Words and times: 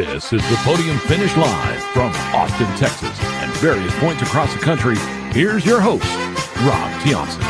This 0.00 0.32
is 0.32 0.40
the 0.48 0.56
Podium 0.64 0.96
Finish 1.00 1.36
Live 1.36 1.82
from 1.92 2.10
Austin, 2.34 2.66
Texas, 2.78 3.20
and 3.20 3.52
various 3.56 3.94
points 3.98 4.22
across 4.22 4.50
the 4.54 4.58
country. 4.58 4.96
Here's 5.30 5.66
your 5.66 5.78
host, 5.78 6.06
Rob 6.62 6.90
Tiongson. 7.02 7.42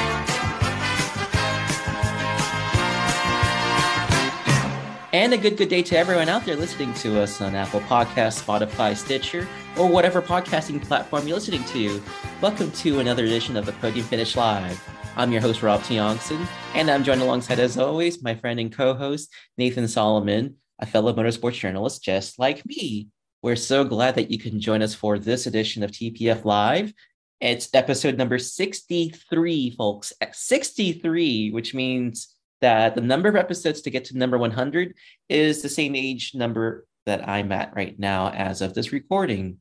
And 5.12 5.32
a 5.32 5.38
good 5.38 5.58
good 5.58 5.68
day 5.68 5.84
to 5.84 5.96
everyone 5.96 6.28
out 6.28 6.44
there 6.44 6.56
listening 6.56 6.92
to 6.94 7.20
us 7.20 7.40
on 7.40 7.54
Apple 7.54 7.82
Podcasts, 7.82 8.42
Spotify, 8.42 8.96
Stitcher, 8.96 9.46
or 9.78 9.88
whatever 9.88 10.20
podcasting 10.20 10.82
platform 10.82 11.28
you're 11.28 11.36
listening 11.36 11.62
to. 11.66 12.02
Welcome 12.40 12.72
to 12.72 12.98
another 12.98 13.26
edition 13.26 13.56
of 13.56 13.64
the 13.64 13.72
Podium 13.74 14.04
Finish 14.06 14.34
Live. 14.34 14.82
I'm 15.16 15.30
your 15.30 15.40
host, 15.40 15.62
Rob 15.62 15.82
Tiongson, 15.82 16.44
and 16.74 16.90
I'm 16.90 17.04
joined 17.04 17.22
alongside, 17.22 17.60
as 17.60 17.78
always, 17.78 18.24
my 18.24 18.34
friend 18.34 18.58
and 18.58 18.72
co-host, 18.72 19.32
Nathan 19.56 19.86
Solomon, 19.86 20.56
a 20.80 20.86
fellow 20.86 21.12
motorsports 21.12 21.58
journalist 21.58 22.02
just 22.02 22.38
like 22.38 22.64
me. 22.66 23.08
We're 23.42 23.56
so 23.56 23.84
glad 23.84 24.16
that 24.16 24.30
you 24.30 24.38
can 24.38 24.60
join 24.60 24.82
us 24.82 24.94
for 24.94 25.18
this 25.18 25.46
edition 25.46 25.82
of 25.82 25.90
TPF 25.90 26.44
Live. 26.44 26.92
It's 27.40 27.70
episode 27.72 28.18
number 28.18 28.38
63, 28.38 29.70
folks. 29.70 30.12
63, 30.32 31.50
which 31.50 31.74
means 31.74 32.34
that 32.60 32.94
the 32.94 33.00
number 33.00 33.28
of 33.28 33.36
episodes 33.36 33.80
to 33.82 33.90
get 33.90 34.04
to 34.06 34.18
number 34.18 34.36
100 34.36 34.94
is 35.28 35.62
the 35.62 35.68
same 35.68 35.94
age 35.94 36.34
number 36.34 36.86
that 37.06 37.26
I'm 37.26 37.50
at 37.52 37.74
right 37.74 37.98
now 37.98 38.30
as 38.30 38.60
of 38.60 38.74
this 38.74 38.92
recording. 38.92 39.58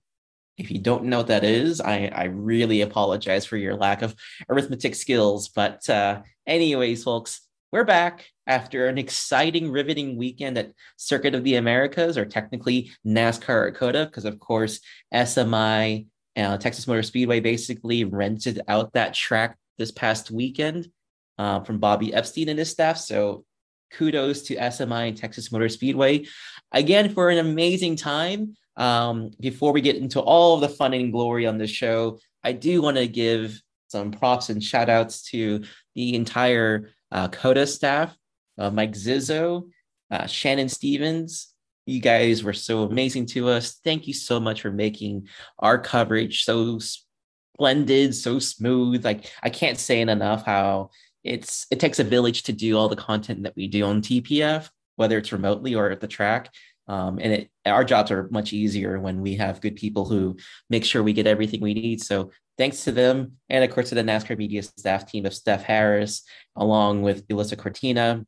If 0.57 0.69
you 0.69 0.79
don't 0.79 1.05
know 1.05 1.19
what 1.19 1.27
that 1.27 1.45
is, 1.45 1.79
I, 1.79 2.11
I 2.13 2.25
really 2.25 2.81
apologize 2.81 3.45
for 3.45 3.55
your 3.55 3.75
lack 3.75 4.01
of 4.01 4.13
arithmetic 4.49 4.95
skills. 4.95 5.47
But, 5.47 5.89
uh, 5.89 6.21
anyways, 6.45 7.05
folks, 7.05 7.47
we're 7.71 7.83
back 7.83 8.25
after 8.47 8.87
an 8.87 8.97
exciting, 8.97 9.71
riveting 9.71 10.17
weekend 10.17 10.57
at 10.57 10.71
Circuit 10.97 11.35
of 11.35 11.43
the 11.43 11.55
Americas, 11.55 12.17
or 12.17 12.25
technically 12.25 12.91
NASCAR 13.05 13.69
at 13.69 13.75
COTA, 13.75 14.05
because 14.05 14.25
of 14.25 14.39
course, 14.39 14.79
SMI, 15.13 16.07
uh, 16.35 16.57
Texas 16.57 16.87
Motor 16.87 17.03
Speedway, 17.03 17.39
basically 17.39 18.05
rented 18.05 18.61
out 18.67 18.93
that 18.93 19.13
track 19.13 19.55
this 19.77 19.91
past 19.91 20.31
weekend 20.31 20.89
uh, 21.37 21.59
from 21.61 21.77
Bobby 21.77 22.13
Epstein 22.13 22.49
and 22.49 22.57
his 22.57 22.71
staff. 22.71 22.97
So 22.97 23.45
kudos 23.91 24.43
to 24.43 24.55
SMI 24.55 25.09
and 25.09 25.17
Texas 25.17 25.51
Motor 25.51 25.69
Speedway 25.69 26.25
again 26.71 27.13
for 27.13 27.29
an 27.29 27.37
amazing 27.37 27.95
time. 27.95 28.55
Um, 28.77 29.31
before 29.39 29.73
we 29.73 29.81
get 29.81 29.97
into 29.97 30.21
all 30.21 30.55
of 30.55 30.61
the 30.61 30.69
fun 30.69 30.93
and 30.93 31.11
glory 31.11 31.45
on 31.45 31.57
the 31.57 31.67
show, 31.67 32.19
I 32.43 32.53
do 32.53 32.81
want 32.81 32.97
to 32.97 33.07
give 33.07 33.61
some 33.89 34.11
props 34.11 34.49
and 34.49 34.63
shout 34.63 34.89
outs 34.89 35.23
to 35.31 35.63
the 35.95 36.15
entire 36.15 36.91
uh, 37.11 37.27
COTA 37.27 37.67
staff, 37.67 38.15
uh, 38.57 38.69
Mike 38.69 38.93
Zizzo, 38.93 39.69
uh, 40.11 40.25
Shannon 40.25 40.69
Stevens. 40.69 41.53
You 41.85 41.99
guys 41.99 42.43
were 42.43 42.53
so 42.53 42.83
amazing 42.83 43.25
to 43.27 43.49
us. 43.49 43.79
Thank 43.83 44.07
you 44.07 44.13
so 44.13 44.39
much 44.39 44.61
for 44.61 44.71
making 44.71 45.27
our 45.57 45.79
coverage 45.79 46.43
so 46.43 46.79
splendid, 46.79 48.15
so 48.15 48.39
smooth. 48.39 49.03
Like 49.03 49.31
I 49.41 49.49
can't 49.49 49.77
say 49.77 50.01
it 50.01 50.09
enough 50.09 50.45
how 50.45 50.91
it's 51.23 51.65
it 51.71 51.79
takes 51.79 51.99
a 51.99 52.03
village 52.03 52.43
to 52.43 52.53
do 52.53 52.77
all 52.77 52.89
the 52.89 52.95
content 52.95 53.43
that 53.43 53.55
we 53.55 53.67
do 53.67 53.83
on 53.85 54.01
TPF, 54.01 54.69
whether 54.95 55.17
it's 55.17 55.31
remotely 55.31 55.75
or 55.75 55.89
at 55.89 55.99
the 55.99 56.07
track. 56.07 56.53
Um, 56.89 57.19
and 57.21 57.33
it, 57.33 57.49
our 57.65 57.85
jobs 57.85 58.09
are 58.09 58.27
much 58.31 58.51
easier 58.51 58.99
when 58.99 59.21
we 59.21 59.35
have 59.35 59.61
good 59.61 59.75
people 59.75 60.05
who 60.05 60.35
make 60.69 60.83
sure 60.83 61.03
we 61.03 61.13
get 61.13 61.27
everything 61.27 61.61
we 61.61 61.75
need. 61.75 62.01
So 62.01 62.31
thanks 62.57 62.83
to 62.85 62.91
them, 62.91 63.33
and 63.47 63.63
of 63.63 63.69
course 63.69 63.89
to 63.89 63.95
the 63.95 64.01
NASCAR 64.01 64.37
media 64.37 64.63
staff 64.63 65.05
team 65.05 65.25
of 65.25 65.33
Steph 65.35 65.63
Harris, 65.63 66.23
along 66.55 67.03
with 67.03 67.23
Elissa 67.29 67.55
Cortina 67.55 68.25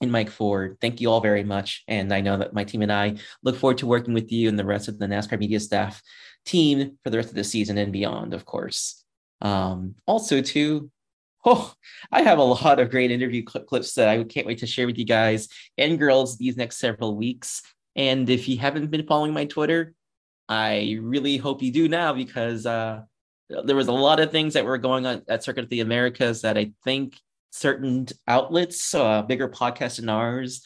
and 0.00 0.12
Mike 0.12 0.30
Ford. 0.30 0.76
Thank 0.80 1.00
you 1.00 1.10
all 1.10 1.20
very 1.20 1.42
much. 1.42 1.82
And 1.88 2.12
I 2.14 2.20
know 2.20 2.36
that 2.38 2.54
my 2.54 2.64
team 2.64 2.82
and 2.82 2.92
I 2.92 3.16
look 3.42 3.56
forward 3.56 3.78
to 3.78 3.86
working 3.86 4.14
with 4.14 4.30
you 4.30 4.48
and 4.48 4.58
the 4.58 4.64
rest 4.64 4.88
of 4.88 4.98
the 4.98 5.06
NASCAR 5.06 5.38
media 5.38 5.58
staff 5.58 6.00
team 6.44 6.98
for 7.02 7.10
the 7.10 7.16
rest 7.16 7.30
of 7.30 7.34
the 7.34 7.44
season 7.44 7.76
and 7.76 7.92
beyond, 7.92 8.34
of 8.34 8.44
course. 8.44 9.04
Um, 9.40 9.96
also, 10.06 10.40
too, 10.40 10.90
oh, 11.44 11.72
I 12.12 12.22
have 12.22 12.38
a 12.38 12.42
lot 12.42 12.78
of 12.78 12.90
great 12.90 13.10
interview 13.10 13.42
clips 13.44 13.94
that 13.94 14.08
I 14.08 14.22
can't 14.24 14.46
wait 14.46 14.58
to 14.58 14.66
share 14.66 14.86
with 14.86 14.98
you 14.98 15.04
guys 15.04 15.48
and 15.76 15.98
girls 15.98 16.38
these 16.38 16.56
next 16.56 16.78
several 16.78 17.16
weeks. 17.16 17.62
And 17.96 18.28
if 18.28 18.48
you 18.48 18.58
haven't 18.58 18.90
been 18.90 19.06
following 19.06 19.32
my 19.32 19.46
Twitter, 19.46 19.94
I 20.48 20.98
really 21.00 21.38
hope 21.38 21.62
you 21.62 21.72
do 21.72 21.88
now 21.88 22.12
because 22.12 22.66
uh, 22.66 23.02
there 23.64 23.74
was 23.74 23.88
a 23.88 23.92
lot 23.92 24.20
of 24.20 24.30
things 24.30 24.54
that 24.54 24.64
were 24.64 24.78
going 24.78 25.06
on 25.06 25.22
at 25.28 25.42
Circuit 25.42 25.64
of 25.64 25.70
the 25.70 25.80
Americas 25.80 26.42
that 26.42 26.58
I 26.58 26.72
think 26.84 27.18
certain 27.50 28.06
outlets, 28.28 28.94
uh, 28.94 29.22
bigger 29.22 29.48
podcasts 29.48 29.96
than 29.96 30.08
ours, 30.08 30.62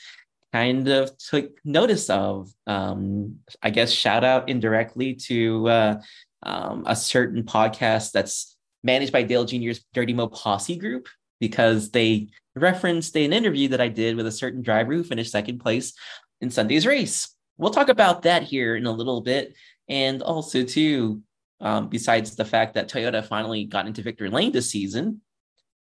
kind 0.53 0.89
of 0.89 1.17
took 1.19 1.53
notice 1.65 2.11
of. 2.11 2.51
Um, 2.67 3.39
I 3.63 3.71
guess 3.71 3.93
shout 3.93 4.25
out 4.25 4.49
indirectly 4.49 5.15
to 5.15 5.69
uh, 5.69 6.01
um, 6.43 6.85
a 6.87 6.97
certain 6.97 7.45
podcast 7.45 8.13
that's 8.13 8.57
managed 8.83 9.13
by 9.13 9.23
Dale 9.23 9.45
Jr.'s 9.45 9.85
Dirty 9.95 10.13
Mo 10.13 10.27
Posse 10.27 10.77
group 10.77 11.09
because 11.39 11.91
they 11.91 12.29
referenced 12.57 13.17
an 13.17 13.33
interview 13.33 13.69
that 13.69 13.81
I 13.81 13.89
did 13.89 14.17
with 14.17 14.27
a 14.27 14.33
certain 14.33 14.63
driver 14.63 14.93
who 14.93 15.05
finished 15.05 15.31
second 15.31 15.59
place 15.59 15.95
in 16.41 16.51
Sunday's 16.51 16.87
race. 16.87 17.35
We'll 17.59 17.71
talk 17.71 17.89
about 17.89 18.23
that 18.23 18.43
here 18.43 18.77
in 18.77 18.87
a 18.87 18.93
little 18.93 19.21
bit. 19.21 19.55
And 19.89 20.23
also, 20.23 20.65
too, 20.65 21.23
um, 21.61 21.89
besides 21.89 22.37
the 22.37 22.45
fact 22.45 22.75
that 22.75 22.89
Toyota 22.89 23.25
finally 23.25 23.65
got 23.65 23.87
into 23.87 24.03
victory 24.03 24.31
lane 24.31 24.53
this 24.53 24.71
season, 24.71 25.21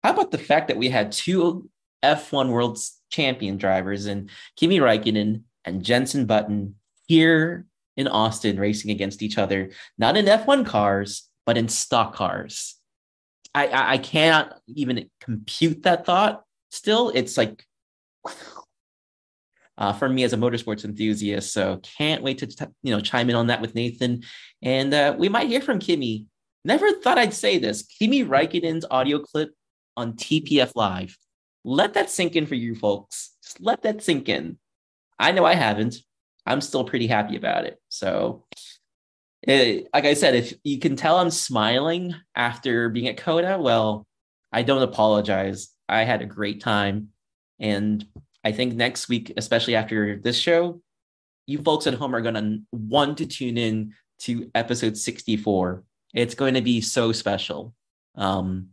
how 0.03 0.13
about 0.13 0.31
the 0.31 0.39
fact 0.39 0.69
that 0.69 0.77
we 0.77 0.89
had 0.89 1.13
two 1.13 1.71
F1 2.03 2.51
World 2.51 2.79
Champion 3.11 3.57
drivers 3.57 4.07
in 4.07 4.29
Kimi 4.57 4.79
Raikkonen 4.79 5.43
and 5.65 5.85
Jenson 5.85 6.27
Button 6.27 6.75
here 7.07 7.67
in 7.97 8.09
Austin 8.09 8.59
racing 8.59 8.91
against 8.91 9.23
each 9.23 9.39
other, 9.39 9.71
not 9.99 10.17
in 10.17 10.27
F1 10.27 10.67
cars, 10.67 11.29
but 11.47 11.59
in 11.59 11.69
stock 11.69 12.15
cars. 12.15 12.77
I, 13.55 13.67
I, 13.69 13.93
I 13.93 13.99
can't 13.99 14.53
even 14.67 15.11
compute 15.21 15.83
that 15.83 16.07
thought. 16.07 16.43
Still, 16.71 17.11
it's 17.15 17.37
like 17.37 17.65
uh, 19.83 19.93
for 19.93 20.09
me 20.09 20.23
as 20.23 20.33
a 20.33 20.37
motorsports 20.37 20.85
enthusiast. 20.85 21.53
So 21.53 21.79
can't 21.99 22.23
wait 22.23 22.39
to 22.39 22.71
you 22.85 22.95
know 22.95 23.01
chime 23.01 23.29
in 23.29 23.35
on 23.35 23.49
that 23.49 23.61
with 23.61 23.75
Nathan, 23.75 24.23
and 24.63 24.95
uh, 24.95 25.17
we 25.19 25.29
might 25.29 25.49
hear 25.49 25.61
from 25.61 25.81
Kimi. 25.81 26.27
Never 26.65 26.93
thought 26.93 27.19
I'd 27.19 27.35
say 27.35 27.59
this. 27.59 27.83
Kimi 27.83 28.25
Raikkonen's 28.25 28.87
audio 28.89 29.19
clip 29.19 29.51
on 29.97 30.13
TPF 30.13 30.71
Live. 30.77 31.19
Let 31.65 31.95
that 31.95 32.11
sink 32.11 32.37
in 32.37 32.47
for 32.47 32.55
you 32.55 32.77
folks. 32.77 33.33
Just 33.43 33.61
let 33.61 33.83
that 33.83 34.05
sink 34.05 34.29
in. 34.29 34.57
I 35.19 35.33
know 35.33 35.45
I 35.45 35.57
haven't. 35.57 35.97
I'm 36.47 36.61
still 36.61 36.85
pretty 36.85 37.09
happy 37.09 37.37
about 37.37 37.65
it. 37.65 37.81
So, 37.89 38.45
it, 39.43 39.89
like 39.93 40.05
I 40.05 40.15
said, 40.15 40.37
if 40.37 40.55
you 40.63 40.79
can 40.79 40.95
tell 40.95 41.19
I'm 41.19 41.31
smiling 41.31 42.15
after 42.37 42.89
being 42.89 43.09
at 43.09 43.17
COTA, 43.17 43.59
well, 43.61 44.07
I 44.53 44.63
don't 44.63 44.83
apologize. 44.83 45.71
I 45.89 46.05
had 46.05 46.23
a 46.23 46.27
great 46.27 46.61
time. 46.61 47.09
And 47.59 48.07
I 48.45 48.53
think 48.53 48.75
next 48.75 49.09
week, 49.09 49.33
especially 49.37 49.77
after 49.77 50.17
this 50.17 50.39
show, 50.39 50.81
you 51.47 51.63
folks 51.63 51.87
at 51.87 51.95
home 51.95 52.15
are 52.15 52.21
going 52.21 52.35
to 52.35 52.61
want 52.73 53.19
to 53.19 53.27
tune 53.27 53.59
in 53.59 53.95
to 54.21 54.51
episode 54.55 54.97
64. 54.97 55.83
It's 56.15 56.35
going 56.35 56.55
to 56.55 56.61
be 56.61 56.81
so 56.81 57.13
special. 57.13 57.75
Um, 58.15 58.69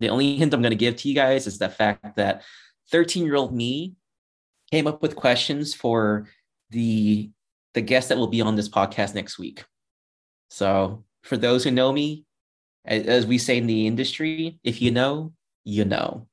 the 0.00 0.08
only 0.08 0.36
hint 0.36 0.52
I'm 0.54 0.62
going 0.62 0.70
to 0.70 0.76
give 0.76 0.96
to 0.96 1.08
you 1.08 1.14
guys 1.14 1.46
is 1.46 1.58
the 1.58 1.68
fact 1.68 2.16
that 2.16 2.42
13 2.90 3.24
year 3.24 3.36
old 3.36 3.54
me 3.54 3.94
came 4.70 4.86
up 4.86 5.02
with 5.02 5.16
questions 5.16 5.74
for 5.74 6.28
the 6.70 7.30
the 7.74 7.80
guest 7.80 8.08
that 8.08 8.18
will 8.18 8.26
be 8.26 8.42
on 8.42 8.56
this 8.56 8.68
podcast 8.68 9.14
next 9.14 9.38
week. 9.38 9.64
So 10.50 11.04
for 11.22 11.36
those 11.36 11.64
who 11.64 11.70
know 11.70 11.92
me, 11.92 12.26
as 12.84 13.26
we 13.26 13.38
say 13.38 13.56
in 13.56 13.66
the 13.66 13.86
industry, 13.86 14.58
if 14.62 14.82
you 14.82 14.90
know, 14.90 15.32
you 15.64 15.84
know. 15.84 16.26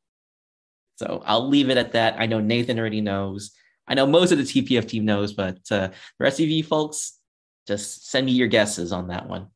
So 0.99 1.23
I'll 1.25 1.47
leave 1.47 1.69
it 1.69 1.77
at 1.77 1.93
that. 1.93 2.15
I 2.19 2.25
know 2.25 2.41
Nathan 2.41 2.77
already 2.77 2.99
knows. 2.99 3.51
I 3.87 3.93
know 3.93 4.05
most 4.05 4.33
of 4.33 4.37
the 4.37 4.43
TPF 4.43 4.85
team 4.85 5.05
knows, 5.05 5.31
but 5.31 5.59
uh, 5.71 5.87
the 5.87 5.93
rest 6.19 6.41
of 6.41 6.47
you 6.47 6.61
folks, 6.61 7.17
just 7.65 8.09
send 8.11 8.25
me 8.25 8.33
your 8.33 8.49
guesses 8.49 8.91
on 8.91 9.07
that 9.07 9.29
one. 9.29 9.47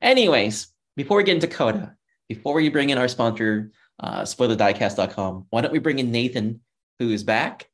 Anyways, 0.00 0.68
before 0.96 1.18
we 1.18 1.24
get 1.24 1.34
into 1.34 1.46
COTA, 1.46 1.94
before 2.26 2.54
we 2.54 2.70
bring 2.70 2.88
in 2.88 2.96
our 2.96 3.06
sponsor, 3.06 3.70
uh, 4.00 4.22
spoilerdiecast.com, 4.22 5.48
why 5.50 5.60
don't 5.60 5.72
we 5.72 5.78
bring 5.78 5.98
in 5.98 6.10
Nathan, 6.10 6.60
who 6.98 7.10
is 7.10 7.22
back? 7.22 7.68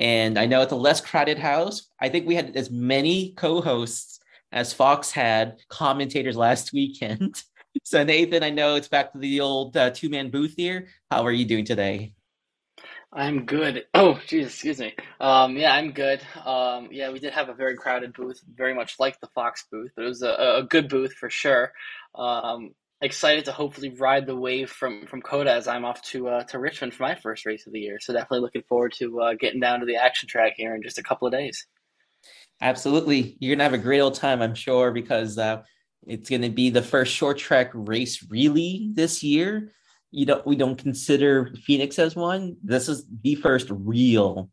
And 0.00 0.36
I 0.36 0.46
know 0.46 0.62
it's 0.62 0.72
a 0.72 0.76
less 0.76 1.00
crowded 1.00 1.38
house. 1.38 1.88
I 2.00 2.08
think 2.08 2.26
we 2.26 2.34
had 2.34 2.56
as 2.56 2.68
many 2.68 3.30
co 3.36 3.60
hosts 3.60 4.18
as 4.50 4.72
Fox 4.72 5.12
had 5.12 5.60
commentators 5.68 6.36
last 6.36 6.72
weekend. 6.72 7.44
so, 7.84 8.02
Nathan, 8.02 8.42
I 8.42 8.50
know 8.50 8.74
it's 8.74 8.88
back 8.88 9.12
to 9.12 9.18
the 9.18 9.40
old 9.40 9.76
uh, 9.76 9.90
two 9.90 10.08
man 10.08 10.30
booth 10.30 10.54
here. 10.56 10.88
How 11.12 11.24
are 11.24 11.32
you 11.32 11.44
doing 11.44 11.64
today? 11.64 12.12
I'm 13.16 13.46
good. 13.46 13.86
Oh, 13.94 14.20
geez, 14.26 14.48
excuse 14.48 14.78
me. 14.78 14.94
Um, 15.20 15.56
yeah, 15.56 15.72
I'm 15.72 15.92
good. 15.92 16.20
Um, 16.44 16.88
yeah, 16.92 17.10
we 17.10 17.18
did 17.18 17.32
have 17.32 17.48
a 17.48 17.54
very 17.54 17.76
crowded 17.76 18.12
booth, 18.12 18.40
very 18.54 18.74
much 18.74 18.96
like 19.00 19.18
the 19.20 19.28
Fox 19.28 19.64
booth, 19.72 19.90
but 19.96 20.04
it 20.04 20.08
was 20.08 20.22
a, 20.22 20.58
a 20.58 20.66
good 20.68 20.88
booth 20.88 21.14
for 21.14 21.30
sure. 21.30 21.72
Um, 22.14 22.74
excited 23.00 23.46
to 23.46 23.52
hopefully 23.52 23.94
ride 23.98 24.26
the 24.26 24.36
wave 24.36 24.70
from 24.70 25.06
from 25.06 25.22
COTA 25.22 25.50
as 25.50 25.66
I'm 25.66 25.84
off 25.84 26.02
to 26.10 26.28
uh, 26.28 26.44
to 26.44 26.58
Richmond 26.58 26.94
for 26.94 27.04
my 27.04 27.14
first 27.14 27.46
race 27.46 27.66
of 27.66 27.72
the 27.72 27.80
year. 27.80 27.98
So 28.00 28.12
definitely 28.12 28.40
looking 28.40 28.62
forward 28.68 28.92
to 28.98 29.20
uh, 29.20 29.34
getting 29.34 29.60
down 29.60 29.80
to 29.80 29.86
the 29.86 29.96
action 29.96 30.28
track 30.28 30.52
here 30.56 30.74
in 30.74 30.82
just 30.82 30.98
a 30.98 31.02
couple 31.02 31.26
of 31.26 31.32
days. 31.32 31.66
Absolutely. 32.60 33.36
You're 33.40 33.56
to 33.56 33.62
have 33.62 33.74
a 33.74 33.78
great 33.78 34.00
old 34.00 34.14
time, 34.14 34.42
I'm 34.42 34.54
sure, 34.54 34.90
because 34.90 35.38
uh, 35.38 35.62
it's 36.06 36.28
to 36.30 36.50
be 36.50 36.70
the 36.70 36.82
first 36.82 37.14
short 37.14 37.38
track 37.38 37.70
race 37.72 38.24
really 38.30 38.90
this 38.92 39.22
year. 39.22 39.72
You 40.16 40.24
don't 40.24 40.46
we 40.46 40.56
don't 40.56 40.78
consider 40.78 41.52
Phoenix 41.64 41.98
as 41.98 42.16
one. 42.16 42.56
This 42.64 42.88
is 42.88 43.04
the 43.22 43.34
first 43.34 43.66
real 43.70 44.48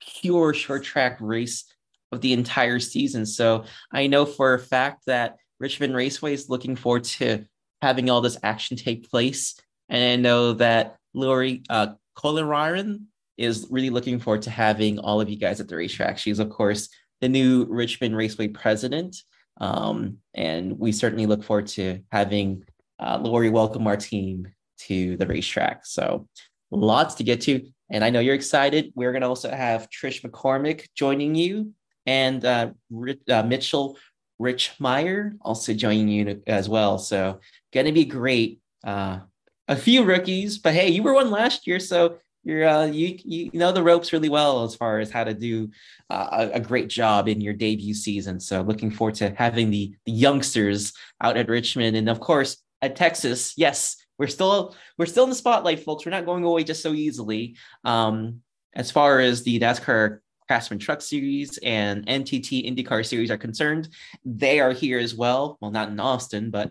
pure 0.00 0.54
short 0.54 0.84
track 0.84 1.16
race 1.20 1.64
of 2.12 2.20
the 2.20 2.32
entire 2.32 2.78
season. 2.78 3.26
So 3.26 3.64
I 3.92 4.06
know 4.06 4.24
for 4.24 4.54
a 4.54 4.58
fact 4.60 5.06
that 5.06 5.34
Richmond 5.58 5.96
Raceway 5.96 6.32
is 6.32 6.48
looking 6.48 6.76
forward 6.76 7.02
to 7.04 7.44
having 7.82 8.08
all 8.08 8.20
this 8.20 8.38
action 8.44 8.76
take 8.76 9.10
place. 9.10 9.58
And 9.88 10.00
I 10.00 10.14
know 10.14 10.52
that 10.52 10.96
Lori 11.12 11.64
uh, 11.68 11.94
Collier 12.14 12.96
is 13.36 13.66
really 13.68 13.90
looking 13.90 14.20
forward 14.20 14.42
to 14.42 14.50
having 14.50 15.00
all 15.00 15.20
of 15.20 15.28
you 15.28 15.36
guys 15.36 15.60
at 15.60 15.66
the 15.66 15.74
racetrack. 15.74 16.18
She's, 16.18 16.38
of 16.38 16.50
course, 16.50 16.88
the 17.20 17.28
new 17.28 17.64
Richmond 17.64 18.16
Raceway 18.16 18.48
president. 18.48 19.16
Um, 19.60 20.18
and 20.34 20.78
we 20.78 20.92
certainly 20.92 21.26
look 21.26 21.42
forward 21.42 21.66
to 21.68 21.98
having 22.12 22.62
uh, 23.00 23.18
Lori 23.20 23.50
welcome 23.50 23.88
our 23.88 23.96
team 23.96 24.46
to 24.86 25.16
the 25.16 25.26
racetrack. 25.26 25.86
So 25.86 26.28
lots 26.70 27.14
to 27.16 27.24
get 27.24 27.40
to. 27.42 27.66
And 27.90 28.04
I 28.04 28.10
know 28.10 28.20
you're 28.20 28.34
excited. 28.34 28.92
We're 28.94 29.12
going 29.12 29.22
to 29.22 29.28
also 29.28 29.50
have 29.50 29.88
Trish 29.90 30.22
McCormick 30.22 30.86
joining 30.94 31.34
you 31.34 31.72
and 32.06 32.44
uh, 32.44 32.70
Rich, 32.90 33.20
uh, 33.28 33.42
Mitchell 33.42 33.98
Rich 34.38 34.72
Meyer 34.78 35.34
also 35.42 35.74
joining 35.74 36.08
you 36.08 36.42
as 36.46 36.68
well. 36.68 36.98
So 36.98 37.40
going 37.72 37.86
to 37.86 37.92
be 37.92 38.04
great. 38.04 38.60
Uh, 38.82 39.20
a 39.68 39.76
few 39.76 40.02
rookies, 40.02 40.58
but 40.58 40.74
hey, 40.74 40.88
you 40.88 41.02
were 41.02 41.14
one 41.14 41.30
last 41.30 41.66
year, 41.66 41.78
so 41.78 42.16
you're 42.42 42.66
uh, 42.66 42.86
you 42.86 43.18
you 43.24 43.50
know 43.52 43.70
the 43.70 43.82
ropes 43.82 44.12
really 44.12 44.28
well 44.28 44.64
as 44.64 44.74
far 44.74 44.98
as 44.98 45.10
how 45.10 45.22
to 45.22 45.34
do 45.34 45.70
uh, 46.08 46.48
a, 46.52 46.56
a, 46.56 46.60
great 46.60 46.88
job 46.88 47.28
in 47.28 47.40
your 47.40 47.52
debut 47.52 47.94
season. 47.94 48.40
So 48.40 48.62
looking 48.62 48.90
forward 48.90 49.14
to 49.16 49.30
having 49.36 49.70
the, 49.70 49.94
the 50.06 50.12
youngsters 50.12 50.92
out 51.20 51.36
at 51.36 51.48
Richmond, 51.48 51.96
and 51.96 52.08
of 52.08 52.18
course 52.18 52.56
at 52.82 52.96
Texas. 52.96 53.52
Yes, 53.56 53.96
we're 54.20 54.28
still 54.28 54.76
we're 54.98 55.06
still 55.06 55.24
in 55.24 55.30
the 55.30 55.34
spotlight, 55.34 55.80
folks. 55.80 56.04
We're 56.04 56.12
not 56.12 56.26
going 56.26 56.44
away 56.44 56.62
just 56.62 56.82
so 56.82 56.92
easily. 56.92 57.56
Um, 57.84 58.42
as 58.74 58.90
far 58.90 59.18
as 59.18 59.42
the 59.42 59.58
NASCAR 59.58 60.18
Craftsman 60.46 60.78
Truck 60.78 61.00
Series 61.00 61.58
and 61.62 62.06
NTT 62.06 62.70
IndyCar 62.70 63.04
Series 63.04 63.30
are 63.30 63.38
concerned, 63.38 63.88
they 64.22 64.60
are 64.60 64.72
here 64.72 64.98
as 64.98 65.14
well. 65.14 65.56
Well, 65.60 65.70
not 65.70 65.88
in 65.88 65.98
Austin, 65.98 66.50
but 66.50 66.70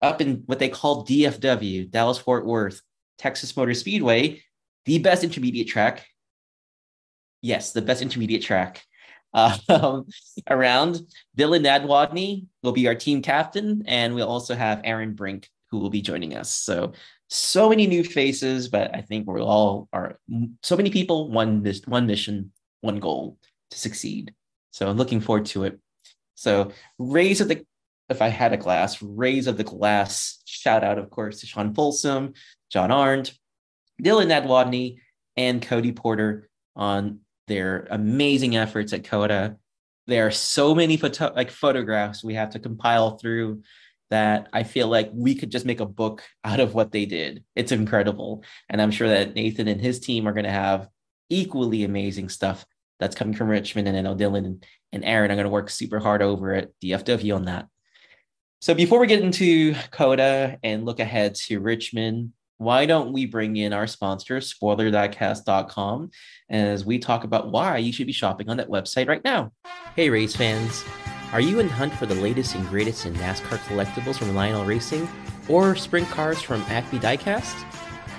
up 0.00 0.20
in 0.20 0.44
what 0.46 0.60
they 0.60 0.68
call 0.68 1.04
DFW, 1.04 1.90
Dallas 1.90 2.18
Fort 2.18 2.46
Worth, 2.46 2.80
Texas 3.18 3.56
Motor 3.56 3.74
Speedway, 3.74 4.40
the 4.84 5.00
best 5.00 5.24
intermediate 5.24 5.66
track. 5.66 6.06
Yes, 7.42 7.72
the 7.72 7.82
best 7.82 8.02
intermediate 8.02 8.42
track 8.42 8.84
um, 9.34 10.06
around. 10.48 11.00
Dylan 11.36 11.64
Nadwadney 11.66 12.46
will 12.62 12.72
be 12.72 12.86
our 12.86 12.94
team 12.94 13.20
captain, 13.20 13.82
and 13.88 14.14
we'll 14.14 14.28
also 14.28 14.54
have 14.54 14.80
Aaron 14.84 15.14
Brink 15.14 15.48
who 15.70 15.78
will 15.78 15.90
be 15.90 16.02
joining 16.02 16.34
us. 16.34 16.52
So, 16.52 16.92
so 17.28 17.68
many 17.68 17.86
new 17.86 18.02
faces, 18.02 18.68
but 18.68 18.94
I 18.94 19.02
think 19.02 19.26
we're 19.26 19.40
all 19.40 19.88
are 19.92 20.18
so 20.62 20.76
many 20.76 20.90
people, 20.90 21.30
one 21.30 21.64
one 21.86 22.06
mission, 22.06 22.52
one 22.80 23.00
goal 23.00 23.38
to 23.70 23.78
succeed. 23.78 24.34
So, 24.70 24.88
I'm 24.88 24.96
looking 24.96 25.20
forward 25.20 25.46
to 25.46 25.64
it. 25.64 25.78
So, 26.34 26.72
raise 26.98 27.40
of 27.40 27.48
the 27.48 27.64
if 28.08 28.22
I 28.22 28.28
had 28.28 28.52
a 28.52 28.56
glass, 28.56 29.02
raise 29.02 29.46
of 29.46 29.56
the 29.56 29.64
glass. 29.64 30.40
Shout 30.46 30.82
out, 30.82 30.98
of 30.98 31.10
course, 31.10 31.40
to 31.40 31.46
Sean 31.46 31.74
Folsom, 31.74 32.32
John 32.70 32.90
Arndt, 32.90 33.34
Dylan 34.02 34.28
Nadwadney, 34.28 34.98
and 35.36 35.62
Cody 35.62 35.92
Porter 35.92 36.48
on 36.74 37.20
their 37.48 37.86
amazing 37.90 38.56
efforts 38.56 38.92
at 38.92 39.04
COTA. 39.04 39.56
There 40.06 40.26
are 40.26 40.30
so 40.30 40.74
many 40.74 40.96
photo- 40.96 41.34
like 41.34 41.50
photographs 41.50 42.24
we 42.24 42.34
have 42.34 42.50
to 42.50 42.58
compile 42.58 43.18
through 43.18 43.62
that 44.10 44.48
I 44.52 44.62
feel 44.62 44.88
like 44.88 45.10
we 45.12 45.34
could 45.34 45.50
just 45.50 45.66
make 45.66 45.80
a 45.80 45.86
book 45.86 46.22
out 46.44 46.60
of 46.60 46.74
what 46.74 46.92
they 46.92 47.06
did. 47.06 47.44
It's 47.54 47.72
incredible. 47.72 48.42
And 48.68 48.80
I'm 48.80 48.90
sure 48.90 49.08
that 49.08 49.34
Nathan 49.34 49.68
and 49.68 49.80
his 49.80 50.00
team 50.00 50.26
are 50.26 50.32
going 50.32 50.44
to 50.44 50.50
have 50.50 50.88
equally 51.28 51.84
amazing 51.84 52.28
stuff 52.28 52.64
that's 52.98 53.14
coming 53.14 53.34
from 53.34 53.48
Richmond. 53.48 53.88
And 53.88 53.96
I 53.96 54.00
know 54.00 54.16
Dylan 54.16 54.62
and, 54.92 55.04
Aaron 55.04 55.30
are 55.30 55.34
going 55.34 55.44
to 55.44 55.50
work 55.50 55.70
super 55.70 56.00
hard 56.00 56.22
over 56.22 56.54
at 56.54 56.70
DFW 56.82 57.36
on 57.36 57.44
that. 57.44 57.68
So 58.60 58.74
before 58.74 58.98
we 58.98 59.06
get 59.06 59.22
into 59.22 59.74
COTA 59.92 60.58
and 60.62 60.84
look 60.84 60.98
ahead 60.98 61.34
to 61.36 61.60
Richmond, 61.60 62.32
why 62.56 62.86
don't 62.86 63.12
we 63.12 63.24
bring 63.24 63.56
in 63.56 63.72
our 63.72 63.86
sponsor, 63.86 64.38
spoilerdiecast.com, 64.38 66.10
as 66.50 66.84
we 66.84 66.98
talk 66.98 67.22
about 67.22 67.52
why 67.52 67.76
you 67.78 67.92
should 67.92 68.08
be 68.08 68.12
shopping 68.12 68.48
on 68.48 68.56
that 68.56 68.68
website 68.68 69.08
right 69.08 69.22
now. 69.22 69.52
Hey, 69.94 70.10
race 70.10 70.34
fans. 70.34 70.84
Are 71.30 71.42
you 71.42 71.60
in 71.60 71.68
hunt 71.68 71.92
for 71.92 72.06
the 72.06 72.14
latest 72.14 72.54
and 72.54 72.66
greatest 72.68 73.04
in 73.04 73.12
NASCAR 73.14 73.58
collectibles 73.68 74.16
from 74.16 74.34
Lionel 74.34 74.64
Racing 74.64 75.06
or 75.46 75.76
sprint 75.76 76.08
cars 76.08 76.40
from 76.40 76.62
Acme 76.68 76.98
Diecast? 76.98 77.52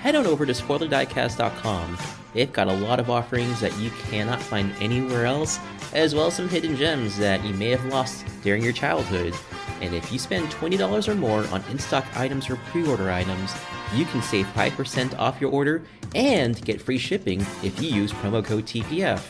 Head 0.04 0.16
on 0.16 0.28
over 0.28 0.46
to 0.46 0.54
spoilerdiecast.com. 0.54 1.98
They've 2.34 2.54
got 2.54 2.68
a 2.68 2.74
lot 2.74 3.00
of 3.00 3.10
offerings 3.10 3.62
that 3.62 3.76
you 3.80 3.90
cannot 3.90 4.40
find 4.40 4.72
anywhere 4.80 5.26
else, 5.26 5.60
as 5.92 6.14
well 6.14 6.28
as 6.28 6.36
some 6.36 6.48
hidden 6.48 6.76
gems 6.76 7.18
that 7.18 7.44
you 7.44 7.56
may 7.56 7.70
have 7.70 7.84
lost 7.86 8.24
during 8.44 8.64
your 8.64 8.74
childhood. 8.74 9.34
And 9.82 9.96
if 9.96 10.12
you 10.12 10.20
spend 10.20 10.48
$20 10.50 11.08
or 11.08 11.16
more 11.16 11.48
on 11.48 11.64
in 11.72 11.80
stock 11.80 12.06
items 12.16 12.48
or 12.48 12.58
pre 12.58 12.86
order 12.88 13.10
items, 13.10 13.56
you 13.92 14.06
can 14.06 14.22
save 14.22 14.46
5% 14.54 15.18
off 15.18 15.42
your 15.42 15.52
order 15.52 15.82
and 16.14 16.64
get 16.64 16.80
free 16.80 17.00
shipping 17.00 17.42
if 17.64 17.82
you 17.82 17.90
use 17.90 18.14
promo 18.14 18.46
code 18.46 18.68
TPF. 18.68 19.24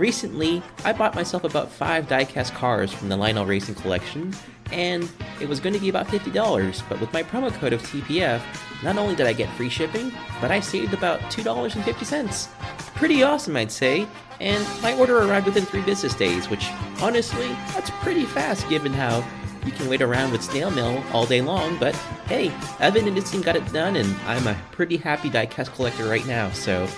Recently, 0.00 0.62
I 0.82 0.94
bought 0.94 1.14
myself 1.14 1.44
about 1.44 1.70
five 1.70 2.08
diecast 2.08 2.54
cars 2.54 2.90
from 2.90 3.10
the 3.10 3.18
Lionel 3.18 3.44
Racing 3.44 3.74
collection, 3.74 4.34
and 4.72 5.06
it 5.42 5.46
was 5.46 5.60
going 5.60 5.74
to 5.74 5.78
be 5.78 5.90
about 5.90 6.06
$50, 6.06 6.82
but 6.88 6.98
with 7.02 7.12
my 7.12 7.22
promo 7.22 7.52
code 7.52 7.74
of 7.74 7.82
TPF, 7.82 8.40
not 8.82 8.96
only 8.96 9.14
did 9.14 9.26
I 9.26 9.34
get 9.34 9.54
free 9.58 9.68
shipping, 9.68 10.10
but 10.40 10.50
I 10.50 10.60
saved 10.60 10.94
about 10.94 11.20
$2.50. 11.30 12.48
Pretty 12.94 13.22
awesome, 13.22 13.54
I'd 13.58 13.70
say, 13.70 14.06
and 14.40 14.66
my 14.82 14.96
order 14.96 15.18
arrived 15.18 15.44
within 15.44 15.66
three 15.66 15.82
business 15.82 16.14
days, 16.14 16.48
which 16.48 16.66
honestly, 17.02 17.48
that's 17.74 17.90
pretty 17.90 18.24
fast 18.24 18.66
given 18.70 18.94
how 18.94 19.22
you 19.66 19.72
can 19.72 19.86
wait 19.86 20.00
around 20.00 20.32
with 20.32 20.42
snail 20.42 20.70
mail 20.70 21.04
all 21.12 21.26
day 21.26 21.42
long, 21.42 21.76
but 21.78 21.94
hey, 22.26 22.50
Evan 22.78 23.06
and 23.06 23.18
his 23.18 23.30
team 23.30 23.42
got 23.42 23.54
it 23.54 23.70
done, 23.70 23.96
and 23.96 24.16
I'm 24.24 24.46
a 24.46 24.58
pretty 24.72 24.96
happy 24.96 25.28
diecast 25.28 25.74
collector 25.74 26.08
right 26.08 26.26
now. 26.26 26.50
So 26.52 26.88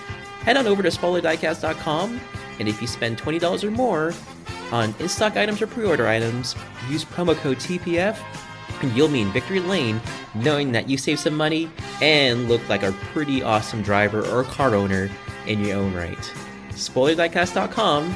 head 0.44 0.56
on 0.56 0.66
over 0.66 0.82
to 0.82 0.88
spoilerdiecast.com, 0.88 2.20
and 2.58 2.68
if 2.68 2.80
you 2.80 2.86
spend 2.86 3.18
$20 3.18 3.64
or 3.64 3.70
more 3.70 4.14
on 4.72 4.94
in 4.98 5.08
stock 5.08 5.36
items 5.36 5.60
or 5.62 5.66
pre 5.66 5.84
order 5.84 6.06
items, 6.06 6.54
use 6.88 7.04
promo 7.04 7.36
code 7.36 7.58
TPF, 7.58 8.18
and 8.82 8.92
you'll 8.96 9.08
be 9.08 9.20
in 9.20 9.32
victory 9.32 9.60
lane 9.60 10.00
knowing 10.34 10.72
that 10.72 10.88
you 10.88 10.96
saved 10.96 11.20
some 11.20 11.36
money 11.36 11.70
and 12.00 12.48
look 12.48 12.66
like 12.68 12.82
a 12.82 12.92
pretty 13.12 13.42
awesome 13.42 13.82
driver 13.82 14.26
or 14.28 14.44
car 14.44 14.74
owner 14.74 15.10
in 15.46 15.64
your 15.64 15.78
own 15.78 15.94
right. 15.94 16.32
SpoilerDiecast.com 16.70 18.14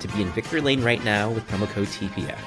to 0.00 0.08
be 0.08 0.22
in 0.22 0.28
victory 0.30 0.60
lane 0.60 0.82
right 0.82 1.04
now 1.04 1.30
with 1.30 1.46
promo 1.48 1.68
code 1.68 1.88
TPF. 1.88 2.38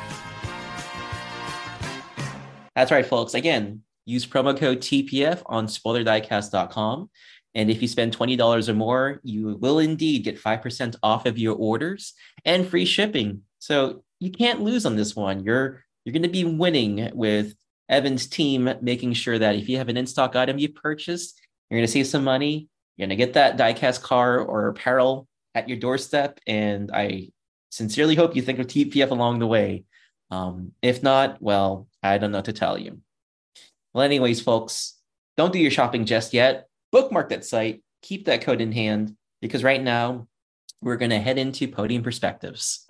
That's 2.76 2.92
right, 2.92 3.06
folks. 3.06 3.36
Again, 3.36 3.84
use 4.06 4.26
promo 4.26 4.58
code 4.58 4.80
TPF 4.80 5.44
on 5.46 5.68
spoilerdiecast.com. 5.68 7.10
And 7.56 7.70
if 7.70 7.82
you 7.82 7.88
spend 7.88 8.18
$20 8.18 8.68
or 8.68 8.74
more, 8.74 9.20
you 9.24 9.58
will 9.60 9.80
indeed 9.80 10.24
get 10.24 10.42
5% 10.42 10.96
off 11.04 11.26
of 11.26 11.38
your 11.38 11.56
orders 11.56 12.14
and 12.46 12.68
free 12.68 12.86
shipping. 12.86 13.42
So 13.60 14.04
you 14.20 14.32
can't 14.32 14.62
lose 14.62 14.86
on 14.86 14.96
this 14.96 15.16
one. 15.16 15.44
You're 15.44 15.84
you're 16.04 16.14
going 16.14 16.24
to 16.24 16.30
be 16.30 16.44
winning 16.44 17.12
with 17.14 17.56
Evan's 17.88 18.28
team, 18.28 18.74
making 18.82 19.14
sure 19.14 19.40
that 19.40 19.56
if 19.56 19.70
you 19.70 19.78
have 19.78 19.88
an 19.90 19.98
in-stock 19.98 20.36
item 20.36 20.58
you 20.58 20.70
purchased, 20.70 21.40
you're 21.70 21.80
going 21.80 21.88
to 21.88 21.92
save 21.92 22.08
some 22.08 22.24
money. 22.24 22.68
You're 22.98 23.08
going 23.08 23.18
to 23.18 23.26
get 23.26 23.34
that 23.34 23.58
diecast 23.58 24.02
car 24.02 24.40
or 24.40 24.68
apparel 24.68 25.28
at 25.56 25.70
your 25.70 25.78
doorstep. 25.78 26.40
And 26.46 26.92
I 26.94 27.30
sincerely 27.70 28.16
hope 28.16 28.36
you 28.36 28.42
think 28.42 28.60
of 28.60 28.68
TPF 28.68 29.12
along 29.12 29.40
the 29.40 29.48
way. 29.48 29.86
Um, 30.30 30.72
if 30.82 31.04
not, 31.04 31.42
well, 31.42 31.88
I 32.02 32.18
don't 32.18 32.32
know 32.32 32.42
to 32.42 32.54
tell 32.54 32.78
you. 32.78 33.00
Well, 33.94 34.04
anyways, 34.04 34.42
folks, 34.42 34.96
don't 35.38 35.54
do 35.54 35.60
your 35.60 35.72
shopping 35.72 36.06
just 36.06 36.34
yet. 36.34 36.68
Bookmark 36.94 37.30
that 37.30 37.44
site, 37.44 37.82
keep 38.04 38.26
that 38.26 38.44
code 38.44 38.62
in 38.62 38.72
hand, 38.72 39.16
because 39.42 39.64
right 39.64 39.82
now 39.82 40.28
we're 40.80 40.96
going 40.96 41.10
to 41.10 41.20
head 41.20 41.40
into 41.40 41.68
podium 41.68 42.04
perspectives. 42.04 42.86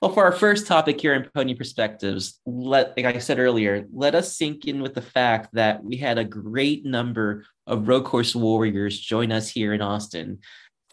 Well, 0.00 0.12
for 0.12 0.24
our 0.24 0.32
first 0.32 0.68
topic 0.68 1.00
here 1.00 1.14
in 1.14 1.28
Pony 1.34 1.54
Perspectives, 1.54 2.40
let 2.46 2.96
like 2.96 3.16
I 3.16 3.18
said 3.18 3.40
earlier, 3.40 3.86
let 3.92 4.14
us 4.14 4.36
sink 4.36 4.66
in 4.66 4.80
with 4.80 4.94
the 4.94 5.02
fact 5.02 5.54
that 5.54 5.82
we 5.82 5.96
had 5.96 6.18
a 6.18 6.24
great 6.24 6.84
number 6.84 7.44
of 7.66 7.88
road 7.88 8.04
course 8.04 8.34
warriors 8.34 8.98
join 9.00 9.30
us 9.30 9.48
here 9.48 9.72
in 9.72 9.80
Austin, 9.80 10.40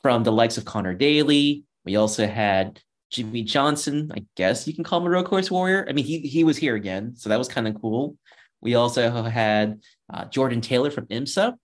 from 0.02 0.24
the 0.24 0.32
likes 0.32 0.58
of 0.58 0.66
Connor 0.66 0.94
Daly. 0.94 1.64
We 1.86 1.96
also 1.96 2.28
had 2.28 2.82
Jimmie 3.10 3.44
Johnson, 3.44 4.12
I 4.16 4.26
guess 4.36 4.68
you 4.68 4.74
can 4.74 4.84
call 4.84 5.00
him 5.00 5.08
a 5.08 5.10
road 5.10 5.26
course 5.26 5.50
warrior. 5.50 5.86
I 5.90 5.94
mean, 5.94 6.06
he 6.06 6.20
he 6.20 6.44
was 6.44 6.58
here 6.58 6.76
again, 6.76 7.16
so 7.16 7.30
that 7.30 7.40
was 7.40 7.48
kind 7.48 7.68
of 7.68 7.80
cool. 7.82 8.16
We 8.62 8.76
also 8.76 9.10
had 9.10 9.82
uh, 10.14 10.26
Jordan 10.26 10.62
Taylor 10.62 10.92
from 10.92 11.08
IMSA, 11.08 11.56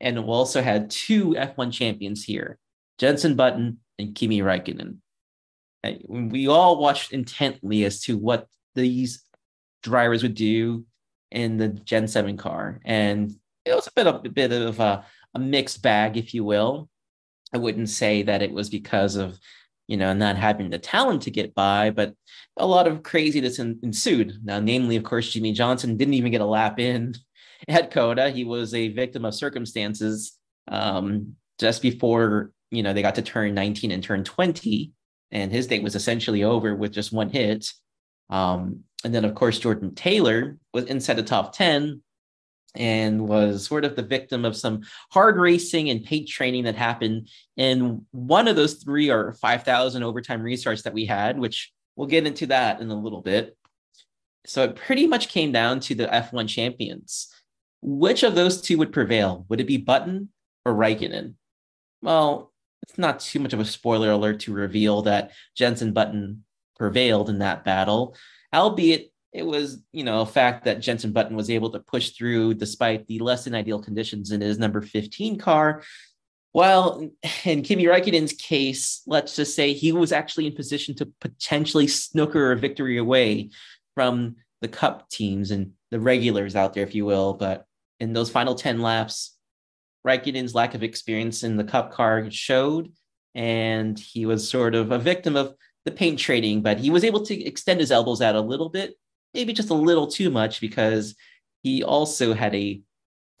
and 0.00 0.24
we 0.24 0.30
also 0.30 0.62
had 0.62 0.90
two 0.90 1.30
F1 1.30 1.72
champions 1.72 2.24
here, 2.24 2.58
Jenson 2.98 3.36
Button 3.36 3.78
and 3.98 4.14
Kimi 4.14 4.40
Räikkönen. 4.40 4.96
And 5.82 6.32
we 6.32 6.48
all 6.48 6.80
watched 6.80 7.12
intently 7.12 7.84
as 7.84 8.00
to 8.02 8.16
what 8.16 8.48
these 8.74 9.22
drivers 9.82 10.22
would 10.22 10.34
do 10.34 10.86
in 11.30 11.58
the 11.58 11.68
Gen 11.68 12.08
7 12.08 12.36
car. 12.36 12.80
And 12.84 13.34
it 13.64 13.74
was 13.74 13.86
a 13.86 13.92
bit 13.94 14.06
of 14.06 14.24
a 14.24 14.28
bit 14.28 14.50
of 14.50 14.80
a, 14.80 15.04
a 15.34 15.38
mixed 15.38 15.82
bag, 15.82 16.16
if 16.16 16.34
you 16.34 16.42
will. 16.42 16.88
I 17.54 17.58
wouldn't 17.58 17.88
say 17.88 18.22
that 18.24 18.42
it 18.42 18.52
was 18.52 18.68
because 18.68 19.16
of 19.16 19.38
you 19.86 19.96
know, 19.96 20.12
not 20.12 20.36
having 20.36 20.70
the 20.70 20.78
talent 20.78 21.22
to 21.22 21.30
get 21.30 21.54
by, 21.54 21.90
but 21.90 22.14
a 22.56 22.66
lot 22.66 22.86
of 22.86 23.02
craziness 23.02 23.58
ensued. 23.58 24.38
Now, 24.42 24.60
namely, 24.60 24.96
of 24.96 25.04
course, 25.04 25.30
Jimmie 25.30 25.52
Johnson 25.52 25.96
didn't 25.96 26.14
even 26.14 26.32
get 26.32 26.40
a 26.40 26.46
lap 26.46 26.78
in 26.78 27.14
at 27.68 27.90
COTA. 27.90 28.30
He 28.30 28.44
was 28.44 28.74
a 28.74 28.88
victim 28.88 29.24
of 29.24 29.34
circumstances 29.34 30.38
um, 30.68 31.36
just 31.58 31.82
before, 31.82 32.52
you 32.70 32.82
know, 32.82 32.92
they 32.92 33.02
got 33.02 33.16
to 33.16 33.22
turn 33.22 33.54
19 33.54 33.90
and 33.90 34.02
turn 34.02 34.24
20. 34.24 34.92
And 35.30 35.52
his 35.52 35.66
day 35.66 35.80
was 35.80 35.94
essentially 35.96 36.44
over 36.44 36.74
with 36.74 36.92
just 36.92 37.12
one 37.12 37.28
hit. 37.28 37.70
Um, 38.30 38.84
and 39.04 39.14
then, 39.14 39.24
of 39.24 39.34
course, 39.34 39.58
Jordan 39.58 39.94
Taylor 39.94 40.56
was 40.72 40.84
inside 40.84 41.14
the 41.14 41.22
top 41.22 41.54
10 41.54 42.02
and 42.74 43.28
was 43.28 43.66
sort 43.66 43.84
of 43.84 43.96
the 43.96 44.02
victim 44.02 44.44
of 44.44 44.56
some 44.56 44.82
hard 45.10 45.36
racing 45.36 45.90
and 45.90 46.04
paint 46.04 46.28
trading 46.28 46.64
that 46.64 46.74
happened 46.74 47.28
in 47.56 48.04
one 48.10 48.48
of 48.48 48.56
those 48.56 48.74
three 48.74 49.10
or 49.10 49.32
5,000 49.34 50.02
overtime 50.02 50.42
restarts 50.42 50.82
that 50.82 50.94
we 50.94 51.06
had, 51.06 51.38
which 51.38 51.72
we'll 51.96 52.08
get 52.08 52.26
into 52.26 52.46
that 52.46 52.80
in 52.80 52.90
a 52.90 53.00
little 53.00 53.22
bit. 53.22 53.56
So 54.46 54.64
it 54.64 54.76
pretty 54.76 55.06
much 55.06 55.28
came 55.28 55.52
down 55.52 55.80
to 55.80 55.94
the 55.94 56.06
F1 56.06 56.48
champions. 56.48 57.28
Which 57.80 58.22
of 58.22 58.34
those 58.34 58.60
two 58.60 58.78
would 58.78 58.92
prevail? 58.92 59.46
Would 59.48 59.60
it 59.60 59.66
be 59.66 59.76
Button 59.76 60.30
or 60.64 60.74
Raikkonen? 60.74 61.34
Well, 62.02 62.52
it's 62.82 62.98
not 62.98 63.20
too 63.20 63.40
much 63.40 63.52
of 63.52 63.60
a 63.60 63.64
spoiler 63.64 64.10
alert 64.10 64.40
to 64.40 64.52
reveal 64.52 65.02
that 65.02 65.32
Jenson 65.56 65.92
Button 65.92 66.44
prevailed 66.76 67.30
in 67.30 67.38
that 67.38 67.64
battle, 67.64 68.16
albeit 68.52 69.12
it 69.34 69.44
was, 69.44 69.82
you 69.92 70.04
know, 70.04 70.20
a 70.20 70.26
fact 70.26 70.64
that 70.64 70.80
Jenson 70.80 71.10
Button 71.10 71.36
was 71.36 71.50
able 71.50 71.70
to 71.70 71.80
push 71.80 72.10
through 72.10 72.54
despite 72.54 73.06
the 73.08 73.18
less 73.18 73.44
than 73.44 73.54
ideal 73.54 73.82
conditions 73.82 74.30
in 74.30 74.40
his 74.40 74.60
number 74.60 74.80
15 74.80 75.38
car. 75.38 75.82
Well, 76.52 77.10
in 77.44 77.62
Kimi 77.62 77.84
Raikkonen's 77.84 78.32
case, 78.32 79.02
let's 79.08 79.34
just 79.34 79.56
say 79.56 79.72
he 79.72 79.90
was 79.90 80.12
actually 80.12 80.46
in 80.46 80.54
position 80.54 80.94
to 80.96 81.12
potentially 81.20 81.88
snooker 81.88 82.52
a 82.52 82.56
victory 82.56 82.96
away 82.96 83.50
from 83.96 84.36
the 84.60 84.68
cup 84.68 85.10
teams 85.10 85.50
and 85.50 85.72
the 85.90 85.98
regulars 85.98 86.54
out 86.54 86.72
there, 86.72 86.84
if 86.84 86.94
you 86.94 87.04
will. 87.04 87.34
But 87.34 87.66
in 87.98 88.12
those 88.12 88.30
final 88.30 88.54
10 88.54 88.82
laps, 88.82 89.36
Raikkonen's 90.06 90.54
lack 90.54 90.76
of 90.76 90.84
experience 90.84 91.42
in 91.42 91.56
the 91.56 91.64
cup 91.64 91.90
car 91.90 92.30
showed, 92.30 92.92
and 93.34 93.98
he 93.98 94.26
was 94.26 94.48
sort 94.48 94.76
of 94.76 94.92
a 94.92 94.98
victim 94.98 95.34
of 95.34 95.54
the 95.84 95.90
paint 95.90 96.20
trading, 96.20 96.62
but 96.62 96.78
he 96.78 96.90
was 96.90 97.02
able 97.02 97.26
to 97.26 97.44
extend 97.44 97.80
his 97.80 97.90
elbows 97.90 98.22
out 98.22 98.36
a 98.36 98.40
little 98.40 98.68
bit 98.68 98.94
maybe 99.34 99.52
just 99.52 99.70
a 99.70 99.74
little 99.74 100.06
too 100.06 100.30
much 100.30 100.60
because 100.60 101.14
he 101.62 101.82
also 101.82 102.34
had 102.34 102.54
a 102.54 102.80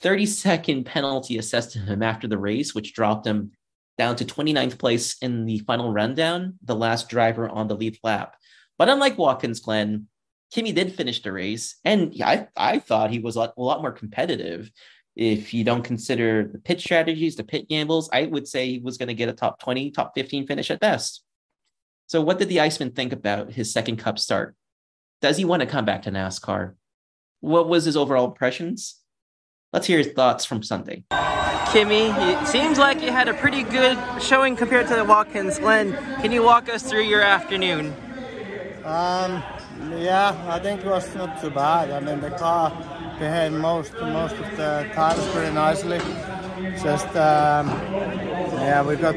30 0.00 0.26
second 0.26 0.84
penalty 0.84 1.38
assessed 1.38 1.72
to 1.72 1.78
him 1.78 2.02
after 2.02 2.26
the 2.26 2.38
race, 2.38 2.74
which 2.74 2.94
dropped 2.94 3.26
him 3.26 3.52
down 3.96 4.16
to 4.16 4.24
29th 4.24 4.78
place 4.78 5.16
in 5.22 5.46
the 5.46 5.58
final 5.60 5.92
rundown, 5.92 6.58
the 6.62 6.74
last 6.74 7.08
driver 7.08 7.48
on 7.48 7.68
the 7.68 7.76
lead 7.76 7.98
lap. 8.02 8.36
But 8.76 8.88
unlike 8.88 9.18
Watkins 9.18 9.60
Glen, 9.60 10.08
Kimi 10.52 10.72
did 10.72 10.94
finish 10.94 11.22
the 11.22 11.32
race, 11.32 11.76
and 11.84 12.14
I, 12.22 12.48
I 12.56 12.78
thought 12.78 13.10
he 13.10 13.18
was 13.18 13.36
a 13.36 13.40
lot, 13.40 13.54
a 13.56 13.62
lot 13.62 13.82
more 13.82 13.92
competitive. 13.92 14.70
If 15.16 15.54
you 15.54 15.64
don't 15.64 15.84
consider 15.84 16.48
the 16.52 16.58
pit 16.58 16.80
strategies, 16.80 17.36
the 17.36 17.44
pit 17.44 17.68
gambles, 17.68 18.10
I 18.12 18.26
would 18.26 18.48
say 18.48 18.68
he 18.68 18.78
was 18.78 18.98
going 18.98 19.08
to 19.08 19.14
get 19.14 19.28
a 19.28 19.32
top 19.32 19.60
20, 19.60 19.92
top 19.92 20.12
15 20.14 20.46
finish 20.46 20.70
at 20.70 20.80
best. 20.80 21.22
So, 22.06 22.20
what 22.20 22.38
did 22.38 22.48
the 22.48 22.60
Iceman 22.60 22.90
think 22.90 23.12
about 23.12 23.52
his 23.52 23.72
second 23.72 23.96
cup 23.96 24.18
start? 24.18 24.56
Does 25.24 25.38
he 25.38 25.46
want 25.46 25.60
to 25.60 25.66
come 25.66 25.86
back 25.86 26.02
to 26.02 26.10
NASCAR? 26.10 26.74
What 27.40 27.66
was 27.66 27.86
his 27.86 27.96
overall 27.96 28.26
impressions? 28.26 28.96
Let's 29.72 29.86
hear 29.86 29.96
his 29.96 30.08
thoughts 30.08 30.44
from 30.44 30.62
Sunday. 30.62 31.04
Kimi, 31.72 32.10
it 32.10 32.46
seems 32.46 32.76
like 32.76 33.00
you 33.00 33.10
had 33.10 33.26
a 33.26 33.32
pretty 33.32 33.62
good 33.62 33.96
showing 34.20 34.54
compared 34.54 34.86
to 34.88 34.96
the 34.96 35.04
Watkins 35.04 35.58
Glen. 35.58 35.94
Can 36.20 36.30
you 36.30 36.42
walk 36.42 36.68
us 36.68 36.82
through 36.82 37.04
your 37.04 37.22
afternoon? 37.22 37.94
Um, 38.84 39.42
yeah, 39.96 40.36
I 40.46 40.58
think 40.58 40.82
it 40.82 40.88
was 40.88 41.14
not 41.14 41.40
too 41.40 41.48
bad. 41.48 41.90
I 41.90 42.00
mean, 42.00 42.20
the 42.20 42.28
car 42.32 42.68
behaved 43.18 43.54
most 43.54 43.94
most 43.94 44.34
of 44.34 44.56
the 44.58 44.90
times 44.92 45.26
pretty 45.28 45.54
nicely. 45.54 46.00
Just 46.82 47.08
um, 47.16 47.68
yeah, 48.60 48.82
we 48.86 48.96
got 48.96 49.14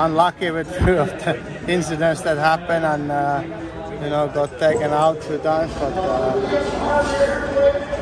unlucky 0.00 0.50
with 0.52 0.74
few 0.84 0.96
of 0.96 1.10
the 1.22 1.38
incidents 1.70 2.22
that 2.22 2.38
happened 2.38 2.86
and. 2.86 3.12
Uh, 3.12 3.67
you 4.02 4.10
know, 4.10 4.28
got 4.28 4.58
taken 4.58 4.90
out 4.92 5.20
two 5.22 5.38
times, 5.38 5.72
but 5.74 5.92
uh, 5.96 6.32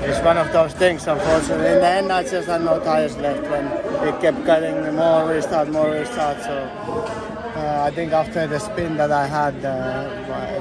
it's 0.03 0.21
one 0.25 0.39
of 0.39 0.53
those 0.53 0.73
things, 0.75 1.07
unfortunately. 1.07 1.67
In 1.67 1.81
the 1.81 1.89
end, 1.89 2.13
I 2.13 2.23
just 2.23 2.49
had 2.49 2.63
no 2.63 2.79
tires 2.81 3.17
left 3.17 3.43
when 3.51 3.67
it 4.09 4.21
kept 4.21 4.45
getting 4.45 4.95
more 4.95 5.27
restart, 5.29 5.69
more 5.71 5.91
restart. 5.91 6.41
So 6.43 6.53
uh, 7.57 7.85
I 7.87 7.91
think 7.91 8.13
after 8.13 8.47
the 8.47 8.59
spin 8.59 8.97
that 8.99 9.11
I 9.11 9.27
had, 9.27 9.55
uh, 9.65 10.09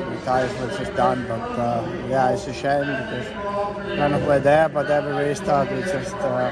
the 0.10 0.26
tires 0.26 0.52
were 0.60 0.78
just 0.78 0.96
done. 0.96 1.26
But 1.28 1.42
uh, 1.60 1.86
yeah, 2.10 2.32
it's 2.32 2.48
a 2.48 2.54
shame 2.54 2.86
because 2.86 3.28
none 3.98 4.14
of 4.14 4.26
were 4.26 4.40
there, 4.40 4.70
but 4.70 4.90
every 4.90 5.28
restart 5.28 5.72
we 5.72 5.82
just 5.82 6.16
uh, 6.16 6.52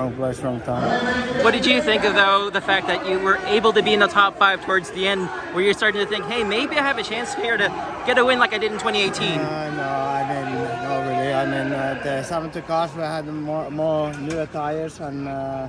wrong 0.00 0.14
place, 0.14 0.40
wrong 0.40 0.60
time. 0.62 1.44
What 1.44 1.52
did 1.52 1.66
you 1.66 1.82
think 1.82 2.04
of 2.04 2.14
though 2.14 2.48
the 2.50 2.60
fact 2.60 2.86
that 2.86 3.06
you 3.06 3.18
were 3.18 3.36
able 3.56 3.72
to 3.74 3.82
be 3.82 3.92
in 3.92 4.00
the 4.00 4.06
top 4.08 4.38
five 4.38 4.64
towards 4.64 4.90
the 4.92 5.06
end, 5.06 5.28
where 5.52 5.62
you're 5.62 5.74
starting 5.74 6.00
to 6.00 6.06
think, 6.06 6.24
hey, 6.24 6.42
maybe 6.42 6.76
I 6.76 6.82
have 6.82 6.98
a 6.98 7.02
chance 7.02 7.34
here 7.34 7.56
to 7.56 7.68
get 8.06 8.16
a 8.16 8.24
win 8.24 8.38
like 8.38 8.54
I 8.54 8.58
did 8.58 8.72
in 8.72 8.78
2018? 8.78 9.38
Uh, 9.38 9.74
no, 9.76 9.88
I 10.18 10.22
mean, 10.30 10.48
not 10.88 11.00
really. 11.06 11.32
I 11.34 11.44
mean, 11.44 11.72
uh, 11.72 12.00
the 12.02 12.22
70 12.22 12.60
cars 12.62 12.94
we 12.94 13.02
had 13.02 13.26
more, 13.26 13.70
more 13.70 14.12
newer 14.14 14.46
tires 14.46 15.00
and. 15.00 15.28
Uh, 15.28 15.68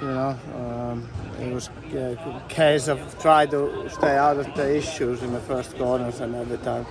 you 0.00 0.06
know, 0.06 0.34
um, 0.54 1.06
it 1.38 1.52
was 1.52 1.68
a 1.92 2.42
case 2.48 2.88
of 2.88 2.98
try 3.20 3.44
to 3.44 3.86
stay 3.90 4.16
out 4.16 4.38
of 4.38 4.46
the 4.54 4.76
issues 4.76 5.22
in 5.22 5.30
the 5.34 5.40
first 5.40 5.76
corners 5.76 6.20
and 6.20 6.34
every 6.34 6.56
time 6.56 6.86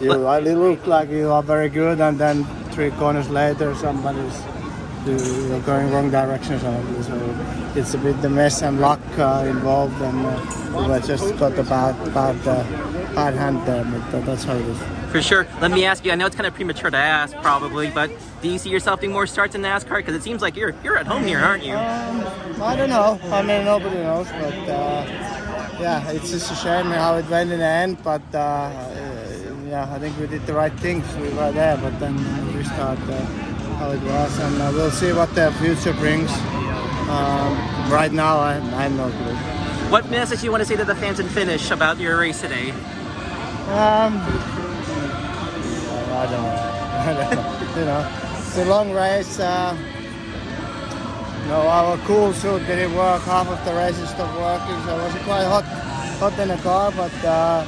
you 0.00 0.12
really 0.12 0.56
look 0.56 0.84
like 0.84 1.08
you 1.08 1.30
are 1.30 1.42
very 1.42 1.68
good 1.68 2.00
and 2.00 2.18
then 2.18 2.44
three 2.72 2.90
corners 2.90 3.30
later 3.30 3.76
somebody's 3.76 4.42
you're 5.06 5.60
going 5.60 5.90
wrong 5.90 6.10
directions 6.10 6.62
on 6.64 7.02
So 7.02 7.70
it's 7.74 7.94
a 7.94 7.98
bit 7.98 8.20
the 8.22 8.28
mess 8.28 8.62
and 8.62 8.80
luck 8.80 9.00
uh, 9.18 9.44
involved, 9.48 10.00
and 10.02 10.26
uh, 10.26 10.88
we 10.88 11.06
just 11.06 11.36
got 11.38 11.54
the 11.56 11.62
bad, 11.62 11.94
bad, 12.14 12.36
uh, 12.46 12.62
bad 13.14 13.34
hand 13.34 13.66
there. 13.66 13.84
But 13.84 14.26
that's 14.26 14.44
how 14.44 14.54
it 14.54 14.66
is. 14.66 14.78
For 15.12 15.22
sure. 15.22 15.46
Let 15.60 15.70
me 15.70 15.84
ask 15.84 16.04
you. 16.04 16.12
I 16.12 16.14
know 16.16 16.26
it's 16.26 16.36
kind 16.36 16.46
of 16.46 16.54
premature 16.54 16.90
to 16.90 16.96
ask, 16.96 17.34
probably, 17.36 17.90
but 17.90 18.10
do 18.42 18.48
you 18.48 18.58
see 18.58 18.70
yourself 18.70 19.00
doing 19.00 19.12
more 19.12 19.26
starts 19.26 19.54
in 19.54 19.62
the 19.62 19.68
NASCAR? 19.68 19.98
Because 19.98 20.14
it 20.14 20.22
seems 20.22 20.42
like 20.42 20.56
you're 20.56 20.74
you're 20.84 20.98
at 20.98 21.06
home 21.06 21.24
here, 21.24 21.38
aren't 21.38 21.64
you? 21.64 21.74
Um, 21.74 22.62
I 22.62 22.76
don't 22.76 22.90
know. 22.90 23.18
I 23.24 23.42
mean, 23.42 23.64
nobody 23.64 23.96
knows, 23.96 24.28
but 24.28 24.54
uh, 24.68 25.06
yeah, 25.80 26.10
it's 26.10 26.30
just 26.30 26.52
a 26.52 26.54
shame 26.56 26.86
how 26.86 27.16
it 27.16 27.28
went 27.28 27.50
in 27.50 27.60
the 27.60 27.64
end. 27.64 28.02
But 28.02 28.22
uh, 28.34 28.70
yeah, 29.66 29.88
I 29.90 29.98
think 29.98 30.18
we 30.18 30.26
did 30.26 30.44
the 30.46 30.54
right 30.54 30.72
things. 30.80 31.04
We 31.16 31.30
were 31.30 31.52
there, 31.52 31.76
but 31.78 31.98
then 32.00 32.16
we 32.54 32.64
start 32.64 32.98
how 33.78 33.90
it 33.92 34.02
was, 34.02 34.38
and 34.40 34.60
uh, 34.60 34.72
we'll 34.74 34.90
see 34.90 35.12
what 35.12 35.32
the 35.36 35.52
future 35.52 35.92
brings. 35.92 36.30
Um, 37.08 37.54
right 37.88 38.10
now, 38.12 38.38
I, 38.38 38.56
I 38.56 38.88
have 38.88 38.92
no 38.92 39.08
clue. 39.08 39.36
What 39.90 40.10
message 40.10 40.40
do 40.40 40.46
you 40.46 40.50
want 40.50 40.62
to 40.62 40.66
say 40.66 40.76
to 40.76 40.84
the 40.84 40.96
fans 40.96 41.20
and 41.20 41.30
finish 41.30 41.70
about 41.70 41.98
your 41.98 42.18
race 42.18 42.40
today? 42.40 42.70
Um, 43.70 44.18
I 46.10 46.26
don't 46.28 46.42
know. 46.42 47.80
you 47.80 47.84
know, 47.86 48.34
it's 48.36 48.58
a 48.58 48.64
long 48.64 48.90
race. 48.92 49.38
Uh, 49.38 49.76
you 51.42 51.48
know, 51.48 51.68
our 51.68 51.96
cool 51.98 52.32
suit 52.32 52.66
didn't 52.66 52.96
work. 52.96 53.22
Half 53.22 53.46
of 53.46 53.64
the 53.64 53.74
race 53.74 53.96
stopped 54.10 54.36
working, 54.40 54.84
so 54.84 54.98
it 54.98 55.04
was 55.04 55.22
quite 55.22 55.44
hot, 55.44 55.64
hot 56.18 56.38
in 56.40 56.48
the 56.48 56.56
car. 56.56 56.90
But 56.90 57.14
uh, 57.24 57.64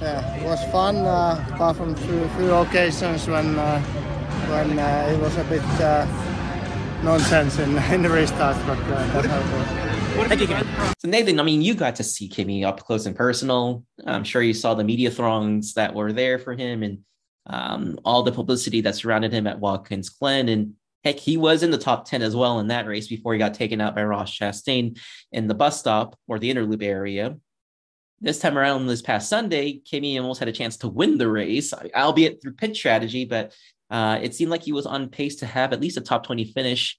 yeah, 0.00 0.36
it 0.36 0.44
was 0.44 0.64
fun. 0.72 0.96
Uh, 0.96 1.44
apart 1.52 1.76
from 1.76 1.90
a 1.92 1.96
few, 1.96 2.26
few 2.30 2.54
occasions 2.54 3.28
when 3.28 3.58
uh, 3.58 3.82
when 4.48 4.78
uh, 4.78 5.08
it 5.12 5.20
was 5.20 5.36
a 5.36 5.44
bit 5.44 5.62
uh, 5.80 6.06
nonsense 7.02 7.58
in, 7.58 7.76
in 7.92 8.02
the 8.02 8.10
restart, 8.10 8.56
but 8.66 8.78
uh, 8.78 9.06
that's 9.12 9.26
how 9.26 9.38
it 9.38 9.58
was. 9.58 10.28
Thank 10.28 10.40
you, 10.40 10.46
So 10.98 11.08
Nathan, 11.08 11.38
I 11.38 11.42
mean, 11.42 11.60
you 11.60 11.74
got 11.74 11.96
to 11.96 12.02
see 12.02 12.28
Kimi 12.28 12.64
up 12.64 12.80
close 12.80 13.06
and 13.06 13.14
personal. 13.14 13.84
I'm 14.06 14.24
sure 14.24 14.40
you 14.40 14.54
saw 14.54 14.74
the 14.74 14.84
media 14.84 15.10
throngs 15.10 15.74
that 15.74 15.94
were 15.94 16.12
there 16.12 16.38
for 16.38 16.54
him 16.54 16.82
and 16.82 16.98
um, 17.46 17.98
all 18.04 18.22
the 18.22 18.32
publicity 18.32 18.80
that 18.82 18.96
surrounded 18.96 19.32
him 19.32 19.46
at 19.46 19.60
Watkins 19.60 20.08
Glen. 20.08 20.48
And 20.48 20.74
heck, 21.04 21.18
he 21.18 21.36
was 21.36 21.62
in 21.62 21.70
the 21.70 21.78
top 21.78 22.06
10 22.06 22.22
as 22.22 22.34
well 22.34 22.60
in 22.60 22.68
that 22.68 22.86
race 22.86 23.08
before 23.08 23.34
he 23.34 23.38
got 23.38 23.54
taken 23.54 23.80
out 23.80 23.94
by 23.94 24.04
Ross 24.04 24.36
Chastain 24.36 24.98
in 25.32 25.48
the 25.48 25.54
bus 25.54 25.78
stop 25.78 26.18
or 26.26 26.38
the 26.38 26.50
inner 26.50 26.64
loop 26.64 26.82
area. 26.82 27.36
this 28.20 28.38
time 28.38 28.56
around, 28.56 28.86
this 28.86 29.02
past 29.02 29.28
Sunday, 29.28 29.74
Kimi 29.84 30.18
almost 30.18 30.40
had 30.40 30.48
a 30.48 30.52
chance 30.52 30.78
to 30.78 30.88
win 30.88 31.18
the 31.18 31.28
race, 31.28 31.74
albeit 31.94 32.40
through 32.40 32.54
pit 32.54 32.74
strategy, 32.74 33.26
but 33.26 33.52
uh, 33.90 34.18
it 34.20 34.34
seemed 34.34 34.50
like 34.50 34.62
he 34.62 34.72
was 34.72 34.86
on 34.86 35.08
pace 35.08 35.36
to 35.36 35.46
have 35.46 35.72
at 35.72 35.80
least 35.80 35.96
a 35.96 36.00
top 36.00 36.26
20 36.26 36.44
finish. 36.52 36.98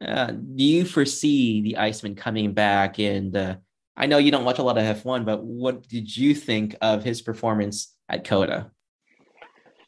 Uh, 0.00 0.26
do 0.26 0.64
you 0.64 0.84
foresee 0.84 1.62
the 1.62 1.78
Iceman 1.78 2.14
coming 2.14 2.52
back? 2.52 2.98
And 2.98 3.34
uh, 3.36 3.56
I 3.96 4.06
know 4.06 4.18
you 4.18 4.30
don't 4.30 4.44
watch 4.44 4.58
a 4.58 4.62
lot 4.62 4.76
of 4.76 4.84
F1, 5.02 5.24
but 5.24 5.42
what 5.42 5.88
did 5.88 6.14
you 6.14 6.34
think 6.34 6.76
of 6.82 7.02
his 7.02 7.22
performance 7.22 7.94
at 8.08 8.24
COTA? 8.24 8.70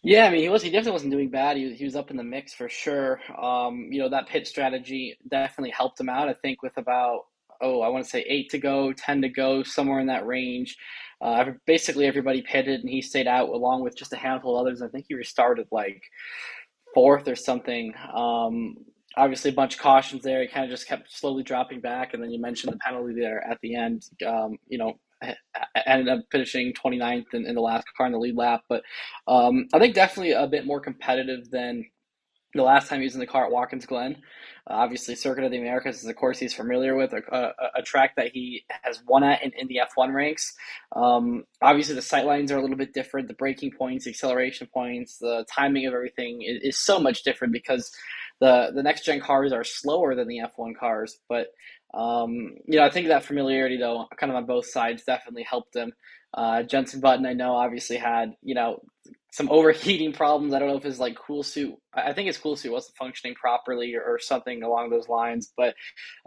Yeah, 0.03 0.27
I 0.27 0.31
mean, 0.31 0.41
he 0.41 0.49
was 0.49 0.63
he 0.63 0.71
definitely 0.71 0.93
wasn't 0.93 1.11
doing 1.11 1.29
bad. 1.29 1.57
He 1.57 1.67
was, 1.67 1.79
he 1.79 1.85
was 1.85 1.97
up 1.97 2.11
in 2.11 2.17
the 2.17 2.23
mix 2.23 2.55
for 2.55 2.69
sure. 2.69 3.21
Um, 3.37 3.89
you 3.91 3.99
know, 3.99 4.09
that 4.09 4.29
pit 4.29 4.47
strategy 4.47 5.19
definitely 5.29 5.73
helped 5.73 6.01
him 6.01 6.09
out. 6.09 6.29
I 6.29 6.35
think 6.35 6.63
with 6.63 6.77
about 6.79 7.23
oh, 7.61 7.83
I 7.83 7.89
want 7.89 8.05
to 8.05 8.11
say 8.11 8.25
eight 8.29 8.51
to 8.51 8.59
go, 8.59 8.93
ten 8.93 9.21
to 9.23 9.29
go, 9.29 9.63
somewhere 9.65 9.99
in 9.99 10.07
that 10.07 10.27
range. 10.27 10.77
Uh, 11.21 11.53
basically, 11.67 12.07
everybody 12.07 12.43
pitted 12.43 12.81
and 12.81 12.89
he 12.89 13.03
stayed 13.03 13.27
out 13.27 13.49
along 13.49 13.83
with 13.83 13.97
just 13.97 14.13
a 14.13 14.17
handful 14.17 14.57
of 14.57 14.67
others. 14.67 14.83
I 14.83 14.89
think 14.89 15.07
he 15.09 15.15
restarted 15.15 15.67
like 15.71 16.03
fourth 16.95 17.27
or 17.29 17.37
something. 17.37 17.93
Um, 18.15 18.77
obviously, 19.17 19.51
a 19.51 19.55
bunch 19.55 19.75
of 19.75 19.81
cautions 19.81 20.23
there. 20.23 20.43
He 20.43 20.49
kind 20.49 20.65
of 20.65 20.71
just 20.71 20.87
kept 20.87 21.13
slowly 21.13 21.43
dropping 21.43 21.81
back, 21.81 22.15
and 22.15 22.23
then 22.23 22.31
you 22.31 22.41
mentioned 22.41 22.73
the 22.73 22.79
penalty 22.79 23.15
there 23.15 23.45
at 23.45 23.59
the 23.63 23.75
end. 23.75 24.05
Um, 24.27 24.59
you 24.69 24.79
know, 24.79 24.99
ended 25.87 26.09
up 26.09 26.25
finishing 26.31 26.73
29th 26.73 27.35
in, 27.35 27.47
in, 27.47 27.55
the 27.55 27.61
last 27.61 27.87
car 27.97 28.07
in 28.07 28.13
the 28.13 28.19
lead 28.19 28.37
lap. 28.37 28.63
But 28.69 28.83
um, 29.27 29.67
I 29.73 29.79
think 29.79 29.95
definitely 29.95 30.33
a 30.33 30.47
bit 30.47 30.67
more 30.67 30.81
competitive 30.81 31.51
than 31.51 31.85
the 32.55 32.63
last 32.63 32.89
time 32.89 33.01
he 33.01 33.05
was 33.05 33.15
in 33.15 33.21
the 33.21 33.27
car 33.27 33.45
at 33.45 33.53
Watkins 33.53 33.87
Glen. 33.87 34.17
Obviously, 34.69 35.15
Circuit 35.15 35.45
of 35.45 35.51
the 35.51 35.59
Americas 35.59 35.99
is 36.03 36.07
a 36.07 36.15
course 36.15 36.39
he's 36.39 36.55
familiar 36.55 36.95
with, 36.95 37.13
a, 37.13 37.23
a, 37.33 37.53
a 37.81 37.83
track 37.83 38.17
that 38.17 38.33
he 38.33 38.65
has 38.83 39.03
won 39.07 39.25
at 39.25 39.43
in, 39.43 39.53
in 39.57 39.67
the 39.69 39.81
F1 39.97 40.13
ranks. 40.13 40.55
Um, 40.95 41.45
obviously, 41.63 41.95
the 41.95 42.03
sight 42.03 42.27
lines 42.27 42.53
are 42.53 42.59
a 42.59 42.61
little 42.63 42.77
bit 42.77 42.93
different. 42.93 43.29
The 43.29 43.35
braking 43.35 43.73
points, 43.73 44.05
the 44.05 44.11
acceleration 44.11 44.69
points, 44.73 45.19
the 45.19 45.47
timing 45.51 45.87
of 45.87 45.95
everything 45.95 46.43
is, 46.43 46.63
is 46.63 46.79
so 46.79 47.01
much 47.01 47.23
different 47.23 47.53
because 47.53 47.91
the, 48.41 48.71
the 48.75 48.83
next 48.83 49.05
gen 49.05 49.21
cars 49.21 49.53
are 49.53 49.65
slower 49.65 50.15
than 50.15 50.29
the 50.29 50.41
F1 50.41 50.77
cars. 50.79 51.19
But 51.29 51.49
um, 51.95 52.57
you 52.67 52.79
know, 52.79 52.85
I 52.85 52.91
think 52.91 53.09
that 53.09 53.25
familiarity, 53.25 53.79
though, 53.79 54.07
kind 54.19 54.31
of 54.31 54.37
on 54.37 54.47
both 54.47 54.67
sides, 54.67 55.05
definitely 55.05 55.45
helped 55.45 55.75
him. 55.75 55.93
Uh, 56.35 56.63
Jenson 56.63 57.01
Button, 57.01 57.25
I 57.25 57.33
know, 57.33 57.55
obviously 57.55 57.97
had 57.97 58.35
you 58.43 58.55
know 58.55 58.81
some 59.31 59.51
overheating 59.51 60.13
problems. 60.13 60.55
I 60.55 60.59
don't 60.59 60.69
know 60.69 60.77
if 60.77 60.83
his 60.83 60.99
like 60.99 61.17
cool 61.17 61.43
suit. 61.43 61.75
I 61.95 62.13
think 62.13 62.29
his 62.29 62.39
cool 62.39 62.57
suit 62.57 62.73
wasn't 62.73 62.97
functioning 62.97 63.35
properly 63.35 63.95
or, 63.95 64.03
or 64.03 64.19
something 64.19 64.63
along 64.63 64.91
those 64.91 65.09
lines. 65.09 65.53
But 65.57 65.75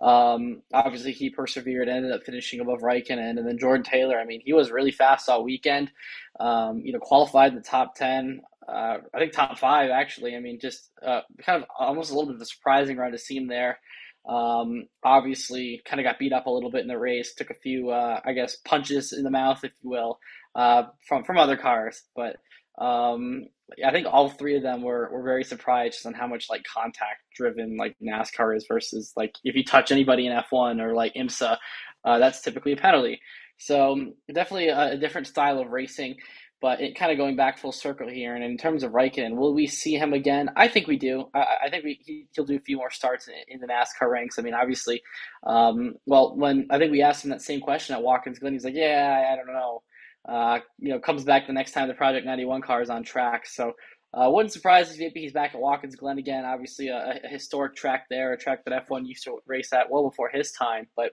um, 0.01 0.62
obviously, 0.74 1.12
he 1.12 1.29
persevered, 1.29 1.89
ended 1.89 2.12
up 2.12 2.24
finishing 2.24 2.60
above 2.60 2.81
Raikkonen, 2.81 3.38
and 3.38 3.48
then 3.48 3.58
Jordan 3.58 3.84
Taylor. 3.84 4.20
I 4.20 4.25
mean, 4.25 4.41
he 4.46 4.53
was 4.53 4.72
really 4.72 4.91
fast 4.91 5.29
all 5.29 5.43
weekend. 5.43 5.91
Um, 6.39 6.81
you 6.84 6.93
know, 6.93 7.00
qualified 7.00 7.50
in 7.50 7.55
the 7.55 7.62
top 7.63 7.96
ten. 7.96 8.41
Uh, 8.67 8.98
I 9.13 9.20
think 9.20 9.34
top 9.34 9.58
five 9.58 9.89
actually. 9.89 10.36
I 10.36 10.39
mean, 10.39 10.60
just 10.60 10.91
uh, 11.05 11.22
kind 11.43 11.62
of 11.62 11.70
almost 11.77 12.12
a 12.12 12.13
little 12.13 12.27
bit 12.27 12.36
of 12.36 12.41
a 12.41 12.46
surprising 12.46 12.98
run 12.98 13.12
to 13.12 13.17
see 13.17 13.38
him 13.38 13.48
there. 13.48 13.79
Um, 14.27 14.86
obviously, 15.03 15.81
kind 15.86 16.00
of 16.00 16.03
got 16.03 16.20
beat 16.20 16.34
up 16.34 16.46
a 16.46 16.51
little 16.51 16.70
bit 16.70 16.81
in 16.81 16.88
the 16.88 16.98
race. 16.98 17.34
Took 17.34 17.50
a 17.50 17.55
few, 17.55 17.89
uh, 17.89 18.20
I 18.24 18.34
guess, 18.34 18.58
punches 18.58 19.13
in 19.13 19.24
the 19.24 19.31
mouth, 19.31 19.63
if 19.63 19.72
you 19.81 19.89
will, 19.89 20.20
uh, 20.53 20.84
from 21.08 21.24
from 21.24 21.39
other 21.39 21.58
cars. 21.58 22.03
But 22.15 22.38
um, 22.78 23.46
I 23.86 23.92
think 23.92 24.08
all 24.10 24.30
three 24.30 24.56
of 24.56 24.63
them 24.63 24.82
were, 24.82 25.10
were 25.12 25.24
very 25.24 25.44
surprised 25.44 25.96
just 25.96 26.06
on 26.06 26.13
how 26.13 26.28
much 26.28 26.50
like 26.50 26.63
contact 26.63 27.22
driven 27.36 27.78
like 27.78 27.95
NASCAR 28.02 28.56
is 28.56 28.65
versus 28.67 29.13
like 29.15 29.36
if 29.43 29.56
you 29.56 29.63
touch 29.63 29.91
anybody 29.91 30.28
in 30.28 30.34
F1 30.34 30.82
or 30.82 30.93
like 30.93 31.13
IMSA, 31.13 31.58
uh, 32.04 32.19
that's 32.19 32.41
typically 32.41 32.74
a 32.74 32.78
penalty. 32.78 33.19
So 33.58 34.13
definitely 34.34 34.69
a, 34.69 34.93
a 34.93 34.98
different 34.98 35.28
style 35.28 35.60
of 35.60 35.69
racing. 35.69 36.15
But 36.62 36.80
it 36.80 36.95
kind 36.95 37.12
of 37.12 37.17
going 37.17 37.36
back 37.36 37.58
full 37.58 37.72
circle 37.72 38.08
here, 38.08 38.36
and 38.36 38.43
in 38.43 38.56
terms 38.56 38.84
of 38.84 38.91
Raikkonen, 38.91 39.36
will 39.36 39.56
we 39.56 39.65
see 39.65 39.95
him 39.95 40.13
again? 40.13 40.48
I 40.56 40.67
think 40.67 40.86
we 40.86 40.95
do. 40.95 41.28
I, 41.34 41.45
I 41.65 41.69
think 41.72 41.84
we, 41.84 42.00
he, 42.06 42.28
will 42.38 42.45
do 42.45 42.56
a 42.56 42.60
few 42.60 42.78
more 42.78 42.91
starts 42.91 43.28
in, 43.28 43.34
in, 43.48 43.60
the 43.60 43.65
NASCAR 43.65 44.12
ranks. 44.12 44.38
I 44.38 44.43
mean, 44.43 44.54
obviously, 44.54 45.02
um, 45.48 45.95
well, 46.06 46.36
when 46.36 46.67
I 46.69 46.78
think 46.78 46.91
we 46.91 47.02
asked 47.02 47.26
him 47.26 47.32
that 47.32 47.41
same 47.41 47.62
question 47.62 47.95
at 47.95 48.04
Watkins 48.04 48.38
Glen, 48.38 48.54
he's 48.54 48.63
like, 48.63 48.76
"Yeah, 48.76 49.26
I, 49.28 49.34
I 49.34 49.36
don't 49.36 49.48
know." 49.48 49.82
Uh, 50.27 50.60
you 50.77 50.89
know, 50.89 50.99
comes 50.99 51.23
back 51.23 51.47
the 51.47 51.53
next 51.53 51.71
time 51.71 51.88
the 51.88 51.93
Project 51.93 52.25
91 52.25 52.62
car 52.62 52.81
is 52.81 52.89
on 52.89 53.03
track. 53.03 53.47
So, 53.47 53.73
uh, 54.13 54.29
wouldn't 54.29 54.51
surprise 54.51 54.99
if 54.99 55.13
he's 55.13 55.31
back 55.31 55.55
at 55.55 55.62
Watkins 55.62 55.95
Glen 55.95 56.17
again. 56.17 56.43
Obviously, 56.45 56.89
a, 56.89 57.19
a, 57.23 57.27
historic 57.27 57.75
track 57.75 58.07
there, 58.10 58.34
a 58.34 58.38
track 58.38 58.63
that 58.65 58.88
F1 58.88 59.07
used 59.07 59.23
to 59.23 59.38
race 59.47 59.71
at 59.73 59.89
well 59.89 60.10
before 60.10 60.29
his 60.29 60.51
time. 60.51 60.88
But 60.95 61.12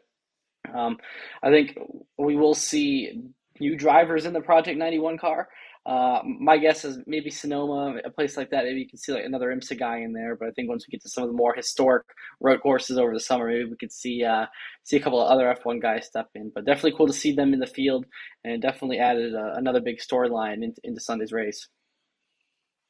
um, 0.75 0.99
I 1.43 1.51
think 1.51 1.79
we 2.19 2.37
will 2.37 2.55
see 2.55 3.23
new 3.61 3.77
drivers 3.77 4.27
in 4.27 4.33
the 4.33 4.41
Project 4.41 4.79
91 4.79 5.19
car. 5.19 5.49
Uh, 5.89 6.21
my 6.23 6.59
guess 6.59 6.85
is 6.85 6.99
maybe 7.07 7.31
Sonoma, 7.31 7.99
a 8.05 8.11
place 8.11 8.37
like 8.37 8.51
that. 8.51 8.65
Maybe 8.65 8.81
you 8.81 8.89
can 8.89 8.99
see 8.99 9.11
like 9.11 9.25
another 9.25 9.51
IMSA 9.51 9.79
guy 9.79 10.01
in 10.01 10.13
there. 10.13 10.37
But 10.37 10.49
I 10.49 10.51
think 10.51 10.69
once 10.69 10.87
we 10.87 10.93
get 10.93 11.01
to 11.01 11.09
some 11.09 11.25
of 11.25 11.31
the 11.31 11.37
more 11.37 11.55
historic 11.55 12.05
road 12.41 12.61
courses 12.61 12.99
over 12.99 13.15
the 13.15 13.21
summer, 13.21 13.49
maybe 13.49 13.71
we 13.71 13.77
could 13.77 13.91
see 13.91 14.23
uh, 14.23 14.45
see 14.85 14.99
a 14.99 15.01
couple 15.01 15.19
of 15.19 15.31
other 15.31 15.57
F1 15.65 15.81
guys 15.81 16.05
step 16.05 16.29
in. 16.35 16.53
But 16.55 16.67
definitely 16.67 16.93
cool 16.93 17.07
to 17.07 17.15
see 17.15 17.33
them 17.33 17.55
in 17.55 17.59
the 17.59 17.67
field, 17.67 18.05
and 18.45 18.61
definitely 18.61 18.99
added 18.99 19.35
uh, 19.35 19.55
another 19.55 19.81
big 19.81 19.97
storyline 19.99 20.63
into, 20.63 20.79
into 20.85 21.01
Sunday's 21.01 21.33
race. 21.33 21.67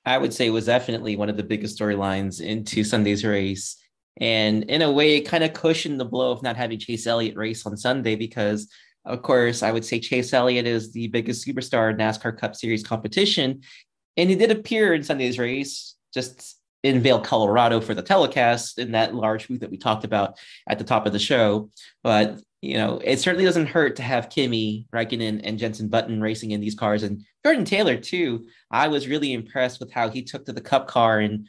I 0.04 0.18
would 0.18 0.34
say 0.34 0.48
it 0.48 0.50
was 0.50 0.66
definitely 0.66 1.14
one 1.14 1.28
of 1.28 1.36
the 1.36 1.44
biggest 1.44 1.78
storylines 1.78 2.40
into 2.40 2.82
Sunday's 2.82 3.24
race. 3.24 3.76
And 4.20 4.64
in 4.64 4.82
a 4.82 4.90
way, 4.90 5.14
it 5.14 5.20
kind 5.20 5.44
of 5.44 5.52
cushioned 5.52 6.00
the 6.00 6.04
blow 6.04 6.32
of 6.32 6.42
not 6.42 6.56
having 6.56 6.80
Chase 6.80 7.06
Elliott 7.06 7.36
race 7.36 7.64
on 7.64 7.76
Sunday 7.76 8.16
because 8.16 8.68
of 9.08 9.22
course, 9.22 9.62
I 9.62 9.72
would 9.72 9.84
say 9.84 9.98
Chase 9.98 10.32
Elliott 10.32 10.66
is 10.66 10.92
the 10.92 11.08
biggest 11.08 11.46
superstar 11.46 11.90
in 11.90 11.96
NASCAR 11.96 12.38
Cup 12.38 12.54
Series 12.54 12.82
competition. 12.82 13.62
And 14.16 14.28
he 14.28 14.36
did 14.36 14.50
appear 14.50 14.94
in 14.94 15.02
Sunday's 15.02 15.38
race 15.38 15.94
just 16.12 16.56
in 16.82 17.00
Vail, 17.00 17.20
Colorado 17.20 17.80
for 17.80 17.94
the 17.94 18.02
telecast 18.02 18.78
in 18.78 18.92
that 18.92 19.14
large 19.14 19.48
booth 19.48 19.60
that 19.60 19.70
we 19.70 19.78
talked 19.78 20.04
about 20.04 20.38
at 20.68 20.78
the 20.78 20.84
top 20.84 21.06
of 21.06 21.12
the 21.12 21.18
show. 21.18 21.70
But, 22.02 22.40
you 22.60 22.76
know, 22.76 23.00
it 23.02 23.18
certainly 23.18 23.44
doesn't 23.44 23.66
hurt 23.66 23.96
to 23.96 24.02
have 24.02 24.30
Kimi, 24.30 24.86
Raikkonen, 24.94 25.40
and 25.42 25.58
Jenson 25.58 25.88
Button 25.88 26.20
racing 26.20 26.50
in 26.50 26.60
these 26.60 26.74
cars. 26.74 27.02
And 27.02 27.24
Jordan 27.44 27.64
Taylor, 27.64 27.96
too. 27.96 28.46
I 28.70 28.88
was 28.88 29.08
really 29.08 29.32
impressed 29.32 29.80
with 29.80 29.90
how 29.90 30.08
he 30.08 30.22
took 30.22 30.44
to 30.46 30.52
the 30.52 30.60
Cup 30.60 30.86
car 30.86 31.20
and 31.20 31.48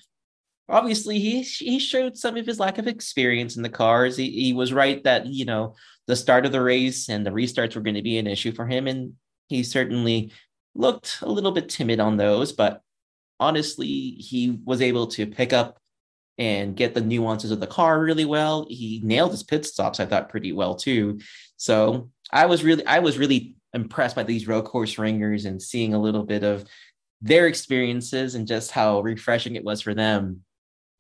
obviously 0.70 1.20
he 1.20 1.42
he 1.42 1.80
showed 1.80 2.18
some 2.18 2.38
of 2.38 2.46
his 2.46 2.60
lack 2.60 2.78
of 2.78 2.88
experience 2.88 3.58
in 3.58 3.64
the 3.64 3.70
cars. 3.70 4.18
He, 4.18 4.30
he 4.30 4.54
was 4.54 4.74
right 4.74 5.04
that 5.04 5.26
you 5.26 5.46
know 5.46 5.76
the 6.08 6.16
start 6.16 6.46
of 6.46 6.52
the 6.52 6.62
race 6.62 7.10
and 7.10 7.26
the 7.26 7.32
restarts 7.32 7.76
were 7.76 7.82
going 7.82 7.96
to 7.96 8.02
be 8.02 8.18
an 8.18 8.28
issue 8.28 8.52
for 8.52 8.66
him, 8.66 8.88
and 8.88 9.14
he 9.48 9.64
certainly 9.64 10.32
looked 10.76 11.20
a 11.22 11.30
little 11.30 11.52
bit 11.52 11.70
timid 11.70 12.00
on 12.00 12.18
those. 12.18 12.52
But 12.52 12.82
honestly, 13.40 13.88
he 13.88 14.60
was 14.64 14.82
able 14.82 15.08
to 15.08 15.28
pick 15.28 15.54
up 15.54 15.80
and 16.38 16.76
get 16.76 16.94
the 16.94 17.02
nuances 17.02 17.52
of 17.52 17.60
the 17.60 17.68
car 17.68 18.00
really 18.00 18.26
well. 18.26 18.66
He 18.70 19.02
nailed 19.04 19.32
his 19.32 19.44
pit 19.44 19.66
stops, 19.66 20.00
I 20.00 20.06
thought, 20.06 20.30
pretty 20.30 20.54
well 20.54 20.76
too. 20.76 21.20
So 21.58 22.12
I 22.32 22.46
was 22.46 22.64
really 22.64 22.86
I 22.86 23.00
was 23.00 23.18
really 23.18 23.56
impressed 23.74 24.16
by 24.16 24.24
these 24.24 24.48
road 24.48 24.64
course 24.64 24.98
ringers 24.98 25.46
and 25.46 25.62
seeing 25.62 25.94
a 25.94 26.02
little 26.02 26.24
bit 26.24 26.44
of 26.44 26.66
their 27.22 27.48
experiences 27.48 28.36
and 28.36 28.48
just 28.48 28.72
how 28.72 29.02
refreshing 29.02 29.56
it 29.56 29.64
was 29.64 29.82
for 29.82 29.94
them 29.94 30.44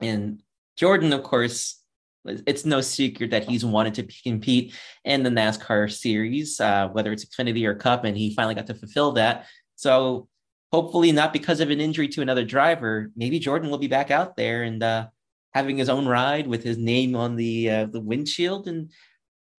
and 0.01 0.41
Jordan, 0.77 1.13
of 1.13 1.23
course, 1.23 1.79
it's 2.25 2.65
no 2.65 2.81
secret 2.81 3.31
that 3.31 3.47
he's 3.47 3.65
wanted 3.65 3.93
to 3.95 4.07
compete 4.23 4.73
in 5.05 5.23
the 5.23 5.29
NASCAR 5.29 5.91
series, 5.91 6.59
uh, 6.59 6.89
whether 6.89 7.11
it's 7.11 7.25
Xfinity 7.25 7.65
or 7.65 7.75
Cup, 7.75 8.03
and 8.03 8.17
he 8.17 8.33
finally 8.33 8.55
got 8.55 8.67
to 8.67 8.73
fulfill 8.73 9.13
that. 9.13 9.45
So 9.75 10.27
hopefully, 10.71 11.11
not 11.11 11.33
because 11.33 11.59
of 11.59 11.69
an 11.69 11.81
injury 11.81 12.07
to 12.09 12.21
another 12.21 12.45
driver, 12.45 13.11
maybe 13.15 13.39
Jordan 13.39 13.69
will 13.69 13.77
be 13.77 13.87
back 13.87 14.11
out 14.11 14.35
there 14.35 14.63
and 14.63 14.83
uh, 14.83 15.07
having 15.53 15.77
his 15.77 15.89
own 15.89 16.05
ride 16.05 16.47
with 16.47 16.63
his 16.63 16.77
name 16.77 17.15
on 17.15 17.35
the 17.35 17.69
uh, 17.69 17.85
the 17.85 18.01
windshield, 18.01 18.67
and 18.67 18.91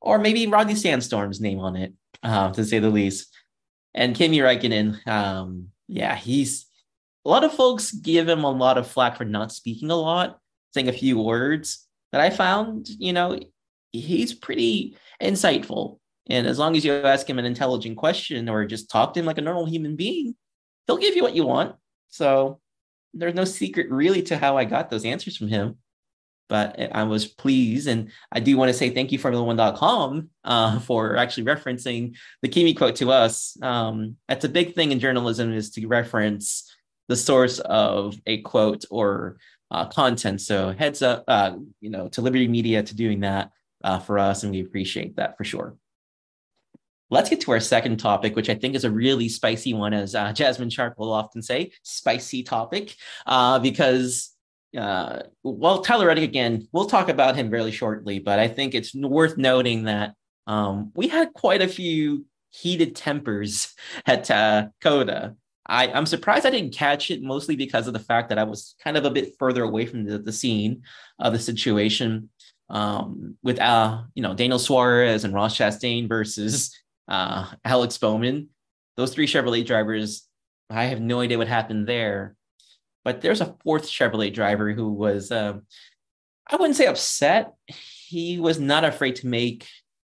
or 0.01 0.19
maybe 0.19 0.47
Rodney 0.47 0.75
Sandstorm's 0.75 1.41
name 1.41 1.59
on 1.59 1.77
it, 1.77 1.95
uh, 2.23 2.53
to 2.53 2.65
say 2.65 2.79
the 2.79 2.91
least. 2.91 3.35
And 3.95 4.15
Kimi 4.15 4.39
Räikkönen, 4.39 5.05
um, 5.09 5.69
yeah, 5.89 6.15
he's 6.15 6.67
a 7.25 7.29
lot 7.29 7.45
of 7.45 7.53
folks 7.53 7.93
give 7.93 8.29
him 8.29 8.45
a 8.45 8.51
lot 8.51 8.79
of 8.79 8.87
flack 8.87 9.17
for 9.17 9.25
not 9.25 9.53
speaking 9.53 9.91
a 9.91 9.97
lot, 9.97 10.39
saying 10.73 10.89
a 10.89 10.93
few 10.93 11.19
words. 11.19 11.87
But 12.13 12.21
I 12.21 12.31
found, 12.31 12.89
you 12.89 13.13
know, 13.13 13.39
he's 13.93 14.33
pretty 14.33 14.97
insightful. 15.23 15.99
And 16.29 16.47
as 16.47 16.59
long 16.59 16.77
as 16.77 16.85
you 16.85 16.93
ask 16.95 17.29
him 17.29 17.39
an 17.39 17.45
intelligent 17.45 17.97
question 17.97 18.49
or 18.49 18.65
just 18.65 18.91
talk 18.91 19.15
to 19.15 19.21
him 19.21 19.27
like 19.27 19.39
a 19.39 19.43
normal 19.43 19.67
human 19.67 19.97
being, 19.97 20.35
he'll 20.87 20.97
give 20.97 21.17
you 21.17 21.23
what 21.23 21.35
you 21.35 21.47
want. 21.47 21.77
So 22.09 22.61
there's 23.13 23.35
no 23.35 23.45
secret 23.45 23.91
really 23.91 24.23
to 24.23 24.37
how 24.37 24.57
I 24.57 24.65
got 24.65 24.91
those 24.91 25.05
answers 25.05 25.37
from 25.37 25.49
him. 25.49 25.77
But 26.49 26.81
I 26.93 27.05
was 27.05 27.27
pleased. 27.27 27.87
And 27.87 28.11
I 28.33 28.41
do 28.41 28.57
want 28.57 28.71
to 28.71 28.75
say 28.75 28.91
thank 28.91 29.13
you, 29.13 29.21
Formula1.com, 29.21 30.31
uh, 30.45 30.81
for 30.81 31.17
actually 31.17 31.45
referencing 31.45 32.17
the 32.43 32.49
Kimi 32.49 32.75
quote 32.75 32.97
to 32.97 33.13
us. 33.13 33.57
Um, 33.63 34.17
that's 34.29 34.45
a 34.45 34.49
big 34.49 34.75
thing 34.75 34.91
in 34.91 34.99
journalism 34.99 35.53
is 35.53 35.71
to 35.73 35.87
reference 35.87 36.75
the 37.11 37.17
source 37.17 37.59
of 37.59 38.15
a 38.27 38.41
quote 38.43 38.85
or 38.89 39.37
uh, 39.73 39.87
content. 39.89 40.41
So 40.41 40.71
heads 40.71 41.03
up, 41.03 41.25
uh, 41.27 41.57
you 41.81 41.91
know, 41.91 42.09
to 42.11 42.23
Liberty 42.23 42.47
Media 42.47 42.85
to 42.85 42.95
doing 42.95 43.21
that 43.21 43.51
uh, 43.83 43.99
for 43.99 44.17
us, 44.19 44.45
and 44.45 44.53
we 44.53 44.61
appreciate 44.61 45.17
that 45.17 45.37
for 45.37 45.45
sure. 45.45 45.77
let's 47.11 47.29
get 47.29 47.41
to 47.41 47.51
our 47.51 47.59
second 47.59 47.99
topic, 47.99 48.37
which 48.37 48.49
I 48.49 48.55
think 48.55 48.77
is 48.77 48.85
a 48.85 48.91
really 48.91 49.29
spicy 49.29 49.75
one, 49.75 49.93
as 49.93 50.15
uh, 50.15 50.33
Jasmine 50.33 50.71
Sharp 50.71 50.95
will 50.97 51.13
often 51.13 51.43
say, 51.43 51.73
spicy 51.83 52.45
topic, 52.45 52.95
uh, 53.27 53.59
because 53.59 54.31
uh, 54.79 55.25
well, 55.43 55.83
Tyler 55.83 56.07
Reddick 56.07 56.23
again, 56.23 56.69
we'll 56.73 56.87
talk 56.87 57.09
about 57.09 57.35
him 57.35 57.51
really 57.51 57.73
shortly, 57.73 58.21
but 58.21 58.39
I 58.39 58.47
think 58.47 58.75
it's 58.75 58.95
worth 58.95 59.37
noting 59.37 59.85
that 59.85 60.15
um, 60.47 60.93
we 60.95 61.09
had 61.09 61.33
quite 61.33 61.61
a 61.61 61.67
few 61.67 62.25
heated 62.51 62.95
tempers 62.95 63.75
at 64.07 64.31
uh, 64.31 64.69
COTA. 64.81 65.35
I, 65.71 65.87
I'm 65.93 66.05
surprised 66.05 66.45
I 66.45 66.51
didn't 66.51 66.75
catch 66.75 67.13
it 67.13 67.23
mostly 67.23 67.55
because 67.55 67.87
of 67.87 67.93
the 67.93 68.01
fact 68.01 68.29
that 68.29 68.39
I 68.39 68.43
was 68.43 68.75
kind 68.83 68.97
of 68.97 69.05
a 69.05 69.11
bit 69.11 69.37
further 69.39 69.63
away 69.63 69.87
from 69.87 70.05
the, 70.05 70.19
the 70.19 70.33
scene 70.33 70.83
of 71.21 71.33
the 71.33 71.39
situation 71.39 72.29
um, 72.69 73.37
with 73.43 73.61
uh, 73.61 74.03
you 74.15 74.23
know 74.23 74.35
Daniel 74.35 74.59
Suarez 74.59 75.25
and 75.25 75.33
Ross 75.33 75.57
Chastain 75.57 76.09
versus 76.09 76.77
uh, 77.09 77.47
Alex 77.65 77.99
Bowman. 77.99 78.49
Those 78.97 79.15
three 79.15 79.29
Chevrolet 79.29 79.65
drivers, 79.65 80.27
I 80.69 80.85
have 80.85 81.01
no 81.01 81.21
idea 81.21 81.39
what 81.39 81.49
happened 81.49 81.87
there. 81.87 82.35
But 83.05 83.21
there's 83.21 83.41
a 83.41 83.57
fourth 83.63 83.89
Chevrolet 83.89 84.35
driver 84.35 84.73
who 84.73 84.93
was, 84.93 85.31
uh, 85.31 85.55
I 86.51 86.57
wouldn't 86.57 86.77
say 86.77 86.87
upset. 86.87 87.55
He 87.67 88.39
was 88.39 88.61
not 88.61 88.85
afraid 88.85 89.17
to 89.17 89.27
make, 89.27 89.67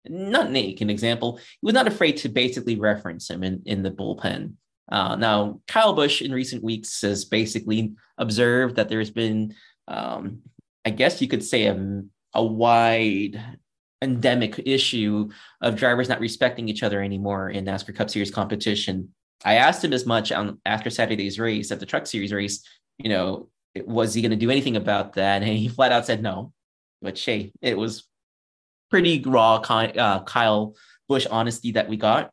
not 0.07 0.51
make 0.51 0.81
an 0.81 0.89
example. 0.89 1.37
He 1.37 1.67
was 1.67 1.75
not 1.75 1.87
afraid 1.87 2.17
to 2.19 2.29
basically 2.29 2.77
reference 2.77 3.29
him 3.29 3.43
in, 3.43 3.63
in 3.67 3.83
the 3.83 3.91
bullpen. 3.91 4.55
Uh, 4.91 5.17
now, 5.17 5.61
Kyle 5.69 5.93
Busch 5.93 6.23
in 6.23 6.33
recent 6.33 6.63
weeks 6.63 7.03
has 7.03 7.25
basically 7.25 7.95
observed 8.17 8.77
that 8.77 8.89
there's 8.89 9.11
been, 9.11 9.55
um, 9.87 10.41
I 10.85 10.91
guess 10.91 11.21
you 11.21 11.29
could 11.29 11.45
say, 11.45 11.67
a, 11.67 12.03
a 12.35 12.45
wide 12.45 13.41
endemic 14.01 14.61
issue 14.65 15.29
of 15.61 15.77
drivers 15.77 16.09
not 16.09 16.21
respecting 16.21 16.69
each 16.69 16.83
other 16.83 17.03
anymore 17.03 17.51
in 17.51 17.65
NASCAR 17.65 17.95
Cup 17.95 18.11
Series 18.11 18.31
competition. 18.31 19.11
I 19.45 19.55
asked 19.55 19.85
him 19.85 19.93
as 19.93 20.07
much 20.07 20.33
on 20.33 20.61
after 20.65 20.91
Saturday's 20.91 21.39
race 21.39 21.71
at 21.71 21.81
the 21.81 21.87
Truck 21.87 22.07
Series 22.07 22.33
race. 22.33 22.67
You 22.99 23.11
know, 23.11 23.49
was 23.85 24.15
he 24.15 24.23
going 24.23 24.31
to 24.31 24.37
do 24.37 24.51
anything 24.51 24.77
about 24.77 25.15
that? 25.15 25.43
And 25.43 25.57
he 25.57 25.69
flat 25.69 25.93
out 25.93 26.07
said 26.07 26.23
no. 26.23 26.53
But 27.03 27.19
hey, 27.19 27.53
it 27.63 27.77
was 27.77 28.09
pretty 28.91 29.23
raw 29.25 29.57
uh, 29.57 30.23
Kyle 30.25 30.75
Busch 31.09 31.27
honesty 31.31 31.73
that 31.73 31.89
we 31.89 31.97
got. 31.97 32.33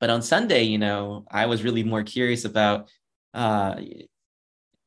But 0.00 0.10
on 0.10 0.22
Sunday, 0.22 0.62
you 0.64 0.78
know, 0.78 1.26
I 1.30 1.46
was 1.46 1.62
really 1.62 1.84
more 1.84 2.02
curious 2.02 2.44
about 2.44 2.90
uh, 3.34 3.76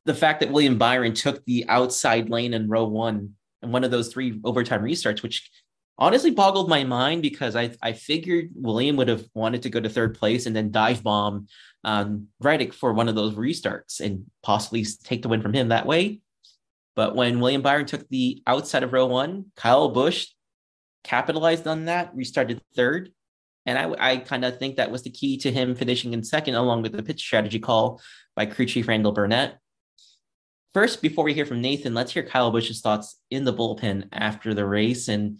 the 0.05 0.13
fact 0.13 0.41
that 0.41 0.51
William 0.51 0.77
Byron 0.77 1.13
took 1.13 1.45
the 1.45 1.65
outside 1.69 2.29
lane 2.29 2.53
in 2.53 2.67
row 2.67 2.85
one 2.85 3.35
and 3.61 3.71
one 3.71 3.83
of 3.83 3.91
those 3.91 4.11
three 4.11 4.41
overtime 4.43 4.81
restarts, 4.81 5.21
which 5.21 5.49
honestly 5.97 6.31
boggled 6.31 6.67
my 6.67 6.83
mind 6.83 7.21
because 7.21 7.55
I, 7.55 7.71
I 7.81 7.93
figured 7.93 8.49
William 8.55 8.95
would 8.97 9.07
have 9.07 9.25
wanted 9.33 9.61
to 9.61 9.69
go 9.69 9.79
to 9.79 9.89
third 9.89 10.17
place 10.17 10.45
and 10.45 10.55
then 10.55 10.71
dive 10.71 11.03
bomb 11.03 11.47
um, 11.83 12.27
Reddick 12.39 12.73
for 12.73 12.93
one 12.93 13.07
of 13.07 13.15
those 13.15 13.35
restarts 13.35 13.99
and 13.99 14.25
possibly 14.41 14.85
take 15.03 15.21
the 15.21 15.29
win 15.29 15.41
from 15.41 15.53
him 15.53 15.69
that 15.69 15.85
way. 15.85 16.21
But 16.95 17.15
when 17.15 17.39
William 17.39 17.61
Byron 17.61 17.85
took 17.85 18.07
the 18.09 18.41
outside 18.47 18.83
of 18.83 18.93
row 18.93 19.05
one, 19.05 19.45
Kyle 19.55 19.89
Busch 19.89 20.27
capitalized 21.03 21.67
on 21.67 21.85
that, 21.85 22.15
restarted 22.15 22.61
third. 22.75 23.11
And 23.65 23.77
I, 23.77 24.11
I 24.11 24.17
kind 24.17 24.43
of 24.43 24.59
think 24.59 24.75
that 24.75 24.91
was 24.91 25.03
the 25.03 25.09
key 25.09 25.37
to 25.37 25.51
him 25.51 25.75
finishing 25.75 26.13
in 26.13 26.23
second, 26.23 26.55
along 26.55 26.81
with 26.81 26.91
the 26.91 27.03
pitch 27.03 27.21
strategy 27.21 27.59
call 27.59 28.01
by 28.35 28.45
crew 28.45 28.65
chief 28.65 28.87
Randall 28.87 29.11
Burnett. 29.11 29.59
First, 30.73 31.01
before 31.01 31.23
we 31.23 31.33
hear 31.33 31.45
from 31.45 31.61
Nathan, 31.61 31.93
let's 31.93 32.11
hear 32.11 32.23
Kyle 32.23 32.51
Busch's 32.51 32.81
thoughts 32.81 33.19
in 33.29 33.45
the 33.45 33.53
bullpen 33.53 34.07
after 34.11 34.53
the 34.53 34.65
race 34.65 35.07
and 35.07 35.37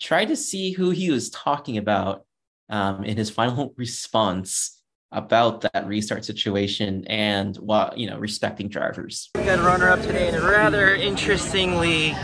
try 0.00 0.24
to 0.24 0.36
see 0.36 0.72
who 0.72 0.90
he 0.90 1.10
was 1.10 1.28
talking 1.30 1.76
about 1.76 2.24
um, 2.68 3.04
in 3.04 3.16
his 3.16 3.30
final 3.40 3.74
response 3.76 4.76
about 5.12 5.62
that 5.62 5.88
restart 5.88 6.24
situation 6.24 7.04
and 7.08 7.56
what 7.56 7.98
you 7.98 8.08
know 8.08 8.16
respecting 8.18 8.68
drivers. 8.68 9.28
We 9.34 9.42
got 9.42 9.58
a 9.58 9.62
runner 9.62 9.88
up 9.88 10.00
today 10.02 10.28
and 10.28 10.36
a 10.36 10.42
rather 10.42 10.94
interestingly 10.94 12.14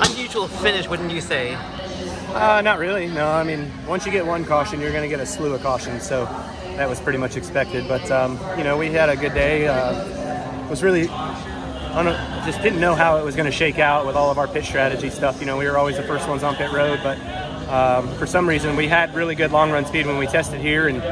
unusual 0.00 0.46
finish, 0.46 0.88
wouldn't 0.88 1.10
you 1.10 1.20
say? 1.20 1.56
Uh, 2.34 2.60
not 2.62 2.78
really. 2.78 3.08
No, 3.08 3.28
I 3.28 3.44
mean 3.44 3.70
once 3.86 4.06
you 4.06 4.12
get 4.12 4.26
one 4.26 4.44
caution, 4.44 4.80
you're 4.80 4.92
going 4.92 5.02
to 5.02 5.08
get 5.08 5.20
a 5.20 5.26
slew 5.26 5.54
of 5.54 5.62
cautions, 5.62 6.06
so 6.06 6.24
that 6.76 6.88
was 6.88 7.00
pretty 7.00 7.18
much 7.18 7.36
expected. 7.36 7.86
But 7.86 8.10
um, 8.10 8.38
you 8.56 8.64
know 8.64 8.78
we 8.78 8.90
had 8.90 9.08
a 9.08 9.16
good 9.16 9.34
day. 9.34 9.68
Uh, 9.68 10.22
was 10.72 10.82
really 10.82 11.06
a, 11.06 12.42
just 12.46 12.62
didn't 12.62 12.80
know 12.80 12.94
how 12.94 13.18
it 13.18 13.24
was 13.24 13.36
going 13.36 13.44
to 13.44 13.52
shake 13.52 13.78
out 13.78 14.06
with 14.06 14.16
all 14.16 14.30
of 14.30 14.38
our 14.38 14.48
pit 14.48 14.64
strategy 14.64 15.10
stuff. 15.10 15.38
You 15.40 15.46
know, 15.46 15.58
we 15.58 15.66
were 15.66 15.76
always 15.76 15.98
the 15.98 16.02
first 16.02 16.26
ones 16.26 16.42
on 16.42 16.56
pit 16.56 16.72
road, 16.72 17.00
but 17.02 17.18
um, 17.68 18.08
for 18.16 18.26
some 18.26 18.48
reason 18.48 18.74
we 18.74 18.88
had 18.88 19.14
really 19.14 19.34
good 19.34 19.52
long 19.52 19.70
run 19.70 19.84
speed 19.84 20.06
when 20.06 20.16
we 20.16 20.26
tested 20.26 20.62
here, 20.62 20.88
and 20.88 21.02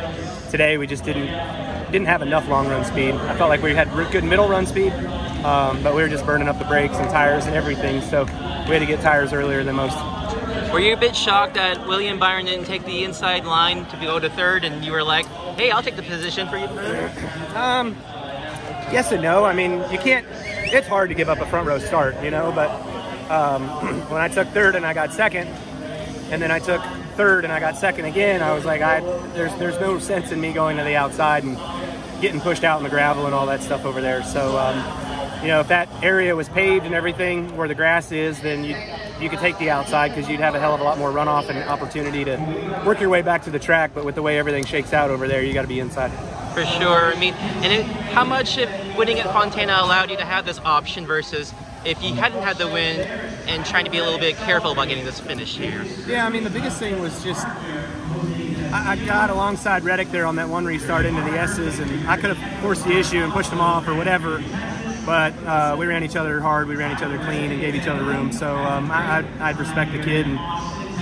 today 0.51 0.79
we 0.79 0.87
just 0.87 1.05
didn't 1.05 1.27
didn't 1.93 2.07
have 2.07 2.23
enough 2.23 2.49
long 2.49 2.69
run 2.69 2.85
speed. 2.85 3.15
I 3.15 3.37
felt 3.37 3.51
like 3.51 3.63
we 3.63 3.75
had 3.75 3.93
good 4.11 4.25
middle 4.25 4.49
run 4.49 4.65
speed, 4.65 4.93
um, 5.45 5.83
but 5.83 5.95
we 5.95 6.01
were 6.01 6.09
just 6.09 6.25
burning 6.25 6.49
up 6.49 6.59
the 6.59 6.65
brakes 6.65 6.97
and 6.97 7.11
tires 7.11 7.45
and 7.47 7.55
everything. 7.55 8.01
So 8.01 8.25
we 8.25 8.31
had 8.31 8.79
to 8.79 8.87
get 8.87 9.03
tires 9.03 9.35
earlier 9.35 9.63
than 9.63 9.77
most. 9.77 9.99
Were 10.73 10.81
you 10.81 10.93
a 10.93 10.97
bit 10.97 11.17
shocked 11.17 11.55
that 11.55 11.87
William 11.87 12.19
Byron 12.19 12.47
didn't 12.47 12.67
take 12.67 12.85
the 12.85 13.05
inside 13.05 13.45
line 13.45 13.87
to 13.87 13.97
go 13.97 14.19
to 14.19 14.31
third, 14.31 14.65
and 14.65 14.85
you 14.85 14.93
were 14.93 15.03
like, 15.03 15.27
"Hey, 15.57 15.71
I'll 15.71 15.83
take 15.83 15.97
the 15.97 16.03
position 16.03 16.49
for 16.49 16.57
you"? 16.57 16.67
Um, 17.57 17.97
yes 18.93 19.11
and 19.11 19.23
no. 19.23 19.45
I 19.45 19.53
mean, 19.53 19.85
you 19.91 19.99
can't 19.99 20.27
it's 20.73 20.87
hard 20.87 21.09
to 21.09 21.15
give 21.15 21.29
up 21.29 21.41
a 21.41 21.47
front 21.47 21.67
row 21.67 21.79
start, 21.79 22.23
you 22.23 22.31
know. 22.31 22.53
But 22.53 22.71
um, 23.31 23.69
when 24.11 24.21
I 24.21 24.29
took 24.29 24.49
third 24.49 24.75
and 24.75 24.87
I 24.87 24.95
got 24.95 25.13
second, 25.13 25.49
and 26.31 26.41
then 26.41 26.51
I 26.51 26.59
took 26.59 26.83
third 27.17 27.45
and 27.45 27.53
I 27.53 27.61
got 27.61 27.77
second 27.77 28.05
again, 28.05 28.43
I 28.43 28.53
was 28.53 28.65
like, 28.65 28.83
I 28.83 29.01
there's 29.35 29.55
there's 29.57 29.79
no 29.81 29.99
sense 29.99 30.33
in 30.33 30.41
me 30.41 30.53
going 30.53 30.77
to 30.77 30.85
the 30.85 30.97
outside 30.97 31.45
and 31.45 31.57
getting 32.21 32.41
pushed 32.41 32.65
out 32.65 32.79
in 32.79 32.85
the 32.85 32.91
gravel 32.91 33.27
and 33.27 33.35
all 33.35 33.47
that 33.47 33.63
stuff 33.63 33.85
over 33.85 34.01
there. 34.01 34.23
So, 34.23 34.59
um, 34.59 34.77
you 35.42 35.48
know, 35.48 35.61
if 35.61 35.68
that 35.68 35.88
area 36.03 36.37
was 36.37 36.48
paved 36.48 36.85
and 36.85 36.94
everything 36.94 37.57
where 37.57 37.68
the 37.68 37.74
grass 37.74 38.12
is, 38.12 38.40
then 38.40 38.64
you 38.64 38.76
you 39.20 39.29
could 39.29 39.38
take 39.38 39.59
the 39.59 39.70
outside 39.70 40.09
because 40.09 40.29
you'd 40.31 40.40
have 40.40 40.55
a 40.55 40.61
hell 40.61 40.74
of 40.74 40.81
a 40.81 40.85
lot 40.85 40.98
more 40.98 41.11
runoff 41.11 41.48
and 41.50 41.59
opportunity 41.68 42.24
to 42.24 42.83
work 42.87 43.00
your 43.00 43.11
way 43.11 43.22
back 43.22 43.44
to 43.44 43.50
the 43.50 43.59
track. 43.59 43.92
But 43.94 44.05
with 44.05 44.14
the 44.14 44.22
way 44.22 44.38
everything 44.38 44.64
shakes 44.64 44.92
out 44.92 45.11
over 45.11 45.29
there, 45.29 45.42
you 45.42 45.53
got 45.53 45.62
to 45.62 45.68
be 45.68 45.81
inside. 45.81 46.11
For 46.55 46.64
sure. 46.64 47.14
I 47.14 47.18
mean, 47.18 47.35
and 47.35 47.72
it, 47.72 47.85
how 47.85 48.24
much 48.24 48.59
if 48.59 48.70
winning 48.96 49.18
at 49.18 49.26
Fontana 49.26 49.79
allowed 49.81 50.11
you 50.11 50.16
to 50.16 50.24
have 50.24 50.46
this 50.46 50.59
option 50.61 51.07
versus 51.07 51.53
if 51.85 52.03
you 52.03 52.14
hadn't 52.14 52.42
had 52.42 52.57
the 52.57 52.66
win 52.66 53.00
and 53.46 53.64
trying 53.64 53.85
to 53.85 53.90
be 53.90 53.98
a 53.98 54.05
little 54.05 54.18
bit 54.18 54.37
careful 54.37 54.72
about 54.72 54.88
getting 54.88 55.05
this 55.05 55.20
finish 55.20 55.57
here? 55.57 55.85
Yeah, 56.07 56.26
I 56.26 56.31
mean, 56.31 56.44
the 56.44 56.50
biggest 56.50 56.79
thing 56.79 56.98
was 57.00 57.22
just 57.22 57.46
I, 58.72 58.96
got 59.05 59.31
alongside 59.31 59.85
Reddick 59.85 60.11
there 60.11 60.26
on 60.26 60.37
that 60.37 60.48
one 60.48 60.64
restart 60.64 61.05
into 61.05 61.20
the 61.22 61.38
S's, 61.38 61.79
and 61.79 62.09
I 62.09 62.16
could 62.16 62.37
have 62.37 62.62
forced 62.62 62.85
the 62.85 62.96
issue 62.96 63.18
and 63.18 63.33
pushed 63.33 63.50
him 63.50 63.61
off 63.61 63.88
or 63.88 63.94
whatever. 63.94 64.42
But 65.07 65.33
uh, 65.45 65.77
we 65.79 65.87
ran 65.87 66.05
each 66.05 66.17
other 66.17 66.41
hard, 66.41 66.69
we 66.69 66.77
ran 66.77 66.97
each 66.97 67.03
other 67.03 67.19
clean, 67.19 67.51
and 67.51 67.61
gave 67.61 67.75
each 67.75 67.87
other 67.87 68.05
room. 68.05 68.33
So 68.33 68.55
um, 68.57 68.91
I, 68.91 69.23
would 69.51 69.59
respect 69.59 69.93
the 69.93 70.03
kid, 70.03 70.27
and 70.27 70.39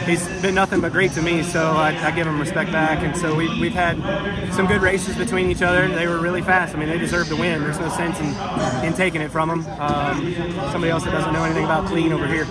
he's 0.08 0.26
been 0.40 0.54
nothing 0.54 0.80
but 0.80 0.92
great 0.92 1.12
to 1.12 1.22
me, 1.22 1.42
so 1.42 1.72
I, 1.72 1.88
I, 2.06 2.10
give 2.12 2.26
him 2.26 2.38
respect 2.40 2.70
back. 2.72 3.02
And 3.02 3.16
so 3.16 3.34
we, 3.34 3.48
we've 3.60 3.72
had 3.72 3.96
some 4.54 4.66
good 4.66 4.80
races 4.80 5.16
between 5.16 5.50
each 5.50 5.62
other. 5.62 5.88
They 5.88 6.06
were 6.06 6.18
really 6.20 6.42
fast. 6.42 6.74
I 6.74 6.78
mean, 6.78 6.88
they 6.88 6.98
deserve 6.98 7.28
to 7.28 7.36
win. 7.36 7.60
There's 7.62 7.80
no 7.80 7.88
sense 7.90 8.18
in, 8.20 8.86
in 8.86 8.94
taking 8.94 9.20
it 9.20 9.30
from 9.30 9.48
them. 9.48 9.66
Um, 9.80 10.34
somebody 10.70 10.90
else 10.90 11.04
that 11.04 11.12
doesn't 11.12 11.32
know 11.32 11.44
anything 11.44 11.64
about 11.64 11.86
clean 11.86 12.12
over 12.12 12.26
here. 12.26 12.46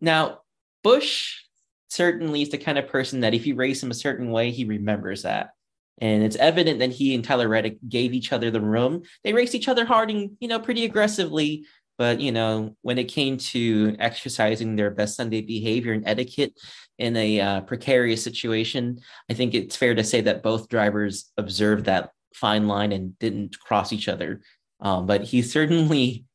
Now, 0.00 0.40
Busch 0.82 1.42
certainly 1.88 2.42
is 2.42 2.50
the 2.50 2.58
kind 2.58 2.78
of 2.78 2.88
person 2.88 3.20
that 3.20 3.34
if 3.34 3.46
you 3.46 3.54
race 3.54 3.82
him 3.82 3.90
a 3.90 3.94
certain 3.94 4.30
way, 4.30 4.50
he 4.50 4.64
remembers 4.64 5.22
that. 5.22 5.55
And 5.98 6.22
it's 6.22 6.36
evident 6.36 6.78
that 6.80 6.92
he 6.92 7.14
and 7.14 7.24
Tyler 7.24 7.48
Reddick 7.48 7.78
gave 7.88 8.12
each 8.12 8.32
other 8.32 8.50
the 8.50 8.60
room. 8.60 9.02
They 9.24 9.32
raced 9.32 9.54
each 9.54 9.68
other 9.68 9.86
hard 9.86 10.10
and, 10.10 10.36
you 10.40 10.48
know, 10.48 10.60
pretty 10.60 10.84
aggressively 10.84 11.64
but 11.98 12.20
you 12.20 12.32
know, 12.32 12.76
when 12.82 12.98
it 12.98 13.04
came 13.04 13.38
to 13.38 13.96
exercising 13.98 14.76
their 14.76 14.90
best 14.90 15.16
Sunday 15.16 15.40
behavior 15.40 15.92
and 15.92 16.06
etiquette 16.06 16.52
in 16.98 17.16
a 17.16 17.40
uh, 17.40 17.60
precarious 17.62 18.22
situation, 18.22 19.00
I 19.30 19.34
think 19.34 19.54
it's 19.54 19.76
fair 19.76 19.94
to 19.94 20.04
say 20.04 20.20
that 20.22 20.42
both 20.42 20.68
drivers 20.68 21.32
observed 21.36 21.86
that 21.86 22.10
fine 22.34 22.68
line 22.68 22.92
and 22.92 23.18
didn't 23.18 23.58
cross 23.60 23.92
each 23.92 24.08
other. 24.08 24.42
Um, 24.80 25.06
but 25.06 25.22
he 25.22 25.40
certainly, 25.40 26.26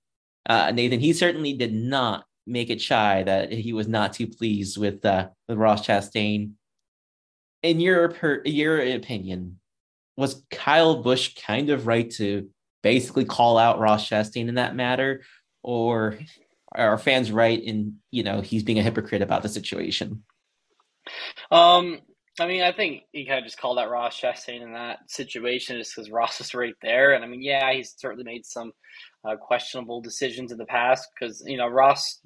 uh, 0.48 0.72
Nathan, 0.72 1.00
he 1.00 1.14
certainly 1.14 1.54
did 1.54 1.74
not 1.74 2.26
make 2.48 2.72
it 2.72 2.82
shy 2.82 3.22
that 3.24 3.52
he 3.52 3.72
was 3.72 3.88
not 3.88 4.14
too 4.14 4.28
pleased 4.28 4.78
with 4.78 5.06
uh, 5.06 5.30
with 5.48 5.58
Ross 5.60 5.86
Chastain. 5.86 6.54
In 7.64 7.80
your 7.80 8.10
per, 8.10 8.42
your 8.46 8.80
opinion, 8.80 9.60
was 10.18 10.44
Kyle 10.50 11.02
Busch 11.02 11.36
kind 11.36 11.70
of 11.70 11.88
right 11.88 12.10
to 12.12 12.50
basically 12.82 13.26
call 13.26 13.58
out 13.58 13.80
Ross 13.80 14.08
Chastain 14.10 14.48
in 14.48 14.56
that 14.56 14.76
matter, 14.76 15.22
or 15.64 16.18
are 16.74 16.98
fans 16.98 17.32
right 17.32 17.62
in 17.62 17.98
you 18.10 18.24
know 18.24 18.42
he's 18.42 18.64
being 18.64 18.80
a 18.80 18.84
hypocrite 18.84 19.22
about 19.22 19.44
the 19.44 19.50
situation? 19.50 20.24
Um, 21.52 22.00
I 22.40 22.48
mean, 22.48 22.64
I 22.64 22.72
think 22.72 23.04
he 23.12 23.26
kind 23.26 23.40
of 23.40 23.46
just 23.46 23.60
called 23.60 23.78
out 23.78 23.90
Ross 23.90 24.20
Chastain 24.20 24.62
in 24.62 24.74
that 24.74 25.00
situation 25.10 25.78
just 25.78 25.96
because 25.96 26.10
Ross 26.10 26.40
was 26.40 26.54
right 26.54 26.76
there, 26.82 27.14
and 27.14 27.24
I 27.24 27.28
mean, 27.28 27.42
yeah, 27.42 27.72
he's 27.74 27.94
certainly 27.98 28.24
made 28.24 28.46
some 28.46 28.72
uh, 29.24 29.36
questionable 29.36 30.02
decisions 30.02 30.52
in 30.52 30.58
the 30.58 30.66
past 30.66 31.10
because 31.14 31.44
you 31.46 31.58
know 31.58 31.68
Ross 31.68 32.20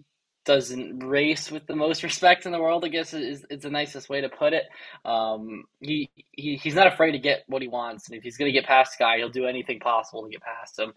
doesn't 0.46 1.00
race 1.00 1.52
with 1.52 1.68
the 1.68 1.76
most 1.76 2.04
respect 2.10 2.46
in 2.46 2.52
the 2.52 2.60
world. 2.60 2.86
I 2.86 2.90
guess 2.90 3.14
is 3.14 3.46
is 3.50 3.62
the 3.62 3.70
nicest 3.70 4.10
way 4.10 4.22
to 4.22 4.30
put 4.30 4.54
it. 4.54 4.64
Um, 5.04 5.66
he, 5.82 6.10
he 6.32 6.56
he's 6.58 6.76
not 6.76 6.88
afraid 6.88 7.12
to 7.12 7.20
get 7.20 7.44
what 7.48 7.62
he 7.62 7.68
wants, 7.68 8.08
and 8.08 8.18
if 8.18 8.24
he's 8.24 8.38
going 8.38 8.52
to 8.52 8.58
get 8.58 8.68
past 8.68 8.96
a 9.00 9.04
guy, 9.04 9.18
he'll 9.18 9.30
do 9.30 9.46
anything 9.46 9.80
possible 9.80 10.24
to 10.24 10.30
get 10.30 10.42
past 10.42 10.80
him. 10.80 10.94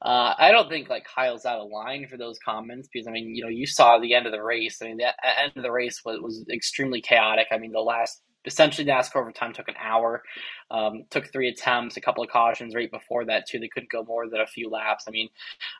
Uh, 0.00 0.34
I 0.38 0.50
don't 0.52 0.68
think 0.68 0.88
like 0.88 1.04
Kyle's 1.04 1.44
out 1.44 1.60
of 1.60 1.70
line 1.70 2.06
for 2.08 2.16
those 2.16 2.38
comments 2.38 2.88
because 2.92 3.06
I 3.06 3.10
mean, 3.10 3.34
you 3.34 3.42
know, 3.42 3.50
you 3.50 3.66
saw 3.66 3.98
the 3.98 4.14
end 4.14 4.26
of 4.26 4.32
the 4.32 4.42
race. 4.42 4.80
I 4.82 4.86
mean, 4.86 4.98
the 4.98 5.08
end 5.42 5.52
of 5.56 5.62
the 5.62 5.72
race 5.72 6.02
was 6.04 6.20
was 6.20 6.44
extremely 6.50 7.00
chaotic. 7.00 7.48
I 7.52 7.58
mean, 7.58 7.72
the 7.72 7.80
last 7.80 8.22
essentially 8.44 8.86
NASCAR 8.86 9.20
overtime 9.20 9.52
took 9.52 9.68
an 9.68 9.74
hour. 9.82 10.22
Um, 10.70 11.04
took 11.10 11.30
three 11.30 11.48
attempts, 11.48 11.96
a 11.96 12.00
couple 12.00 12.24
of 12.24 12.30
cautions 12.30 12.74
right 12.74 12.90
before 12.90 13.26
that 13.26 13.46
too. 13.46 13.58
They 13.58 13.68
couldn't 13.68 13.90
go 13.90 14.04
more 14.04 14.28
than 14.28 14.40
a 14.40 14.46
few 14.46 14.70
laps. 14.70 15.04
I 15.06 15.10
mean, 15.10 15.28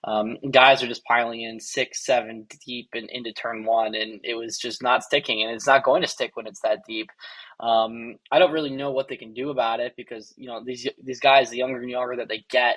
um, 0.04 0.36
guys 0.50 0.82
are 0.82 0.88
just 0.88 1.04
piling 1.04 1.40
in 1.40 1.60
six, 1.60 2.04
seven 2.04 2.46
deep 2.66 2.90
and 2.92 3.08
into 3.10 3.32
turn 3.32 3.64
one, 3.64 3.94
and 3.94 4.20
it 4.22 4.34
was 4.34 4.58
just 4.58 4.82
not 4.82 5.02
sticking. 5.02 5.42
And 5.42 5.50
it's 5.50 5.66
not 5.66 5.84
going 5.84 6.02
to 6.02 6.08
stick 6.08 6.36
when 6.36 6.46
it's 6.46 6.60
that 6.60 6.84
deep. 6.86 7.10
Um, 7.58 8.16
I 8.30 8.38
don't 8.38 8.52
really 8.52 8.70
know 8.70 8.90
what 8.90 9.08
they 9.08 9.16
can 9.16 9.32
do 9.32 9.50
about 9.50 9.80
it 9.80 9.94
because 9.96 10.34
you 10.36 10.48
know 10.48 10.62
these 10.64 10.86
these 11.02 11.20
guys, 11.20 11.48
the 11.48 11.58
younger 11.58 11.80
and 11.80 11.90
younger 11.90 12.16
that 12.16 12.28
they 12.28 12.44
get, 12.50 12.76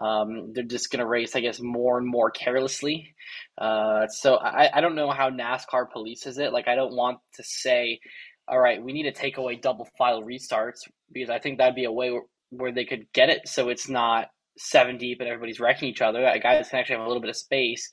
um, 0.00 0.52
they're 0.52 0.64
just 0.64 0.90
going 0.90 1.00
to 1.00 1.06
race, 1.06 1.36
I 1.36 1.40
guess, 1.40 1.60
more 1.60 1.98
and 1.98 2.06
more 2.06 2.30
carelessly. 2.30 3.14
Uh, 3.56 4.06
so 4.08 4.36
I, 4.36 4.78
I 4.78 4.80
don't 4.80 4.96
know 4.96 5.10
how 5.10 5.30
NASCAR 5.30 5.86
polices 5.94 6.38
it. 6.38 6.52
Like 6.52 6.68
I 6.68 6.74
don't 6.74 6.96
want 6.96 7.20
to 7.34 7.42
say 7.44 8.00
all 8.48 8.58
right, 8.58 8.82
we 8.82 8.92
need 8.92 9.04
to 9.04 9.12
take 9.12 9.38
away 9.38 9.56
double 9.56 9.88
file 9.96 10.22
restarts 10.22 10.80
because 11.12 11.30
I 11.30 11.38
think 11.38 11.58
that'd 11.58 11.74
be 11.74 11.84
a 11.84 11.92
way 11.92 12.10
where, 12.10 12.22
where 12.50 12.72
they 12.72 12.84
could 12.84 13.06
get 13.12 13.30
it 13.30 13.48
so 13.48 13.68
it's 13.68 13.88
not 13.88 14.28
seven 14.56 14.98
deep 14.98 15.20
and 15.20 15.28
everybody's 15.28 15.60
wrecking 15.60 15.88
each 15.88 16.02
other. 16.02 16.20
Guys 16.42 16.68
can 16.68 16.78
actually 16.78 16.96
have 16.96 17.04
a 17.04 17.08
little 17.08 17.22
bit 17.22 17.30
of 17.30 17.36
space. 17.36 17.90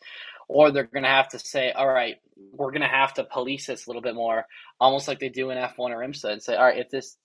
Or 0.47 0.69
they're 0.69 0.83
going 0.83 1.03
to 1.03 1.09
have 1.09 1.29
to 1.29 1.39
say, 1.39 1.71
all 1.71 1.87
right, 1.87 2.17
we're 2.35 2.71
going 2.71 2.81
to 2.81 2.87
have 2.87 3.13
to 3.13 3.23
police 3.23 3.67
this 3.67 3.85
a 3.85 3.89
little 3.89 4.01
bit 4.01 4.15
more, 4.15 4.45
almost 4.81 5.07
like 5.07 5.19
they 5.19 5.29
do 5.29 5.49
in 5.49 5.57
F1 5.57 5.77
or 5.77 5.99
IMSA, 5.99 6.33
and 6.33 6.43
say, 6.43 6.55
all 6.55 6.65
right, 6.65 6.77
if 6.77 6.89
this 6.89 7.15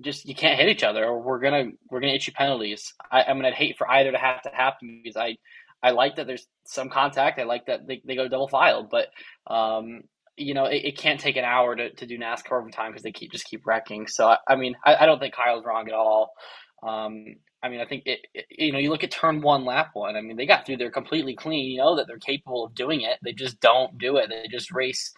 just 0.00 0.26
you 0.26 0.34
can't 0.34 0.58
hit 0.58 0.68
each 0.68 0.84
other, 0.84 1.04
or 1.04 1.20
we're 1.20 1.38
gonna 1.38 1.70
we're 1.90 2.00
gonna 2.00 2.12
issue 2.12 2.32
penalties. 2.32 2.92
I, 3.10 3.24
I 3.24 3.34
mean, 3.34 3.44
I'd 3.44 3.54
hate 3.54 3.78
for 3.78 3.90
either 3.90 4.12
to 4.12 4.18
have 4.18 4.42
to 4.42 4.50
happen 4.52 5.00
because 5.02 5.16
I 5.16 5.36
I 5.82 5.90
like 5.90 6.16
that 6.16 6.26
there's 6.26 6.46
some 6.64 6.90
contact. 6.90 7.38
I 7.38 7.44
like 7.44 7.66
that 7.66 7.86
they, 7.86 8.02
they 8.04 8.16
go 8.16 8.28
double 8.28 8.48
filed, 8.48 8.90
but 8.90 9.08
um, 9.46 10.02
you 10.36 10.54
know, 10.54 10.66
it, 10.66 10.84
it, 10.84 10.98
can't 10.98 11.18
take 11.18 11.36
an 11.36 11.44
hour 11.44 11.74
to, 11.74 11.90
to 11.94 12.06
do 12.06 12.18
NASCAR 12.18 12.60
overtime 12.60 12.90
because 12.90 13.02
they 13.02 13.12
keep 13.12 13.32
just 13.32 13.46
keep 13.46 13.66
wrecking. 13.66 14.06
So 14.06 14.28
I, 14.28 14.38
I 14.48 14.56
mean, 14.56 14.74
I, 14.84 14.96
I, 14.96 15.06
don't 15.06 15.18
think 15.18 15.34
Kyle's 15.34 15.64
wrong 15.64 15.88
at 15.88 15.94
all. 15.94 16.32
Um, 16.82 17.36
I 17.62 17.68
mean, 17.68 17.80
I 17.80 17.86
think 17.86 18.02
it, 18.06 18.20
it, 18.34 18.46
You 18.50 18.72
know, 18.72 18.78
you 18.78 18.90
look 18.90 19.04
at 19.04 19.10
turn 19.10 19.40
one, 19.40 19.64
lap 19.64 19.90
one. 19.94 20.14
I 20.16 20.20
mean, 20.20 20.36
they 20.36 20.46
got 20.46 20.66
through 20.66 20.76
there 20.76 20.90
completely 20.90 21.34
clean. 21.34 21.70
You 21.70 21.78
know 21.78 21.96
that 21.96 22.06
they're 22.06 22.18
capable 22.18 22.64
of 22.64 22.74
doing 22.74 23.00
it. 23.00 23.18
They 23.22 23.32
just 23.32 23.60
don't 23.60 23.96
do 23.98 24.16
it. 24.18 24.28
They 24.28 24.48
just 24.50 24.72
race 24.72 25.12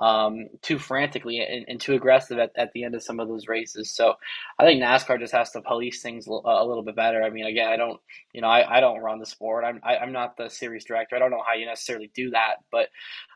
um, 0.00 0.48
too 0.62 0.78
frantically 0.78 1.40
and, 1.40 1.66
and, 1.68 1.80
too 1.80 1.94
aggressive 1.94 2.38
at, 2.38 2.50
at 2.56 2.72
the 2.72 2.84
end 2.84 2.94
of 2.94 3.02
some 3.02 3.20
of 3.20 3.28
those 3.28 3.46
races. 3.46 3.94
So 3.94 4.14
I 4.58 4.64
think 4.64 4.82
NASCAR 4.82 5.18
just 5.18 5.34
has 5.34 5.50
to 5.50 5.60
police 5.60 6.00
things 6.00 6.26
a 6.26 6.30
little 6.30 6.82
bit 6.82 6.96
better. 6.96 7.22
I 7.22 7.28
mean, 7.28 7.44
again, 7.44 7.68
I 7.68 7.76
don't, 7.76 8.00
you 8.32 8.40
know, 8.40 8.48
I, 8.48 8.78
I 8.78 8.80
don't 8.80 9.00
run 9.00 9.18
the 9.18 9.26
sport. 9.26 9.64
I'm, 9.64 9.80
I, 9.82 9.96
am 9.96 10.02
i 10.02 10.04
am 10.04 10.12
not 10.12 10.36
the 10.38 10.48
series 10.48 10.86
director. 10.86 11.14
I 11.14 11.18
don't 11.18 11.30
know 11.30 11.42
how 11.46 11.54
you 11.54 11.66
necessarily 11.66 12.10
do 12.14 12.30
that, 12.30 12.56
but 12.70 12.88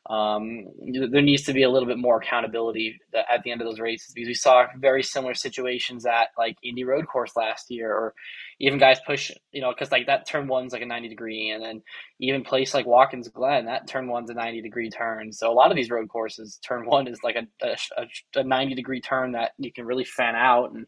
um, 0.09 0.67
there 1.11 1.23
needs 1.23 1.43
to 1.45 1.53
be 1.53 1.63
a 1.63 1.71
little 1.71 1.89
bit 1.89 1.99
more 1.99 2.19
accountability 2.19 3.01
at 3.15 3.43
the 3.43 3.51
end 3.51 3.61
of 3.61 3.67
those 3.67 3.81
races 3.81 4.13
because 4.15 4.29
we 4.29 4.35
saw 4.35 4.67
very 4.79 5.03
similar 5.03 5.35
situations 5.35 6.07
at 6.07 6.29
like 6.39 6.57
Indy 6.63 6.85
Road 6.85 7.07
Course 7.07 7.37
last 7.37 7.71
year, 7.71 7.93
or 7.93 8.15
even 8.59 8.79
guys 8.79 8.99
push, 9.07 9.31
you 9.53 9.61
know, 9.61 9.71
because 9.71 9.93
like 9.93 10.07
that 10.07 10.27
turn 10.27 10.49
one's 10.49 10.73
like 10.73 10.83
a 10.83 10.87
90 10.87 11.09
degree, 11.09 11.51
and 11.51 11.63
then 11.63 11.83
even 12.21 12.43
place 12.43 12.73
like 12.73 12.87
Watkins 12.87 13.29
Glen, 13.29 13.67
that 13.67 13.87
turn 13.87 14.09
one's 14.09 14.31
a 14.31 14.35
90 14.35 14.63
degree 14.63 14.91
turn. 14.91 15.33
So 15.33 15.51
a 15.51 15.55
lot 15.55 15.71
of 15.71 15.77
these 15.77 15.91
road 15.91 16.09
courses, 16.09 16.59
turn 16.67 16.87
one 16.87 17.09
is 17.09 17.21
like 17.23 17.37
a, 17.37 17.67
a, 17.67 18.07
a 18.37 18.45
90 18.45 18.75
degree 18.75 19.01
turn 19.01 19.33
that 19.33 19.53
you 19.59 19.73
can 19.73 19.85
really 19.85 20.05
fan 20.05 20.35
out 20.35 20.73
and 20.73 20.87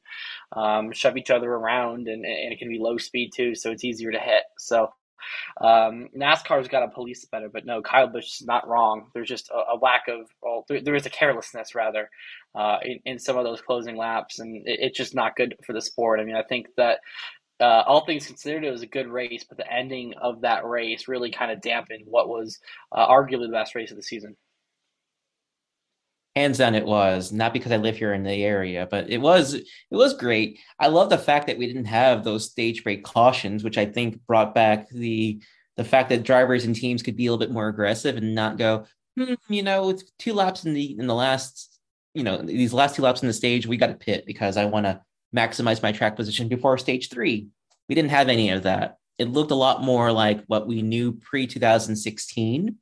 um, 0.56 0.92
shove 0.92 1.16
each 1.16 1.30
other 1.30 1.50
around, 1.50 2.08
and, 2.08 2.24
and 2.24 2.52
it 2.52 2.58
can 2.58 2.68
be 2.68 2.78
low 2.78 2.98
speed 2.98 3.32
too, 3.34 3.54
so 3.54 3.70
it's 3.70 3.84
easier 3.84 4.12
to 4.12 4.18
hit. 4.18 4.44
So 4.58 4.90
um, 5.60 6.08
NASCAR's 6.16 6.68
got 6.68 6.80
to 6.80 6.88
police 6.88 7.24
better, 7.26 7.48
but 7.48 7.66
no, 7.66 7.82
Kyle 7.82 8.08
Busch 8.08 8.40
is 8.40 8.46
not 8.46 8.68
wrong. 8.68 9.10
There's 9.14 9.28
just 9.28 9.50
a, 9.50 9.74
a 9.74 9.76
lack 9.80 10.08
of, 10.08 10.28
well, 10.42 10.64
there, 10.68 10.80
there 10.80 10.94
is 10.94 11.06
a 11.06 11.10
carelessness 11.10 11.74
rather 11.74 12.08
uh, 12.54 12.78
in, 12.82 13.00
in 13.04 13.18
some 13.18 13.36
of 13.36 13.44
those 13.44 13.60
closing 13.60 13.96
laps, 13.96 14.38
and 14.38 14.66
it, 14.66 14.78
it's 14.80 14.98
just 14.98 15.14
not 15.14 15.36
good 15.36 15.56
for 15.66 15.72
the 15.72 15.80
sport. 15.80 16.20
I 16.20 16.24
mean, 16.24 16.36
I 16.36 16.42
think 16.42 16.68
that 16.76 16.98
uh, 17.60 17.82
all 17.86 18.04
things 18.04 18.26
considered, 18.26 18.64
it 18.64 18.70
was 18.70 18.82
a 18.82 18.86
good 18.86 19.08
race, 19.08 19.44
but 19.48 19.58
the 19.58 19.72
ending 19.72 20.14
of 20.14 20.42
that 20.42 20.64
race 20.64 21.08
really 21.08 21.30
kind 21.30 21.50
of 21.50 21.60
dampened 21.60 22.04
what 22.06 22.28
was 22.28 22.58
uh, 22.92 23.06
arguably 23.08 23.46
the 23.46 23.52
best 23.52 23.74
race 23.74 23.90
of 23.90 23.96
the 23.96 24.02
season. 24.02 24.36
Hands 26.36 26.56
down, 26.56 26.76
it 26.76 26.86
was 26.86 27.32
not 27.32 27.52
because 27.52 27.72
I 27.72 27.78
live 27.78 27.96
here 27.96 28.12
in 28.12 28.22
the 28.22 28.44
area, 28.44 28.86
but 28.88 29.10
it 29.10 29.18
was 29.18 29.54
it 29.54 29.66
was 29.90 30.14
great. 30.14 30.60
I 30.78 30.86
love 30.86 31.10
the 31.10 31.18
fact 31.18 31.48
that 31.48 31.58
we 31.58 31.66
didn't 31.66 31.86
have 31.86 32.22
those 32.22 32.48
stage 32.48 32.84
break 32.84 33.02
cautions, 33.02 33.64
which 33.64 33.76
I 33.76 33.86
think 33.86 34.24
brought 34.26 34.54
back 34.54 34.88
the 34.90 35.42
the 35.76 35.84
fact 35.84 36.10
that 36.10 36.22
drivers 36.22 36.64
and 36.64 36.76
teams 36.76 37.02
could 37.02 37.16
be 37.16 37.26
a 37.26 37.32
little 37.32 37.44
bit 37.44 37.52
more 37.52 37.68
aggressive 37.68 38.16
and 38.16 38.34
not 38.36 38.56
go, 38.56 38.84
hmm, 39.16 39.34
you 39.48 39.64
know, 39.64 39.88
it's 39.88 40.04
two 40.18 40.32
laps 40.32 40.64
in 40.64 40.74
the 40.74 40.96
in 40.96 41.08
the 41.08 41.14
last, 41.14 41.80
you 42.14 42.22
know, 42.22 42.36
these 42.38 42.72
last 42.72 42.94
two 42.94 43.02
laps 43.02 43.22
in 43.22 43.28
the 43.28 43.34
stage, 43.34 43.66
we 43.66 43.76
got 43.76 43.88
to 43.88 43.94
pit 43.94 44.24
because 44.24 44.56
I 44.56 44.66
want 44.66 44.86
to 44.86 45.00
maximize 45.34 45.82
my 45.82 45.92
track 45.92 46.16
position 46.16 46.48
before 46.48 46.78
stage 46.78 47.10
three. 47.10 47.48
We 47.88 47.94
didn't 47.94 48.10
have 48.10 48.28
any 48.28 48.50
of 48.50 48.64
that. 48.64 48.98
It 49.18 49.28
looked 49.28 49.50
a 49.50 49.56
lot 49.56 49.82
more 49.82 50.12
like 50.12 50.44
what 50.46 50.66
we 50.66 50.82
knew 50.82 51.12
pre 51.12 51.46
2016. 51.46 52.76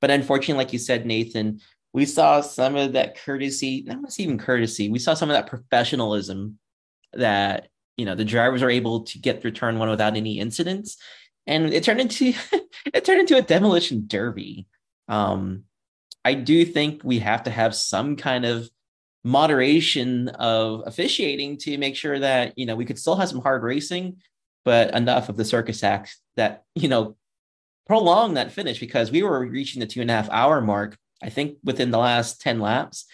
But 0.00 0.10
unfortunately, 0.10 0.62
like 0.64 0.72
you 0.72 0.78
said, 0.78 1.06
Nathan, 1.06 1.60
we 1.92 2.06
saw 2.06 2.40
some 2.40 2.76
of 2.76 2.92
that 2.92 3.20
courtesy, 3.22 3.84
not 3.86 4.18
even 4.18 4.38
courtesy, 4.38 4.88
we 4.88 4.98
saw 4.98 5.14
some 5.14 5.30
of 5.30 5.34
that 5.34 5.48
professionalism 5.48 6.58
that, 7.12 7.68
you 7.96 8.06
know, 8.06 8.14
the 8.14 8.24
drivers 8.24 8.62
are 8.62 8.70
able 8.70 9.02
to 9.02 9.18
get 9.18 9.40
through 9.40 9.50
turn 9.52 9.78
one 9.78 9.90
without 9.90 10.16
any 10.16 10.38
incidents. 10.38 10.96
And 11.46 11.72
it 11.72 11.84
turned 11.84 12.00
into 12.00 12.32
it 12.94 13.04
turned 13.04 13.20
into 13.20 13.36
a 13.36 13.42
demolition 13.42 14.04
derby. 14.06 14.66
Um, 15.08 15.64
I 16.24 16.34
do 16.34 16.64
think 16.64 17.02
we 17.02 17.18
have 17.20 17.44
to 17.44 17.50
have 17.50 17.74
some 17.74 18.16
kind 18.16 18.44
of 18.44 18.68
moderation 19.24 20.28
of 20.28 20.82
officiating 20.86 21.58
to 21.58 21.76
make 21.76 21.94
sure 21.94 22.18
that 22.18 22.56
you 22.56 22.64
know 22.64 22.74
we 22.74 22.84
could 22.84 22.98
still 22.98 23.16
have 23.16 23.28
some 23.28 23.42
hard 23.42 23.62
racing 23.62 24.16
but 24.64 24.94
enough 24.94 25.28
of 25.28 25.36
the 25.36 25.44
circus 25.44 25.82
act 25.82 26.16
that 26.36 26.64
you 26.74 26.88
know 26.88 27.16
prolong 27.86 28.34
that 28.34 28.52
finish 28.52 28.78
because 28.78 29.10
we 29.10 29.22
were 29.22 29.46
reaching 29.46 29.80
the 29.80 29.86
two 29.86 30.00
and 30.00 30.10
a 30.10 30.14
half 30.14 30.30
hour 30.30 30.60
mark 30.60 30.96
i 31.22 31.28
think 31.28 31.58
within 31.64 31.90
the 31.90 31.98
last 31.98 32.40
10 32.40 32.60
laps. 32.60 33.06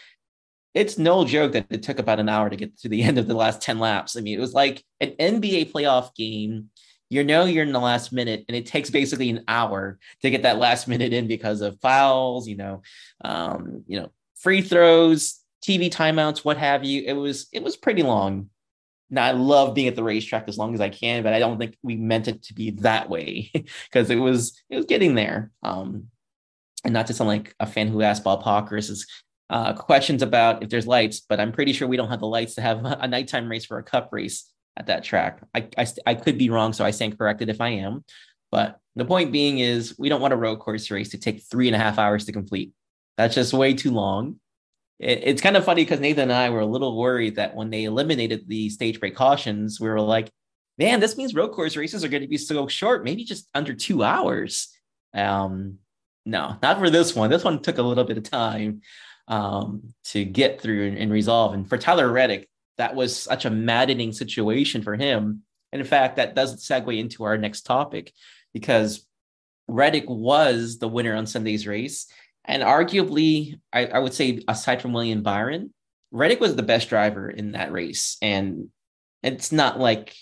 It's 0.74 0.98
no 0.98 1.24
joke 1.24 1.52
that 1.52 1.68
it 1.70 1.82
took 1.82 1.98
about 1.98 2.20
an 2.20 2.28
hour 2.28 2.50
to 2.50 2.56
get 2.56 2.78
to 2.80 2.90
the 2.90 3.02
end 3.08 3.16
of 3.16 3.26
the 3.26 3.34
last 3.34 3.62
10 3.62 3.78
laps. 3.78 4.16
I 4.16 4.20
mean 4.20 4.38
it 4.38 4.40
was 4.40 4.54
like 4.54 4.84
an 5.00 5.12
nba 5.18 5.72
playoff 5.72 6.14
game. 6.14 6.70
You 7.08 7.24
know 7.24 7.46
you're 7.46 7.64
in 7.64 7.72
the 7.72 7.80
last 7.80 8.12
minute 8.12 8.44
and 8.46 8.56
it 8.56 8.66
takes 8.66 8.90
basically 8.90 9.30
an 9.30 9.44
hour 9.48 9.98
to 10.22 10.30
get 10.30 10.42
that 10.42 10.58
last 10.58 10.86
minute 10.86 11.12
in 11.12 11.26
because 11.26 11.62
of 11.62 11.80
fouls 11.80 12.46
you 12.46 12.56
know 12.56 12.82
um, 13.24 13.84
you 13.86 13.98
know 13.98 14.10
free 14.36 14.60
throws 14.60 15.40
TV 15.66 15.90
timeouts, 15.90 16.44
what 16.44 16.58
have 16.58 16.84
you. 16.84 17.02
It 17.04 17.14
was 17.14 17.48
it 17.52 17.62
was 17.62 17.76
pretty 17.76 18.02
long. 18.02 18.50
Now 19.10 19.24
I 19.24 19.32
love 19.32 19.74
being 19.74 19.88
at 19.88 19.96
the 19.96 20.04
racetrack 20.04 20.48
as 20.48 20.58
long 20.58 20.74
as 20.74 20.80
I 20.80 20.88
can, 20.88 21.22
but 21.22 21.32
I 21.32 21.38
don't 21.38 21.58
think 21.58 21.76
we 21.82 21.96
meant 21.96 22.28
it 22.28 22.42
to 22.44 22.54
be 22.54 22.70
that 22.82 23.08
way 23.08 23.50
because 23.54 24.10
it 24.10 24.16
was 24.16 24.60
it 24.70 24.76
was 24.76 24.86
getting 24.86 25.14
there. 25.14 25.50
Um, 25.62 26.08
and 26.84 26.92
not 26.92 27.08
to 27.08 27.14
sound 27.14 27.28
like 27.28 27.54
a 27.58 27.66
fan 27.66 27.88
who 27.88 28.02
asked 28.02 28.22
Bob 28.22 28.44
Pockrass's 28.44 29.06
uh, 29.50 29.72
questions 29.72 30.22
about 30.22 30.62
if 30.62 30.68
there's 30.68 30.86
lights, 30.86 31.20
but 31.20 31.40
I'm 31.40 31.52
pretty 31.52 31.72
sure 31.72 31.88
we 31.88 31.96
don't 31.96 32.10
have 32.10 32.20
the 32.20 32.26
lights 32.26 32.54
to 32.56 32.60
have 32.60 32.84
a 32.84 33.08
nighttime 33.08 33.48
race 33.48 33.64
for 33.64 33.78
a 33.78 33.82
cup 33.82 34.10
race 34.12 34.48
at 34.76 34.86
that 34.86 35.02
track. 35.02 35.42
I, 35.54 35.68
I, 35.76 35.86
I 36.06 36.14
could 36.14 36.38
be 36.38 36.50
wrong, 36.50 36.72
so 36.72 36.84
I 36.84 36.92
stand 36.92 37.18
corrected 37.18 37.48
if 37.48 37.60
I 37.60 37.70
am. 37.70 38.04
But 38.52 38.78
the 38.94 39.04
point 39.04 39.32
being 39.32 39.58
is, 39.58 39.96
we 39.98 40.08
don't 40.08 40.20
want 40.20 40.32
a 40.32 40.36
road 40.36 40.60
course 40.60 40.90
race 40.90 41.08
to 41.10 41.18
take 41.18 41.42
three 41.42 41.66
and 41.66 41.74
a 41.74 41.78
half 41.78 41.98
hours 41.98 42.26
to 42.26 42.32
complete. 42.32 42.72
That's 43.16 43.34
just 43.34 43.52
way 43.52 43.74
too 43.74 43.90
long 43.90 44.38
it, 44.98 45.20
it's 45.24 45.42
kind 45.42 45.56
of 45.56 45.64
funny 45.64 45.84
because 45.84 46.00
Nathan 46.00 46.24
and 46.24 46.32
I 46.32 46.50
were 46.50 46.60
a 46.60 46.66
little 46.66 46.96
worried 46.96 47.36
that 47.36 47.54
when 47.54 47.70
they 47.70 47.84
eliminated 47.84 48.48
the 48.48 48.70
stage 48.70 49.00
break 49.00 49.14
cautions, 49.14 49.80
we 49.80 49.88
were 49.88 50.00
like, 50.00 50.30
man, 50.78 51.00
this 51.00 51.16
means 51.16 51.34
road 51.34 51.52
course 51.52 51.76
races 51.76 52.04
are 52.04 52.08
going 52.08 52.22
to 52.22 52.28
be 52.28 52.38
so 52.38 52.66
short, 52.66 53.04
maybe 53.04 53.24
just 53.24 53.48
under 53.54 53.74
two 53.74 54.02
hours. 54.02 54.68
Um, 55.14 55.78
no, 56.24 56.56
not 56.62 56.78
for 56.78 56.90
this 56.90 57.14
one. 57.14 57.30
This 57.30 57.44
one 57.44 57.62
took 57.62 57.78
a 57.78 57.82
little 57.82 58.04
bit 58.04 58.18
of 58.18 58.24
time 58.24 58.82
um, 59.28 59.82
to 60.04 60.24
get 60.24 60.60
through 60.60 60.88
and, 60.88 60.98
and 60.98 61.12
resolve. 61.12 61.54
And 61.54 61.68
for 61.68 61.78
Tyler 61.78 62.10
Reddick, 62.10 62.48
that 62.78 62.94
was 62.94 63.16
such 63.16 63.44
a 63.44 63.50
maddening 63.50 64.12
situation 64.12 64.82
for 64.82 64.96
him. 64.96 65.42
And 65.72 65.80
in 65.80 65.86
fact, 65.86 66.16
that 66.16 66.34
does 66.34 66.66
segue 66.66 66.98
into 66.98 67.24
our 67.24 67.38
next 67.38 67.62
topic 67.62 68.12
because 68.52 69.06
Reddick 69.68 70.08
was 70.08 70.78
the 70.78 70.88
winner 70.88 71.14
on 71.14 71.26
Sunday's 71.26 71.66
race. 71.66 72.06
And 72.46 72.62
arguably, 72.62 73.58
I, 73.72 73.86
I 73.86 73.98
would 73.98 74.14
say, 74.14 74.42
aside 74.48 74.80
from 74.80 74.92
William 74.92 75.22
Byron, 75.22 75.72
Reddick 76.12 76.40
was 76.40 76.56
the 76.56 76.62
best 76.62 76.88
driver 76.88 77.28
in 77.28 77.52
that 77.52 77.72
race. 77.72 78.16
And 78.22 78.68
it's 79.22 79.52
not 79.52 79.80
like 79.80 80.14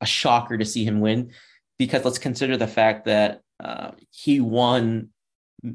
a 0.00 0.06
shocker 0.06 0.58
to 0.58 0.64
see 0.64 0.84
him 0.84 1.00
win 1.00 1.32
because 1.78 2.04
let's 2.04 2.18
consider 2.18 2.56
the 2.56 2.66
fact 2.66 3.06
that 3.06 3.40
uh, 3.62 3.92
he 4.10 4.40
won 4.40 5.10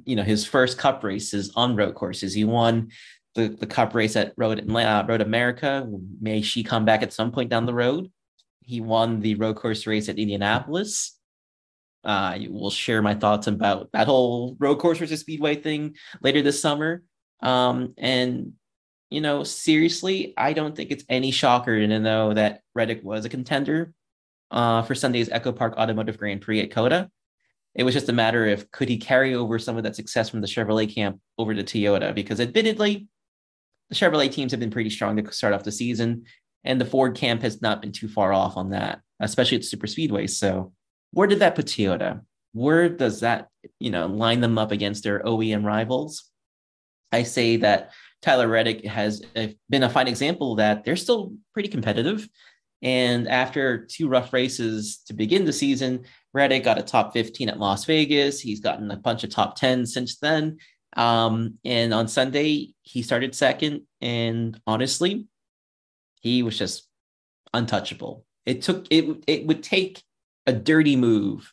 you 0.06 0.15
know, 0.15 0.24
his 0.24 0.46
first 0.46 0.78
cup 0.78 1.04
races 1.04 1.52
on 1.56 1.76
road 1.76 1.96
courses. 1.96 2.34
He 2.34 2.44
won 2.44 2.89
the, 3.36 3.50
the 3.50 3.68
cup 3.68 3.94
race 3.94 4.15
at 4.15 4.34
Road, 4.38 4.70
uh, 4.70 5.06
Road 5.08 5.22
America. 5.22 5.88
May 6.22 6.41
she 6.41 6.63
come 6.63 6.86
back 6.86 7.04
at 7.04 7.13
some 7.13 7.32
point 7.32 7.50
down 7.50 7.65
the 7.65 7.74
road? 7.74 8.12
He 8.63 8.82
won 8.82 9.20
the 9.20 9.36
road 9.36 9.58
course 9.58 9.86
race 9.86 10.10
at 10.10 10.18
Indianapolis. 10.18 11.14
Uh, 12.06 12.38
will 12.50 12.70
share 12.70 13.02
my 13.02 13.15
thoughts 13.15 13.48
about 13.48 13.89
that 13.91 14.06
whole 14.06 14.56
road 14.60 14.76
course 14.76 15.00
versus 15.00 15.20
speedway 15.20 15.56
thing 15.56 15.96
later 16.22 16.41
this 16.41 16.62
summer. 16.62 17.02
Um, 17.41 17.94
and 17.98 18.54
you 19.10 19.22
know, 19.22 19.44
seriously, 19.44 20.34
I 20.38 20.54
don't 20.54 20.76
think 20.76 20.91
it's 20.91 21.06
any 21.10 21.32
shocker 21.32 21.80
to 21.80 22.00
know 22.00 22.34
that 22.34 22.62
Reddick 22.74 23.04
was 23.04 23.26
a 23.26 23.30
contender 23.30 23.94
uh, 24.52 24.82
for 24.82 24.96
Sunday's 24.96 25.30
Echo 25.30 25.52
Park 25.52 25.76
Automotive 25.78 26.18
Grand 26.18 26.41
Prix 26.41 26.62
at 26.62 26.72
COTA. 26.72 27.10
It 27.76 27.84
was 27.84 27.94
just 27.94 28.10
a 28.10 28.13
matter 28.13 28.50
of 28.50 28.72
could 28.72 28.89
he 28.89 28.98
carry 28.98 29.36
over 29.36 29.60
some 29.60 29.78
of 29.78 29.84
that 29.84 29.96
success 29.96 30.30
from 30.30 30.41
the 30.41 30.48
Chevrolet 30.48 30.94
camp 30.94 31.20
over 31.38 31.54
to 31.54 31.63
Toyota? 31.63 32.15
Because 32.15 32.39
admittedly, 32.39 33.08
the 33.89 33.96
Chevrolet 33.96 34.32
teams 34.32 34.52
have 34.52 34.60
been 34.60 34.72
pretty 34.72 34.89
strong 34.89 35.18
to 35.18 35.32
start 35.32 35.54
off 35.54 35.63
the 35.63 35.72
season, 35.72 36.24
and 36.63 36.80
the 36.80 36.86
Ford 36.86 37.15
camp 37.15 37.41
has 37.41 37.62
not 37.62 37.82
been 37.82 37.91
too 37.91 38.08
far 38.08 38.34
off 38.34 38.58
on 38.58 38.72
that, 38.72 39.02
especially 39.20 39.58
at 39.58 39.65
super 39.65 39.88
speedways. 39.88 40.32
So, 40.32 40.74
where 41.15 41.28
did 41.28 41.39
that 41.39 41.56
put 41.56 41.65
Toyota? 41.65 42.21
Where 42.51 42.89
does 42.89 43.21
that, 43.21 43.47
you 43.80 43.89
know, 43.89 44.06
line 44.06 44.41
them 44.41 44.58
up 44.58 44.73
against 44.73 45.04
their 45.04 45.21
OEM 45.23 45.63
rivals? 45.63 46.30
I 47.13 47.23
say 47.23 47.56
that 47.58 47.93
Tyler 48.21 48.49
Reddick 48.49 48.86
has 48.86 49.21
uh, 49.34 49.47
been 49.69 49.84
a 49.84 49.89
fine 49.89 50.10
example 50.10 50.56
that 50.56 50.84
they're 50.84 50.97
still 50.97 51.34
pretty 51.54 51.69
competitive. 51.69 52.28
And 52.82 53.30
after 53.30 53.86
two 53.86 54.10
rough 54.10 54.34
races 54.34 54.97
to 55.08 55.13
begin 55.13 55.45
the 55.45 55.54
season, 55.54 56.04
Reddick 56.34 56.65
got 56.65 56.80
a 56.80 56.84
top 56.84 57.13
15 57.13 57.47
at 57.47 57.60
Las 57.60 57.86
Vegas. 57.86 58.41
He's 58.41 58.60
gotten 58.60 58.91
a 58.91 58.97
bunch 58.97 59.23
of 59.23 59.30
top 59.30 59.56
10 59.56 59.86
since 59.86 60.17
then. 60.17 60.58
Um, 60.97 61.60
and 61.63 61.93
on 61.93 62.10
Sunday, 62.10 62.73
he 62.82 63.04
started 63.04 63.34
second. 63.34 63.84
And 64.01 64.60
honestly, 64.67 65.28
he 66.19 66.43
was 66.43 66.58
just 66.58 66.89
untouchable. 67.54 68.25
It 68.45 68.63
took 68.63 68.86
it 68.89 69.23
it 69.28 69.47
would 69.47 69.63
take 69.63 70.04
a 70.45 70.53
dirty 70.53 70.95
move, 70.95 71.51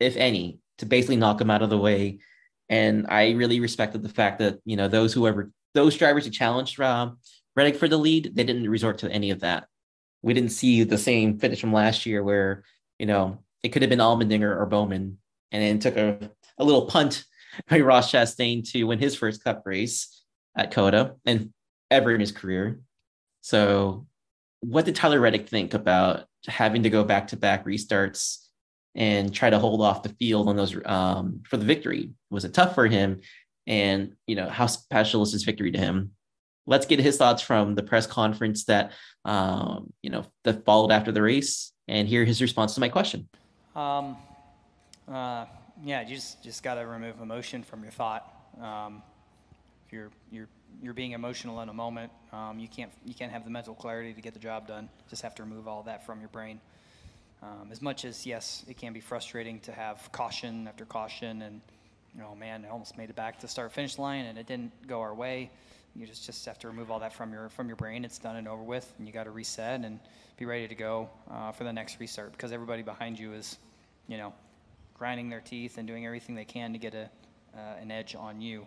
if 0.00 0.16
any, 0.16 0.60
to 0.78 0.86
basically 0.86 1.16
knock 1.16 1.40
him 1.40 1.50
out 1.50 1.62
of 1.62 1.70
the 1.70 1.78
way. 1.78 2.18
And 2.68 3.06
I 3.08 3.32
really 3.32 3.60
respected 3.60 4.02
the 4.02 4.08
fact 4.08 4.38
that 4.40 4.58
you 4.64 4.76
know 4.76 4.88
those 4.88 5.12
whoever 5.12 5.50
those 5.74 5.96
drivers 5.96 6.24
who 6.24 6.30
challenged 6.30 6.80
uh, 6.80 7.10
Reddick 7.54 7.76
for 7.76 7.88
the 7.88 7.96
lead, 7.96 8.32
they 8.34 8.44
didn't 8.44 8.68
resort 8.68 8.98
to 8.98 9.10
any 9.10 9.30
of 9.30 9.40
that. 9.40 9.66
We 10.22 10.34
didn't 10.34 10.50
see 10.50 10.82
the 10.82 10.98
same 10.98 11.38
finish 11.38 11.60
from 11.60 11.72
last 11.72 12.06
year 12.06 12.22
where 12.22 12.64
you 12.98 13.06
know 13.06 13.38
it 13.62 13.70
could 13.70 13.82
have 13.82 13.90
been 13.90 14.00
Allmendinger 14.00 14.56
or 14.56 14.66
Bowman, 14.66 15.18
and 15.52 15.62
then 15.62 15.78
took 15.78 15.96
a, 15.96 16.30
a 16.58 16.64
little 16.64 16.86
punt 16.86 17.24
by 17.68 17.80
Ross 17.80 18.10
Chastain 18.10 18.68
to 18.72 18.84
win 18.84 18.98
his 18.98 19.14
first 19.14 19.42
Cup 19.44 19.62
race 19.64 20.22
at 20.56 20.72
COTA 20.72 21.14
and 21.24 21.52
ever 21.90 22.12
in 22.14 22.20
his 22.20 22.32
career. 22.32 22.80
So, 23.42 24.06
what 24.60 24.84
did 24.84 24.96
Tyler 24.96 25.20
Reddick 25.20 25.48
think 25.48 25.74
about 25.74 26.24
having 26.46 26.82
to 26.84 26.90
go 26.90 27.04
back 27.04 27.28
to 27.28 27.36
back 27.36 27.64
restarts 27.64 28.46
and 28.94 29.32
try 29.32 29.50
to 29.50 29.58
hold 29.58 29.82
off 29.82 30.02
the 30.02 30.08
field 30.10 30.48
on 30.48 30.56
those 30.56 30.76
um, 30.86 31.42
for 31.48 31.56
the 31.56 31.64
victory? 31.64 32.10
Was 32.30 32.44
it 32.44 32.54
tough 32.54 32.74
for 32.74 32.86
him? 32.86 33.20
And 33.66 34.14
you 34.26 34.36
know, 34.36 34.48
how 34.48 34.66
special 34.66 35.22
is 35.22 35.32
this 35.32 35.44
victory 35.44 35.72
to 35.72 35.78
him? 35.78 36.12
Let's 36.66 36.86
get 36.86 36.98
his 36.98 37.16
thoughts 37.16 37.42
from 37.42 37.74
the 37.74 37.82
press 37.82 38.06
conference 38.06 38.64
that 38.64 38.92
um, 39.24 39.92
you 40.02 40.10
know 40.10 40.24
that 40.44 40.64
followed 40.64 40.92
after 40.92 41.12
the 41.12 41.22
race, 41.22 41.72
and 41.88 42.08
hear 42.08 42.24
his 42.24 42.42
response 42.42 42.74
to 42.74 42.80
my 42.80 42.88
question. 42.88 43.28
Um, 43.74 44.16
uh, 45.08 45.46
yeah, 45.84 46.02
you 46.02 46.14
just 46.14 46.42
just 46.42 46.62
got 46.62 46.74
to 46.74 46.86
remove 46.86 47.20
emotion 47.20 47.62
from 47.62 47.82
your 47.82 47.92
thought. 47.92 48.32
Um, 48.60 49.02
if 49.86 49.92
you're 49.92 50.10
you're 50.30 50.48
you're 50.82 50.94
being 50.94 51.12
emotional 51.12 51.60
in 51.60 51.68
a 51.68 51.74
moment, 51.74 52.12
um, 52.32 52.58
you 52.58 52.68
can't 52.68 52.92
you 53.04 53.14
can't 53.14 53.32
have 53.32 53.44
the 53.44 53.50
mental 53.50 53.74
clarity 53.74 54.12
to 54.12 54.20
get 54.20 54.34
the 54.34 54.40
job 54.40 54.66
done. 54.66 54.88
Just 55.08 55.22
have 55.22 55.34
to 55.36 55.42
remove 55.42 55.68
all 55.68 55.82
that 55.84 56.04
from 56.04 56.20
your 56.20 56.28
brain. 56.28 56.60
Um, 57.42 57.68
as 57.70 57.82
much 57.82 58.04
as 58.04 58.26
yes, 58.26 58.64
it 58.68 58.76
can 58.76 58.92
be 58.92 59.00
frustrating 59.00 59.60
to 59.60 59.72
have 59.72 60.10
caution 60.12 60.66
after 60.68 60.84
caution, 60.84 61.42
and 61.42 61.60
you 62.14 62.20
know, 62.20 62.34
man, 62.34 62.64
I 62.64 62.70
almost 62.70 62.96
made 62.96 63.10
it 63.10 63.16
back 63.16 63.38
to 63.40 63.48
start 63.48 63.72
finish 63.72 63.98
line, 63.98 64.26
and 64.26 64.38
it 64.38 64.46
didn't 64.46 64.72
go 64.86 65.00
our 65.00 65.14
way. 65.14 65.50
You 65.94 66.06
just 66.06 66.26
just 66.26 66.44
have 66.46 66.58
to 66.60 66.68
remove 66.68 66.90
all 66.90 67.00
that 67.00 67.12
from 67.12 67.32
your 67.32 67.48
from 67.50 67.68
your 67.68 67.76
brain. 67.76 68.04
It's 68.04 68.18
done 68.18 68.36
and 68.36 68.48
over 68.48 68.62
with, 68.62 68.92
and 68.98 69.06
you 69.06 69.12
got 69.12 69.24
to 69.24 69.30
reset 69.30 69.84
and 69.84 69.98
be 70.36 70.44
ready 70.44 70.68
to 70.68 70.74
go 70.74 71.08
uh, 71.30 71.52
for 71.52 71.64
the 71.64 71.72
next 71.72 71.98
restart 71.98 72.32
because 72.32 72.52
everybody 72.52 72.82
behind 72.82 73.18
you 73.18 73.32
is, 73.32 73.56
you 74.06 74.18
know, 74.18 74.34
grinding 74.92 75.30
their 75.30 75.40
teeth 75.40 75.78
and 75.78 75.86
doing 75.86 76.04
everything 76.04 76.34
they 76.34 76.44
can 76.44 76.72
to 76.72 76.78
get 76.78 76.94
a, 76.94 77.08
uh, 77.56 77.80
an 77.80 77.90
edge 77.90 78.14
on 78.14 78.40
you. 78.40 78.66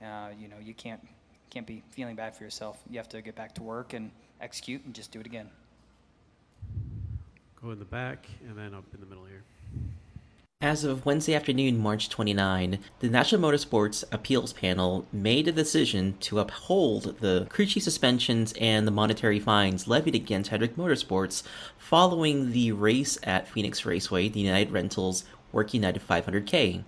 Uh, 0.00 0.28
you 0.38 0.46
know, 0.46 0.56
you 0.62 0.74
can't 0.74 1.00
can't 1.50 1.66
be 1.66 1.82
feeling 1.90 2.16
bad 2.16 2.36
for 2.36 2.44
yourself. 2.44 2.78
You 2.90 2.98
have 2.98 3.08
to 3.10 3.22
get 3.22 3.34
back 3.34 3.54
to 3.56 3.62
work 3.62 3.92
and 3.92 4.10
execute 4.40 4.84
and 4.84 4.94
just 4.94 5.10
do 5.10 5.20
it 5.20 5.26
again. 5.26 5.50
Go 7.60 7.70
in 7.70 7.78
the 7.78 7.84
back 7.84 8.26
and 8.46 8.56
then 8.56 8.74
up 8.74 8.84
in 8.94 9.00
the 9.00 9.06
middle 9.06 9.24
here. 9.24 9.42
As 10.60 10.82
of 10.82 11.06
Wednesday 11.06 11.34
afternoon, 11.34 11.78
March 11.78 12.08
29, 12.08 12.80
the 12.98 13.08
National 13.08 13.40
Motorsports 13.40 14.02
Appeals 14.10 14.52
Panel 14.52 15.06
made 15.12 15.46
a 15.46 15.52
decision 15.52 16.16
to 16.18 16.40
uphold 16.40 17.20
the 17.20 17.46
crew 17.48 17.64
chief 17.64 17.84
suspensions 17.84 18.52
and 18.60 18.84
the 18.84 18.90
monetary 18.90 19.38
fines 19.38 19.86
levied 19.86 20.16
against 20.16 20.50
Hendrick 20.50 20.74
Motorsports 20.74 21.44
following 21.78 22.50
the 22.50 22.72
race 22.72 23.18
at 23.22 23.46
Phoenix 23.46 23.86
Raceway, 23.86 24.28
the 24.28 24.40
United 24.40 24.72
Rentals 24.72 25.24
Work 25.52 25.74
United 25.74 26.02
500K. 26.04 26.82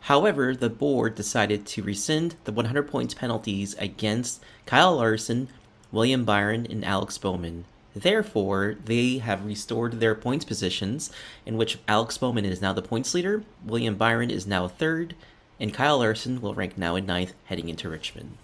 However, 0.00 0.54
the 0.54 0.70
board 0.70 1.14
decided 1.14 1.66
to 1.66 1.82
rescind 1.82 2.36
the 2.44 2.52
100 2.52 2.88
points 2.88 3.14
penalties 3.14 3.74
against 3.74 4.42
Kyle 4.66 4.96
Larson, 4.96 5.48
William 5.92 6.24
Byron, 6.24 6.66
and 6.68 6.84
Alex 6.84 7.18
Bowman. 7.18 7.64
Therefore, 7.94 8.76
they 8.84 9.18
have 9.18 9.44
restored 9.44 10.00
their 10.00 10.14
points 10.14 10.44
positions, 10.44 11.10
in 11.44 11.56
which 11.56 11.78
Alex 11.88 12.16
Bowman 12.16 12.44
is 12.44 12.62
now 12.62 12.72
the 12.72 12.82
points 12.82 13.14
leader, 13.14 13.42
William 13.64 13.96
Byron 13.96 14.30
is 14.30 14.46
now 14.46 14.68
third, 14.68 15.14
and 15.58 15.74
Kyle 15.74 15.98
Larson 15.98 16.40
will 16.40 16.54
rank 16.54 16.78
now 16.78 16.96
in 16.96 17.04
ninth 17.04 17.34
heading 17.44 17.68
into 17.68 17.88
Richmond. 17.88 18.36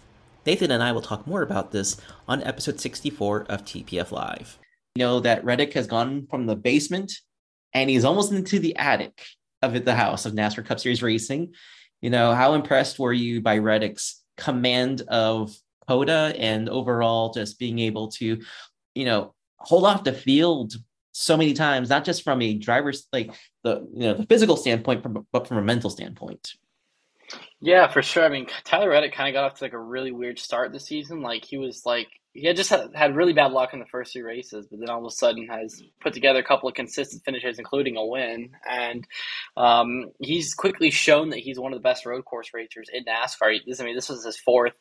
Nathan 0.44 0.70
and 0.70 0.82
I 0.82 0.92
will 0.92 1.02
talk 1.02 1.26
more 1.26 1.42
about 1.42 1.72
this 1.72 2.00
on 2.28 2.42
episode 2.42 2.80
64 2.80 3.46
of 3.48 3.64
TPF 3.64 4.12
Live. 4.12 4.58
You 4.94 5.00
know 5.00 5.20
that 5.20 5.44
Reddick 5.44 5.72
has 5.72 5.86
gone 5.86 6.26
from 6.30 6.46
the 6.46 6.54
basement 6.54 7.12
and 7.72 7.90
he's 7.90 8.04
almost 8.04 8.32
into 8.32 8.58
the 8.58 8.76
attic 8.76 9.20
of 9.74 9.85
the 9.85 9.94
house 9.94 10.26
of 10.26 10.35
NASCAR 10.35 10.64
Cup 10.64 10.81
Series 10.81 11.02
racing. 11.02 11.55
You 12.00 12.11
know, 12.11 12.35
how 12.35 12.55
impressed 12.55 12.98
were 12.98 13.12
you 13.12 13.40
by 13.40 13.59
Reddick's 13.59 14.22
command 14.37 15.02
of 15.09 15.57
COTA 15.88 16.35
and 16.38 16.68
overall 16.68 17.33
just 17.33 17.59
being 17.59 17.79
able 17.79 18.09
to, 18.12 18.40
you 18.94 19.05
know, 19.05 19.35
hold 19.59 19.85
off 19.85 20.05
the 20.05 20.12
field 20.12 20.74
so 21.12 21.37
many 21.37 21.55
times, 21.55 21.88
not 21.88 22.05
just 22.05 22.22
from 22.22 22.42
a 22.42 22.55
driver's 22.55 23.09
like 23.12 23.35
the 23.64 23.88
you 23.94 24.00
know 24.00 24.14
the 24.14 24.26
physical 24.26 24.57
standpoint, 24.57 25.05
but 25.33 25.48
from 25.48 25.57
a 25.57 25.62
mental 25.62 25.88
standpoint. 25.88 26.52
Yeah, 27.61 27.88
for 27.88 28.02
sure. 28.02 28.24
I 28.24 28.29
mean, 28.29 28.46
Tyler 28.64 28.90
Reddick 28.90 29.14
kind 29.14 29.29
of 29.29 29.33
got 29.33 29.44
off 29.44 29.59
to 29.59 29.64
like 29.64 29.72
a 29.72 29.79
really 29.79 30.12
weird 30.12 30.38
start 30.38 30.72
this 30.72 30.85
season. 30.85 31.22
Like 31.22 31.44
he 31.44 31.57
was 31.57 31.87
like 31.87 32.09
he 32.37 32.46
had 32.46 32.57
just 32.57 32.70
had, 32.70 33.16
really 33.16 33.33
bad 33.33 33.53
luck 33.53 33.72
in 33.72 33.81
the 33.81 33.87
first 33.87 34.12
three 34.12 34.22
races, 34.22 34.66
but 34.70 34.79
then 34.79 34.90
all 34.90 34.99
of 34.99 35.07
a 35.07 35.11
sudden 35.11 35.49
has 35.49 35.83
put 36.01 36.12
together 36.12 36.38
a 36.38 36.44
couple 36.44 36.68
of 36.68 36.75
consistent 36.75 37.25
finishes, 37.25 37.59
including 37.59 37.96
a 37.96 38.05
win. 38.05 38.51
And 38.68 39.07
um, 39.57 40.11
he's 40.18 40.55
quickly 40.55 40.90
shown 40.90 41.31
that 41.31 41.38
he's 41.38 41.59
one 41.59 41.72
of 41.72 41.79
the 41.79 41.83
best 41.83 42.05
road 42.05 42.25
course 42.27 42.51
racers 42.53 42.90
in 42.92 43.05
NASCAR. 43.05 43.59
I 43.81 43.85
mean, 43.85 43.94
this 43.94 44.11
was 44.11 44.25
his 44.25 44.37
fourth 44.37 44.75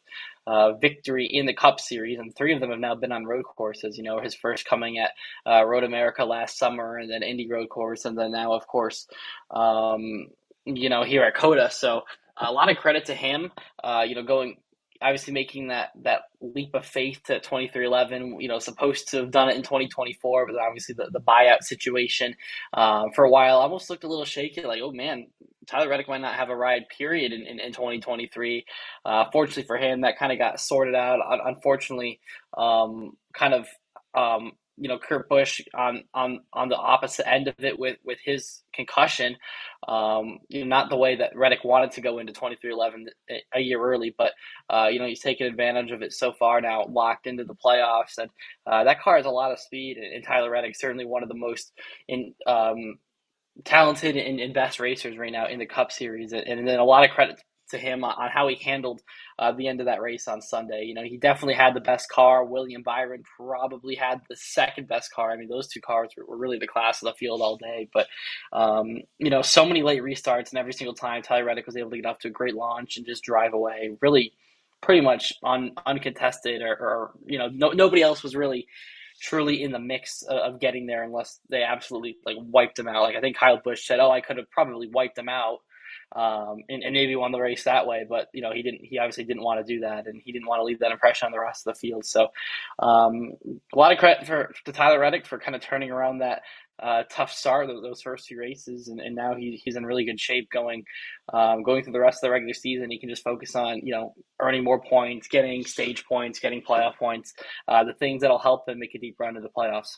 uh, 0.46 0.74
victory 0.74 1.26
in 1.26 1.46
the 1.46 1.54
Cup 1.54 1.80
Series, 1.80 2.20
and 2.20 2.36
three 2.36 2.54
of 2.54 2.60
them 2.60 2.72
have 2.72 2.80
now 2.80 2.96
been 2.96 3.14
on 3.14 3.26
road 3.26 3.46
courses. 3.46 3.98
You 3.98 4.04
know, 4.04 4.20
his 4.20 4.36
first 4.36 4.66
coming 4.66 5.00
at 5.00 5.12
uh, 5.50 5.66
Road 5.66 5.86
America 5.86 6.26
last 6.26 6.58
summer, 6.58 6.98
and 6.98 7.10
then 7.10 7.24
Indy 7.24 7.48
Road 7.50 7.70
Course, 7.70 8.04
and 8.06 8.18
then 8.18 8.32
now, 8.32 8.54
of 8.54 8.68
course, 8.68 9.08
um, 9.52 10.28
you 10.66 10.90
know, 10.90 11.04
here 11.04 11.24
at 11.24 11.36
COTA. 11.36 11.70
So 11.72 12.04
a 12.38 12.52
lot 12.52 12.70
of 12.70 12.78
credit 12.78 13.06
to 13.06 13.16
him. 13.16 13.52
Uh, 13.84 14.04
you 14.06 14.16
know, 14.16 14.24
going 14.24 14.58
obviously 15.02 15.34
making 15.34 15.68
that 15.68 15.90
that 16.04 16.22
leap 16.42 16.74
of 16.74 16.86
faith 16.86 17.22
to 17.24 17.40
23XI 17.40 18.42
you 18.42 18.48
know 18.48 18.60
supposed 18.60 19.08
to 19.10 19.18
have 19.18 19.32
done 19.32 19.50
it 19.50 19.56
in 19.56 19.62
2024 19.62 20.46
but 20.46 20.56
obviously 20.56 20.96
the, 20.96 21.10
the 21.12 21.20
buyout 21.20 21.62
situation 21.64 22.36
uh, 22.74 23.06
for 23.14 23.26
a 23.26 23.30
while 23.30 23.58
almost 23.58 23.90
looked 23.90 24.04
a 24.04 24.08
little 24.08 24.26
shaky 24.26 24.62
like 24.62 24.82
oh 24.82 24.92
man 24.92 25.28
tyler 25.66 25.90
reddick 25.90 26.08
might 26.08 26.22
not 26.22 26.36
have 26.36 26.50
a 26.50 26.56
ride 26.56 26.88
period 26.90 27.34
in, 27.34 27.42
in, 27.42 27.60
in 27.60 27.72
2023 27.72 28.66
uh, 29.06 29.26
fortunately 29.32 29.64
for 29.64 29.78
him 29.78 30.02
that 30.02 30.18
kind 30.18 30.32
of 30.32 30.38
got 30.38 30.60
sorted 30.60 30.96
out. 30.96 31.20
Unfortunately 31.46 32.20
um, 32.58 33.12
kind 33.34 33.54
of 33.54 33.68
um, 34.14 34.54
you 34.78 34.90
know 34.90 34.98
Kurt 35.00 35.30
Busch 35.30 35.62
on 35.74 36.04
on 36.14 36.42
on 36.54 36.70
the 36.70 36.76
opposite 36.76 37.28
end 37.28 37.48
of 37.48 37.56
it 37.60 37.78
with 37.80 37.98
with 38.04 38.20
his 38.24 38.64
concussion. 38.74 39.36
Um, 39.88 40.40
you 40.50 40.62
know, 40.62 40.68
not 40.68 40.90
the 40.90 40.98
way 40.98 41.16
that 41.18 41.36
Reddick 41.36 41.64
wanted 41.64 41.92
to 41.92 42.02
go 42.02 42.20
into 42.20 42.34
twenty 42.34 42.58
three 42.62 42.72
eleven 42.72 43.08
a 43.54 43.60
year 43.60 43.82
early, 43.82 44.14
but 44.18 44.34
uh, 44.70 44.88
you 44.92 45.00
know 45.00 45.08
he's 45.08 45.22
taken 45.22 45.48
advantage 45.48 45.92
of 45.92 46.02
it 46.02 46.14
so 46.14 46.34
far 46.34 46.62
now, 46.62 46.86
locked 46.86 47.28
into 47.28 47.44
the 47.44 47.56
playoffs, 47.56 48.18
and 48.18 48.30
uh, 48.66 48.84
that 48.84 49.02
car 49.02 49.18
has 49.18 49.26
a 49.26 49.32
lot 49.32 49.52
of 49.52 49.60
speed. 49.60 49.98
And, 49.98 50.24
Tyler 50.26 50.50
Reddick 50.50 50.76
certainly 50.76 51.06
one 51.06 51.24
of 51.24 51.30
the 51.30 51.36
most 51.36 51.72
in. 52.08 52.34
Um, 52.48 52.98
talented 53.64 54.18
and, 54.18 54.40
and 54.42 54.54
best 54.54 54.82
racers 54.82 55.18
right 55.18 55.32
now 55.32 55.48
in 55.48 55.60
the 55.60 55.66
cup 55.66 55.90
series 55.90 56.34
and, 56.34 56.42
and 56.46 56.68
then 56.68 56.78
a 56.78 56.84
lot 56.84 57.06
of 57.06 57.12
credit 57.12 57.42
to 57.70 57.78
him 57.78 58.04
on, 58.04 58.14
on 58.18 58.30
how 58.30 58.48
he 58.48 58.56
handled 58.56 59.02
uh, 59.40 59.52
the 59.52 59.68
end 59.68 59.80
of 59.80 59.88
that 59.88 60.02
race 60.02 60.28
on 60.28 60.42
Sunday. 60.42 60.84
You 60.86 60.94
know, 60.94 61.04
he 61.04 61.18
definitely 61.18 61.56
had 61.56 61.74
the 61.74 61.82
best 61.82 62.10
car. 62.10 62.46
William 62.46 62.84
Byron 62.84 63.24
probably 63.38 63.96
had 63.96 64.22
the 64.30 64.36
second 64.36 64.88
best 64.88 65.12
car. 65.12 65.32
I 65.32 65.38
mean, 65.38 65.50
those 65.50 65.68
two 65.68 65.82
cars 65.82 66.12
were, 66.18 66.26
were 66.26 66.38
really 66.38 66.60
the 66.60 66.68
class 66.68 67.02
of 67.02 67.08
the 67.08 67.18
field 67.18 67.42
all 67.42 67.58
day. 67.58 67.90
But, 67.94 68.08
um, 68.54 69.02
you 69.18 69.30
know, 69.30 69.42
so 69.42 69.66
many 69.66 69.84
late 69.84 70.02
restarts, 70.02 70.50
and 70.50 70.60
every 70.60 70.74
single 70.74 70.96
time 70.96 71.22
Tyler 71.22 71.46
Reddick 71.46 71.66
was 71.66 71.78
able 71.78 71.92
to 71.92 71.98
get 71.98 72.06
off 72.06 72.20
to 72.20 72.30
a 72.30 72.32
great 72.32 72.56
launch 72.56 72.98
and 72.98 73.06
just 73.06 73.24
drive 73.24 73.54
away. 73.54 73.98
Really, 74.02 74.34
pretty 74.82 75.02
much 75.02 75.34
un, 75.44 75.72
uncontested, 75.86 76.62
or, 76.62 76.74
or 76.74 77.12
you 77.26 77.40
know, 77.40 77.50
no, 77.52 77.72
nobody 77.72 78.02
else 78.02 78.24
was 78.24 78.36
really 78.36 78.68
truly 79.22 79.64
in 79.64 79.72
the 79.72 79.80
mix 79.80 80.24
of 80.24 80.60
getting 80.60 80.86
there 80.86 81.04
unless 81.04 81.40
they 81.50 81.64
absolutely 81.64 82.18
like 82.26 82.38
wiped 82.40 82.76
them 82.76 82.88
out. 82.88 83.04
Like 83.04 83.16
I 83.16 83.22
think 83.22 83.38
Kyle 83.38 83.62
Busch 83.64 83.86
said, 83.86 84.00
"Oh, 84.00 84.12
I 84.12 84.22
could 84.22 84.38
have 84.38 84.50
probably 84.52 84.88
wiped 84.88 85.16
them 85.16 85.30
out." 85.30 85.60
Um, 86.16 86.64
and, 86.70 86.84
and, 86.84 86.94
maybe 86.94 87.16
won 87.16 87.32
the 87.32 87.40
race 87.40 87.64
that 87.64 87.88
way, 87.88 88.06
but 88.08 88.28
you 88.34 88.42
know 88.42 88.52
he 88.54 88.62
didn't. 88.62 88.82
He 88.84 89.00
obviously 89.00 89.24
didn't 89.26 89.44
want 89.44 89.66
to 89.66 89.74
do 89.74 89.82
that, 89.82 90.08
and 90.08 90.22
he 90.24 90.32
didn't 90.32 90.48
want 90.48 90.60
to 90.60 90.64
leave 90.64 90.80
that 90.80 90.92
impression 90.92 91.26
on 91.26 91.32
the 91.32 91.40
rest 91.40 91.68
of 91.68 91.74
the 91.74 91.80
field. 91.80 92.06
So, 92.06 92.28
um, 92.80 93.34
a 93.74 93.78
lot 93.78 93.92
of 93.92 93.98
credit 93.98 94.26
for 94.26 94.54
to 94.66 94.72
Tyler 94.72 95.00
Reddick 95.00 95.26
for 95.26 95.40
kind 95.40 95.56
of 95.56 95.62
turning 95.62 95.92
around 95.92 96.20
that 96.20 96.44
uh, 96.82 97.04
tough 97.10 97.32
start 97.32 97.68
those, 97.68 97.82
those 97.82 98.02
first 98.02 98.28
few 98.28 98.40
races, 98.40 98.88
and, 98.88 99.00
and 99.00 99.16
now 99.16 99.36
he, 99.36 99.60
he's 99.64 99.76
in 99.76 99.86
really 99.86 100.06
good 100.06 100.20
shape 100.20 100.50
going 100.52 100.84
um, 101.34 101.64
going 101.64 101.84
through 101.84 101.94
the 101.94 102.00
rest 102.00 102.18
of 102.18 102.28
the 102.28 102.32
regular 102.32 102.54
season. 102.54 102.92
He 102.92 103.00
can 103.00 103.10
just 103.10 103.24
focus 103.24 103.56
on 103.56 103.80
you 103.84 103.94
know 103.94 104.14
earning 104.42 104.64
more 104.64 104.82
points, 104.82 105.28
getting 105.28 105.66
stage 105.66 106.06
points, 106.06 106.40
getting 106.40 106.62
playoff 106.62 106.98
points, 106.98 107.34
uh, 107.68 107.84
the 107.84 107.94
things 107.94 108.22
that'll 108.22 108.40
help 108.40 108.68
him 108.68 108.80
make 108.80 108.96
a 108.96 109.00
deep 109.00 109.16
run 109.20 109.36
to 109.36 109.42
the 109.42 109.50
playoffs. 109.50 109.98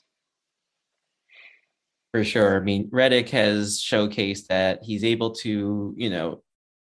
For 2.17 2.23
sure. 2.23 2.57
I 2.57 2.61
mean, 2.61 2.89
Reddick 2.91 3.29
has 3.29 3.79
showcased 3.79 4.47
that 4.47 4.83
he's 4.83 5.03
able 5.03 5.31
to, 5.35 5.93
you 5.95 6.09
know, 6.09 6.41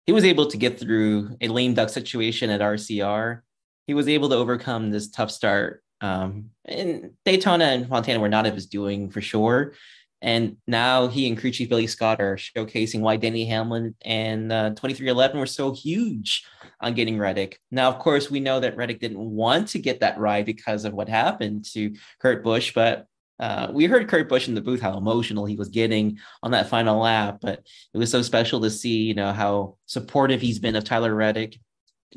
he 0.05 0.11
was 0.11 0.23
able 0.23 0.45
to 0.45 0.55
get 0.55 0.80
through 0.80 1.36
a 1.41 1.47
lame 1.47 1.73
duck 1.73 1.89
situation 1.89 2.51
at 2.51 2.61
RCR. 2.61 3.41
He 3.88 3.95
was 3.95 4.07
able 4.07 4.30
to 4.30 4.36
overcome 4.36 4.91
this 4.91 5.09
tough 5.09 5.32
start 5.32 5.84
um, 5.99 6.51
and 6.65 7.13
Daytona 7.23 7.65
and 7.65 7.88
Fontana 7.88 8.19
were 8.19 8.30
not 8.30 8.45
of 8.45 8.53
his 8.53 8.67
doing 8.67 9.09
for 9.09 9.19
sure. 9.19 9.73
And 10.21 10.57
now 10.67 11.07
he 11.07 11.28
and 11.28 11.36
crew 11.36 11.49
chief 11.49 11.69
Billy 11.69 11.88
Scott 11.88 12.21
are 12.21 12.36
showcasing 12.36 12.99
why 12.99 13.17
Denny 13.17 13.45
Hamlin 13.45 13.95
and 14.03 14.51
uh, 14.51 14.71
23XI 14.76 15.34
were 15.34 15.47
so 15.47 15.73
huge 15.73 16.45
on 16.82 16.93
getting 16.93 17.17
Reddick. 17.17 17.59
Now, 17.71 17.89
of 17.89 17.97
course, 17.97 18.30
we 18.30 18.39
know 18.39 18.59
that 18.59 18.78
Reddick 18.78 18.99
didn't 18.99 19.19
want 19.19 19.69
to 19.69 19.80
get 19.80 20.01
that 20.01 20.19
ride 20.19 20.45
because 20.45 20.86
of 20.86 20.93
what 20.93 21.09
happened 21.09 21.65
to 21.73 21.95
Kurt 22.19 22.43
Busch, 22.43 22.73
but 22.76 23.07
uh, 23.39 23.67
we 23.71 23.86
heard 23.86 24.07
Kurt 24.07 24.29
Busch 24.29 24.47
in 24.47 24.55
the 24.55 24.61
booth 24.61 24.81
how 24.81 24.97
emotional 24.97 25.45
he 25.45 25.55
was 25.55 25.69
getting 25.69 26.19
on 26.41 26.51
that 26.51 26.69
final 26.69 26.99
lap. 26.99 27.39
But 27.41 27.65
it 27.93 27.97
was 27.97 28.09
so 28.09 28.21
special 28.21 28.61
to 28.61 28.69
see, 28.69 29.03
you 29.03 29.13
know, 29.13 29.33
how 29.33 29.77
supportive 29.86 30.41
he's 30.41 30.59
been 30.59 30.75
of 30.75 30.83
Tyler 30.83 31.13
Reddick 31.13 31.59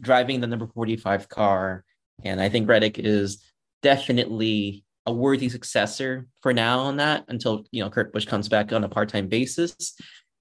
driving 0.00 0.40
the 0.40 0.46
number 0.46 0.66
45 0.66 1.28
car. 1.28 1.84
And 2.24 2.40
I 2.40 2.48
think 2.48 2.68
Reddick 2.68 2.98
is 2.98 3.44
definitely 3.82 4.84
a 5.06 5.12
worthy 5.12 5.48
successor 5.48 6.26
for 6.42 6.52
now 6.52 6.80
on 6.80 6.98
that 6.98 7.24
until 7.28 7.64
you 7.70 7.82
know 7.82 7.88
Kurt 7.88 8.12
Busch 8.12 8.26
comes 8.26 8.48
back 8.48 8.72
on 8.72 8.84
a 8.84 8.88
part-time 8.88 9.28
basis. 9.28 9.94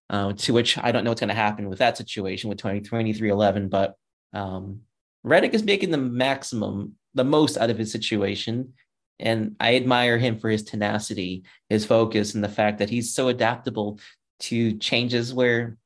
Uh, 0.10 0.32
to 0.32 0.54
which 0.54 0.78
I 0.78 0.94
don't 0.94 1.04
know 1.04 1.12
what's 1.12 1.20
going 1.20 1.28
to 1.28 1.36
happen 1.36 1.68
with 1.68 1.80
that 1.80 1.98
situation 1.98 2.50
with 2.50 2.60
2023-11, 2.60 3.70
but 3.70 3.96
um, 4.34 4.80
Reddick 5.24 5.54
is 5.54 5.64
making 5.64 5.92
the 5.92 5.98
maximum, 5.98 6.94
the 7.14 7.26
most 7.26 7.58
out 7.58 7.70
of 7.70 7.78
his 7.78 7.92
situation. 7.92 8.74
And 9.20 9.56
I 9.60 9.76
admire 9.76 10.18
him 10.18 10.38
for 10.38 10.50
his 10.50 10.64
tenacity, 10.64 11.44
his 11.70 11.86
focus, 11.86 12.36
and 12.36 12.44
the 12.44 12.50
fact 12.50 12.80
that 12.80 12.90
he's 12.90 13.14
so 13.14 13.30
adaptable 13.30 14.00
to 14.42 14.78
changes 14.78 15.34
where 15.34 15.78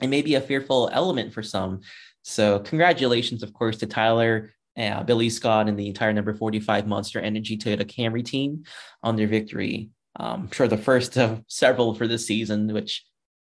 it 0.00 0.08
may 0.08 0.22
be 0.22 0.36
a 0.36 0.40
fearful 0.40 0.88
element 0.92 1.32
for 1.32 1.42
some. 1.42 1.80
So, 2.22 2.60
congratulations, 2.60 3.42
of 3.42 3.52
course, 3.52 3.78
to 3.78 3.86
Tyler 3.86 4.52
uh, 4.78 5.02
Billy 5.02 5.28
Scott 5.28 5.68
and 5.68 5.78
the 5.78 5.88
entire 5.88 6.12
number 6.12 6.32
45 6.32 6.86
Monster 6.86 7.20
Energy 7.20 7.58
Toyota 7.58 7.84
Camry 7.84 8.24
team 8.24 8.64
on 9.02 9.16
their 9.16 9.26
victory. 9.26 9.90
Um, 10.16 10.42
I'm 10.42 10.50
sure 10.50 10.68
the 10.68 10.78
first 10.78 11.18
of 11.18 11.42
several 11.48 11.94
for 11.94 12.06
this 12.06 12.26
season, 12.26 12.72
which 12.72 13.04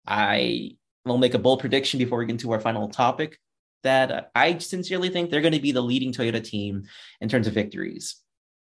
I 0.06 0.76
will 1.04 1.18
make 1.18 1.34
a 1.34 1.38
bold 1.38 1.60
prediction 1.60 1.98
before 1.98 2.18
we 2.18 2.26
get 2.26 2.32
into 2.32 2.52
our 2.52 2.60
final 2.60 2.88
topic 2.88 3.38
that 3.82 4.30
I 4.34 4.58
sincerely 4.58 5.10
think 5.10 5.30
they're 5.30 5.40
going 5.40 5.52
to 5.52 5.60
be 5.60 5.72
the 5.72 5.82
leading 5.82 6.12
Toyota 6.12 6.42
team 6.42 6.84
in 7.20 7.28
terms 7.28 7.46
of 7.46 7.54
victories. 7.54 8.16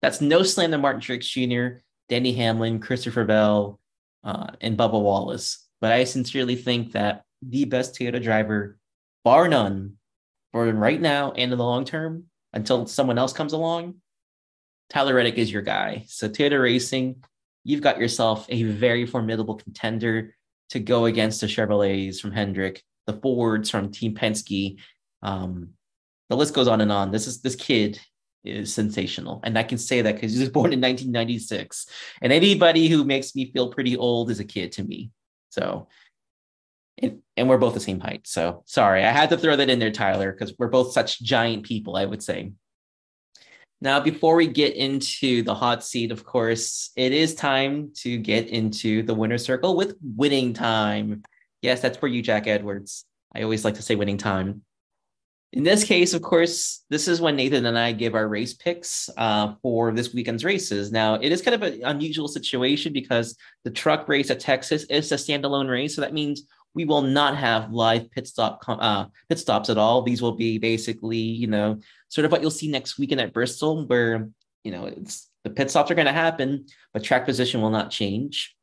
That's 0.04 0.20
no 0.20 0.44
slam 0.44 0.72
to 0.72 0.78
Martin 0.78 1.00
Truex 1.00 1.24
Jr., 1.24 1.78
Denny 2.10 2.34
Hamlin, 2.34 2.82
Christopher 2.82 3.24
Bell, 3.24 3.80
uh, 4.26 4.48
and 4.60 4.78
Bubba 4.78 5.02
Wallace. 5.02 5.66
But 5.80 5.94
I 5.94 6.04
sincerely 6.04 6.58
think 6.58 6.92
that 6.92 7.24
the 7.42 7.64
best 7.64 7.96
Toyota 7.96 8.22
driver, 8.22 8.78
bar 9.24 9.48
none, 9.48 9.94
for 10.52 10.66
right 10.74 11.00
now 11.00 11.32
and 11.32 11.54
in 11.54 11.58
the 11.58 11.64
long 11.64 11.86
term, 11.86 12.26
until 12.52 12.86
someone 12.86 13.18
else 13.18 13.32
comes 13.32 13.54
along, 13.54 13.96
Tyler 14.90 15.16
Reddick 15.16 15.38
is 15.38 15.50
your 15.50 15.62
guy. 15.62 16.04
So 16.10 16.28
Toyota 16.28 16.62
Racing, 16.62 17.24
you've 17.64 17.82
got 17.82 17.98
yourself 17.98 18.46
a 18.50 18.64
very 18.64 19.06
formidable 19.06 19.56
contender 19.56 20.36
to 20.72 20.82
go 20.82 21.06
against 21.06 21.40
the 21.40 21.48
Chevrolets 21.48 22.20
from 22.20 22.34
Hendrick, 22.34 22.84
the 23.08 23.14
Fords 23.14 23.70
from 23.70 23.90
Team 23.90 24.16
Penske. 24.16 24.80
Um, 25.22 25.70
the 26.30 26.36
list 26.36 26.54
goes 26.54 26.68
on 26.68 26.82
and 26.82 26.92
on. 26.92 27.12
This 27.12 27.26
is 27.26 27.42
this 27.42 27.56
kid 27.56 28.02
is 28.44 28.74
sensational, 28.74 29.42
and 29.44 29.58
I 29.58 29.64
can 29.64 29.78
say 29.78 30.02
that 30.02 30.16
because 30.16 30.34
he 30.34 30.40
was 30.40 30.50
born 30.58 30.74
in 30.74 30.82
1996. 30.82 31.88
And 32.22 32.34
anybody 32.34 32.88
who 32.88 33.04
makes 33.04 33.36
me 33.36 33.52
feel 33.52 33.70
pretty 33.70 33.98
old 33.98 34.30
is 34.30 34.40
a 34.40 34.46
kid 34.46 34.72
to 34.74 34.84
me. 34.84 35.12
So 35.50 35.88
and, 36.98 37.20
and 37.38 37.50
we're 37.50 37.58
both 37.58 37.74
the 37.74 37.80
same 37.80 38.00
height. 38.00 38.28
So 38.28 38.64
sorry, 38.66 39.04
I 39.04 39.12
had 39.12 39.30
to 39.30 39.38
throw 39.38 39.56
that 39.56 39.70
in 39.70 39.80
there, 39.80 39.92
Tyler, 39.92 40.32
because 40.32 40.54
we're 40.58 40.68
both 40.68 40.94
such 40.94 41.22
giant 41.22 41.64
people, 41.64 41.96
I 41.96 42.06
would 42.06 42.24
say. 42.24 42.52
Now, 43.82 44.00
before 44.00 44.36
we 44.36 44.48
get 44.48 44.76
into 44.76 45.44
the 45.44 45.54
hot 45.54 45.84
seat, 45.84 46.12
of 46.12 46.24
course, 46.24 46.92
it 46.96 47.12
is 47.12 47.36
time 47.36 47.92
to 47.96 48.18
get 48.18 48.48
into 48.48 49.04
the 49.04 49.14
winner 49.14 49.38
circle 49.38 49.76
with 49.76 49.98
winning 50.02 50.54
time. 50.54 51.24
Yes, 51.62 51.82
that's 51.82 51.98
for 51.98 52.08
you, 52.08 52.22
Jack 52.22 52.48
Edwards. 52.48 53.04
I 53.36 53.42
always 53.42 53.66
like 53.66 53.76
to 53.76 53.82
say 53.82 53.96
winning 53.96 54.18
time. 54.18 54.62
In 55.54 55.62
this 55.62 55.84
case, 55.84 56.16
of 56.16 56.24
course, 56.24 56.84
this 56.90 57.08
is 57.08 57.22
when 57.22 57.36
Nathan 57.36 57.68
and 57.68 57.78
I 57.78 57.92
give 57.92 58.16
our 58.16 58.28
race 58.28 58.56
picks 58.56 59.08
uh, 59.18 59.54
for 59.62 59.94
this 59.94 60.12
weekend's 60.12 60.44
races. 60.44 60.92
Now, 60.92 61.14
it 61.14 61.32
is 61.32 61.44
kind 61.44 61.54
of 61.54 61.62
an 61.62 61.82
unusual 61.84 62.28
situation 62.28 62.92
because 62.92 63.38
the 63.64 63.70
truck 63.70 64.10
race 64.10 64.32
at 64.32 64.40
Texas 64.40 64.84
is 64.86 65.12
a 65.12 65.16
standalone 65.16 65.70
race. 65.70 65.96
So 65.96 66.02
that 66.02 66.12
means 66.12 66.48
we 66.74 66.86
will 66.86 67.04
not 67.04 67.38
have 67.38 67.72
live 67.72 68.10
pit 68.10 68.28
stop 68.28 68.64
uh, 68.68 69.06
pit 69.30 69.38
stops 69.38 69.70
at 69.70 69.78
all. 69.78 70.02
These 70.02 70.24
will 70.24 70.36
be 70.36 70.58
basically, 70.58 71.18
you 71.18 71.46
know, 71.46 71.80
sort 72.10 72.26
of 72.26 72.32
what 72.32 72.42
you'll 72.42 72.50
see 72.50 72.68
next 72.68 72.98
weekend 72.98 73.22
at 73.22 73.32
Bristol, 73.32 73.86
where 73.86 74.30
you 74.64 74.72
know 74.72 74.86
it's 74.86 75.30
the 75.44 75.52
pit 75.52 75.70
stops 75.70 75.92
are 75.92 75.96
going 75.96 76.08
to 76.08 76.14
happen, 76.14 76.66
but 76.94 77.04
track 77.04 77.26
position 77.26 77.62
will 77.62 77.70
not 77.70 77.92
change. 77.92 78.56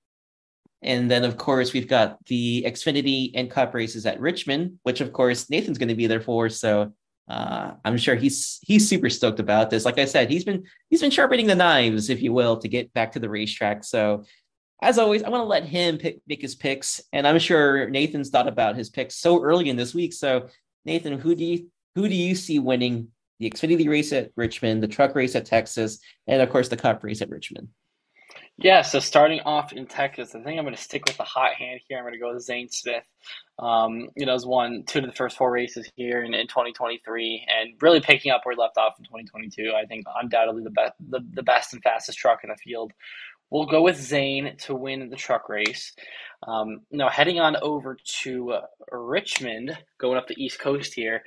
And 0.82 1.10
then, 1.10 1.24
of 1.24 1.36
course, 1.36 1.72
we've 1.72 1.88
got 1.88 2.24
the 2.26 2.64
Xfinity 2.66 3.32
and 3.34 3.50
Cup 3.50 3.74
races 3.74 4.06
at 4.06 4.20
Richmond, 4.20 4.78
which, 4.82 5.00
of 5.00 5.12
course, 5.12 5.50
Nathan's 5.50 5.78
going 5.78 5.88
to 5.88 5.94
be 5.94 6.06
there 6.06 6.20
for. 6.20 6.48
So 6.48 6.92
uh, 7.28 7.72
I'm 7.84 7.96
sure 7.96 8.16
he's 8.16 8.58
he's 8.62 8.88
super 8.88 9.08
stoked 9.08 9.40
about 9.40 9.70
this. 9.70 9.84
Like 9.84 9.98
I 9.98 10.04
said, 10.04 10.30
he's 10.30 10.44
been 10.44 10.64
he's 10.88 11.00
been 11.00 11.10
sharpening 11.10 11.46
the 11.46 11.54
knives, 11.54 12.10
if 12.10 12.22
you 12.22 12.32
will, 12.32 12.56
to 12.58 12.68
get 12.68 12.92
back 12.92 13.12
to 13.12 13.20
the 13.20 13.28
racetrack. 13.28 13.84
So 13.84 14.24
as 14.82 14.98
always, 14.98 15.22
I 15.22 15.28
want 15.28 15.42
to 15.42 15.46
let 15.46 15.64
him 15.64 15.98
pick, 15.98 16.20
make 16.26 16.40
his 16.40 16.54
picks, 16.54 17.00
and 17.12 17.26
I'm 17.26 17.38
sure 17.38 17.88
Nathan's 17.88 18.30
thought 18.30 18.48
about 18.48 18.76
his 18.76 18.88
picks 18.88 19.16
so 19.16 19.42
early 19.42 19.68
in 19.68 19.76
this 19.76 19.94
week. 19.94 20.12
So, 20.12 20.48
Nathan, 20.84 21.18
who 21.18 21.34
do 21.34 21.44
you 21.44 21.68
who 21.94 22.08
do 22.08 22.14
you 22.14 22.34
see 22.34 22.58
winning 22.58 23.08
the 23.38 23.50
Xfinity 23.50 23.88
race 23.88 24.12
at 24.12 24.30
Richmond, 24.36 24.82
the 24.82 24.88
truck 24.88 25.14
race 25.14 25.36
at 25.36 25.46
Texas, 25.46 26.00
and 26.26 26.40
of 26.40 26.50
course 26.50 26.68
the 26.68 26.76
Cup 26.76 27.04
race 27.04 27.20
at 27.20 27.30
Richmond? 27.30 27.68
Yeah, 28.60 28.82
so 28.82 29.00
starting 29.00 29.40
off 29.40 29.72
in 29.72 29.86
Texas, 29.86 30.34
I 30.34 30.42
think 30.42 30.58
I'm 30.58 30.64
going 30.66 30.76
to 30.76 30.82
stick 30.82 31.06
with 31.06 31.16
the 31.16 31.24
hot 31.24 31.54
hand 31.54 31.80
here. 31.88 31.98
I'm 31.98 32.04
going 32.04 32.14
to 32.14 32.20
go 32.20 32.34
with 32.34 32.42
Zane 32.42 32.68
Smith. 32.70 33.04
Um, 33.58 34.08
you 34.16 34.26
know, 34.26 34.32
has 34.32 34.46
won 34.46 34.84
two 34.86 35.00
of 35.00 35.06
the 35.06 35.12
first 35.12 35.38
four 35.38 35.50
races 35.50 35.90
here 35.96 36.22
in, 36.22 36.34
in 36.34 36.46
2023 36.46 37.46
and 37.48 37.74
really 37.80 38.00
picking 38.00 38.32
up 38.32 38.42
where 38.44 38.54
he 38.54 38.60
left 38.60 38.78
off 38.78 38.98
in 38.98 39.04
2022. 39.06 39.72
I 39.74 39.86
think 39.86 40.06
undoubtedly 40.22 40.64
the 40.64 40.70
best, 40.70 40.94
the, 41.08 41.20
the 41.34 41.42
best 41.42 41.72
and 41.72 41.82
fastest 41.82 42.18
truck 42.18 42.40
in 42.44 42.50
the 42.50 42.56
field. 42.56 42.92
We'll 43.50 43.66
go 43.66 43.82
with 43.82 43.96
Zane 43.96 44.56
to 44.60 44.74
win 44.74 45.08
the 45.10 45.16
truck 45.16 45.48
race. 45.48 45.94
Um, 46.46 46.82
now, 46.90 47.08
heading 47.08 47.40
on 47.40 47.56
over 47.62 47.96
to 48.22 48.52
uh, 48.52 48.62
Richmond, 48.92 49.78
going 49.98 50.18
up 50.18 50.28
the 50.28 50.42
East 50.42 50.58
Coast 50.60 50.94
here, 50.94 51.22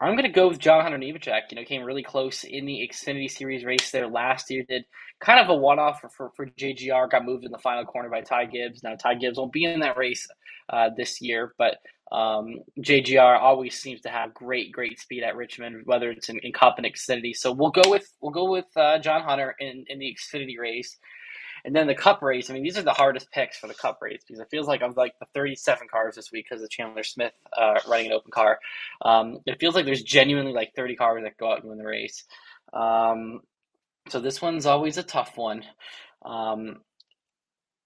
I'm 0.00 0.12
going 0.14 0.24
to 0.24 0.28
go 0.28 0.48
with 0.48 0.60
John 0.60 0.82
Hunter 0.82 0.98
Nemechek. 0.98 1.50
You 1.50 1.56
know, 1.56 1.64
came 1.64 1.82
really 1.82 2.04
close 2.04 2.44
in 2.44 2.66
the 2.66 2.88
Xfinity 2.88 3.30
Series 3.30 3.64
race 3.64 3.90
there 3.90 4.06
last 4.06 4.50
year. 4.50 4.64
Did 4.68 4.84
kind 5.20 5.40
of 5.40 5.48
a 5.48 5.54
one-off 5.54 6.00
for, 6.00 6.08
for, 6.10 6.30
for 6.36 6.46
JGR. 6.46 7.10
Got 7.10 7.24
moved 7.24 7.44
in 7.44 7.50
the 7.50 7.58
final 7.58 7.84
corner 7.84 8.08
by 8.08 8.20
Ty 8.20 8.46
Gibbs. 8.46 8.82
Now 8.82 8.94
Ty 8.94 9.14
Gibbs 9.16 9.38
won't 9.38 9.52
be 9.52 9.64
in 9.64 9.80
that 9.80 9.96
race 9.96 10.28
uh, 10.68 10.90
this 10.96 11.20
year, 11.20 11.54
but 11.58 11.78
um, 12.12 12.60
JGR 12.78 13.40
always 13.40 13.78
seems 13.78 14.00
to 14.02 14.08
have 14.08 14.32
great, 14.34 14.72
great 14.72 15.00
speed 15.00 15.24
at 15.24 15.36
Richmond, 15.36 15.82
whether 15.84 16.10
it's 16.10 16.28
in, 16.28 16.38
in 16.40 16.52
Cup 16.52 16.76
and 16.78 16.86
Xfinity. 16.86 17.34
So 17.34 17.52
we'll 17.52 17.70
go 17.70 17.90
with 17.90 18.06
we'll 18.20 18.32
go 18.32 18.50
with 18.50 18.66
uh, 18.76 18.98
John 19.00 19.22
Hunter 19.22 19.54
in, 19.58 19.84
in 19.88 19.98
the 19.98 20.14
Xfinity 20.16 20.58
race. 20.58 20.96
And 21.64 21.74
then 21.74 21.86
the 21.86 21.94
Cup 21.94 22.22
race. 22.22 22.50
I 22.50 22.54
mean, 22.54 22.62
these 22.62 22.78
are 22.78 22.82
the 22.82 22.92
hardest 22.92 23.30
picks 23.30 23.58
for 23.58 23.66
the 23.66 23.74
Cup 23.74 23.98
race 24.02 24.22
because 24.26 24.40
it 24.40 24.48
feels 24.50 24.66
like 24.66 24.82
I'm 24.82 24.92
like 24.96 25.14
the 25.20 25.26
37 25.34 25.88
cars 25.90 26.16
this 26.16 26.32
week 26.32 26.46
because 26.48 26.62
of 26.62 26.70
Chandler 26.70 27.04
Smith 27.04 27.32
uh, 27.56 27.80
running 27.88 28.06
an 28.06 28.12
open 28.12 28.30
car. 28.30 28.58
Um, 29.04 29.38
it 29.46 29.60
feels 29.60 29.74
like 29.74 29.84
there's 29.84 30.02
genuinely 30.02 30.52
like 30.52 30.72
30 30.76 30.96
cars 30.96 31.22
that 31.24 31.36
go 31.38 31.52
out 31.52 31.60
and 31.60 31.68
win 31.68 31.78
the 31.78 31.86
race. 31.86 32.24
Um, 32.72 33.40
so 34.08 34.20
this 34.20 34.40
one's 34.40 34.66
always 34.66 34.98
a 34.98 35.02
tough 35.02 35.36
one. 35.36 35.64
Um, 36.24 36.78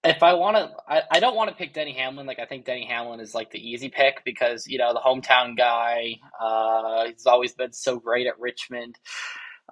if 0.03 0.21
I 0.21 0.33
want 0.33 0.57
to, 0.57 0.71
I, 0.87 1.03
I 1.11 1.19
don't 1.19 1.35
want 1.35 1.49
to 1.49 1.55
pick 1.55 1.73
Denny 1.73 1.93
Hamlin. 1.93 2.25
Like 2.27 2.39
I 2.39 2.45
think 2.45 2.65
Denny 2.65 2.85
Hamlin 2.85 3.19
is 3.21 3.33
like 3.33 3.51
the 3.51 3.59
easy 3.59 3.89
pick 3.89 4.23
because 4.25 4.67
you 4.67 4.77
know 4.77 4.93
the 4.93 4.99
hometown 4.99 5.57
guy. 5.57 6.15
Uh, 6.39 7.05
he's 7.07 7.25
always 7.25 7.53
been 7.53 7.71
so 7.71 7.99
great 7.99 8.27
at 8.27 8.39
Richmond. 8.39 8.97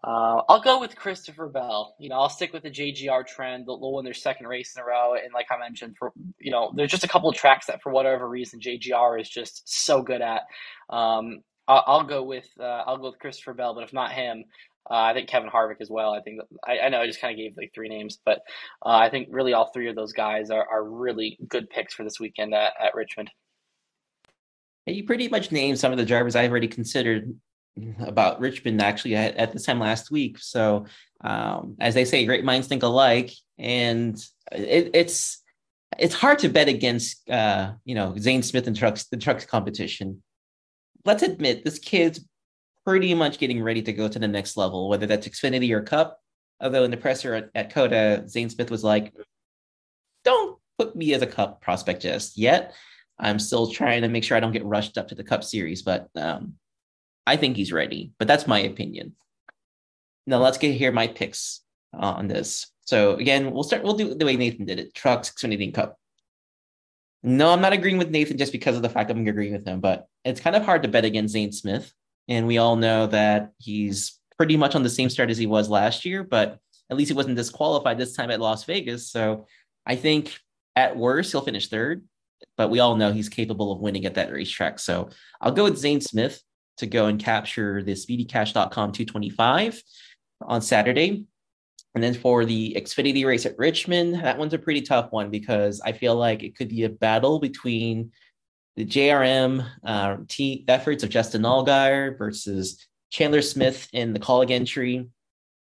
Uh, 0.04 0.42
I'll 0.50 0.62
go 0.62 0.80
with 0.80 0.96
Christopher 0.96 1.48
Bell. 1.48 1.96
You 2.00 2.10
know, 2.10 2.16
I'll 2.16 2.30
stick 2.30 2.54
with 2.54 2.64
the 2.64 2.72
JGR 2.72 3.26
trend. 3.28 3.68
They'll 3.68 3.94
win 3.94 4.06
their 4.06 4.14
second 4.14 4.48
race 4.48 4.76
in 4.76 4.82
a 4.82 4.86
row, 4.86 5.14
and 5.14 5.34
like 5.34 5.48
I 5.52 5.60
mentioned, 5.60 5.96
for 6.00 6.12
you 6.40 6.52
know, 6.52 6.74
there's 6.76 6.92
just 6.92 7.04
a 7.04 7.08
couple 7.08 7.30
of 7.30 7.36
tracks 7.36 7.68
that 7.68 7.82
for 7.84 7.92
whatever 7.92 8.28
reason 8.28 8.60
JGR 8.60 9.22
is 9.22 9.30
just 9.30 9.62
so 9.66 10.02
good 10.02 10.22
at. 10.22 10.42
Um, 10.90 11.42
I'll, 11.68 11.84
I'll, 11.86 12.04
go 12.04 12.24
with 12.24 12.48
uh, 12.60 12.84
I'll 12.86 12.98
go 12.98 13.12
with 13.12 13.20
Christopher 13.20 13.54
Bell, 13.54 13.76
but 13.76 13.84
if 13.84 13.94
not 13.94 14.12
him, 14.12 14.46
uh, 14.90 14.96
I 14.96 15.14
think 15.14 15.30
Kevin 15.30 15.50
Harvick 15.50 15.82
as 15.82 15.90
well. 15.90 16.14
I 16.14 16.22
think 16.22 16.42
I, 16.66 16.80
I 16.80 16.90
know 16.90 17.02
I 17.02 17.08
just 17.08 17.22
kind 17.22 17.32
of 17.32 17.38
gave 17.38 17.56
like 17.56 17.72
three 17.74 17.90
names, 17.90 18.18
but 18.26 18.40
uh, 18.84 18.90
I 18.90 19.10
think 19.10 19.28
really 19.32 19.54
all 19.54 19.72
three 19.72 19.88
of 19.88 19.96
those 19.96 20.14
guys 20.14 20.50
are, 20.50 20.68
are 20.68 20.84
really 20.84 21.38
good 21.48 21.70
picks 21.70 21.94
for 21.94 22.04
this 22.04 22.20
weekend 22.20 22.54
at, 22.56 22.74
at 22.84 22.96
Richmond. 22.96 23.30
you 24.88 25.04
pretty 25.04 25.28
much 25.28 25.52
named 25.52 25.80
some 25.80 25.92
of 25.92 26.00
the 26.00 26.06
drivers 26.06 26.36
I've 26.36 26.50
already 26.50 26.68
considered 26.68 27.36
about 28.00 28.40
Richmond 28.40 28.82
actually 28.82 29.16
at, 29.16 29.36
at 29.38 29.54
this 29.54 29.66
time 29.66 29.80
last 29.80 30.12
week. 30.12 30.38
So 30.40 30.86
um, 31.24 31.76
as 31.80 31.94
they 31.94 32.06
say, 32.06 32.26
great 32.26 32.44
minds 32.44 32.68
think 32.68 32.84
alike, 32.84 33.32
and 33.58 34.16
it, 34.52 34.92
it's 34.94 35.42
it's 35.98 36.16
hard 36.16 36.40
to 36.40 36.50
bet 36.50 36.68
against 36.68 37.30
uh, 37.30 37.74
you 37.86 37.96
know 37.96 38.16
Zane 38.18 38.44
Smith 38.44 38.68
and 38.68 38.76
trucks 38.76 39.06
the 39.06 39.18
trucks 39.18 39.46
competition. 39.46 40.22
Let's 41.06 41.24
admit 41.24 41.64
this 41.64 41.80
kid's 41.80 42.26
pretty 42.86 43.14
much 43.14 43.38
getting 43.38 43.62
ready 43.62 43.82
to 43.84 43.94
go 43.94 44.08
to 44.08 44.20
the 44.20 44.28
next 44.28 44.58
level, 44.58 44.90
whether 44.90 45.06
that's 45.06 45.28
Xfinity 45.28 45.72
or 45.72 45.82
Cup. 45.82 46.20
Although 46.60 46.84
in 46.84 46.92
the 46.92 46.98
presser 46.98 47.34
at, 47.34 47.50
at 47.56 47.74
COTA, 47.74 48.26
Zane 48.28 48.50
Smith 48.50 48.70
was 48.70 48.84
like, 48.84 49.14
don't 50.24 50.60
put 50.78 50.96
me 50.96 51.14
as 51.14 51.22
a 51.22 51.28
Cup 51.28 51.62
prospect 51.62 52.04
just 52.04 52.38
yet. 52.38 52.74
I'm 53.20 53.40
still 53.40 53.68
trying 53.68 54.02
to 54.02 54.08
make 54.08 54.24
sure 54.24 54.38
I 54.38 54.40
don't 54.40 54.52
get 54.52 54.66
rushed 54.66 54.98
up 54.98 55.08
to 55.10 55.16
the 55.16 55.24
Cup 55.24 55.44
Series, 55.44 55.84
but 55.84 56.08
um, 56.16 56.56
I 57.26 57.38
think 57.38 57.56
he's 57.56 57.72
ready. 57.72 58.14
But 58.18 58.28
that's 58.28 58.48
my 58.48 58.60
opinion. 58.60 59.16
Now 60.28 60.38
let's 60.38 60.58
get 60.58 60.76
here 60.76 60.92
my 60.92 61.08
picks 61.08 61.62
uh, 61.94 62.06
on 62.06 62.28
this. 62.28 62.68
So 62.82 63.14
again, 63.16 63.52
we'll 63.52 63.64
start. 63.64 63.84
We'll 63.84 63.94
do 63.94 64.14
the 64.14 64.26
way 64.26 64.36
Nathan 64.36 64.66
did 64.66 64.80
it: 64.80 64.94
trucks, 64.94 65.32
Xfinity, 65.32 65.74
Cup. 65.74 65.98
No, 67.24 67.52
I'm 67.52 67.62
not 67.62 67.74
agreeing 67.74 67.98
with 67.98 68.10
Nathan 68.10 68.38
just 68.38 68.52
because 68.52 68.76
of 68.76 68.82
the 68.82 68.90
fact 68.90 69.12
I'm 69.12 69.28
agreeing 69.28 69.54
with 69.54 69.66
him, 69.66 69.80
but 69.80 70.08
it's 70.26 70.42
kind 70.42 70.56
of 70.56 70.64
hard 70.64 70.84
to 70.84 70.90
bet 70.90 71.06
against 71.06 71.34
Zane 71.34 71.52
Smith 71.52 71.94
and 72.28 72.48
we 72.48 72.58
all 72.58 72.76
know 72.76 73.08
that 73.08 73.52
he's 73.58 74.20
pretty 74.38 74.58
much 74.58 74.76
on 74.76 74.84
the 74.84 74.90
same 74.90 75.10
start 75.10 75.30
as 75.30 75.38
he 75.38 75.46
was 75.46 75.70
last 75.70 76.06
year, 76.06 76.24
but 76.24 76.60
at 76.90 76.98
least 76.98 77.10
he 77.10 77.16
wasn't 77.16 77.36
disqualified 77.36 77.98
this 77.98 78.14
time 78.14 78.32
at 78.32 78.40
Las 78.40 78.64
Vegas. 78.64 79.10
So 79.12 79.48
I 79.86 79.96
think 79.96 80.38
at 80.76 80.96
worst, 80.96 81.32
he'll 81.32 81.42
finish 81.42 81.68
third, 81.68 82.06
but 82.58 82.70
we 82.70 82.80
all 82.80 82.96
know 82.96 83.12
he's 83.12 83.30
capable 83.30 83.72
of 83.72 83.80
winning 83.80 84.06
at 84.06 84.16
that 84.16 84.32
racetrack. 84.32 84.80
So 84.80 85.10
I'll 85.40 85.52
go 85.52 85.66
with 85.66 85.78
Zane 85.78 86.02
Smith 86.02 86.42
to 86.78 86.88
go 86.88 87.06
and 87.08 87.20
capture 87.20 87.84
the 87.84 87.94
speedycash.com 87.94 88.92
225 88.92 89.82
on 90.42 90.62
Saturday. 90.62 91.26
And 91.94 92.04
then 92.04 92.14
for 92.14 92.46
the 92.46 92.76
Xfinity 92.80 93.26
race 93.26 93.46
at 93.46 93.58
Richmond, 93.58 94.16
that 94.16 94.38
one's 94.38 94.54
a 94.54 94.60
pretty 94.60 94.82
tough 94.82 95.12
one 95.12 95.30
because 95.30 95.82
I 95.82 95.92
feel 95.92 96.16
like 96.16 96.42
it 96.42 96.56
could 96.56 96.70
be 96.70 96.84
a 96.84 96.90
battle 96.90 97.40
between 97.40 98.12
the 98.76 98.86
JRM 98.86 99.68
uh, 99.84 100.18
T 100.28 100.64
efforts 100.68 101.04
of 101.04 101.10
Justin 101.10 101.42
Allgaier 101.42 102.18
versus 102.18 102.88
Chandler 103.10 103.42
Smith 103.42 103.90
in 103.92 104.14
the 104.14 104.20
Kaulig 104.20 104.52
entry, 104.52 105.10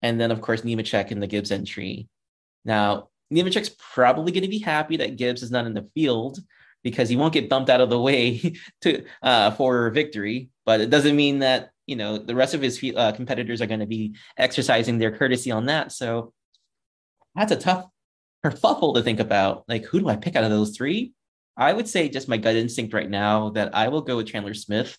and 0.01 0.19
then 0.19 0.31
of 0.31 0.41
course 0.41 0.61
Nemechek 0.61 1.11
in 1.11 1.19
the 1.19 1.27
Gibbs 1.27 1.51
entry. 1.51 2.09
Now 2.65 3.09
Nemechek's 3.31 3.75
probably 3.77 4.31
going 4.31 4.43
to 4.43 4.49
be 4.49 4.59
happy 4.59 4.97
that 4.97 5.17
Gibbs 5.17 5.43
is 5.43 5.51
not 5.51 5.65
in 5.65 5.73
the 5.73 5.87
field 5.93 6.39
because 6.89 7.09
he 7.09 7.17
won't 7.17 7.33
get 7.33 7.49
bumped 7.49 7.69
out 7.69 7.81
of 7.81 7.89
the 7.89 7.99
way 7.99 8.53
to 8.81 9.03
uh, 9.21 9.51
for 9.51 9.89
victory. 9.89 10.49
But 10.65 10.79
it 10.79 10.89
doesn't 10.89 11.17
mean 11.17 11.39
that 11.39 11.71
you 11.85 11.97
know 11.97 12.17
the 12.17 12.33
rest 12.33 12.53
of 12.53 12.61
his 12.61 12.81
uh, 12.95 13.11
competitors 13.11 13.61
are 13.61 13.67
going 13.67 13.81
to 13.81 13.85
be 13.85 14.15
exercising 14.38 14.97
their 14.97 15.11
courtesy 15.11 15.51
on 15.51 15.65
that. 15.65 15.91
So 15.91 16.31
that's 17.35 17.51
a 17.51 17.57
tough 17.57 17.88
kerfuffle 18.45 18.95
to 18.95 19.01
think 19.01 19.19
about. 19.19 19.65
Like, 19.67 19.83
who 19.83 19.99
do 19.99 20.07
I 20.07 20.15
pick 20.15 20.38
out 20.38 20.45
of 20.45 20.49
those 20.49 20.77
three? 20.77 21.11
I 21.57 21.73
would 21.73 21.89
say 21.89 22.07
just 22.07 22.29
my 22.29 22.38
gut 22.38 22.55
instinct 22.55 22.93
right 22.93 23.09
now 23.09 23.49
that 23.49 23.75
I 23.75 23.89
will 23.89 24.01
go 24.01 24.15
with 24.15 24.27
Chandler 24.27 24.53
Smith. 24.53 24.97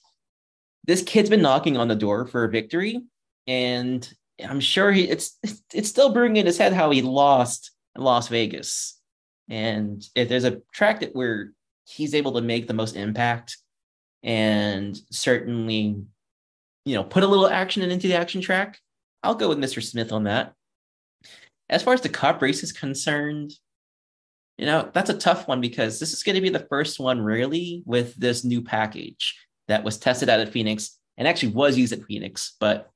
This 0.85 1.03
kid's 1.03 1.31
been 1.31 1.41
knocking 1.41 1.79
on 1.79 1.89
the 1.89 1.95
door 1.95 2.27
for 2.27 2.45
a 2.45 2.51
victory, 2.51 3.01
and 3.47 4.07
I'm 4.47 4.61
sure 4.61 4.93
he 4.93 5.09
it's 5.09 5.39
it's 5.73 5.89
still 5.89 6.13
brewing 6.13 6.37
in 6.37 6.45
his 6.45 6.59
head 6.59 6.75
how 6.75 6.91
he 6.91 7.01
lost 7.01 7.71
Las 7.97 8.29
Vegas. 8.29 8.99
And 9.49 10.05
if 10.15 10.29
there's 10.29 10.45
a 10.45 10.61
track 10.75 11.01
that 11.01 11.15
where 11.15 11.53
he's 11.89 12.15
able 12.15 12.33
to 12.33 12.41
make 12.41 12.67
the 12.67 12.75
most 12.75 12.97
impact 12.97 13.57
and 14.23 14.99
certainly, 15.11 16.03
you 16.85 16.95
know, 16.95 17.05
put 17.05 17.23
a 17.23 17.27
little 17.27 17.49
action 17.49 17.83
into 17.83 18.09
the 18.09 18.17
action 18.17 18.41
track, 18.41 18.79
I'll 19.23 19.35
go 19.35 19.49
with 19.49 19.59
Mr. 19.59 19.83
Smith 19.83 20.13
on 20.13 20.25
that. 20.25 20.53
As 21.69 21.83
far 21.83 21.95
as 21.95 22.01
the 22.01 22.09
cup 22.09 22.43
race 22.43 22.63
is 22.63 22.73
concerned, 22.73 23.53
you 24.57 24.67
know, 24.67 24.91
that's 24.93 25.11
a 25.11 25.17
tough 25.17 25.47
one 25.47 25.61
because 25.61 26.01
this 26.01 26.13
is 26.13 26.23
going 26.23 26.35
to 26.35 26.43
be 26.43 26.49
the 26.49 26.67
first 26.69 26.99
one 26.99 27.21
really 27.21 27.83
with 27.87 28.15
this 28.17 28.45
new 28.45 28.61
package 28.63 29.39
that 29.69 29.85
was 29.85 29.99
tested 29.99 30.29
out 30.29 30.41
at 30.41 30.49
Phoenix 30.49 30.99
and 31.17 31.29
actually 31.29 31.53
was 31.53 31.79
used 31.79 31.93
at 31.93 32.05
Phoenix. 32.05 32.57
But, 32.59 32.91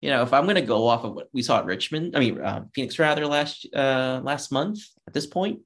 you 0.00 0.10
know, 0.10 0.22
if 0.22 0.32
I'm 0.32 0.44
going 0.44 0.56
to 0.56 0.62
go 0.62 0.86
off 0.86 1.04
of 1.04 1.14
what 1.14 1.28
we 1.32 1.42
saw 1.42 1.58
at 1.58 1.64
Richmond, 1.64 2.16
I 2.16 2.20
mean, 2.20 2.40
uh, 2.40 2.64
Phoenix 2.74 2.98
rather 2.98 3.26
last, 3.26 3.66
uh, 3.74 4.20
last 4.22 4.52
month 4.52 4.80
at 5.06 5.14
this 5.14 5.26
point, 5.26 5.60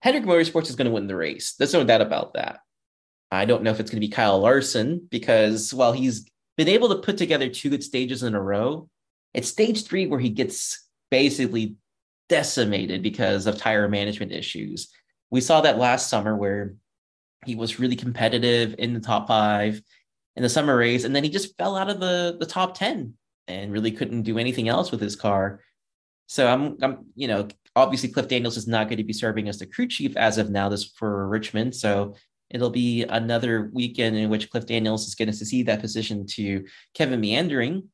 Hendrick 0.00 0.24
Motorsports 0.24 0.68
is 0.68 0.76
going 0.76 0.86
to 0.86 0.92
win 0.92 1.06
the 1.06 1.16
race. 1.16 1.54
There's 1.54 1.72
no 1.72 1.84
doubt 1.84 2.00
about 2.00 2.34
that. 2.34 2.60
I 3.30 3.44
don't 3.44 3.62
know 3.62 3.70
if 3.70 3.80
it's 3.80 3.90
going 3.90 4.00
to 4.00 4.06
be 4.06 4.12
Kyle 4.12 4.38
Larson 4.38 5.06
because 5.10 5.74
while 5.74 5.92
he's 5.92 6.28
been 6.56 6.68
able 6.68 6.88
to 6.90 7.02
put 7.02 7.18
together 7.18 7.48
two 7.48 7.70
good 7.70 7.82
stages 7.82 8.22
in 8.22 8.34
a 8.34 8.40
row, 8.40 8.88
it's 9.34 9.48
stage 9.48 9.84
three 9.84 10.06
where 10.06 10.20
he 10.20 10.30
gets 10.30 10.88
basically 11.10 11.76
decimated 12.28 13.02
because 13.02 13.46
of 13.46 13.56
tire 13.56 13.88
management 13.88 14.32
issues. 14.32 14.88
We 15.30 15.40
saw 15.40 15.60
that 15.62 15.78
last 15.78 16.08
summer 16.08 16.36
where 16.36 16.74
he 17.44 17.54
was 17.54 17.78
really 17.78 17.96
competitive 17.96 18.74
in 18.78 18.94
the 18.94 19.00
top 19.00 19.28
five 19.28 19.80
in 20.36 20.42
the 20.42 20.48
summer 20.48 20.76
race, 20.76 21.04
and 21.04 21.14
then 21.14 21.24
he 21.24 21.30
just 21.30 21.56
fell 21.56 21.76
out 21.76 21.90
of 21.90 22.00
the, 22.00 22.36
the 22.38 22.46
top 22.46 22.76
10 22.76 23.14
and 23.48 23.72
really 23.72 23.90
couldn't 23.90 24.22
do 24.22 24.38
anything 24.38 24.68
else 24.68 24.90
with 24.90 25.00
his 25.00 25.16
car. 25.16 25.60
So 26.26 26.46
I'm, 26.46 26.76
I'm, 26.82 27.06
you 27.14 27.28
know, 27.28 27.48
obviously 27.76 28.08
Cliff 28.08 28.26
Daniels 28.26 28.56
is 28.56 28.66
not 28.66 28.88
going 28.88 28.96
to 28.96 29.04
be 29.04 29.12
serving 29.12 29.48
as 29.48 29.58
the 29.58 29.66
crew 29.66 29.86
chief 29.86 30.16
as 30.16 30.38
of 30.38 30.50
now 30.50 30.68
this 30.68 30.84
for 30.84 31.28
Richmond. 31.28 31.76
So 31.76 32.14
it'll 32.48 32.70
be 32.70 33.04
another 33.04 33.70
weekend 33.72 34.16
in 34.16 34.30
which 34.30 34.50
Cliff 34.50 34.66
Daniels 34.66 35.06
is 35.06 35.14
going 35.14 35.30
to 35.30 35.34
see 35.34 35.62
that 35.64 35.80
position 35.80 36.26
to 36.28 36.64
Kevin 36.94 37.20
Meendering. 37.20 37.88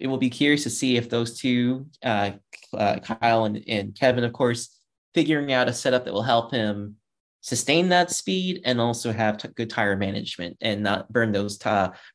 it 0.00 0.06
will 0.06 0.18
be 0.18 0.30
curious 0.30 0.62
to 0.64 0.70
see 0.70 0.96
if 0.96 1.10
those 1.10 1.38
two, 1.38 1.86
uh, 2.02 2.32
uh, 2.72 2.98
Kyle 3.00 3.44
and, 3.44 3.62
and 3.68 3.94
Kevin, 3.94 4.24
of 4.24 4.32
course, 4.32 4.80
figuring 5.14 5.52
out 5.52 5.68
a 5.68 5.72
setup 5.72 6.04
that 6.04 6.14
will 6.14 6.22
help 6.22 6.50
him 6.50 6.96
sustain 7.42 7.88
that 7.90 8.10
speed 8.10 8.62
and 8.64 8.80
also 8.80 9.12
have 9.12 9.36
t- 9.36 9.48
good 9.54 9.68
tire 9.68 9.96
management 9.96 10.56
and 10.60 10.82
not 10.82 11.12
burn 11.12 11.32
those 11.32 11.58
t- 11.58 11.68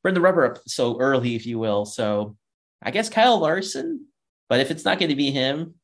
burn 0.03 0.13
the 0.13 0.21
rubber 0.21 0.45
up 0.45 0.57
so 0.65 0.99
early, 0.99 1.35
if 1.35 1.45
you 1.45 1.59
will. 1.59 1.85
So 1.85 2.35
I 2.81 2.91
guess 2.91 3.09
Kyle 3.09 3.39
Larson, 3.39 4.07
but 4.49 4.61
if 4.61 4.71
it's 4.71 4.85
not 4.85 4.99
going 4.99 5.09
to 5.09 5.15
be 5.15 5.31
him, 5.31 5.75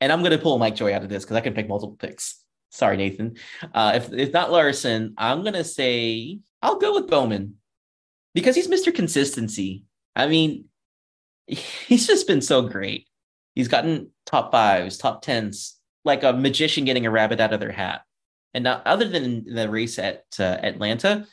and 0.00 0.12
I'm 0.12 0.20
going 0.20 0.32
to 0.32 0.38
pull 0.38 0.58
Mike 0.58 0.76
Joy 0.76 0.94
out 0.94 1.02
of 1.02 1.08
this 1.08 1.24
because 1.24 1.36
I 1.36 1.40
can 1.40 1.54
pick 1.54 1.68
multiple 1.68 1.96
picks. 1.96 2.42
Sorry, 2.70 2.96
Nathan. 2.96 3.36
Uh, 3.72 3.92
if 3.96 4.12
if 4.12 4.32
not 4.32 4.50
Larson, 4.50 5.14
I'm 5.16 5.42
going 5.42 5.54
to 5.54 5.64
say 5.64 6.40
I'll 6.62 6.78
go 6.78 6.94
with 6.94 7.08
Bowman 7.08 7.54
because 8.34 8.54
he's 8.54 8.68
Mr. 8.68 8.94
Consistency. 8.94 9.84
I 10.14 10.26
mean, 10.26 10.66
he's 11.46 12.06
just 12.06 12.26
been 12.26 12.42
so 12.42 12.62
great. 12.62 13.06
He's 13.54 13.68
gotten 13.68 14.10
top 14.26 14.52
fives, 14.52 14.98
top 14.98 15.22
tens, 15.22 15.76
like 16.04 16.22
a 16.22 16.32
magician 16.32 16.84
getting 16.84 17.06
a 17.06 17.10
rabbit 17.10 17.40
out 17.40 17.54
of 17.54 17.60
their 17.60 17.72
hat. 17.72 18.02
And 18.52 18.64
now, 18.64 18.82
other 18.84 19.08
than 19.08 19.44
the 19.54 19.68
race 19.68 19.98
at 19.98 20.24
uh, 20.38 20.58
Atlanta, 20.62 21.26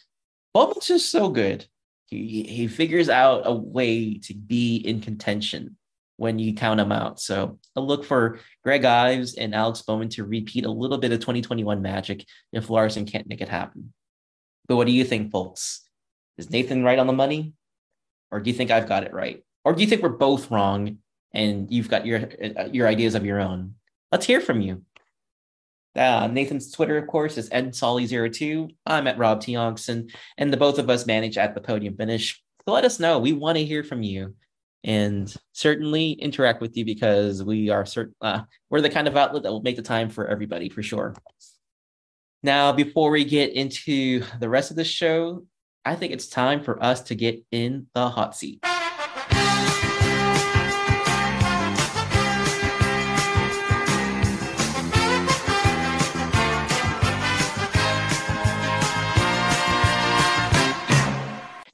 Bowman's 0.53 0.87
just 0.87 1.11
so 1.11 1.29
good. 1.29 1.65
He 2.05 2.43
he 2.43 2.67
figures 2.67 3.09
out 3.09 3.41
a 3.45 3.53
way 3.53 4.19
to 4.19 4.33
be 4.33 4.77
in 4.77 5.01
contention 5.01 5.77
when 6.23 6.39
you 6.39 6.55
count 6.55 6.79
them 6.79 6.91
out. 6.91 7.19
So 7.19 7.59
I 7.75 7.81
look 7.81 8.03
for 8.05 8.39
Greg 8.63 8.83
Ives 8.85 9.35
and 9.35 9.53
Alex 9.53 9.83
Bowman 9.83 10.09
to 10.09 10.23
repeat 10.23 10.65
a 10.65 10.71
little 10.71 10.97
bit 10.97 11.11
of 11.11 11.19
2021 11.19 11.81
magic 11.81 12.25
if 12.51 12.69
Larson 12.69 13.05
can't 13.05 13.27
make 13.27 13.41
it 13.41 13.49
happen. 13.49 13.93
But 14.67 14.77
what 14.77 14.87
do 14.87 14.93
you 14.93 15.03
think, 15.03 15.31
folks? 15.31 15.81
Is 16.37 16.49
Nathan 16.49 16.83
right 16.83 16.97
on 16.97 17.07
the 17.07 17.13
money? 17.13 17.53
Or 18.31 18.39
do 18.39 18.49
you 18.49 18.55
think 18.55 18.71
I've 18.71 18.89
got 18.89 19.03
it 19.03 19.13
right? 19.13 19.43
or 19.65 19.73
do 19.73 19.81
you 19.81 19.87
think 19.87 20.01
we're 20.01 20.09
both 20.09 20.51
wrong 20.51 20.97
and 21.33 21.71
you've 21.71 21.89
got 21.89 22.05
your 22.05 22.29
uh, 22.57 22.69
your 22.71 22.87
ideas 22.87 23.15
of 23.15 23.25
your 23.25 23.39
own? 23.39 23.75
let's 24.11 24.27
hear 24.27 24.39
from 24.39 24.61
you. 24.61 24.83
Uh, 25.95 26.27
Nathan's 26.27 26.71
Twitter, 26.71 26.97
of 26.97 27.07
course, 27.07 27.37
is 27.37 27.49
edsolly02. 27.49 28.69
I'm 28.85 29.07
at 29.07 29.17
Rob 29.17 29.41
T. 29.41 29.55
and 29.55 30.53
the 30.53 30.57
both 30.57 30.77
of 30.77 30.89
us 30.89 31.07
manage 31.07 31.37
at 31.37 31.55
the 31.55 31.61
podium 31.61 31.95
finish. 31.95 32.41
So 32.65 32.73
let 32.73 32.85
us 32.85 32.99
know. 32.99 33.19
We 33.19 33.33
want 33.33 33.57
to 33.57 33.65
hear 33.65 33.83
from 33.83 34.03
you 34.03 34.35
and 34.83 35.33
certainly 35.53 36.11
interact 36.11 36.61
with 36.61 36.75
you 36.75 36.85
because 36.85 37.43
we 37.43 37.69
are 37.69 37.85
certain 37.85 38.13
uh, 38.21 38.41
we're 38.69 38.81
the 38.81 38.89
kind 38.89 39.07
of 39.07 39.15
outlet 39.15 39.43
that 39.43 39.51
will 39.51 39.61
make 39.61 39.75
the 39.75 39.81
time 39.81 40.09
for 40.09 40.27
everybody 40.27 40.69
for 40.69 40.83
sure. 40.83 41.15
Now, 42.41 42.73
before 42.73 43.09
we 43.09 43.23
get 43.23 43.53
into 43.53 44.23
the 44.39 44.49
rest 44.49 44.69
of 44.69 44.75
the 44.75 44.83
show, 44.83 45.45
I 45.85 45.95
think 45.95 46.11
it's 46.11 46.27
time 46.27 46.61
for 46.61 46.81
us 46.83 47.01
to 47.03 47.15
get 47.15 47.43
in 47.51 47.87
the 47.93 48.09
hot 48.09 48.35
seat. 48.35 48.63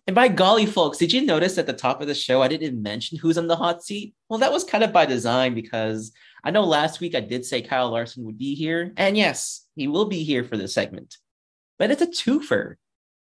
And 0.09 0.15
by 0.15 0.27
golly, 0.27 0.65
folks, 0.65 0.97
did 0.97 1.13
you 1.13 1.23
notice 1.23 1.59
at 1.59 1.67
the 1.67 1.73
top 1.73 2.01
of 2.01 2.07
the 2.07 2.15
show 2.15 2.41
I 2.41 2.47
didn't 2.47 2.81
mention 2.81 3.19
who's 3.19 3.37
on 3.37 3.45
the 3.45 3.55
hot 3.55 3.83
seat? 3.83 4.15
Well, 4.27 4.39
that 4.39 4.51
was 4.51 4.63
kind 4.63 4.83
of 4.83 4.91
by 4.91 5.05
design 5.05 5.53
because 5.53 6.13
I 6.43 6.49
know 6.49 6.63
last 6.63 6.99
week 6.99 7.13
I 7.13 7.19
did 7.19 7.45
say 7.45 7.61
Kyle 7.61 7.91
Larson 7.91 8.25
would 8.25 8.39
be 8.39 8.55
here. 8.55 8.91
And 8.97 9.15
yes, 9.15 9.67
he 9.75 9.87
will 9.87 10.05
be 10.05 10.23
here 10.23 10.43
for 10.43 10.57
this 10.57 10.73
segment. 10.73 11.17
But 11.77 11.91
it's 11.91 12.01
a 12.01 12.07
twofer. 12.07 12.77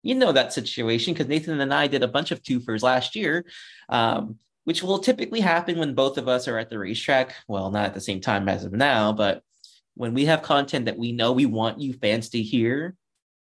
You 0.03 0.15
know 0.15 0.33
that 0.33 0.53
situation 0.53 1.15
because 1.15 1.27
Nathan 1.27 1.59
and 1.59 1.73
I 1.73 1.87
did 1.87 2.03
a 2.03 2.07
bunch 2.07 2.33
of 2.33 2.43
twofers 2.43 2.83
last 2.83 3.17
year, 3.17 3.47
um, 3.89 4.37
which 4.65 4.83
will 4.83 4.99
typically 4.99 5.41
happen 5.41 5.79
when 5.79 5.95
both 5.95 6.19
of 6.19 6.29
us 6.29 6.49
are 6.49 6.59
at 6.59 6.69
the 6.69 6.79
racetrack. 6.79 7.35
Well, 7.49 7.71
not 7.71 7.87
at 7.87 7.95
the 7.95 8.01
same 8.03 8.21
time 8.21 8.47
as 8.47 8.63
of 8.63 8.73
now, 8.73 9.15
but 9.15 9.43
when 9.95 10.13
we 10.13 10.27
have 10.27 10.43
content 10.43 10.85
that 10.85 10.99
we 10.99 11.13
know 11.13 11.33
we 11.33 11.47
want 11.47 11.81
you 11.81 11.95
fans 11.95 12.29
to 12.29 12.43
hear 12.43 12.95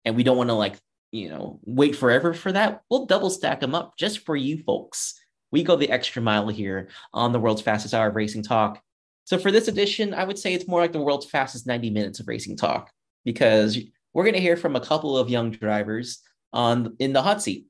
and 0.05 0.15
we 0.15 0.23
don't 0.23 0.37
want 0.37 0.51
to 0.51 0.53
like 0.53 0.77
you 1.15 1.29
know, 1.29 1.59
wait 1.63 1.95
forever 1.95 2.33
for 2.33 2.51
that, 2.51 2.81
we'll 2.89 3.05
double 3.05 3.29
stack 3.29 3.61
them 3.61 3.73
up 3.73 3.97
just 3.97 4.25
for 4.25 4.35
you 4.35 4.61
folks. 4.63 5.13
We 5.49 5.63
go 5.63 5.77
the 5.77 5.89
extra 5.89 6.21
mile 6.21 6.49
here 6.49 6.89
on 7.13 7.31
the 7.31 7.39
world's 7.39 7.61
fastest 7.61 7.93
hour 7.93 8.07
of 8.07 8.15
racing 8.15 8.43
talk. 8.43 8.81
So 9.23 9.37
for 9.37 9.49
this 9.49 9.69
edition, 9.69 10.13
I 10.13 10.25
would 10.25 10.37
say 10.37 10.53
it's 10.53 10.67
more 10.67 10.81
like 10.81 10.91
the 10.91 11.01
world's 11.01 11.25
fastest 11.25 11.67
90 11.67 11.89
minutes 11.89 12.19
of 12.19 12.27
racing 12.27 12.57
talk 12.57 12.91
because 13.23 13.79
we're 14.13 14.25
going 14.25 14.35
to 14.35 14.41
hear 14.41 14.57
from 14.57 14.75
a 14.75 14.81
couple 14.81 15.17
of 15.17 15.29
young 15.29 15.51
drivers 15.51 16.19
on 16.51 16.95
in 16.99 17.13
the 17.13 17.21
hot 17.21 17.41
seat. 17.41 17.65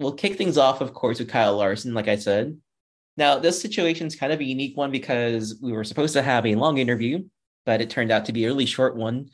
We'll 0.00 0.14
kick 0.14 0.36
things 0.36 0.58
off, 0.58 0.80
of 0.80 0.92
course, 0.92 1.20
with 1.20 1.28
Kyle 1.28 1.56
Larson, 1.56 1.94
like 1.94 2.08
I 2.08 2.16
said. 2.16 2.58
Now, 3.16 3.38
this 3.38 3.60
situation 3.60 4.08
is 4.08 4.16
kind 4.16 4.32
of 4.32 4.40
a 4.40 4.44
unique 4.44 4.76
one 4.76 4.90
because 4.90 5.58
we 5.62 5.72
were 5.72 5.84
supposed 5.84 6.14
to 6.14 6.22
have 6.22 6.44
a 6.44 6.54
long 6.56 6.78
interview, 6.78 7.22
but 7.66 7.80
it 7.80 7.90
turned 7.90 8.10
out 8.10 8.24
to 8.24 8.32
be 8.32 8.44
a 8.44 8.48
really 8.48 8.66
short 8.66 8.96
one 8.96 9.30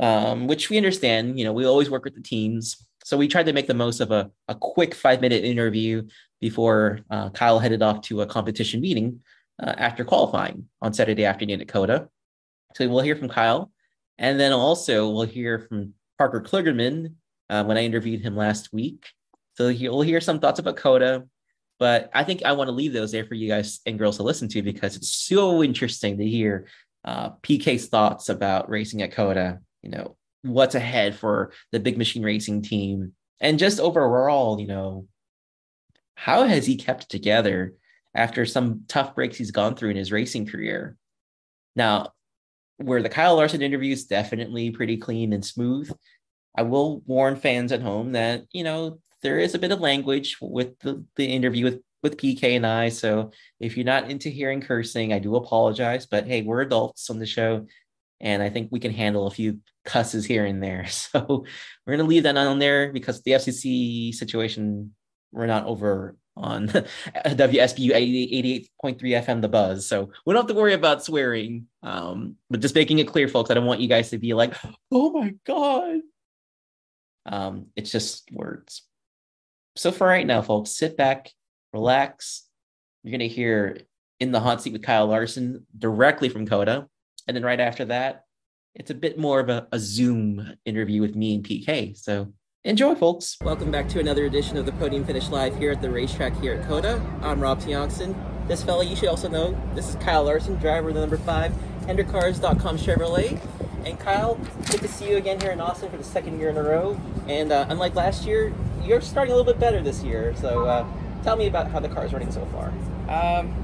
um, 0.00 0.46
which 0.46 0.70
we 0.70 0.76
understand. 0.78 1.38
You 1.38 1.44
know, 1.44 1.52
we 1.52 1.66
always 1.66 1.90
work 1.90 2.04
with 2.04 2.14
the 2.14 2.22
teams. 2.22 2.84
So 3.10 3.16
we 3.16 3.26
tried 3.26 3.46
to 3.46 3.52
make 3.52 3.66
the 3.66 3.74
most 3.74 3.98
of 3.98 4.12
a, 4.12 4.30
a 4.46 4.54
quick 4.54 4.94
five 4.94 5.20
minute 5.20 5.42
interview 5.42 6.06
before 6.40 7.00
uh, 7.10 7.30
Kyle 7.30 7.58
headed 7.58 7.82
off 7.82 8.02
to 8.02 8.20
a 8.20 8.26
competition 8.26 8.80
meeting 8.80 9.22
uh, 9.60 9.74
after 9.76 10.04
qualifying 10.04 10.66
on 10.80 10.92
Saturday 10.92 11.24
afternoon 11.24 11.60
at 11.60 11.66
COTA. 11.66 12.08
So 12.76 12.88
we'll 12.88 13.02
hear 13.02 13.16
from 13.16 13.28
Kyle. 13.28 13.72
And 14.18 14.38
then 14.38 14.52
also 14.52 15.10
we'll 15.10 15.26
hear 15.26 15.58
from 15.58 15.94
Parker 16.18 16.40
Kligerman 16.40 17.14
uh, 17.48 17.64
when 17.64 17.76
I 17.76 17.82
interviewed 17.82 18.20
him 18.20 18.36
last 18.36 18.72
week. 18.72 19.08
So 19.56 19.74
we'll 19.76 20.02
hear 20.02 20.20
some 20.20 20.38
thoughts 20.38 20.60
about 20.60 20.76
COTA. 20.76 21.26
But 21.80 22.10
I 22.14 22.22
think 22.22 22.44
I 22.44 22.52
want 22.52 22.68
to 22.68 22.72
leave 22.72 22.92
those 22.92 23.10
there 23.10 23.24
for 23.24 23.34
you 23.34 23.48
guys 23.48 23.80
and 23.86 23.98
girls 23.98 24.18
to 24.18 24.22
listen 24.22 24.46
to 24.50 24.62
because 24.62 24.94
it's 24.94 25.10
so 25.10 25.64
interesting 25.64 26.16
to 26.18 26.24
hear 26.24 26.68
uh, 27.04 27.30
PK's 27.42 27.88
thoughts 27.88 28.28
about 28.28 28.70
racing 28.70 29.02
at 29.02 29.10
COTA 29.10 29.58
you 29.82 29.90
know, 29.90 30.16
what's 30.42 30.74
ahead 30.74 31.14
for 31.14 31.52
the 31.72 31.80
big 31.80 31.98
machine 31.98 32.22
racing 32.22 32.62
team 32.62 33.12
and 33.40 33.58
just 33.58 33.80
overall, 33.80 34.60
you 34.60 34.66
know, 34.66 35.06
how 36.14 36.44
has 36.44 36.66
he 36.66 36.76
kept 36.76 37.10
together 37.10 37.74
after 38.14 38.44
some 38.44 38.84
tough 38.88 39.14
breaks 39.14 39.38
he's 39.38 39.50
gone 39.50 39.74
through 39.74 39.90
in 39.90 39.96
his 39.96 40.12
racing 40.12 40.46
career? 40.46 40.96
Now, 41.74 42.12
where 42.76 43.02
the 43.02 43.08
Kyle 43.08 43.36
Larson 43.36 43.62
interview 43.62 43.92
is 43.92 44.04
definitely 44.04 44.70
pretty 44.70 44.96
clean 44.96 45.32
and 45.32 45.44
smooth, 45.44 45.90
I 46.56 46.62
will 46.62 47.02
warn 47.06 47.36
fans 47.36 47.72
at 47.72 47.82
home 47.82 48.12
that, 48.12 48.44
you 48.52 48.64
know, 48.64 48.98
there 49.22 49.38
is 49.38 49.54
a 49.54 49.58
bit 49.58 49.72
of 49.72 49.80
language 49.80 50.36
with 50.40 50.78
the, 50.80 51.04
the 51.16 51.26
interview 51.26 51.64
with, 51.64 51.82
with 52.02 52.16
PK 52.16 52.56
and 52.56 52.66
I. 52.66 52.88
So 52.88 53.30
if 53.60 53.76
you're 53.76 53.84
not 53.84 54.10
into 54.10 54.30
hearing 54.30 54.60
cursing, 54.60 55.12
I 55.12 55.18
do 55.18 55.36
apologize. 55.36 56.06
But 56.06 56.26
hey, 56.26 56.42
we're 56.42 56.62
adults 56.62 57.08
on 57.10 57.18
the 57.18 57.26
show 57.26 57.66
and 58.20 58.42
I 58.42 58.50
think 58.50 58.68
we 58.70 58.80
can 58.80 58.92
handle 58.92 59.26
a 59.26 59.30
few 59.30 59.58
cusses 59.90 60.24
here 60.24 60.46
and 60.46 60.62
there. 60.62 60.86
So 60.90 61.44
we're 61.86 61.96
going 61.96 62.06
to 62.06 62.10
leave 62.10 62.22
that 62.22 62.36
on 62.36 62.58
there 62.58 62.92
because 62.92 63.22
the 63.22 63.32
FCC 63.32 64.14
situation, 64.14 64.94
we're 65.32 65.46
not 65.46 65.66
over 65.66 66.16
on 66.36 66.68
WSBU 67.26 67.90
88.3 68.82 69.00
FM, 69.00 69.42
The 69.42 69.48
Buzz. 69.48 69.86
So 69.86 70.10
we 70.24 70.32
don't 70.32 70.42
have 70.42 70.54
to 70.54 70.60
worry 70.60 70.74
about 70.74 71.04
swearing. 71.04 71.66
Um, 71.82 72.36
but 72.48 72.60
just 72.60 72.74
making 72.74 72.98
it 72.98 73.08
clear, 73.08 73.28
folks, 73.28 73.50
I 73.50 73.54
don't 73.54 73.66
want 73.66 73.80
you 73.80 73.88
guys 73.88 74.10
to 74.10 74.18
be 74.18 74.34
like, 74.34 74.54
oh 74.92 75.10
my 75.10 75.34
God. 75.44 76.00
Um, 77.26 77.66
it's 77.76 77.90
just 77.90 78.30
words. 78.32 78.82
So 79.76 79.90
for 79.90 80.06
right 80.06 80.26
now, 80.26 80.42
folks, 80.42 80.70
sit 80.70 80.96
back, 80.96 81.30
relax. 81.72 82.44
You're 83.02 83.12
going 83.16 83.28
to 83.28 83.34
hear 83.34 83.78
In 84.20 84.32
the 84.32 84.40
Hot 84.40 84.62
Seat 84.62 84.72
with 84.72 84.82
Kyle 84.82 85.06
Larson 85.06 85.66
directly 85.76 86.28
from 86.28 86.46
COTA. 86.46 86.86
And 87.26 87.36
then 87.36 87.44
right 87.44 87.60
after 87.60 87.86
that, 87.86 88.24
it's 88.74 88.90
a 88.90 88.94
bit 88.94 89.18
more 89.18 89.40
of 89.40 89.48
a, 89.48 89.66
a 89.72 89.78
Zoom 89.78 90.54
interview 90.64 91.00
with 91.00 91.16
me 91.16 91.34
and 91.34 91.44
PK. 91.44 91.96
So 91.96 92.32
enjoy, 92.64 92.94
folks. 92.94 93.36
Welcome 93.42 93.70
back 93.70 93.88
to 93.90 94.00
another 94.00 94.26
edition 94.26 94.56
of 94.56 94.66
the 94.66 94.72
Podium 94.72 95.04
Finish 95.04 95.28
Live 95.28 95.56
here 95.56 95.72
at 95.72 95.82
the 95.82 95.90
racetrack 95.90 96.36
here 96.40 96.54
at 96.54 96.68
COTA. 96.68 97.02
I'm 97.22 97.40
Rob 97.40 97.60
Tiongson. 97.60 98.14
This 98.46 98.62
fella 98.62 98.84
you 98.84 98.96
should 98.96 99.08
also 99.08 99.28
know, 99.28 99.60
this 99.74 99.88
is 99.88 99.96
Kyle 99.96 100.24
Larson, 100.24 100.56
driver 100.56 100.88
of 100.88 100.94
the 100.94 101.00
number 101.00 101.18
five, 101.18 101.52
HendrickCars.com 101.82 102.78
Chevrolet. 102.78 103.40
And 103.84 103.98
Kyle, 103.98 104.34
good 104.70 104.80
to 104.80 104.88
see 104.88 105.10
you 105.10 105.16
again 105.16 105.40
here 105.40 105.50
in 105.50 105.60
Austin 105.60 105.90
for 105.90 105.96
the 105.96 106.04
second 106.04 106.38
year 106.38 106.50
in 106.50 106.56
a 106.56 106.62
row. 106.62 107.00
And 107.28 107.50
uh, 107.50 107.66
unlike 107.68 107.94
last 107.94 108.26
year, 108.26 108.52
you're 108.84 109.00
starting 109.00 109.32
a 109.32 109.36
little 109.36 109.50
bit 109.50 109.60
better 109.60 109.80
this 109.82 110.02
year. 110.02 110.34
So 110.36 110.66
uh, 110.66 110.86
tell 111.22 111.36
me 111.36 111.46
about 111.46 111.70
how 111.70 111.80
the 111.80 111.88
car's 111.88 112.12
running 112.12 112.30
so 112.30 112.44
far. 112.46 112.68
Um, 113.08 113.54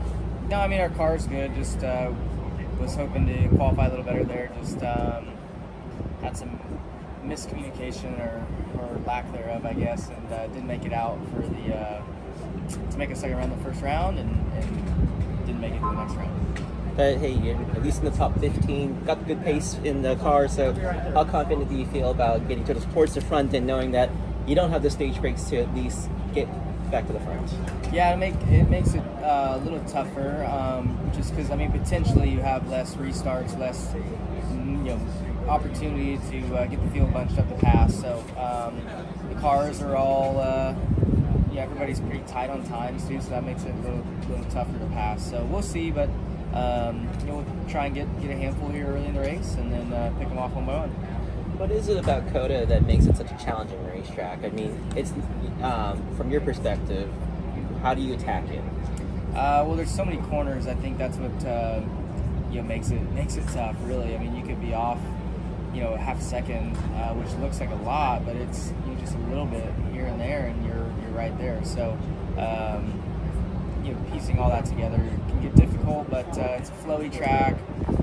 no, 0.49 0.61
I 0.61 0.69
mean, 0.69 0.81
our 0.81 0.89
car's 0.91 1.27
good. 1.27 1.55
Just 1.55 1.83
uh, 1.83 2.13
was 2.81 2.95
hoping 2.95 3.27
to 3.27 3.57
qualify 3.57 3.87
a 3.87 3.91
little 3.91 4.05
better 4.05 4.25
there. 4.25 4.51
Just 4.61 4.83
um, 4.83 5.29
had 6.23 6.37
some 6.37 6.59
miscommunication 7.25 8.19
or, 8.21 8.47
or 8.79 8.99
lack 9.07 9.31
thereof, 9.33 9.65
I 9.67 9.73
guess, 9.73 10.09
and 10.09 10.33
uh, 10.33 10.47
didn't 10.49 10.67
make 10.67 10.85
it 10.85 10.93
out 10.93 11.19
for 11.33 11.43
the 11.43 11.77
uh, 11.77 12.03
to 12.91 12.99
make 12.99 13.11
a 13.11 13.17
second 13.17 13.37
round 13.37 13.53
the 13.53 13.65
first 13.65 13.83
round, 13.83 14.19
and, 14.19 14.31
and 14.55 15.47
didn't 15.47 15.61
make 15.61 15.73
it 15.73 15.81
to 15.81 15.85
the 15.85 15.93
next 15.93 16.15
round. 16.15 16.63
But 16.97 17.19
hey, 17.19 17.53
at 17.53 17.83
least 17.83 17.99
in 17.99 18.07
the 18.07 18.17
top 18.17 18.39
15, 18.41 19.05
got 19.05 19.27
good 19.27 19.43
pace 19.45 19.77
in 19.85 20.01
the 20.01 20.17
car. 20.17 20.49
So, 20.49 20.73
how 20.73 21.25
confident 21.25 21.69
do 21.69 21.77
you 21.77 21.87
feel 21.87 22.11
about 22.11 22.49
getting 22.49 22.65
to 22.65 22.75
the, 22.75 22.81
towards 22.93 23.15
the 23.15 23.21
front 23.21 23.53
and 23.53 23.67
knowing 23.67 23.91
that 23.93 24.11
you 24.47 24.55
don't 24.55 24.71
have 24.71 24.83
the 24.83 24.91
stage 24.91 25.21
breaks 25.21 25.45
to 25.51 25.59
at 25.59 25.75
least 25.75 26.09
get 26.33 26.49
back 26.91 27.07
to 27.07 27.13
the 27.13 27.21
front. 27.21 27.53
Yeah, 27.93 28.13
it, 28.13 28.17
make, 28.19 28.35
it 28.49 28.69
makes 28.69 28.95
it 28.95 29.03
uh, 29.23 29.55
a 29.57 29.59
little 29.59 29.83
tougher, 29.85 30.45
um, 30.45 30.99
just 31.15 31.35
because 31.35 31.51
I 31.51 31.57
mean 31.57 31.73
potentially 31.73 32.31
you 32.31 32.41
have 32.41 32.69
less 32.69 32.95
restarts, 32.95 33.59
less 33.59 33.93
mm, 33.93 34.85
you 34.85 34.95
know 34.95 35.01
opportunity 35.49 36.19
to 36.31 36.57
uh, 36.57 36.67
get 36.67 36.83
the 36.83 36.91
field 36.91 37.13
bunched 37.13 37.39
up 37.39 37.49
the 37.49 37.55
pass. 37.57 37.95
So 38.01 38.19
um, 38.37 38.81
the 39.29 39.41
cars 39.41 39.83
are 39.83 39.97
all 39.97 40.41
uh, 40.41 40.75
yeah 41.53 41.63
everybody's 41.63 42.01
pretty 42.01 42.25
tight 42.27 42.51
on 42.51 42.65
times 42.67 43.07
too, 43.07 43.21
so 43.21 43.31
that 43.31 43.45
makes 43.45 43.65
it 43.65 43.75
a 43.75 43.79
little, 43.79 44.05
little 44.29 44.45
tougher 44.47 44.79
to 44.79 44.87
pass. 44.87 45.29
So 45.29 45.45
we'll 45.45 45.63
see, 45.63 45.91
but 45.91 46.09
um, 46.55 47.09
you 47.21 47.27
know 47.27 47.37
we'll 47.39 47.69
try 47.69 47.87
and 47.87 47.95
get 47.95 48.21
get 48.21 48.31
a 48.31 48.37
handful 48.37 48.69
here 48.69 48.87
early 48.87 49.07
in 49.07 49.15
the 49.15 49.21
race 49.21 49.55
and 49.55 49.73
then 49.73 49.93
uh, 49.93 50.13
pick 50.19 50.29
them 50.29 50.39
off 50.39 50.53
one 50.53 50.67
by 50.67 50.87
one. 50.87 51.16
What 51.57 51.71
is 51.71 51.89
it 51.89 51.97
about 51.97 52.31
COTA 52.35 52.67
that 52.67 52.85
makes 52.85 53.07
it 53.07 53.17
such 53.17 53.31
a 53.31 53.39
challenging 53.43 53.83
racetrack? 53.87 54.45
I 54.45 54.51
mean, 54.51 54.79
it's 54.95 55.13
um, 55.63 56.15
from 56.15 56.31
your 56.31 56.43
perspective, 56.43 57.11
how 57.81 57.95
do 57.95 58.03
you 58.03 58.13
attack 58.13 58.47
it? 58.51 58.63
Uh, 59.31 59.65
well, 59.67 59.75
there's 59.75 59.91
so 59.91 60.05
many 60.05 60.19
corners. 60.29 60.67
I 60.67 60.75
think 60.75 60.99
that's 60.99 61.17
what 61.17 61.47
uh, 61.47 61.81
you 62.51 62.57
know 62.57 62.63
makes 62.63 62.91
it 62.91 63.01
makes 63.13 63.37
it 63.37 63.49
tough. 63.49 63.75
Really, 63.85 64.15
I 64.15 64.19
mean, 64.19 64.37
you 64.37 64.45
could 64.45 64.61
be 64.61 64.75
off, 64.75 64.99
you 65.73 65.81
know, 65.81 65.97
half 65.97 66.21
a 66.21 66.25
second, 66.25 66.77
uh, 66.77 67.15
which 67.15 67.33
looks 67.41 67.59
like 67.59 67.71
a 67.71 67.83
lot, 67.87 68.27
but 68.27 68.37
it's 68.37 68.73
you 68.85 68.93
know, 68.93 69.01
just 69.01 69.15
a 69.15 69.19
little 69.31 69.47
bit 69.47 69.65
here 69.93 70.05
and 70.05 70.21
there, 70.21 70.49
and 70.49 70.67
you're 70.67 70.93
you're 71.03 71.17
right 71.17 71.37
there. 71.39 71.65
So. 71.65 71.97
Um, 72.37 73.06
you 73.87 73.93
know, 73.93 74.01
piecing 74.13 74.39
all 74.39 74.51
that 74.51 74.65
together 74.65 74.99
can 75.29 75.43
get 75.43 75.55
difficult, 75.55 76.11
but 76.11 76.27
uh, 76.37 76.57
it's 76.59 76.71
a 76.71 76.73
flowy 76.73 77.15
track, 77.17 77.57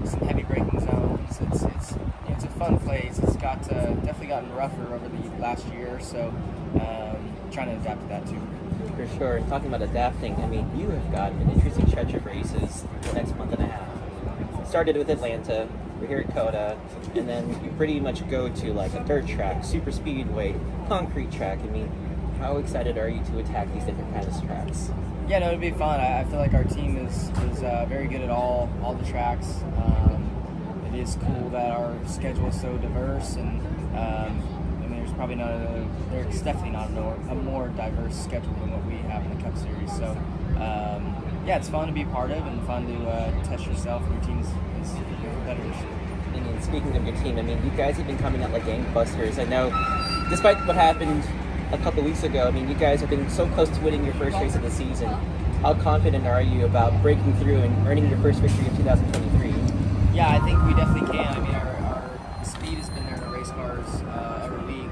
some 0.06 0.22
heavy 0.22 0.44
braking 0.44 0.80
zones. 0.80 1.40
It's 1.42 1.64
it's 1.64 1.94
it's 2.30 2.44
a 2.46 2.50
fun 2.58 2.80
place. 2.80 3.20
It's 3.20 3.36
got 3.36 3.62
uh, 3.72 3.88
definitely 3.96 4.28
gotten 4.28 4.54
rougher 4.56 4.94
over 4.94 5.10
the 5.10 5.42
last 5.42 5.68
year, 5.68 6.00
so 6.00 6.34
um, 6.76 7.34
trying 7.52 7.68
to 7.68 7.76
adapt 7.82 8.02
to 8.02 8.08
that 8.08 8.26
too. 8.26 8.42
For 8.96 9.08
sure. 9.18 9.40
talking 9.50 9.68
about 9.68 9.82
adapting, 9.82 10.36
I 10.36 10.48
mean, 10.48 10.70
you 10.78 10.90
have 10.90 11.12
got 11.12 11.32
an 11.32 11.52
interesting 11.52 11.88
stretch 11.88 12.14
of 12.14 12.26
races 12.26 12.86
the 13.02 13.14
next 13.14 13.36
month 13.36 13.54
and 13.54 13.64
a 13.64 13.68
half. 13.68 14.68
started 14.68 14.98
with 14.98 15.10
Atlanta. 15.10 15.68
We're 16.00 16.08
here 16.08 16.20
at 16.20 16.34
COTA, 16.34 16.78
and 17.16 17.30
then 17.30 17.50
you 17.64 17.72
pretty 17.78 18.00
much 18.00 18.28
go 18.30 18.50
to 18.50 18.74
like 18.74 18.94
a 18.94 19.04
dirt 19.04 19.28
track, 19.28 19.64
super 19.64 19.92
speedway, 19.92 20.56
concrete 20.88 21.32
track. 21.32 21.60
I 21.60 21.68
mean, 21.68 21.90
how 22.40 22.58
excited 22.58 22.98
are 22.98 23.10
you 23.10 23.24
to 23.24 23.40
attack 23.40 23.74
these 23.74 23.84
different 23.84 24.14
kinds 24.14 24.38
of 24.38 24.46
tracks? 24.46 24.92
Yeah, 25.28 25.40
no, 25.40 25.48
it'd 25.48 25.62
be 25.62 25.72
fun. 25.72 26.00
I, 26.00 26.22
I 26.22 26.24
feel 26.26 26.40
like 26.40 26.54
our 26.54 26.64
team 26.64 26.98
is 26.98 27.30
is 27.52 27.64
uh, 27.64 27.86
very 27.88 28.08
good 28.08 28.22
at 28.22 28.30
all 28.30 28.70
all 28.84 28.94
the 28.94 29.06
tracks. 29.06 29.62
Um, 29.78 30.30
it 30.92 31.00
is 31.00 31.18
cool 31.26 31.50
that 31.50 31.72
our 31.72 31.96
schedule 32.06 32.50
is 32.50 32.60
so 32.60 32.78
diverse, 32.78 33.36
and 33.36 33.62
um, 33.96 34.44
I 34.84 34.88
mean, 34.88 34.98
there's 34.98 35.14
probably 35.14 35.36
not 35.36 35.52
a 35.52 35.88
there's 36.12 36.42
definitely 36.42 36.72
not 36.72 36.90
a 36.90 36.92
more, 36.92 37.14
a 37.30 37.36
more 37.36 37.68
diverse 37.70 38.16
schedule 38.16 38.54
than 38.54 38.72
what 38.72 38.86
we 38.86 38.98
have 39.10 39.24
in 39.26 39.36
the 39.38 39.44
Cup 39.44 39.58
Series. 39.58 39.92
So. 39.96 40.18
Um, 40.54 41.24
yeah, 41.46 41.58
it's 41.58 41.68
fun 41.68 41.88
to 41.88 41.94
be 41.94 42.06
part 42.06 42.32
of 42.32 42.46
and 42.46 42.62
fun 42.66 42.88
to 42.88 43.10
uh, 43.10 43.44
test 43.44 43.66
yourself 43.66 44.02
and 44.04 44.14
your 44.14 44.24
team's 44.24 44.48
competitors. 45.22 45.76
And 46.36 46.64
speaking 46.64 46.96
of 46.96 47.06
your 47.06 47.16
team, 47.18 47.38
I 47.38 47.42
mean, 47.42 47.64
you 47.66 47.72
guys 47.72 47.98
have 47.98 48.08
been 48.08 48.18
coming 48.18 48.42
out 48.44 48.52
like 48.52 48.64
gangbusters. 48.64 49.40
I 49.40 49.44
know, 49.46 49.70
despite 50.30 50.66
what 50.66 50.76
happened 50.76 51.24
a 51.74 51.78
couple 51.80 52.04
weeks 52.04 52.22
ago, 52.22 52.48
I 52.48 52.52
mean, 52.52 52.70
you 52.70 52.76
guys 52.76 53.02
have 53.02 53.10
been 53.10 53.28
so 53.32 53.48
close 53.50 53.68
to 53.70 53.82
winning 53.82 54.06
your 54.06 54.14
first 54.14 54.38
race 54.38 54.56
of 54.56 54.62
the 54.62 54.70
season. 54.70 55.10
How 55.64 55.74
confident 55.74 56.28
are 56.28 56.42
you 56.42 56.66
about 56.66 57.02
breaking 57.02 57.36
through 57.38 57.58
and 57.58 57.88
earning 57.88 58.08
your 58.10 58.20
first 58.20 58.40
victory 58.40 58.68
of 58.68 58.78
2023? 58.78 60.16
Yeah, 60.16 60.30
I 60.30 60.40
think 60.46 60.64
we 60.66 60.76
definitely 60.76 61.18
can. 61.18 61.36
I 61.36 61.40
mean, 61.40 61.56
our, 61.56 62.38
our 62.38 62.46
speed 62.46 62.78
has 62.78 62.90
been 62.92 63.04
there 63.06 63.16
in 63.16 63.22
the 63.22 63.30
race 63.30 63.50
cars 63.50 63.88
uh, 63.88 64.42
every 64.44 64.66
week. 64.66 64.92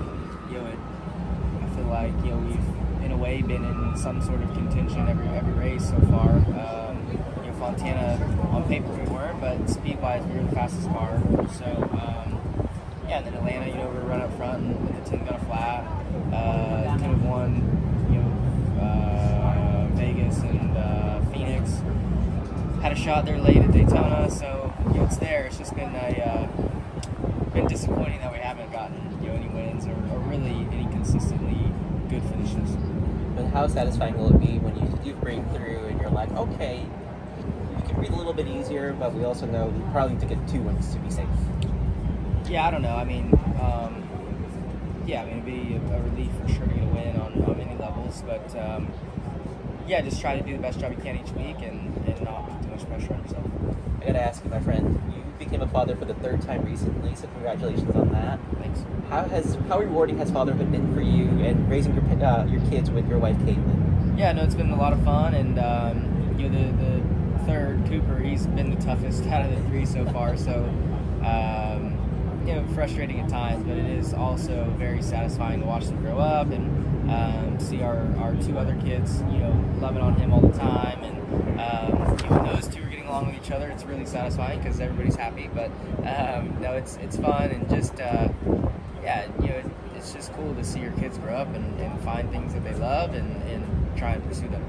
You 0.50 0.58
know, 0.58 0.66
it, 0.66 0.80
I 1.62 1.76
feel 1.76 1.86
like 1.86 2.14
you 2.26 2.32
know 2.32 2.38
we've 2.38 3.06
in 3.06 3.12
a 3.12 3.18
way 3.18 3.44
been 3.44 3.64
in 3.64 3.96
some 3.96 4.20
sort 4.20 4.42
of 4.42 4.52
contention 4.54 5.08
every 5.08 5.28
every 5.28 5.54
race 5.54 5.88
so 5.88 6.00
far. 6.10 6.32
Um, 6.32 6.98
you 7.12 7.48
know, 7.48 7.54
Fontana 7.60 8.18
on 8.50 8.64
paper 8.68 8.90
we 8.90 9.04
weren't, 9.04 9.40
but 9.40 9.70
speed 9.70 10.02
wise 10.02 10.26
we 10.26 10.40
were 10.40 10.46
the 10.46 10.56
fastest 10.56 10.88
car. 10.88 11.22
So 11.60 11.66
um, 11.94 12.68
yeah, 13.08 13.20
and 13.20 13.28
then 13.28 13.36
Atlanta, 13.36 13.68
you 13.68 13.76
know, 13.76 13.90
we 13.90 14.00
were 14.00 14.06
run 14.06 14.22
up 14.22 14.36
front 14.36 14.66
with 14.82 15.04
the 15.04 15.12
10 15.12 15.26
gun 15.28 15.40
flat. 15.46 16.01
Uh, 16.34 16.98
10 16.98 17.10
of 17.14 17.26
one, 17.26 17.56
you 18.12 18.20
know, 18.20 18.82
uh, 18.82 19.88
Vegas 19.96 20.40
and 20.40 20.78
uh, 20.78 21.22
Phoenix. 21.32 21.82
Had 22.82 22.92
a 22.92 22.96
shot 22.96 23.26
there 23.26 23.38
late 23.38 23.58
at 23.58 23.72
Daytona, 23.72 24.30
so 24.30 24.74
you 24.88 24.96
know 24.96 25.04
it's 25.06 25.18
there. 25.18 25.46
It's 25.46 25.58
just 25.58 25.76
been 25.76 25.94
a 25.94 26.24
uh, 26.24 27.50
been 27.54 27.68
disappointing 27.68 28.20
that 28.20 28.32
we 28.32 28.40
haven't 28.40 28.72
gotten 28.72 28.96
you 29.22 29.30
know 29.30 29.36
any 29.36 29.48
wins 29.50 29.86
or, 29.86 29.92
or 29.92 30.20
really 30.20 30.68
any 30.72 30.86
consistently 30.92 31.72
good 32.10 32.24
finishes. 32.24 32.76
But 33.36 33.46
how 33.48 33.68
satisfying 33.68 34.18
will 34.18 34.34
it 34.34 34.40
be 34.40 34.58
when 34.60 34.76
you 34.76 35.00
do 35.04 35.14
break 35.20 35.46
through 35.52 35.86
and 35.86 36.00
you're 36.02 36.10
like, 36.10 36.32
okay, 36.32 36.86
we 37.76 37.82
can 37.84 37.96
breathe 37.96 38.14
a 38.14 38.16
little 38.16 38.34
bit 38.34 38.48
easier, 38.48 38.94
but 38.94 39.14
we 39.14 39.24
also 39.24 39.46
know 39.46 39.68
we 39.68 39.92
probably 39.92 40.16
need 40.16 40.22
to 40.22 40.36
get 40.36 40.48
two 40.48 40.62
wins 40.62 40.94
to 40.94 41.00
be 41.00 41.10
safe. 41.10 41.28
Yeah, 42.50 42.68
I 42.68 42.72
don't 42.72 42.82
know. 42.82 42.96
I 42.96 43.04
mean, 43.04 43.32
um, 43.62 44.08
yeah, 45.06 45.22
I 45.22 45.26
mean, 45.26 45.40
it'd 45.40 45.46
be 45.46 45.76
a, 45.76 45.98
a 45.98 46.02
relief 46.02 46.30
for 46.42 46.48
sure 46.48 46.66
to 46.66 46.74
get 46.74 46.84
a 46.84 46.88
win 46.88 47.16
on, 47.20 47.44
on 47.44 47.58
many 47.58 47.78
levels, 47.78 48.24
but 48.26 48.56
um, 48.58 48.92
yeah, 49.88 50.02
just 50.02 50.22
try 50.22 50.38
to 50.38 50.46
do 50.46 50.54
the 50.54 50.62
best 50.62 50.80
job 50.80 50.92
you 50.92 51.02
can 51.02 51.18
each 51.18 51.32
week 51.32 51.58
and, 51.62 51.96
and 52.08 52.22
not 52.22 52.48
put 52.50 52.62
too 52.64 52.70
much 52.70 52.88
pressure 52.88 53.14
on 53.14 53.22
yourself. 53.24 53.46
I 54.02 54.06
gotta 54.06 54.22
ask 54.22 54.44
you, 54.44 54.50
my 54.50 54.60
friend, 54.60 55.02
you 55.14 55.24
became 55.44 55.62
a 55.62 55.68
father 55.68 55.96
for 55.96 56.06
the 56.06 56.14
third 56.16 56.42
time 56.42 56.64
recently, 56.64 57.16
so 57.16 57.28
congratulations 57.28 57.96
on 57.96 58.10
that. 58.12 58.40
Thanks. 58.60 58.84
How 59.10 59.24
has 59.26 59.58
how 59.68 59.80
rewarding 59.80 60.18
has 60.18 60.32
fatherhood 60.32 60.72
been 60.72 60.94
for 60.94 61.02
you 61.02 61.28
and 61.44 61.70
raising 61.70 61.94
your 61.94 62.26
uh, 62.26 62.46
your 62.46 62.62
kids 62.70 62.90
with 62.90 63.08
your 63.10 63.20
wife 63.20 63.38
Katelyn? 63.38 64.18
Yeah, 64.18 64.32
no, 64.32 64.44
it's 64.44 64.56
been 64.56 64.72
a 64.72 64.78
lot 64.78 64.94
of 64.94 65.04
fun, 65.04 65.34
and 65.34 65.60
um, 65.60 66.36
you 66.38 66.50
know 66.50 66.72
the 66.72 66.84
the 66.84 67.46
third 67.46 67.86
Cooper, 67.88 68.20
he's 68.20 68.48
been 68.48 68.74
the 68.74 68.82
toughest 68.82 69.24
out 69.28 69.46
of 69.46 69.56
the 69.56 69.70
three 69.70 69.86
so 69.86 70.06
far. 70.06 70.38
So. 70.38 70.64
Um, 71.24 71.91
you 72.46 72.56
know, 72.56 72.66
frustrating 72.74 73.20
at 73.20 73.30
times, 73.30 73.64
but 73.66 73.78
it 73.78 73.86
is 73.86 74.14
also 74.14 74.66
very 74.78 75.02
satisfying 75.02 75.62
to 75.62 75.66
watch 75.66 75.86
them 75.86 76.02
grow 76.02 76.18
up 76.18 76.48
and 76.52 77.12
um, 77.12 77.60
see 77.60 77.82
our, 77.82 78.08
our 78.18 78.36
two 78.36 78.58
other 78.58 78.76
kids, 78.84 79.22
you 79.32 79.40
know, 79.40 79.66
loving 79.80 80.02
on 80.02 80.16
him 80.16 80.34
all 80.34 80.42
the 80.42 80.58
time. 80.58 81.04
And 81.04 81.60
um, 81.60 82.18
know, 82.30 82.54
those 82.54 82.68
two 82.68 82.84
are 82.84 82.88
getting 82.88 83.08
along 83.08 83.28
with 83.28 83.36
each 83.36 83.52
other. 83.52 83.70
It's 83.70 83.84
really 83.84 84.06
satisfying 84.06 84.60
because 84.60 84.80
everybody's 84.80 85.16
happy. 85.16 85.50
But 85.54 85.72
um, 86.00 86.58
no, 86.62 86.74
it's 86.74 86.98
it's 86.98 87.18
fun 87.18 87.52
and 87.52 87.70
just 87.70 88.00
uh, 88.00 88.30
yeah, 89.04 89.28
you 89.42 89.50
know, 89.50 89.56
it, 89.56 89.66
it's 89.96 90.14
just 90.14 90.34
cool 90.34 90.54
to 90.56 90.64
see 90.64 90.80
your 90.80 90.92
kids 90.94 91.18
grow 91.18 91.36
up 91.36 91.54
and, 91.54 91.80
and 91.80 92.02
find 92.02 92.30
things 92.32 92.54
that 92.54 92.64
they 92.64 92.74
love 92.76 93.14
and, 93.14 93.44
and 93.44 93.98
try 93.98 94.14
and 94.14 94.28
pursue 94.28 94.48
them. 94.48 94.64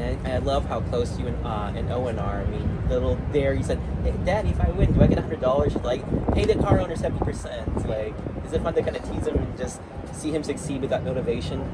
And 0.00 0.26
I, 0.26 0.36
I, 0.36 0.38
love 0.38 0.64
how 0.64 0.80
close 0.80 1.18
you 1.18 1.26
and 1.26 1.46
uh, 1.46 1.72
and 1.76 1.90
Owen 1.92 2.18
are. 2.18 2.40
I 2.40 2.46
mean, 2.46 2.88
little 2.88 3.18
there, 3.32 3.52
you 3.52 3.62
said, 3.62 3.78
"Hey, 4.02 4.14
Daddy, 4.24 4.48
if 4.50 4.60
I 4.60 4.70
win, 4.70 4.92
do 4.92 5.02
I 5.02 5.06
get 5.06 5.18
a 5.18 5.22
hundred 5.22 5.40
dollars?" 5.40 5.76
Like, 5.76 6.02
pay 6.32 6.44
the 6.44 6.54
car 6.54 6.80
owner 6.80 6.96
seventy 6.96 7.24
percent. 7.24 7.86
Like, 7.86 8.14
is 8.46 8.52
it 8.52 8.62
fun 8.62 8.74
to 8.74 8.82
kind 8.82 8.96
of 8.96 9.02
tease 9.10 9.26
him 9.26 9.36
and 9.36 9.58
just 9.58 9.80
see 10.12 10.30
him 10.30 10.42
succeed 10.42 10.80
with 10.80 10.90
that 10.90 11.04
motivation? 11.04 11.70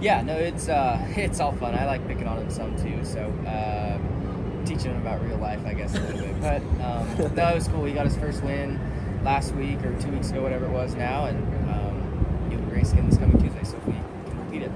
Yeah, 0.00 0.22
no, 0.22 0.36
it's 0.36 0.68
uh, 0.68 0.98
it's 1.16 1.40
all 1.40 1.52
fun. 1.52 1.74
I 1.74 1.84
like 1.84 2.06
picking 2.06 2.26
on 2.26 2.38
him 2.38 2.50
some 2.50 2.76
too. 2.76 3.04
So 3.04 3.20
uh, 3.46 3.98
teaching 4.64 4.92
him 4.92 4.96
about 5.02 5.22
real 5.22 5.38
life, 5.38 5.64
I 5.66 5.74
guess, 5.74 5.94
a 5.94 6.00
little 6.00 6.20
bit. 6.20 6.40
But 6.40 6.62
um, 6.82 7.34
no, 7.34 7.48
it 7.48 7.54
was 7.54 7.68
cool. 7.68 7.84
He 7.84 7.92
got 7.92 8.06
his 8.06 8.16
first 8.16 8.42
win 8.42 8.80
last 9.24 9.54
week 9.54 9.84
or 9.84 9.98
two 10.00 10.10
weeks 10.10 10.30
ago, 10.30 10.42
whatever 10.42 10.66
it 10.66 10.72
was 10.72 10.94
now, 10.94 11.26
and 11.26 11.38
um, 11.70 12.48
he'll 12.50 12.60
be 12.60 12.76
racing 12.76 12.98
again 12.98 13.10
this 13.10 13.18
coming 13.18 13.38
Tuesday. 13.38 13.64
So 13.64 13.76
if 13.76 13.86
we 13.86 13.92
can 13.92 14.44
repeat 14.44 14.62
it. 14.62 14.72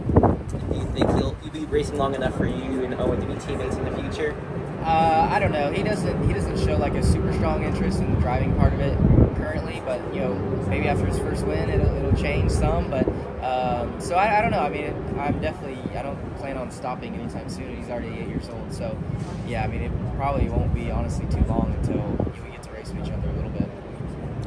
Do 0.48 0.81
you 0.98 1.06
think 1.06 1.18
he'll, 1.18 1.34
he'll 1.36 1.52
be 1.52 1.64
racing 1.66 1.96
long 1.96 2.14
enough 2.14 2.36
for 2.36 2.46
you 2.46 2.84
and 2.84 2.94
Owen 2.94 3.20
to 3.20 3.26
be 3.26 3.38
teammates 3.40 3.76
in 3.76 3.84
the 3.84 3.96
future? 4.00 4.36
Uh, 4.82 5.28
I 5.30 5.38
don't 5.38 5.52
know. 5.52 5.70
He 5.70 5.82
doesn't. 5.82 6.26
He 6.26 6.34
doesn't 6.34 6.58
show 6.58 6.76
like 6.76 6.94
a 6.94 7.04
super 7.04 7.32
strong 7.34 7.62
interest 7.62 8.00
in 8.00 8.12
the 8.14 8.20
driving 8.20 8.54
part 8.56 8.72
of 8.72 8.80
it 8.80 8.98
currently. 9.36 9.80
But 9.84 10.00
you 10.12 10.20
know, 10.20 10.34
maybe 10.68 10.88
after 10.88 11.06
his 11.06 11.18
first 11.18 11.46
win, 11.46 11.70
it'll, 11.70 11.94
it'll 11.94 12.20
change 12.20 12.50
some. 12.50 12.90
But 12.90 13.06
um, 13.44 14.00
so 14.00 14.16
I, 14.16 14.38
I, 14.38 14.42
don't 14.42 14.50
know. 14.50 14.58
I 14.58 14.70
mean, 14.70 14.92
I'm 15.20 15.40
definitely. 15.40 15.78
I 15.96 16.02
don't 16.02 16.36
plan 16.36 16.56
on 16.56 16.72
stopping 16.72 17.14
anytime 17.14 17.48
soon. 17.48 17.76
He's 17.76 17.90
already 17.90 18.08
eight 18.08 18.26
years 18.26 18.48
old. 18.48 18.72
So 18.72 18.98
yeah, 19.46 19.62
I 19.62 19.68
mean, 19.68 19.82
it 19.82 19.92
probably 20.16 20.48
won't 20.48 20.74
be 20.74 20.90
honestly 20.90 21.26
too 21.26 21.44
long 21.44 21.72
until 21.78 22.02
we 22.44 22.50
get 22.50 22.64
to 22.64 22.70
race 22.72 22.88
with 22.88 23.06
each 23.06 23.12
other 23.12 23.28
a 23.28 23.32
little 23.34 23.50
bit. 23.50 23.68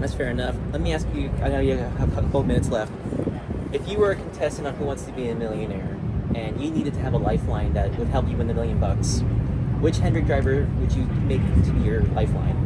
That's 0.02 0.14
fair 0.14 0.32
enough. 0.32 0.56
Let 0.74 0.82
me 0.82 0.93
ask 0.93 1.08
you. 1.16 1.32
I 1.41 1.48
know 1.48 1.62
you 1.62 1.78
have 1.78 2.18
a 2.18 2.22
couple 2.22 2.43
minutes 2.43 2.68
left. 2.68 2.91
If 3.72 3.88
you 3.88 4.00
were 4.00 4.12
a 4.12 4.16
contestant 4.16 4.68
on 4.68 4.76
Who 4.76 4.84
Wants 4.84 5.04
to 5.04 5.14
Be 5.14 5.30
a 5.30 5.36
Millionaire, 5.36 5.98
and 6.34 6.59
you 6.61 6.71
needed 6.71 6.93
to 6.93 6.99
have 7.01 7.13
a 7.13 7.17
lifeline 7.17 7.73
that 7.73 7.95
would 7.97 8.07
help 8.07 8.28
you 8.30 8.38
win 8.38 8.47
the 8.47 8.53
million 8.53 8.80
bucks, 8.80 9.21
which 9.80 9.97
Hendrick 9.97 10.26
driver 10.26 10.67
would 10.80 10.91
you 10.93 11.03
make 11.03 11.41
to 11.65 11.71
be 11.71 11.82
your 11.82 12.01
lifeline? 12.03 12.61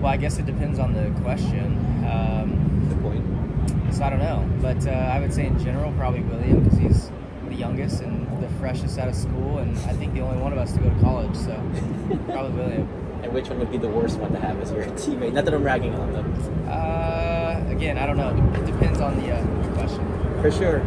Well, 0.00 0.12
I 0.12 0.16
guess 0.16 0.38
it 0.38 0.46
depends 0.46 0.78
on 0.78 0.94
the 0.94 1.10
question. 1.22 1.76
Um, 2.06 2.86
Good 2.88 3.00
point. 3.02 3.94
So 3.94 4.04
I 4.04 4.10
don't 4.10 4.18
know, 4.20 4.48
but 4.62 4.86
uh, 4.86 4.90
I 4.90 5.20
would 5.20 5.32
say 5.32 5.46
in 5.46 5.58
general 5.58 5.92
probably 5.92 6.20
William 6.20 6.62
because 6.62 6.78
he's 6.78 7.10
the 7.48 7.54
youngest 7.54 8.00
and 8.02 8.42
the 8.42 8.48
freshest 8.60 8.98
out 8.98 9.08
of 9.08 9.14
school, 9.14 9.58
and 9.58 9.76
I 9.80 9.92
think 9.92 10.14
the 10.14 10.20
only 10.20 10.40
one 10.40 10.52
of 10.52 10.58
us 10.58 10.72
to 10.72 10.78
go 10.78 10.88
to 10.88 11.00
college. 11.00 11.36
So 11.36 11.52
probably 12.26 12.52
William. 12.52 12.88
And 13.22 13.32
which 13.34 13.50
one 13.50 13.58
would 13.58 13.70
be 13.70 13.76
the 13.76 13.88
worst 13.88 14.18
one 14.18 14.32
to 14.32 14.38
have 14.38 14.58
as 14.62 14.70
your 14.72 14.84
teammate? 14.96 15.34
Not 15.34 15.44
that 15.44 15.52
I'm 15.52 15.62
ragging 15.62 15.94
on 15.94 16.12
them. 16.12 16.66
Uh, 16.66 17.62
again, 17.68 17.98
I 17.98 18.06
don't 18.06 18.16
know. 18.16 18.30
It 18.54 18.64
depends 18.64 19.00
on 19.00 19.20
the, 19.20 19.32
uh, 19.32 19.62
the 19.62 19.72
question. 19.74 20.40
For 20.40 20.50
sure. 20.50 20.78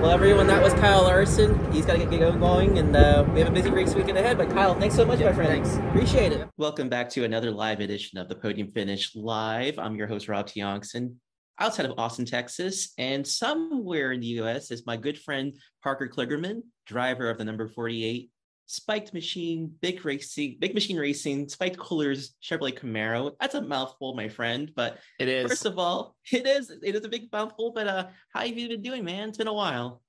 Well, 0.00 0.12
everyone, 0.12 0.46
that 0.46 0.62
was 0.62 0.72
Kyle 0.74 1.02
Larson. 1.02 1.70
He's 1.72 1.84
got 1.84 1.98
to 1.98 2.06
get 2.06 2.20
going, 2.40 2.78
and 2.78 2.96
uh, 2.96 3.22
we 3.34 3.40
have 3.40 3.48
a 3.50 3.52
busy 3.52 3.68
race 3.70 3.94
weekend 3.94 4.16
ahead. 4.16 4.38
But 4.38 4.48
Kyle, 4.48 4.74
thanks 4.74 4.94
so 4.96 5.04
much, 5.04 5.20
Yeah, 5.20 5.26
my 5.26 5.32
friend. 5.34 5.66
thanks. 5.66 5.76
Appreciate 5.90 6.32
it. 6.32 6.48
Welcome 6.56 6.88
back 6.88 7.10
to 7.10 7.24
another 7.24 7.50
live 7.50 7.80
edition 7.80 8.18
of 8.18 8.30
the 8.30 8.34
Podium 8.34 8.72
Finish 8.72 9.14
Live. 9.14 9.78
I'm 9.78 9.96
your 9.96 10.06
host, 10.06 10.26
Rob 10.26 10.46
Tiongson. 10.46 11.16
outside 11.58 11.84
of 11.84 11.98
Austin, 11.98 12.24
Texas, 12.24 12.94
and 12.96 13.26
somewhere 13.26 14.12
in 14.12 14.20
the 14.20 14.26
U.S. 14.28 14.70
is 14.70 14.86
my 14.86 14.96
good 14.96 15.18
friend 15.18 15.52
Parker 15.82 16.08
Kligerman, 16.08 16.62
driver 16.86 17.28
of 17.28 17.36
the 17.36 17.44
number 17.44 17.68
48 17.68 18.29
Spiked 18.70 19.12
Machine, 19.12 19.74
Big 19.80 20.04
Racing, 20.04 20.56
Big 20.60 20.74
Machine 20.74 20.96
Racing, 20.96 21.48
Spiked 21.48 21.76
Coolers 21.76 22.36
Chevrolet 22.40 22.78
Camaro. 22.78 23.32
That's 23.40 23.56
a 23.56 23.62
mouthful, 23.62 24.14
my 24.14 24.28
friend. 24.28 24.70
But 24.76 24.98
It 25.18 25.26
is. 25.26 25.50
first 25.50 25.66
of 25.66 25.76
all, 25.76 26.14
it 26.30 26.46
is 26.46 26.70
it 26.70 26.94
is 26.94 27.04
a 27.04 27.08
big 27.08 27.32
mouthful. 27.32 27.72
But 27.74 27.88
uh, 27.88 28.06
how 28.32 28.46
have 28.46 28.56
you 28.56 28.68
been 28.68 28.82
doing, 28.82 29.04
man? 29.04 29.30
It's 29.30 29.38
been 29.38 29.48
a 29.48 29.52
while. 29.52 30.02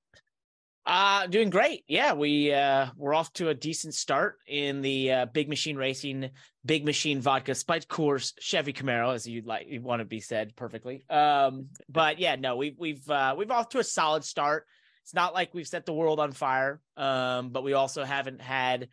Uh 0.86 1.26
doing 1.26 1.49
great. 1.49 1.84
Yeah, 1.88 2.14
we 2.14 2.53
uh 2.53 2.89
we're 2.95 3.16
off 3.16 3.34
to 3.34 3.49
a 3.49 3.53
decent 3.55 3.95
start 3.95 4.38
in 4.47 4.82
the 4.82 5.12
uh, 5.12 5.26
big 5.26 5.49
machine 5.49 5.76
racing, 5.76 6.30
big 6.64 6.86
machine 6.86 7.20
vodka, 7.20 7.55
spiked 7.55 7.88
course, 7.88 8.34
Chevy 8.39 8.74
Camaro, 8.74 9.14
as 9.14 9.28
you'd 9.28 9.47
like 9.47 9.68
you 9.68 9.82
want 9.82 10.01
to 10.01 10.05
be 10.05 10.20
said 10.20 10.55
perfectly. 10.55 11.03
Um, 11.09 11.70
but 11.89 12.20
yeah, 12.20 12.36
no, 12.36 12.57
we've 12.57 12.78
we've 12.78 13.09
uh 13.09 13.34
we've 13.36 13.49
off 13.49 13.70
to 13.70 13.80
a 13.80 13.84
solid 13.84 14.24
start. 14.24 14.68
It's 15.04 15.14
not 15.14 15.34
like 15.34 15.54
we've 15.54 15.68
set 15.68 15.86
the 15.86 15.93
world 15.93 16.20
on 16.20 16.32
fire. 16.32 16.82
Um, 16.97 17.49
but 17.49 17.64
we 17.64 17.74
also 17.74 18.04
haven't 18.04 18.41
had, 18.41 18.89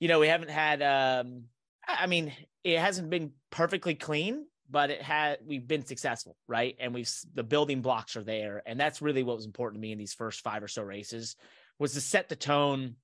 you 0.00 0.08
know, 0.08 0.20
we 0.20 0.28
haven't 0.28 0.50
had 0.50 0.82
um 0.82 1.44
I 1.86 2.06
mean, 2.06 2.32
it 2.62 2.78
hasn't 2.78 3.10
been 3.10 3.32
perfectly 3.50 3.94
clean, 3.94 4.46
but 4.70 4.90
it 4.90 5.02
had 5.02 5.38
we've 5.46 5.66
been 5.66 5.84
successful, 5.84 6.36
right? 6.48 6.76
And 6.80 6.94
we've 6.94 7.10
the 7.34 7.42
building 7.42 7.82
blocks 7.82 8.16
are 8.16 8.24
there, 8.24 8.62
and 8.64 8.78
that's 8.78 9.02
really 9.02 9.22
what 9.22 9.36
was 9.36 9.46
important 9.46 9.80
to 9.80 9.82
me 9.82 9.92
in 9.92 9.98
these 9.98 10.14
first 10.14 10.40
five 10.40 10.62
or 10.62 10.68
so 10.68 10.82
races 10.82 11.36
was 11.78 11.94
to 11.94 12.00
set 12.00 12.28
the 12.28 12.36
tone 12.36 12.96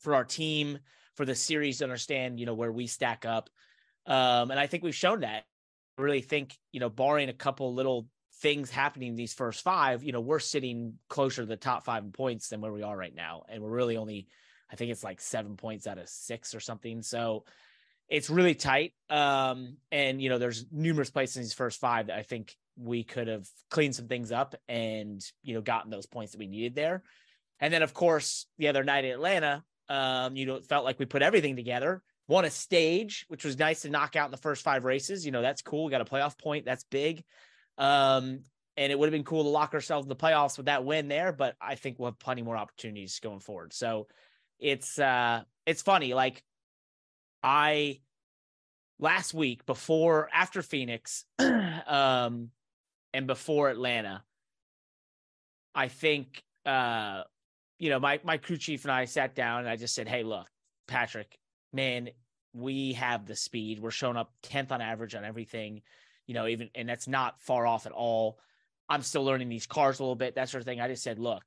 for 0.00 0.14
our 0.14 0.24
team, 0.24 0.78
for 1.14 1.24
the 1.24 1.34
series 1.34 1.78
to 1.78 1.84
understand, 1.84 2.40
you 2.40 2.46
know, 2.46 2.54
where 2.54 2.72
we 2.72 2.86
stack 2.86 3.24
up. 3.24 3.48
Um, 4.06 4.50
and 4.50 4.60
I 4.60 4.66
think 4.66 4.82
we've 4.82 4.94
shown 4.94 5.20
that. 5.20 5.44
I 5.96 6.02
really 6.02 6.20
think, 6.20 6.58
you 6.72 6.80
know, 6.80 6.90
barring 6.90 7.28
a 7.28 7.34
couple 7.34 7.72
little 7.72 8.08
things 8.40 8.70
happening 8.70 9.14
these 9.14 9.32
first 9.32 9.62
five, 9.62 10.02
you 10.04 10.12
know, 10.12 10.20
we're 10.20 10.38
sitting 10.38 10.94
closer 11.08 11.42
to 11.42 11.46
the 11.46 11.56
top 11.56 11.84
five 11.84 12.04
in 12.04 12.12
points 12.12 12.48
than 12.48 12.60
where 12.60 12.72
we 12.72 12.82
are 12.82 12.96
right 12.96 13.14
now. 13.14 13.44
And 13.48 13.62
we're 13.62 13.70
really 13.70 13.96
only, 13.96 14.28
I 14.70 14.76
think 14.76 14.90
it's 14.90 15.04
like 15.04 15.20
seven 15.20 15.56
points 15.56 15.86
out 15.86 15.98
of 15.98 16.08
six 16.08 16.54
or 16.54 16.60
something. 16.60 17.02
So 17.02 17.44
it's 18.08 18.30
really 18.30 18.54
tight. 18.54 18.92
Um, 19.08 19.76
and 19.90 20.20
you 20.20 20.28
know, 20.28 20.38
there's 20.38 20.66
numerous 20.70 21.10
places 21.10 21.36
in 21.36 21.42
these 21.42 21.54
first 21.54 21.80
five 21.80 22.08
that 22.08 22.18
I 22.18 22.22
think 22.22 22.54
we 22.76 23.04
could 23.04 23.28
have 23.28 23.48
cleaned 23.70 23.94
some 23.94 24.08
things 24.08 24.32
up 24.32 24.54
and 24.68 25.24
you 25.42 25.54
know 25.54 25.60
gotten 25.60 25.90
those 25.90 26.06
points 26.06 26.32
that 26.32 26.38
we 26.38 26.46
needed 26.46 26.74
there. 26.74 27.02
And 27.60 27.72
then 27.72 27.82
of 27.82 27.94
course 27.94 28.46
the 28.58 28.68
other 28.68 28.84
night 28.84 29.04
in 29.04 29.12
Atlanta, 29.12 29.62
um, 29.88 30.36
you 30.36 30.46
know, 30.46 30.56
it 30.56 30.66
felt 30.66 30.84
like 30.84 30.98
we 30.98 31.06
put 31.06 31.22
everything 31.22 31.56
together. 31.56 32.02
Won 32.26 32.46
a 32.46 32.50
stage, 32.50 33.26
which 33.28 33.44
was 33.44 33.58
nice 33.58 33.82
to 33.82 33.90
knock 33.90 34.16
out 34.16 34.26
in 34.26 34.30
the 34.30 34.38
first 34.38 34.62
five 34.62 34.84
races. 34.84 35.26
You 35.26 35.32
know, 35.32 35.42
that's 35.42 35.62
cool. 35.62 35.84
We 35.84 35.90
got 35.90 36.00
a 36.00 36.06
playoff 36.06 36.38
point. 36.38 36.64
That's 36.64 36.84
big. 36.84 37.22
Um, 37.78 38.40
and 38.76 38.90
it 38.90 38.98
would 38.98 39.06
have 39.06 39.12
been 39.12 39.24
cool 39.24 39.44
to 39.44 39.48
lock 39.48 39.74
ourselves 39.74 40.04
in 40.04 40.08
the 40.08 40.16
playoffs 40.16 40.56
with 40.56 40.66
that 40.66 40.84
win 40.84 41.08
there, 41.08 41.32
but 41.32 41.56
I 41.60 41.76
think 41.76 41.98
we'll 41.98 42.10
have 42.10 42.18
plenty 42.18 42.42
more 42.42 42.56
opportunities 42.56 43.20
going 43.20 43.40
forward. 43.40 43.72
So 43.72 44.08
it's 44.58 44.98
uh 44.98 45.42
it's 45.66 45.82
funny. 45.82 46.14
Like 46.14 46.42
I 47.42 48.00
last 48.98 49.34
week 49.34 49.64
before 49.66 50.28
after 50.32 50.62
Phoenix 50.62 51.24
um 51.38 52.50
and 53.12 53.26
before 53.26 53.70
Atlanta, 53.70 54.24
I 55.74 55.88
think 55.88 56.42
uh 56.66 57.22
you 57.78 57.90
know 57.90 58.00
my 58.00 58.20
my 58.24 58.38
crew 58.38 58.56
chief 58.56 58.84
and 58.84 58.92
I 58.92 59.04
sat 59.04 59.34
down 59.34 59.60
and 59.60 59.68
I 59.68 59.76
just 59.76 59.94
said, 59.94 60.08
"Hey, 60.08 60.24
look, 60.24 60.48
Patrick, 60.88 61.38
man, 61.72 62.10
we 62.54 62.94
have 62.94 63.26
the 63.26 63.36
speed. 63.36 63.80
We're 63.80 63.90
showing 63.90 64.16
up 64.16 64.32
10th 64.44 64.72
on 64.72 64.80
average 64.80 65.14
on 65.14 65.24
everything, 65.24 65.82
you 66.26 66.34
know, 66.34 66.46
even 66.46 66.70
and 66.74 66.88
that's 66.88 67.08
not 67.08 67.40
far 67.40 67.66
off 67.66 67.86
at 67.86 67.92
all. 67.92 68.38
I'm 68.88 69.02
still 69.02 69.24
learning 69.24 69.48
these 69.48 69.66
cars 69.66 69.98
a 69.98 70.02
little 70.02 70.16
bit, 70.16 70.34
that 70.34 70.48
sort 70.48 70.60
of 70.60 70.66
thing. 70.66 70.80
I 70.80 70.88
just 70.88 71.02
said, 71.02 71.18
look, 71.18 71.42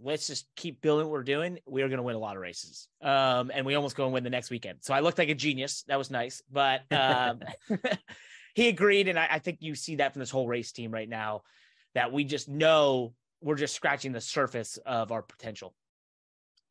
let's 0.00 0.26
just 0.26 0.46
keep 0.54 0.80
building 0.80 1.06
what 1.06 1.12
we're 1.12 1.24
doing. 1.24 1.58
We 1.66 1.82
are 1.82 1.88
going 1.88 1.98
to 1.98 2.04
win 2.04 2.14
a 2.14 2.20
lot 2.20 2.36
of 2.36 2.42
races. 2.42 2.88
Um, 3.02 3.50
and 3.52 3.66
we 3.66 3.74
almost 3.74 3.96
go 3.96 4.04
and 4.04 4.12
win 4.12 4.24
the 4.24 4.30
next 4.30 4.50
weekend. 4.50 4.78
So 4.82 4.94
I 4.94 5.00
looked 5.00 5.18
like 5.18 5.28
a 5.28 5.34
genius. 5.34 5.82
That 5.88 5.98
was 5.98 6.10
nice. 6.10 6.42
But 6.50 6.82
um, 6.92 7.40
he 8.54 8.68
agreed. 8.68 9.08
And 9.08 9.18
I, 9.18 9.28
I, 9.32 9.38
think 9.40 9.58
you 9.60 9.74
see 9.74 9.96
that 9.96 10.12
from 10.12 10.20
this 10.20 10.30
whole 10.30 10.46
race 10.46 10.72
team 10.72 10.92
right 10.92 11.08
now 11.08 11.42
that 11.94 12.12
we 12.12 12.24
just 12.24 12.48
know 12.48 13.14
we're 13.40 13.56
just 13.56 13.74
scratching 13.74 14.12
the 14.12 14.20
surface 14.20 14.78
of 14.86 15.10
our 15.10 15.22
potential. 15.22 15.74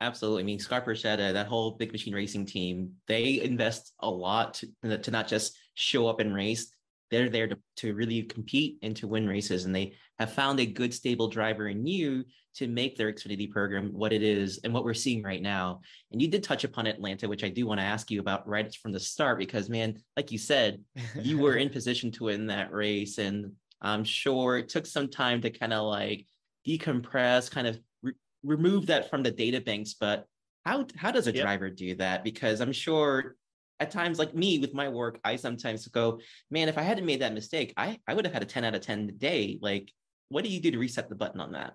Absolutely. 0.00 0.42
I 0.42 0.46
mean, 0.46 0.58
Scott 0.60 0.86
Borchetta, 0.86 1.32
that 1.32 1.48
whole 1.48 1.72
big 1.72 1.90
machine 1.90 2.14
racing 2.14 2.46
team, 2.46 2.92
they 3.08 3.40
invest 3.40 3.92
a 3.98 4.08
lot 4.08 4.62
to, 4.82 4.98
to 4.98 5.10
not 5.10 5.26
just 5.26 5.56
show 5.74 6.06
up 6.06 6.20
and 6.20 6.32
race, 6.32 6.70
they're 7.10 7.28
there 7.28 7.48
to, 7.48 7.58
to 7.76 7.94
really 7.94 8.22
compete 8.22 8.78
and 8.82 8.94
to 8.96 9.08
win 9.08 9.26
races. 9.26 9.64
And 9.64 9.74
they 9.74 9.94
have 10.18 10.32
found 10.32 10.60
a 10.60 10.66
good, 10.66 10.92
stable 10.92 11.28
driver 11.28 11.68
in 11.68 11.86
you 11.86 12.24
to 12.56 12.66
make 12.66 12.96
their 12.96 13.12
Xfinity 13.12 13.50
program 13.50 13.90
what 13.92 14.12
it 14.12 14.22
is 14.22 14.58
and 14.64 14.74
what 14.74 14.84
we're 14.84 14.94
seeing 14.94 15.22
right 15.22 15.40
now. 15.40 15.80
And 16.10 16.20
you 16.20 16.28
did 16.28 16.42
touch 16.42 16.64
upon 16.64 16.86
Atlanta, 16.86 17.28
which 17.28 17.44
I 17.44 17.48
do 17.48 17.66
want 17.66 17.80
to 17.80 17.86
ask 17.86 18.10
you 18.10 18.20
about 18.20 18.48
right 18.48 18.74
from 18.74 18.92
the 18.92 19.00
start, 19.00 19.38
because 19.38 19.68
man, 19.68 19.96
like 20.16 20.32
you 20.32 20.38
said, 20.38 20.82
you 21.14 21.38
were 21.38 21.54
in 21.54 21.70
position 21.70 22.10
to 22.12 22.24
win 22.24 22.48
that 22.48 22.72
race. 22.72 23.18
And 23.18 23.52
I'm 23.80 24.04
sure 24.04 24.58
it 24.58 24.68
took 24.68 24.86
some 24.86 25.08
time 25.08 25.40
to 25.42 25.50
kind 25.50 25.72
of 25.72 25.86
like 25.86 26.26
decompress, 26.66 27.50
kind 27.50 27.68
of 27.68 27.78
re- 28.02 28.14
remove 28.42 28.86
that 28.86 29.08
from 29.08 29.22
the 29.22 29.30
data 29.30 29.60
banks. 29.60 29.94
But 29.94 30.26
how, 30.66 30.84
how 30.96 31.12
does 31.12 31.28
a 31.28 31.32
yep. 31.32 31.44
driver 31.44 31.70
do 31.70 31.94
that? 31.96 32.24
Because 32.24 32.60
I'm 32.60 32.72
sure 32.72 33.36
at 33.80 33.90
times 33.90 34.18
like 34.18 34.34
me 34.34 34.58
with 34.58 34.74
my 34.74 34.88
work 34.88 35.18
i 35.24 35.36
sometimes 35.36 35.86
go 35.88 36.20
man 36.50 36.68
if 36.68 36.78
i 36.78 36.82
hadn't 36.82 37.06
made 37.06 37.20
that 37.20 37.34
mistake 37.34 37.72
i 37.76 37.98
i 38.06 38.14
would 38.14 38.24
have 38.24 38.34
had 38.34 38.42
a 38.42 38.46
10 38.46 38.64
out 38.64 38.74
of 38.74 38.80
10 38.80 39.14
day 39.18 39.58
like 39.62 39.92
what 40.28 40.44
do 40.44 40.50
you 40.50 40.60
do 40.60 40.70
to 40.70 40.78
reset 40.78 41.08
the 41.08 41.14
button 41.14 41.40
on 41.40 41.52
that? 41.52 41.74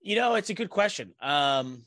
You 0.00 0.16
know 0.16 0.34
it's 0.34 0.50
a 0.50 0.54
good 0.54 0.70
question. 0.70 1.14
Um 1.20 1.84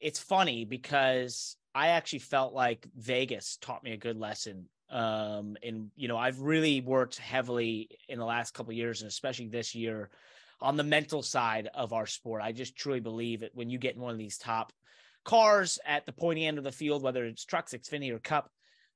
it's 0.00 0.18
funny 0.18 0.64
because 0.64 1.56
i 1.74 1.88
actually 1.88 2.18
felt 2.20 2.52
like 2.52 2.86
vegas 2.96 3.58
taught 3.60 3.82
me 3.82 3.92
a 3.92 3.96
good 3.98 4.18
lesson. 4.18 4.68
Um 4.90 5.56
and 5.62 5.90
you 5.96 6.08
know 6.08 6.16
i've 6.16 6.40
really 6.40 6.80
worked 6.80 7.18
heavily 7.18 7.88
in 8.08 8.18
the 8.18 8.24
last 8.24 8.54
couple 8.54 8.72
years 8.72 9.02
and 9.02 9.08
especially 9.08 9.48
this 9.48 9.74
year 9.74 10.10
on 10.60 10.76
the 10.76 10.84
mental 10.84 11.22
side 11.22 11.68
of 11.74 11.92
our 11.92 12.06
sport. 12.06 12.40
I 12.42 12.52
just 12.52 12.76
truly 12.76 13.00
believe 13.00 13.40
that 13.40 13.54
when 13.54 13.68
you 13.68 13.78
get 13.78 13.94
in 13.94 14.00
one 14.00 14.12
of 14.12 14.18
these 14.18 14.38
top 14.38 14.72
cars 15.26 15.78
at 15.84 16.06
the 16.06 16.12
pointy 16.12 16.46
end 16.46 16.56
of 16.56 16.64
the 16.64 16.72
field, 16.72 17.02
whether 17.02 17.24
it's 17.26 17.44
trucks, 17.44 17.74
Xfinity, 17.74 18.10
or 18.12 18.18
Cup, 18.18 18.50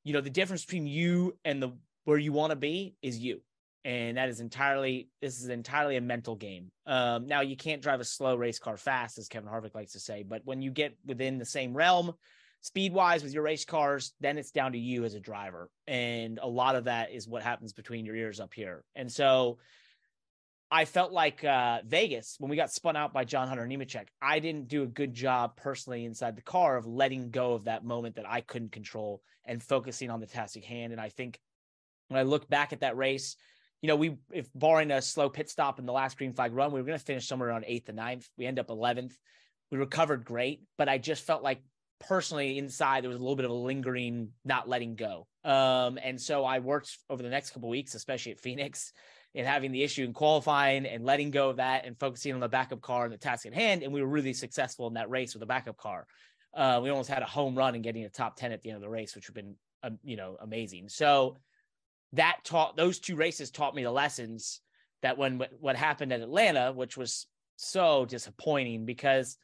you 0.04 0.14
know, 0.14 0.22
the 0.22 0.30
difference 0.30 0.64
between 0.64 0.86
you 0.86 1.36
and 1.44 1.62
the 1.62 1.72
where 2.04 2.16
you 2.16 2.32
want 2.32 2.50
to 2.50 2.56
be 2.56 2.94
is 3.02 3.18
you. 3.18 3.42
And 3.84 4.16
that 4.16 4.28
is 4.28 4.40
entirely 4.40 5.08
this 5.20 5.40
is 5.40 5.48
entirely 5.48 5.96
a 5.96 6.00
mental 6.00 6.36
game. 6.36 6.70
Um, 6.86 7.26
now 7.26 7.40
you 7.40 7.56
can't 7.56 7.82
drive 7.82 8.00
a 8.00 8.04
slow 8.04 8.36
race 8.36 8.58
car 8.58 8.76
fast, 8.76 9.18
as 9.18 9.28
Kevin 9.28 9.50
Harvick 9.50 9.74
likes 9.74 9.92
to 9.92 10.00
say, 10.00 10.22
but 10.22 10.42
when 10.44 10.62
you 10.62 10.70
get 10.70 10.96
within 11.04 11.38
the 11.38 11.44
same 11.44 11.74
realm, 11.74 12.14
speed 12.60 12.92
wise 12.92 13.22
with 13.22 13.34
your 13.34 13.42
race 13.42 13.64
cars, 13.64 14.12
then 14.20 14.38
it's 14.38 14.50
down 14.50 14.72
to 14.72 14.78
you 14.78 15.04
as 15.04 15.14
a 15.14 15.20
driver. 15.20 15.70
And 15.86 16.38
a 16.42 16.48
lot 16.48 16.76
of 16.76 16.84
that 16.84 17.10
is 17.10 17.26
what 17.26 17.42
happens 17.42 17.72
between 17.72 18.04
your 18.04 18.16
ears 18.16 18.38
up 18.38 18.54
here. 18.54 18.84
And 18.94 19.10
so 19.10 19.58
I 20.70 20.84
felt 20.84 21.10
like 21.10 21.42
uh, 21.42 21.80
Vegas 21.84 22.36
when 22.38 22.48
we 22.48 22.56
got 22.56 22.70
spun 22.70 22.96
out 22.96 23.12
by 23.12 23.24
John 23.24 23.48
Hunter 23.48 23.66
Nemechek. 23.66 24.06
I 24.22 24.38
didn't 24.38 24.68
do 24.68 24.84
a 24.84 24.86
good 24.86 25.12
job 25.12 25.56
personally 25.56 26.04
inside 26.04 26.36
the 26.36 26.42
car 26.42 26.76
of 26.76 26.86
letting 26.86 27.30
go 27.30 27.54
of 27.54 27.64
that 27.64 27.84
moment 27.84 28.16
that 28.16 28.28
I 28.28 28.40
couldn't 28.40 28.70
control 28.70 29.20
and 29.44 29.60
focusing 29.60 30.10
on 30.10 30.20
the 30.20 30.26
task 30.26 30.56
at 30.56 30.64
hand. 30.64 30.92
And 30.92 31.00
I 31.00 31.08
think 31.08 31.40
when 32.08 32.20
I 32.20 32.22
look 32.22 32.48
back 32.48 32.72
at 32.72 32.80
that 32.80 32.96
race, 32.96 33.34
you 33.82 33.88
know, 33.88 33.96
we 33.96 34.18
if 34.30 34.48
barring 34.54 34.92
a 34.92 35.02
slow 35.02 35.28
pit 35.28 35.50
stop 35.50 35.80
in 35.80 35.86
the 35.86 35.92
last 35.92 36.16
green 36.16 36.34
flag 36.34 36.52
run, 36.52 36.70
we 36.70 36.80
were 36.80 36.86
going 36.86 36.98
to 36.98 37.04
finish 37.04 37.26
somewhere 37.26 37.48
around 37.48 37.64
eighth 37.66 37.88
and 37.88 37.96
ninth. 37.96 38.28
We 38.36 38.46
end 38.46 38.60
up 38.60 38.70
eleventh. 38.70 39.16
We 39.72 39.78
recovered 39.78 40.24
great, 40.24 40.62
but 40.78 40.88
I 40.88 40.98
just 40.98 41.24
felt 41.24 41.42
like 41.42 41.62
personally 41.98 42.58
inside 42.58 43.02
there 43.02 43.08
was 43.08 43.18
a 43.18 43.22
little 43.22 43.36
bit 43.36 43.44
of 43.44 43.50
a 43.50 43.54
lingering 43.54 44.30
not 44.44 44.68
letting 44.68 44.94
go. 44.94 45.26
Um, 45.44 45.98
and 46.02 46.20
so 46.20 46.44
I 46.44 46.60
worked 46.60 46.96
over 47.08 47.22
the 47.22 47.28
next 47.28 47.50
couple 47.50 47.68
weeks, 47.68 47.94
especially 47.94 48.32
at 48.32 48.40
Phoenix 48.40 48.92
and 49.34 49.46
having 49.46 49.70
the 49.70 49.82
issue 49.82 50.04
in 50.04 50.12
qualifying 50.12 50.86
and 50.86 51.04
letting 51.04 51.30
go 51.30 51.50
of 51.50 51.56
that 51.56 51.86
and 51.86 51.98
focusing 51.98 52.34
on 52.34 52.40
the 52.40 52.48
backup 52.48 52.80
car 52.80 53.04
and 53.04 53.12
the 53.12 53.18
task 53.18 53.46
at 53.46 53.54
hand. 53.54 53.82
And 53.82 53.92
we 53.92 54.02
were 54.02 54.08
really 54.08 54.32
successful 54.32 54.88
in 54.88 54.94
that 54.94 55.10
race 55.10 55.34
with 55.34 55.40
the 55.40 55.46
backup 55.46 55.76
car. 55.76 56.06
Uh, 56.52 56.80
we 56.82 56.90
almost 56.90 57.08
had 57.08 57.22
a 57.22 57.26
home 57.26 57.54
run 57.54 57.74
and 57.74 57.84
getting 57.84 58.04
a 58.04 58.08
top 58.08 58.36
10 58.36 58.50
at 58.50 58.62
the 58.62 58.70
end 58.70 58.76
of 58.76 58.82
the 58.82 58.88
race, 58.88 59.14
which 59.14 59.28
would 59.28 59.36
have 59.36 59.44
been, 59.44 59.54
um, 59.84 59.98
you 60.02 60.16
know, 60.16 60.36
amazing. 60.40 60.88
So 60.88 61.36
that 62.14 62.38
taught 62.42 62.76
those 62.76 62.98
two 62.98 63.14
races 63.14 63.50
taught 63.50 63.74
me 63.74 63.84
the 63.84 63.90
lessons 63.90 64.60
that 65.02 65.16
when 65.16 65.40
what 65.60 65.76
happened 65.76 66.12
at 66.12 66.20
Atlanta, 66.20 66.72
which 66.72 66.96
was 66.96 67.26
so 67.56 68.04
disappointing 68.04 68.84
because, 68.84 69.36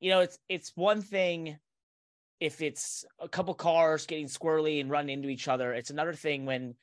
you 0.00 0.10
know, 0.10 0.20
it's, 0.20 0.38
it's 0.48 0.72
one 0.74 1.02
thing 1.02 1.58
if 2.40 2.62
it's 2.62 3.04
a 3.20 3.28
couple 3.28 3.52
cars 3.52 4.06
getting 4.06 4.26
squirrely 4.26 4.80
and 4.80 4.90
running 4.90 5.18
into 5.18 5.28
each 5.28 5.48
other. 5.48 5.74
It's 5.74 5.90
another 5.90 6.14
thing 6.14 6.46
when 6.46 6.76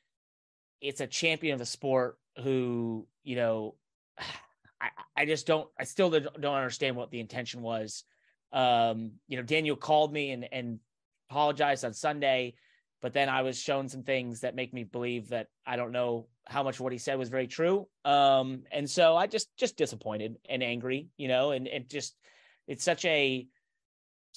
it's 0.80 1.00
a 1.00 1.06
champion 1.06 1.54
of 1.54 1.58
the 1.58 1.66
sport 1.66 2.18
who, 2.42 3.06
you 3.22 3.36
know, 3.36 3.74
I, 4.80 4.88
I 5.16 5.24
just 5.24 5.46
don't, 5.46 5.68
I 5.78 5.84
still 5.84 6.10
don't 6.10 6.44
understand 6.44 6.96
what 6.96 7.10
the 7.10 7.20
intention 7.20 7.62
was. 7.62 8.04
Um, 8.52 9.12
you 9.26 9.36
know, 9.36 9.42
Daniel 9.42 9.76
called 9.76 10.12
me 10.12 10.30
and, 10.30 10.46
and 10.52 10.78
apologized 11.30 11.84
on 11.84 11.94
Sunday, 11.94 12.54
but 13.00 13.12
then 13.12 13.28
I 13.28 13.42
was 13.42 13.58
shown 13.58 13.88
some 13.88 14.02
things 14.02 14.40
that 14.40 14.54
make 14.54 14.74
me 14.74 14.84
believe 14.84 15.30
that 15.30 15.48
I 15.66 15.76
don't 15.76 15.92
know 15.92 16.26
how 16.46 16.62
much 16.62 16.78
what 16.78 16.92
he 16.92 16.98
said 16.98 17.18
was 17.18 17.28
very 17.28 17.46
true. 17.46 17.88
Um, 18.04 18.64
and 18.70 18.88
so 18.88 19.16
I 19.16 19.26
just, 19.26 19.48
just 19.56 19.76
disappointed 19.76 20.36
and 20.48 20.62
angry, 20.62 21.08
you 21.16 21.28
know, 21.28 21.50
and 21.52 21.66
it 21.66 21.88
just, 21.88 22.14
it's 22.68 22.84
such 22.84 23.04
a, 23.04 23.46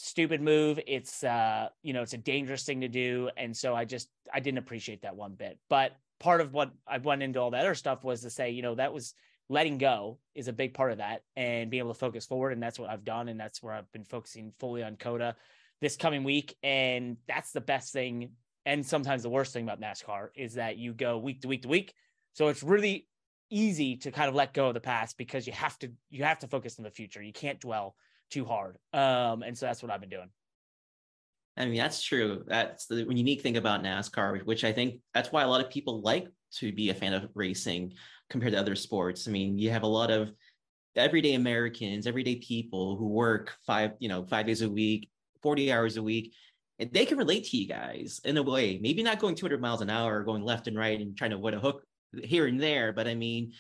stupid 0.02 0.42
move 0.42 0.80
it's 0.88 1.26
uh 1.26 1.68
you 1.84 1.92
know 1.92 2.02
it's 2.02 2.14
a 2.14 2.18
dangerous 2.18 2.64
thing 2.64 2.80
to 2.80 2.88
do 2.88 3.30
and 3.36 3.56
so 3.56 3.76
i 3.76 3.84
just 3.84 4.08
i 4.34 4.40
didn't 4.40 4.58
appreciate 4.58 5.02
that 5.02 5.14
one 5.14 5.34
bit 5.34 5.60
but 5.70 5.92
part 6.20 6.42
of 6.42 6.54
what 6.54 6.72
I 6.88 6.98
went 6.98 7.24
into 7.24 7.40
all 7.40 7.52
that 7.52 7.62
other 7.62 7.76
stuff 7.76 8.04
was 8.04 8.22
to 8.22 8.30
say, 8.30 8.52
you 8.52 8.62
know, 8.62 8.76
that 8.76 8.94
was 8.94 9.14
letting 9.50 9.78
go 9.78 10.20
is 10.36 10.48
a 10.48 10.54
big 10.54 10.74
part 10.74 10.92
of 10.92 11.00
that 11.00 11.24
and 11.36 11.72
being 11.72 11.80
able 11.80 11.94
to 11.94 12.00
focus 12.00 12.26
forward. 12.26 12.52
And 12.52 12.62
that's 12.62 12.78
what 12.78 12.90
I've 12.90 13.04
done. 13.04 13.30
And 13.30 13.40
that's 13.40 13.64
where 13.64 13.74
I've 13.74 13.92
been 13.92 14.04
focusing 14.04 14.54
fully 14.60 14.84
on 14.84 14.96
COTA 14.96 15.36
this 15.82 15.96
coming 15.96 16.24
week. 16.24 16.56
And 16.62 17.18
that's 17.28 17.52
the 17.52 17.62
best 17.62 17.92
thing. 17.92 18.32
And 18.66 18.86
sometimes 18.86 19.24
the 19.24 19.30
worst 19.30 19.54
thing 19.54 19.64
about 19.64 19.82
NASCAR 19.82 20.30
is 20.36 20.54
that 20.56 20.78
you 20.78 20.94
go 20.94 21.18
week 21.18 21.42
to 21.42 21.48
week 21.48 21.64
to 21.64 21.68
week. 21.68 21.94
So 22.34 22.50
it's 22.50 22.62
really 22.62 23.08
easy 23.50 23.96
to 23.98 24.12
kind 24.12 24.30
of 24.30 24.36
let 24.36 24.54
go 24.54 24.68
of 24.68 24.76
the 24.76 24.80
past 24.80 25.18
because 25.18 25.48
you 25.48 25.54
have 25.54 25.80
to 25.80 25.92
you 26.12 26.24
have 26.24 26.40
to 26.40 26.48
focus 26.48 26.78
on 26.78 26.84
the 26.84 26.92
future. 26.92 27.22
You 27.22 27.34
can't 27.34 27.60
dwell 27.60 27.96
too 28.30 28.46
hard. 28.46 28.78
Um, 28.94 29.42
and 29.42 29.58
so 29.58 29.66
that's 29.66 29.82
what 29.82 29.92
I've 29.92 30.02
been 30.02 30.10
doing. 30.10 30.30
I 31.60 31.66
mean, 31.66 31.78
that's 31.78 32.02
true. 32.02 32.44
That's 32.48 32.86
the 32.86 33.06
unique 33.10 33.42
thing 33.42 33.58
about 33.58 33.84
NASCAR, 33.84 34.46
which 34.46 34.64
I 34.64 34.72
think 34.72 35.02
that's 35.14 35.32
why 35.32 35.44
a 35.44 35.48
lot 35.48 35.60
of 35.60 35.70
people 35.70 36.02
like 36.02 36.28
to 36.54 36.72
be 36.72 36.90
a 36.90 36.94
fan 36.94 37.14
of 37.14 37.30
racing 37.36 37.94
compared 38.30 38.54
to 38.54 38.60
other 38.60 38.76
sports. 38.76 39.28
I 39.28 39.32
mean, 39.32 39.60
you 39.60 39.70
have 39.70 39.84
a 39.84 39.88
lot 39.88 40.10
of 40.10 40.32
everyday 40.96 41.34
Americans, 41.34 42.08
everyday 42.08 42.38
people 42.38 42.96
who 42.96 43.08
work 43.08 43.56
five, 43.68 43.92
you 44.00 44.08
know, 44.08 44.26
five 44.26 44.46
days 44.46 44.62
a 44.62 44.70
week, 44.70 45.10
40 45.44 45.72
hours 45.72 45.98
a 45.98 46.04
week. 46.04 46.34
and 46.80 46.92
they 46.94 47.06
can 47.06 47.18
relate 47.18 47.44
to 47.46 47.58
you 47.58 47.68
guys 47.68 48.22
in 48.24 48.38
a 48.38 48.44
way. 48.44 48.80
Maybe 48.82 49.04
not 49.04 49.20
going 49.20 49.36
200 49.36 49.60
miles 49.62 49.82
an 49.82 49.90
hour, 49.90 50.24
going 50.24 50.44
left 50.44 50.68
and 50.68 50.78
right, 50.78 51.00
and 51.00 51.18
trying 51.18 51.32
to 51.32 51.38
win 51.38 51.54
a 51.54 51.60
hook 51.60 51.84
here 52.24 52.48
and 52.48 52.60
there. 52.62 52.94
But 52.94 53.08
I 53.08 53.16
mean, 53.16 53.52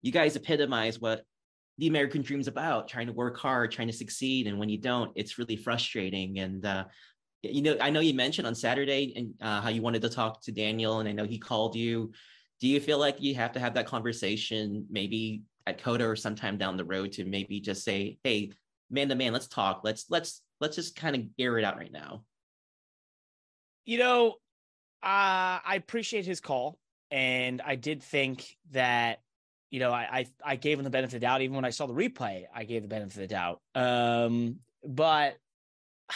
you 0.00 0.12
guys 0.12 0.36
epitomize 0.36 1.00
what 1.00 1.24
the 1.78 1.88
American 1.88 2.22
dream's 2.22 2.48
about: 2.48 2.88
trying 2.88 3.08
to 3.08 3.12
work 3.12 3.38
hard, 3.38 3.72
trying 3.72 3.88
to 3.88 3.92
succeed, 3.92 4.46
and 4.46 4.58
when 4.58 4.68
you 4.68 4.78
don't, 4.78 5.10
it's 5.16 5.38
really 5.38 5.56
frustrating. 5.56 6.38
And 6.38 6.64
uh, 6.64 6.84
you 7.42 7.62
know, 7.62 7.76
I 7.80 7.90
know 7.90 8.00
you 8.00 8.14
mentioned 8.14 8.46
on 8.46 8.54
Saturday 8.54 9.12
and 9.16 9.34
uh, 9.40 9.60
how 9.60 9.68
you 9.68 9.82
wanted 9.82 10.02
to 10.02 10.08
talk 10.08 10.42
to 10.42 10.52
Daniel, 10.52 11.00
and 11.00 11.08
I 11.08 11.12
know 11.12 11.24
he 11.24 11.38
called 11.38 11.74
you. 11.74 12.12
Do 12.60 12.68
you 12.68 12.80
feel 12.80 12.98
like 12.98 13.20
you 13.20 13.34
have 13.34 13.52
to 13.52 13.60
have 13.60 13.74
that 13.74 13.86
conversation, 13.86 14.86
maybe 14.88 15.42
at 15.66 15.82
COTA 15.82 16.06
or 16.06 16.16
sometime 16.16 16.56
down 16.56 16.76
the 16.76 16.84
road, 16.84 17.12
to 17.12 17.24
maybe 17.24 17.60
just 17.60 17.82
say, 17.84 18.18
"Hey, 18.22 18.52
man 18.90 19.08
to 19.08 19.16
man, 19.16 19.32
let's 19.32 19.48
talk. 19.48 19.80
Let's 19.82 20.06
let's 20.08 20.42
let's 20.60 20.76
just 20.76 20.94
kind 20.94 21.16
of 21.16 21.22
air 21.38 21.58
it 21.58 21.64
out 21.64 21.76
right 21.76 21.92
now." 21.92 22.24
You 23.84 23.98
know, 23.98 24.28
uh, 25.02 25.58
I 25.64 25.74
appreciate 25.76 26.24
his 26.24 26.40
call, 26.40 26.78
and 27.10 27.60
I 27.60 27.74
did 27.74 28.04
think 28.04 28.56
that 28.70 29.20
you 29.70 29.80
know 29.80 29.90
I, 29.90 30.02
I, 30.02 30.26
I 30.52 30.56
gave 30.56 30.78
him 30.78 30.84
the 30.84 30.90
benefit 30.90 31.16
of 31.16 31.20
the 31.20 31.26
doubt 31.26 31.42
even 31.42 31.56
when 31.56 31.64
I 31.64 31.70
saw 31.70 31.86
the 31.86 31.94
replay. 31.94 32.44
I 32.54 32.62
gave 32.62 32.82
the 32.82 32.88
benefit 32.88 33.14
of 33.14 33.20
the 33.22 33.26
doubt, 33.26 33.60
um, 33.74 34.60
but 34.84 35.36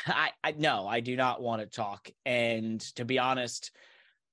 I, 0.07 0.31
I 0.43 0.53
no, 0.53 0.87
I 0.87 1.01
do 1.01 1.17
not 1.17 1.43
want 1.43 1.63
to 1.63 1.67
talk. 1.67 2.11
And 2.25 2.81
to 2.97 3.05
be 3.05 3.19
honest, 3.19 3.71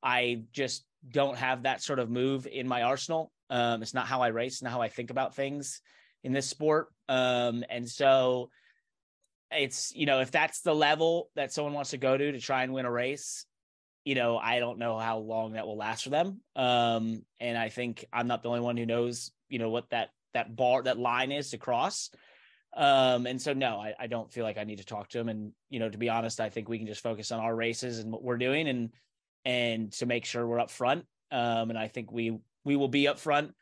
I 0.01 0.43
just 0.51 0.86
don't 1.09 1.38
have 1.38 1.64
that 1.64 1.82
sort 1.82 1.99
of 1.99 2.09
move 2.09 2.47
in 2.47 2.68
my 2.68 2.84
arsenal. 2.84 3.32
Um, 3.49 3.82
it's 3.82 3.93
not 3.93 4.07
how 4.07 4.22
I 4.22 4.28
race, 4.28 4.61
not 4.61 4.72
how 4.72 4.82
I 4.82 4.89
think 4.89 5.09
about 5.09 5.36
things 5.36 5.82
in 6.24 6.34
this 6.34 6.47
sport. 6.47 6.88
Um, 7.09 7.64
and 7.70 7.89
so 7.89 8.49
it's 9.55 9.93
you 9.95 10.05
know 10.05 10.20
if 10.20 10.32
that's 10.32 10.61
the 10.61 10.74
level 10.74 11.30
that 11.36 11.53
someone 11.53 11.74
wants 11.74 11.91
to 11.91 11.97
go 11.97 12.18
to 12.18 12.32
to 12.32 12.39
try 12.39 12.64
and 12.64 12.74
win 12.74 12.86
a 12.86 12.91
race 12.91 13.45
you 14.03 14.16
know 14.16 14.38
i 14.38 14.59
don't 14.59 14.80
know 14.80 14.97
how 14.97 15.18
long 15.20 15.53
that 15.53 15.66
will 15.66 15.78
last 15.78 16.03
for 16.03 16.09
them 16.09 16.41
um 16.55 17.22
and 17.39 17.57
i 17.57 17.70
think 17.70 18.05
i'm 18.11 18.28
not 18.28 18.43
the 18.43 18.49
only 18.49 18.61
one 18.61 18.78
who 18.78 18.86
knows 18.86 19.32
you 19.49 19.59
know 19.59 19.70
what 19.70 19.89
that 19.91 20.09
that 20.34 20.55
bar 20.55 20.82
that 20.82 20.97
line 20.97 21.32
is 21.32 21.51
to 21.51 21.57
cross 21.57 22.09
um 22.76 23.28
and 23.28 23.41
so 23.41 23.53
no 23.53 23.78
I, 23.80 23.93
I 23.99 24.07
don't 24.07 24.32
feel 24.32 24.43
like 24.43 24.57
i 24.57 24.63
need 24.63 24.80
to 24.80 24.86
talk 24.86 25.09
to 25.09 25.19
him. 25.19 25.30
And 25.30 25.51
you 25.69 25.80
know 25.80 25.89
to 25.89 25.97
be 25.97 26.09
honest 26.09 26.39
i 26.39 26.49
think 26.49 26.69
we 26.69 26.78
can 26.78 26.88
just 26.88 27.03
focus 27.03 27.32
on 27.32 27.39
our 27.39 27.55
races 27.55 27.99
and 27.99 28.11
what 28.11 28.24
we're 28.24 28.38
doing 28.38 28.67
and 28.67 28.89
and 29.45 29.91
to 29.93 30.05
make 30.05 30.26
sure 30.26 30.47
we're 30.47 30.59
up 30.59 30.71
front 30.71 31.05
um 31.32 31.69
and 31.69 31.78
i 31.78 31.88
think 31.88 32.11
we 32.11 32.39
we 32.65 32.76
will 32.76 32.88
be 32.88 33.07
up 33.07 33.19
front 33.19 33.53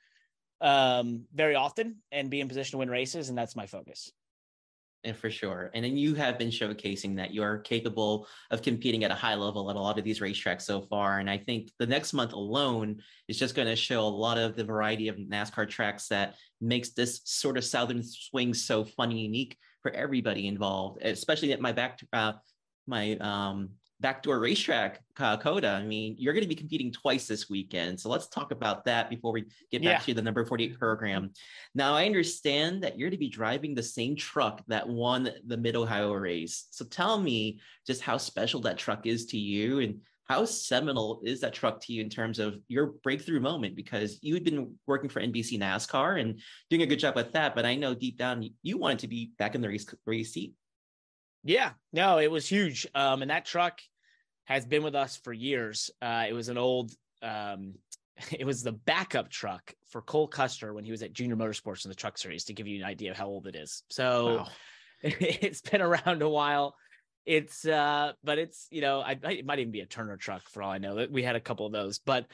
um 0.61 1.25
very 1.33 1.55
often 1.55 1.97
and 2.11 2.29
be 2.29 2.39
in 2.39 2.47
position 2.47 2.71
to 2.71 2.77
win 2.77 2.89
races. 2.89 3.29
And 3.29 3.37
that's 3.37 3.55
my 3.55 3.65
focus 3.65 4.11
and 5.03 5.15
for 5.15 5.29
sure. 5.29 5.71
And 5.73 5.83
then 5.83 5.97
you 5.97 6.13
have 6.15 6.37
been 6.37 6.49
showcasing 6.49 7.15
that 7.17 7.33
you're 7.33 7.59
capable 7.59 8.27
of 8.51 8.61
competing 8.61 9.03
at 9.03 9.11
a 9.11 9.15
high 9.15 9.35
level 9.35 9.69
at 9.69 9.75
a 9.75 9.79
lot 9.79 9.97
of 9.97 10.03
these 10.03 10.19
racetracks 10.19 10.61
so 10.61 10.81
far. 10.81 11.19
And 11.19 11.29
I 11.29 11.37
think 11.37 11.71
the 11.79 11.87
next 11.87 12.13
month 12.13 12.33
alone 12.33 13.01
is 13.27 13.39
just 13.39 13.55
going 13.55 13.67
to 13.67 13.75
show 13.75 14.01
a 14.01 14.07
lot 14.07 14.37
of 14.37 14.55
the 14.55 14.63
variety 14.63 15.07
of 15.07 15.15
NASCAR 15.15 15.67
tracks 15.67 16.07
that 16.09 16.35
makes 16.59 16.89
this 16.91 17.21
sort 17.25 17.57
of 17.57 17.63
Southern 17.63 18.03
swing 18.03 18.53
so 18.53 18.83
fun 18.83 19.09
and 19.09 19.19
unique 19.19 19.57
for 19.81 19.91
everybody 19.91 20.47
involved, 20.47 21.01
especially 21.01 21.53
at 21.53 21.61
my 21.61 21.71
back, 21.71 21.99
uh, 22.13 22.33
my 22.85 23.17
um, 23.17 23.69
backdoor 24.01 24.39
racetrack, 24.39 25.01
uh, 25.19 25.37
COTA. 25.37 25.69
I 25.69 25.83
mean, 25.83 26.15
you're 26.17 26.33
going 26.33 26.43
to 26.43 26.49
be 26.49 26.55
competing 26.55 26.91
twice 26.91 27.27
this 27.27 27.49
weekend. 27.49 27.99
So 27.99 28.09
let's 28.09 28.27
talk 28.27 28.51
about 28.51 28.83
that 28.85 29.09
before 29.09 29.31
we 29.31 29.45
get 29.71 29.83
back 29.83 30.01
yeah. 30.01 30.05
to 30.05 30.13
the 30.15 30.21
number 30.21 30.43
48 30.43 30.77
program. 30.77 31.31
Now, 31.75 31.95
I 31.95 32.05
understand 32.05 32.83
that 32.83 32.97
you're 32.97 33.09
going 33.09 33.17
to 33.17 33.25
be 33.25 33.29
driving 33.29 33.75
the 33.75 33.83
same 33.83 34.15
truck 34.15 34.63
that 34.67 34.87
won 34.87 35.29
the 35.45 35.57
Mid 35.57 35.75
Ohio 35.75 36.13
race. 36.13 36.67
So 36.71 36.83
tell 36.83 37.19
me 37.19 37.59
just 37.85 38.01
how 38.01 38.17
special 38.17 38.59
that 38.61 38.77
truck 38.77 39.05
is 39.05 39.27
to 39.27 39.37
you 39.37 39.79
and 39.79 40.01
how 40.25 40.45
seminal 40.45 41.21
is 41.25 41.41
that 41.41 41.53
truck 41.53 41.81
to 41.81 41.93
you 41.93 42.01
in 42.01 42.09
terms 42.09 42.39
of 42.39 42.57
your 42.69 42.93
breakthrough 43.03 43.41
moment? 43.41 43.75
Because 43.75 44.17
you 44.21 44.33
had 44.33 44.45
been 44.45 44.75
working 44.87 45.09
for 45.09 45.21
NBC 45.21 45.59
NASCAR 45.59 46.21
and 46.21 46.39
doing 46.69 46.83
a 46.83 46.85
good 46.85 46.99
job 46.99 47.15
with 47.15 47.33
that, 47.33 47.53
but 47.53 47.65
I 47.65 47.75
know 47.75 47.93
deep 47.93 48.17
down 48.17 48.49
you 48.63 48.77
wanted 48.77 48.99
to 48.99 49.07
be 49.07 49.33
back 49.37 49.55
in 49.55 49.61
the 49.61 49.67
race, 49.67 49.85
race 50.05 50.33
seat. 50.33 50.53
Yeah, 51.43 51.71
no, 51.91 52.19
it 52.19 52.29
was 52.29 52.47
huge. 52.47 52.87
Um, 52.93 53.21
and 53.21 53.31
that 53.31 53.45
truck 53.45 53.81
has 54.53 54.65
been 54.65 54.83
with 54.83 54.95
us 54.95 55.17
for 55.17 55.33
years. 55.33 55.91
Uh, 56.01 56.25
it 56.27 56.33
was 56.33 56.49
an 56.49 56.57
old, 56.57 56.91
um, 57.21 57.75
it 58.31 58.45
was 58.45 58.63
the 58.63 58.71
backup 58.71 59.29
truck 59.29 59.73
for 59.89 60.01
Cole 60.01 60.27
Custer 60.27 60.73
when 60.73 60.83
he 60.83 60.91
was 60.91 61.03
at 61.03 61.13
Junior 61.13 61.35
Motorsports 61.35 61.85
in 61.85 61.89
the 61.89 61.95
Truck 61.95 62.17
Series. 62.17 62.45
To 62.45 62.53
give 62.53 62.67
you 62.67 62.79
an 62.79 62.85
idea 62.85 63.11
of 63.11 63.17
how 63.17 63.27
old 63.27 63.47
it 63.47 63.55
is, 63.55 63.83
so 63.89 64.37
wow. 64.37 64.47
it's 65.03 65.61
been 65.61 65.81
around 65.81 66.21
a 66.21 66.29
while. 66.29 66.75
It's, 67.23 67.65
uh, 67.67 68.13
but 68.23 68.39
it's 68.39 68.67
you 68.71 68.81
know, 68.81 69.01
I, 69.01 69.17
it 69.23 69.45
might 69.45 69.59
even 69.59 69.71
be 69.71 69.81
a 69.81 69.85
Turner 69.85 70.17
truck 70.17 70.49
for 70.49 70.63
all 70.63 70.71
I 70.71 70.79
know. 70.79 71.07
We 71.09 71.23
had 71.23 71.35
a 71.35 71.39
couple 71.39 71.65
of 71.65 71.71
those, 71.71 71.99
but 71.99 72.25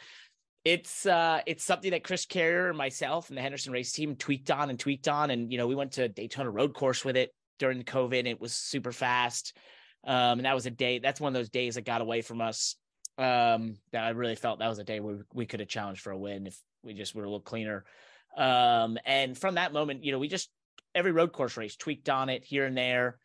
it's 0.68 1.06
uh 1.06 1.40
it's 1.46 1.64
something 1.64 1.92
that 1.92 2.04
Chris 2.04 2.26
Carrier 2.26 2.68
and 2.68 2.78
myself 2.78 3.30
and 3.30 3.38
the 3.38 3.42
Henderson 3.42 3.72
race 3.72 3.94
team 3.94 4.18
tweaked 4.18 4.52
on 4.52 4.70
and 4.70 4.78
tweaked 4.78 5.08
on. 5.08 5.30
And 5.30 5.50
you 5.50 5.58
know, 5.58 5.68
we 5.68 5.76
went 5.76 5.94
to 5.94 6.10
Daytona 6.10 6.50
road 6.50 6.74
course 6.74 7.06
with 7.06 7.16
it 7.16 7.34
during 7.58 7.84
COVID. 7.84 8.28
it 8.28 8.42
was 8.42 8.54
super 8.54 8.92
fast. 8.92 9.56
Um, 10.08 10.40
and 10.40 10.46
that 10.46 10.56
was 10.56 10.66
a 10.66 10.72
day, 10.72 11.00
that's 11.00 11.22
one 11.22 11.30
of 11.30 11.34
those 11.34 11.50
days 11.50 11.76
that 11.76 11.86
got 11.86 12.02
away 12.02 12.22
from 12.22 12.42
us. 12.42 12.76
Um, 13.20 13.78
that 13.92 14.04
I 14.04 14.10
really 14.10 14.36
felt 14.36 14.60
that 14.60 14.70
was 14.70 14.80
a 14.80 14.84
day 14.84 15.00
where 15.00 15.26
we 15.34 15.46
could 15.46 15.60
have 15.60 15.70
challenged 15.70 16.02
for 16.02 16.12
a 16.12 16.18
win 16.18 16.48
if 16.48 16.58
we 16.84 16.94
just 16.94 17.14
were 17.14 17.24
a 17.24 17.28
little 17.28 17.42
cleaner. 17.42 17.84
Um, 18.38 18.98
and 19.06 19.38
from 19.38 19.56
that 19.56 19.74
moment, 19.74 20.04
you 20.04 20.12
know, 20.12 20.20
we 20.20 20.28
just 20.28 20.50
every 20.96 21.12
road 21.12 21.34
course 21.34 21.58
race 21.58 21.76
tweaked 21.76 22.10
on 22.10 22.30
it 22.30 22.46
here 22.46 22.66
and 22.66 22.78
there. 22.78 23.18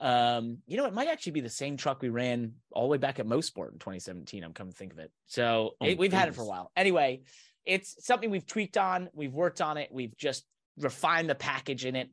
Um, 0.00 0.58
you 0.66 0.76
know, 0.76 0.86
it 0.86 0.94
might 0.94 1.08
actually 1.08 1.32
be 1.32 1.40
the 1.40 1.50
same 1.50 1.76
truck 1.76 2.00
we 2.00 2.08
ran 2.08 2.54
all 2.72 2.84
the 2.84 2.88
way 2.88 2.98
back 2.98 3.18
at 3.18 3.26
Mosport 3.26 3.72
in 3.72 3.78
2017. 3.78 4.42
I'm 4.42 4.54
coming 4.54 4.72
to 4.72 4.78
think 4.78 4.92
of 4.92 4.98
it. 4.98 5.10
So 5.26 5.72
oh, 5.80 5.84
it, 5.84 5.98
we've 5.98 6.10
goodness. 6.10 6.20
had 6.20 6.28
it 6.28 6.34
for 6.34 6.42
a 6.42 6.46
while. 6.46 6.70
Anyway, 6.74 7.22
it's 7.66 8.06
something 8.06 8.30
we've 8.30 8.46
tweaked 8.46 8.78
on. 8.78 9.10
We've 9.12 9.32
worked 9.32 9.60
on 9.60 9.76
it. 9.76 9.90
We've 9.92 10.16
just 10.16 10.44
refined 10.78 11.28
the 11.28 11.34
package 11.34 11.84
in 11.84 11.96
it. 11.96 12.08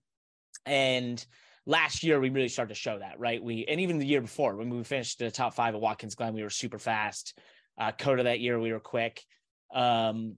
And 0.66 1.26
last 1.68 2.02
year 2.02 2.20
we 2.20 2.30
really 2.30 2.48
started 2.48 2.74
to 2.74 2.80
show 2.80 2.98
that, 2.98 3.20
right? 3.20 3.44
We 3.44 3.66
and 3.66 3.80
even 3.82 4.00
the 4.00 4.08
year 4.08 4.22
before 4.22 4.56
when 4.56 4.70
we 4.70 4.84
finished 4.84 5.20
the 5.20 5.30
top 5.30 5.54
five 5.54 5.76
at 5.76 5.82
Watkins 5.82 6.16
Glen, 6.16 6.34
we 6.34 6.42
were 6.42 6.50
super 6.50 6.80
fast. 6.80 7.38
Uh, 7.78 7.92
COTA 7.92 8.24
that 8.24 8.40
year 8.40 8.60
we 8.60 8.72
were 8.72 8.80
quick 8.80 9.24
um, 9.72 10.38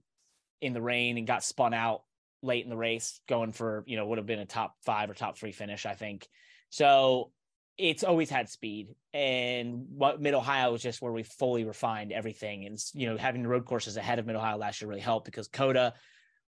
in 0.60 0.74
the 0.74 0.82
rain 0.82 1.16
and 1.16 1.26
got 1.26 1.42
spun 1.42 1.72
out 1.72 2.02
late 2.42 2.64
in 2.64 2.70
the 2.70 2.76
race, 2.76 3.20
going 3.28 3.52
for 3.52 3.84
you 3.86 3.96
know 3.96 4.06
would 4.06 4.18
have 4.18 4.26
been 4.26 4.40
a 4.40 4.46
top 4.46 4.74
five 4.84 5.08
or 5.08 5.14
top 5.14 5.38
three 5.38 5.52
finish, 5.52 5.86
I 5.86 5.94
think. 5.94 6.26
So 6.68 7.30
it's 7.78 8.04
always 8.04 8.28
had 8.28 8.50
speed, 8.50 8.88
and 9.14 9.86
what 9.88 10.20
Mid 10.20 10.34
Ohio 10.34 10.72
was 10.72 10.82
just 10.82 11.00
where 11.00 11.12
we 11.12 11.22
fully 11.22 11.64
refined 11.64 12.12
everything, 12.12 12.66
and 12.66 12.76
you 12.92 13.06
know 13.06 13.16
having 13.16 13.42
the 13.42 13.48
road 13.48 13.64
courses 13.64 13.96
ahead 13.96 14.18
of 14.18 14.26
Mid 14.26 14.36
Ohio 14.36 14.58
last 14.58 14.82
year 14.82 14.88
really 14.88 15.00
helped 15.00 15.26
because 15.26 15.48
COTA 15.48 15.94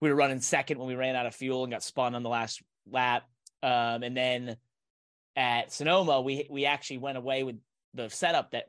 we 0.00 0.08
were 0.08 0.16
running 0.16 0.40
second 0.40 0.78
when 0.78 0.88
we 0.88 0.94
ran 0.94 1.14
out 1.14 1.26
of 1.26 1.34
fuel 1.34 1.62
and 1.62 1.70
got 1.70 1.82
spun 1.82 2.14
on 2.14 2.22
the 2.22 2.30
last 2.30 2.62
lap. 2.90 3.24
Um, 3.62 4.02
and 4.02 4.16
then 4.16 4.56
at 5.36 5.72
Sonoma, 5.72 6.20
we 6.20 6.46
we 6.50 6.66
actually 6.66 6.98
went 6.98 7.18
away 7.18 7.42
with 7.42 7.56
the 7.94 8.08
setup 8.08 8.52
that 8.52 8.66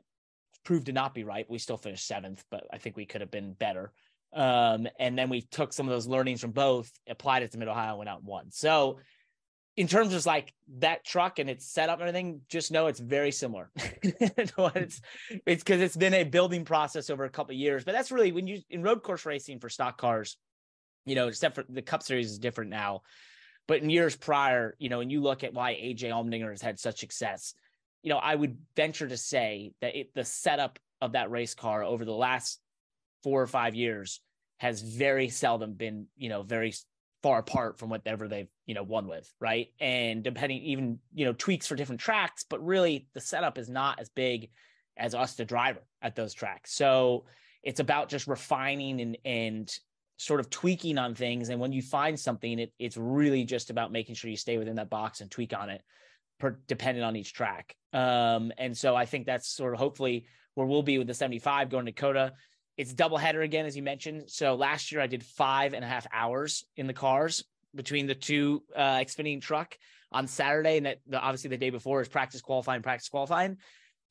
proved 0.64 0.86
to 0.86 0.92
not 0.92 1.14
be 1.14 1.24
right. 1.24 1.48
We 1.48 1.58
still 1.58 1.76
finished 1.76 2.06
seventh, 2.06 2.44
but 2.50 2.66
I 2.72 2.78
think 2.78 2.96
we 2.96 3.06
could 3.06 3.20
have 3.20 3.30
been 3.30 3.52
better. 3.52 3.92
Um, 4.32 4.88
and 4.98 5.18
then 5.18 5.28
we 5.28 5.42
took 5.42 5.72
some 5.72 5.86
of 5.86 5.92
those 5.92 6.06
learnings 6.06 6.40
from 6.40 6.52
both, 6.52 6.90
applied 7.08 7.42
it 7.42 7.52
to 7.52 7.58
Mid 7.58 7.68
Ohio, 7.68 7.96
went 7.96 8.08
out 8.08 8.20
and 8.20 8.26
won. 8.26 8.50
So, 8.50 8.98
in 9.76 9.88
terms 9.88 10.12
of 10.12 10.26
like 10.26 10.52
that 10.78 11.04
truck 11.04 11.38
and 11.38 11.48
its 11.48 11.66
setup 11.66 11.98
and 11.98 12.08
everything, 12.08 12.42
just 12.48 12.70
know 12.70 12.86
it's 12.86 13.00
very 13.00 13.32
similar. 13.32 13.70
it's 13.76 15.00
it's 15.46 15.62
because 15.62 15.80
it's 15.80 15.96
been 15.96 16.14
a 16.14 16.24
building 16.24 16.64
process 16.64 17.08
over 17.10 17.24
a 17.24 17.30
couple 17.30 17.54
years. 17.54 17.84
But 17.84 17.92
that's 17.92 18.12
really 18.12 18.32
when 18.32 18.46
you 18.46 18.60
in 18.68 18.82
road 18.82 19.02
course 19.02 19.24
racing 19.24 19.60
for 19.60 19.68
stock 19.68 19.98
cars, 19.98 20.36
you 21.06 21.14
know, 21.14 21.28
except 21.28 21.54
for 21.54 21.64
the 21.68 21.82
Cup 21.82 22.02
Series 22.02 22.30
is 22.30 22.38
different 22.38 22.70
now. 22.70 23.02
But 23.68 23.82
in 23.82 23.90
years 23.90 24.16
prior, 24.16 24.74
you 24.78 24.88
know, 24.88 25.00
and 25.00 25.10
you 25.10 25.20
look 25.20 25.44
at 25.44 25.54
why 25.54 25.74
AJ 25.74 26.10
Allmendinger 26.10 26.50
has 26.50 26.62
had 26.62 26.78
such 26.78 27.00
success, 27.00 27.54
you 28.02 28.10
know, 28.10 28.18
I 28.18 28.34
would 28.34 28.58
venture 28.76 29.08
to 29.08 29.16
say 29.16 29.72
that 29.80 29.96
it, 29.96 30.14
the 30.14 30.24
setup 30.24 30.78
of 31.00 31.12
that 31.12 31.30
race 31.30 31.54
car 31.54 31.84
over 31.84 32.04
the 32.04 32.12
last 32.12 32.60
four 33.22 33.40
or 33.40 33.46
five 33.46 33.74
years 33.74 34.20
has 34.58 34.80
very 34.80 35.28
seldom 35.28 35.74
been, 35.74 36.06
you 36.16 36.28
know, 36.28 36.42
very 36.42 36.74
far 37.22 37.38
apart 37.38 37.78
from 37.78 37.88
whatever 37.88 38.26
they've, 38.26 38.48
you 38.66 38.74
know, 38.74 38.82
won 38.82 39.06
with, 39.06 39.32
right? 39.40 39.68
And 39.80 40.24
depending 40.24 40.62
even, 40.62 40.98
you 41.14 41.24
know, 41.24 41.32
tweaks 41.32 41.66
for 41.66 41.76
different 41.76 42.00
tracks, 42.00 42.44
but 42.48 42.64
really 42.64 43.06
the 43.14 43.20
setup 43.20 43.58
is 43.58 43.68
not 43.68 44.00
as 44.00 44.08
big 44.08 44.50
as 44.96 45.14
us 45.14 45.34
the 45.34 45.44
driver 45.44 45.82
at 46.00 46.16
those 46.16 46.34
tracks. 46.34 46.74
So 46.74 47.24
it's 47.62 47.80
about 47.80 48.08
just 48.08 48.26
refining 48.26 49.00
and 49.00 49.18
and 49.24 49.78
sort 50.16 50.40
of 50.40 50.50
tweaking 50.50 50.98
on 50.98 51.14
things. 51.14 51.48
And 51.48 51.60
when 51.60 51.72
you 51.72 51.82
find 51.82 52.18
something, 52.18 52.58
it, 52.58 52.72
it's 52.78 52.96
really 52.96 53.44
just 53.44 53.70
about 53.70 53.92
making 53.92 54.14
sure 54.14 54.30
you 54.30 54.36
stay 54.36 54.58
within 54.58 54.76
that 54.76 54.90
box 54.90 55.20
and 55.20 55.30
tweak 55.30 55.56
on 55.56 55.70
it, 55.70 55.82
per, 56.38 56.58
depending 56.66 57.02
on 57.02 57.16
each 57.16 57.34
track. 57.34 57.74
Um, 57.92 58.52
and 58.58 58.76
so 58.76 58.94
I 58.94 59.04
think 59.04 59.26
that's 59.26 59.48
sort 59.48 59.74
of 59.74 59.80
hopefully 59.80 60.26
where 60.54 60.66
we'll 60.66 60.82
be 60.82 60.98
with 60.98 61.06
the 61.06 61.14
75 61.14 61.70
going 61.70 61.86
to 61.86 61.92
COTA. 61.92 62.32
It's 62.76 62.92
double 62.92 63.18
header 63.18 63.42
again, 63.42 63.66
as 63.66 63.76
you 63.76 63.82
mentioned. 63.82 64.24
So 64.28 64.54
last 64.54 64.92
year 64.92 65.00
I 65.00 65.06
did 65.06 65.24
five 65.24 65.74
and 65.74 65.84
a 65.84 65.88
half 65.88 66.06
hours 66.12 66.64
in 66.76 66.86
the 66.86 66.94
cars 66.94 67.44
between 67.74 68.06
the 68.06 68.14
two 68.14 68.62
uh, 68.74 68.98
Xfinity 68.98 69.40
truck 69.40 69.76
on 70.10 70.26
Saturday, 70.26 70.76
and 70.76 70.86
that 70.86 70.98
the, 71.06 71.18
obviously 71.18 71.48
the 71.50 71.56
day 71.56 71.70
before 71.70 72.00
is 72.00 72.08
practice 72.08 72.40
qualifying, 72.40 72.82
practice 72.82 73.08
qualifying. 73.08 73.56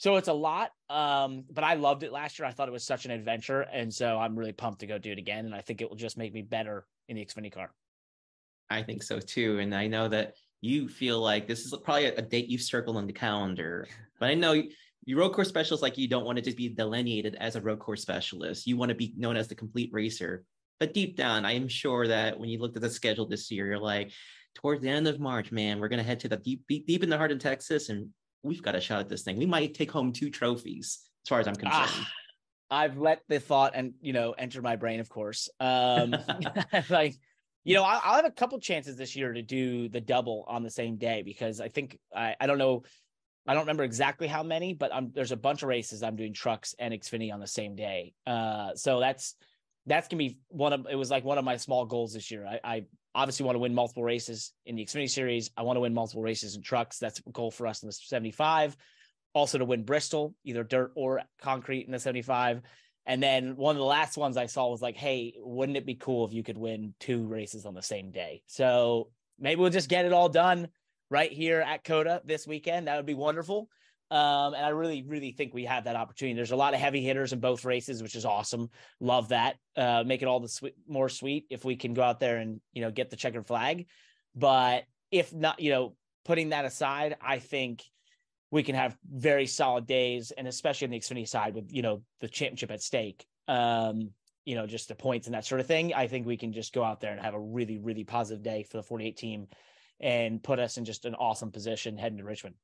So 0.01 0.15
it's 0.15 0.29
a 0.29 0.33
lot. 0.33 0.71
Um, 0.89 1.43
but 1.51 1.63
I 1.63 1.75
loved 1.75 2.01
it 2.01 2.11
last 2.11 2.39
year. 2.39 2.47
I 2.47 2.51
thought 2.51 2.67
it 2.67 2.71
was 2.71 2.83
such 2.83 3.05
an 3.05 3.11
adventure. 3.11 3.61
And 3.61 3.93
so 3.93 4.17
I'm 4.17 4.35
really 4.35 4.51
pumped 4.51 4.79
to 4.79 4.87
go 4.87 4.97
do 4.97 5.11
it 5.11 5.19
again. 5.19 5.45
And 5.45 5.53
I 5.53 5.61
think 5.61 5.79
it 5.79 5.87
will 5.87 5.95
just 5.95 6.17
make 6.17 6.33
me 6.33 6.41
better 6.41 6.87
in 7.07 7.17
the 7.17 7.23
Xfinity 7.23 7.51
car. 7.51 7.71
I 8.71 8.81
think 8.81 9.03
so 9.03 9.19
too. 9.19 9.59
And 9.59 9.75
I 9.75 9.85
know 9.85 10.07
that 10.07 10.33
you 10.59 10.87
feel 10.87 11.19
like 11.19 11.47
this 11.47 11.59
is 11.59 11.75
probably 11.83 12.05
a, 12.05 12.19
date 12.19 12.47
you've 12.47 12.63
circled 12.63 12.97
on 12.97 13.05
the 13.05 13.13
calendar. 13.13 13.87
But 14.19 14.31
I 14.31 14.33
know 14.33 14.53
you 15.05 15.19
road 15.19 15.33
course 15.33 15.49
specialists 15.49 15.83
like 15.83 15.99
you 15.99 16.07
don't 16.07 16.25
want 16.25 16.37
to 16.37 16.43
just 16.43 16.57
be 16.57 16.69
delineated 16.69 17.37
as 17.39 17.55
a 17.55 17.61
road 17.61 17.77
course 17.77 18.01
specialist. 18.01 18.65
You 18.65 18.77
want 18.77 18.89
to 18.89 18.95
be 18.95 19.13
known 19.17 19.37
as 19.37 19.49
the 19.49 19.55
complete 19.55 19.91
racer. 19.93 20.45
But 20.79 20.95
deep 20.95 21.15
down, 21.15 21.45
I 21.45 21.51
am 21.51 21.67
sure 21.67 22.07
that 22.07 22.39
when 22.39 22.49
you 22.49 22.57
looked 22.57 22.75
at 22.75 22.81
the 22.81 22.89
schedule 22.89 23.27
this 23.27 23.51
year, 23.51 23.67
you're 23.67 23.77
like, 23.77 24.11
towards 24.55 24.81
the 24.81 24.89
end 24.89 25.07
of 25.07 25.19
March, 25.19 25.51
man, 25.51 25.79
we're 25.79 25.89
gonna 25.89 26.01
head 26.01 26.19
to 26.21 26.27
the 26.27 26.37
deep, 26.37 26.63
deep, 26.67 26.87
deep 26.87 27.03
in 27.03 27.09
the 27.09 27.17
heart 27.17 27.31
of 27.31 27.37
Texas, 27.37 27.89
and 27.89 28.09
we've 28.43 28.61
got 28.61 28.75
a 28.75 28.81
shot 28.81 28.99
at 28.99 29.09
this 29.09 29.23
thing. 29.23 29.37
We 29.37 29.45
might 29.45 29.73
take 29.73 29.91
home 29.91 30.11
two 30.11 30.29
trophies, 30.29 30.99
as 31.25 31.29
far 31.29 31.39
as 31.39 31.47
I'm 31.47 31.55
concerned. 31.55 31.89
Ah, 31.91 32.11
I've 32.71 32.97
let 32.97 33.21
the 33.27 33.39
thought 33.39 33.73
and 33.75 33.93
you 34.01 34.13
know 34.13 34.31
enter 34.31 34.61
my 34.61 34.75
brain, 34.75 34.99
of 34.99 35.09
course. 35.09 35.49
Um, 35.59 36.15
like 36.89 37.15
you 37.63 37.75
know, 37.75 37.83
I'll, 37.83 38.01
I'll, 38.03 38.15
have 38.15 38.25
a 38.25 38.31
couple 38.31 38.59
chances 38.59 38.95
this 38.95 39.15
year 39.15 39.33
to 39.33 39.41
do 39.41 39.87
the 39.87 40.01
double 40.01 40.45
on 40.47 40.63
the 40.63 40.69
same 40.69 40.97
day 40.97 41.21
because 41.21 41.61
I 41.61 41.67
think 41.67 41.99
I, 42.15 42.35
I 42.39 42.47
don't 42.47 42.57
know, 42.57 42.83
I 43.45 43.53
don't 43.53 43.63
remember 43.63 43.83
exactly 43.83 44.27
how 44.27 44.41
many, 44.41 44.73
but 44.73 44.93
I'm, 44.93 45.11
there's 45.13 45.31
a 45.31 45.37
bunch 45.37 45.61
of 45.61 45.69
races 45.69 46.01
I'm 46.01 46.15
doing 46.15 46.33
trucks 46.33 46.73
and 46.79 46.93
Xfinity 46.93 47.31
on 47.31 47.39
the 47.39 47.47
same 47.47 47.75
day. 47.75 48.13
Uh, 48.25 48.73
so 48.75 48.99
that's 48.99 49.35
that's 49.85 50.07
gonna 50.07 50.19
be 50.19 50.39
one 50.49 50.73
of 50.73 50.87
it 50.89 50.95
was 50.95 51.09
like 51.09 51.23
one 51.23 51.37
of 51.37 51.45
my 51.45 51.57
small 51.57 51.85
goals 51.85 52.13
this 52.13 52.31
year. 52.31 52.45
I, 52.45 52.59
I 52.63 52.85
obviously 53.15 53.45
want 53.45 53.55
to 53.55 53.59
win 53.59 53.73
multiple 53.73 54.03
races 54.03 54.53
in 54.65 54.75
the 54.75 54.85
Xfinity 54.85 55.09
series. 55.09 55.49
I 55.57 55.63
want 55.63 55.77
to 55.77 55.81
win 55.81 55.93
multiple 55.93 56.21
races 56.21 56.55
in 56.55 56.61
trucks. 56.61 56.99
That's 56.99 57.19
a 57.19 57.29
goal 57.31 57.51
for 57.51 57.67
us 57.67 57.83
in 57.83 57.87
the 57.87 57.93
75. 57.93 58.75
Also 59.33 59.57
to 59.57 59.65
win 59.65 59.83
Bristol, 59.83 60.35
either 60.43 60.63
dirt 60.63 60.91
or 60.95 61.21
concrete 61.41 61.85
in 61.85 61.91
the 61.91 61.99
75. 61.99 62.61
And 63.05 63.21
then 63.21 63.55
one 63.55 63.75
of 63.75 63.79
the 63.79 63.85
last 63.85 64.17
ones 64.17 64.37
I 64.37 64.45
saw 64.45 64.69
was 64.69 64.81
like, 64.81 64.95
hey, 64.95 65.33
wouldn't 65.37 65.77
it 65.77 65.85
be 65.85 65.95
cool 65.95 66.25
if 66.25 66.33
you 66.33 66.43
could 66.43 66.57
win 66.57 66.93
two 66.99 67.25
races 67.25 67.65
on 67.65 67.73
the 67.73 67.81
same 67.81 68.11
day? 68.11 68.43
So 68.47 69.09
maybe 69.39 69.59
we'll 69.59 69.71
just 69.71 69.89
get 69.89 70.05
it 70.05 70.13
all 70.13 70.29
done 70.29 70.67
right 71.09 71.31
here 71.31 71.61
at 71.61 71.83
COTA 71.83 72.21
this 72.25 72.45
weekend. 72.45 72.87
That 72.87 72.97
would 72.97 73.05
be 73.05 73.13
wonderful. 73.13 73.69
Um, 74.11 74.53
and 74.53 74.65
I 74.65 74.69
really, 74.69 75.03
really 75.03 75.31
think 75.31 75.53
we 75.53 75.63
have 75.65 75.85
that 75.85 75.95
opportunity. 75.95 76.35
There's 76.35 76.51
a 76.51 76.57
lot 76.57 76.73
of 76.73 76.81
heavy 76.81 77.01
hitters 77.01 77.31
in 77.31 77.39
both 77.39 77.63
races, 77.63 78.03
which 78.03 78.15
is 78.15 78.25
awesome. 78.25 78.69
Love 78.99 79.29
that. 79.29 79.55
Uh, 79.77 80.03
make 80.05 80.21
it 80.21 80.27
all 80.27 80.41
the 80.41 80.49
sweet, 80.49 80.75
more 80.85 81.07
sweet 81.07 81.45
if 81.49 81.63
we 81.63 81.77
can 81.77 81.93
go 81.93 82.03
out 82.03 82.19
there 82.19 82.37
and 82.37 82.59
you 82.73 82.81
know 82.81 82.91
get 82.91 83.09
the 83.09 83.15
checkered 83.15 83.47
flag. 83.47 83.87
But 84.35 84.83
if 85.11 85.33
not, 85.33 85.61
you 85.61 85.71
know, 85.71 85.95
putting 86.25 86.49
that 86.49 86.65
aside, 86.65 87.15
I 87.21 87.39
think 87.39 87.83
we 88.51 88.63
can 88.63 88.75
have 88.75 88.97
very 89.09 89.47
solid 89.47 89.87
days, 89.87 90.31
and 90.31 90.45
especially 90.45 90.87
on 90.87 90.91
the 90.91 90.99
Xfinity 90.99 91.27
side 91.27 91.55
with 91.55 91.71
you 91.71 91.81
know 91.81 92.03
the 92.19 92.27
championship 92.27 92.71
at 92.71 92.81
stake, 92.81 93.25
um, 93.47 94.09
you 94.43 94.55
know, 94.55 94.67
just 94.67 94.89
the 94.89 94.95
points 94.95 95.27
and 95.27 95.35
that 95.35 95.45
sort 95.45 95.61
of 95.61 95.67
thing. 95.67 95.93
I 95.93 96.07
think 96.07 96.27
we 96.27 96.35
can 96.35 96.51
just 96.51 96.73
go 96.73 96.83
out 96.83 96.99
there 96.99 97.13
and 97.13 97.21
have 97.21 97.33
a 97.33 97.39
really, 97.39 97.77
really 97.77 98.03
positive 98.03 98.43
day 98.43 98.63
for 98.63 98.75
the 98.75 98.83
48 98.83 99.15
team, 99.15 99.47
and 100.01 100.43
put 100.43 100.59
us 100.59 100.77
in 100.77 100.83
just 100.83 101.05
an 101.05 101.15
awesome 101.15 101.51
position 101.51 101.97
heading 101.97 102.17
to 102.17 102.25
Richmond. 102.25 102.55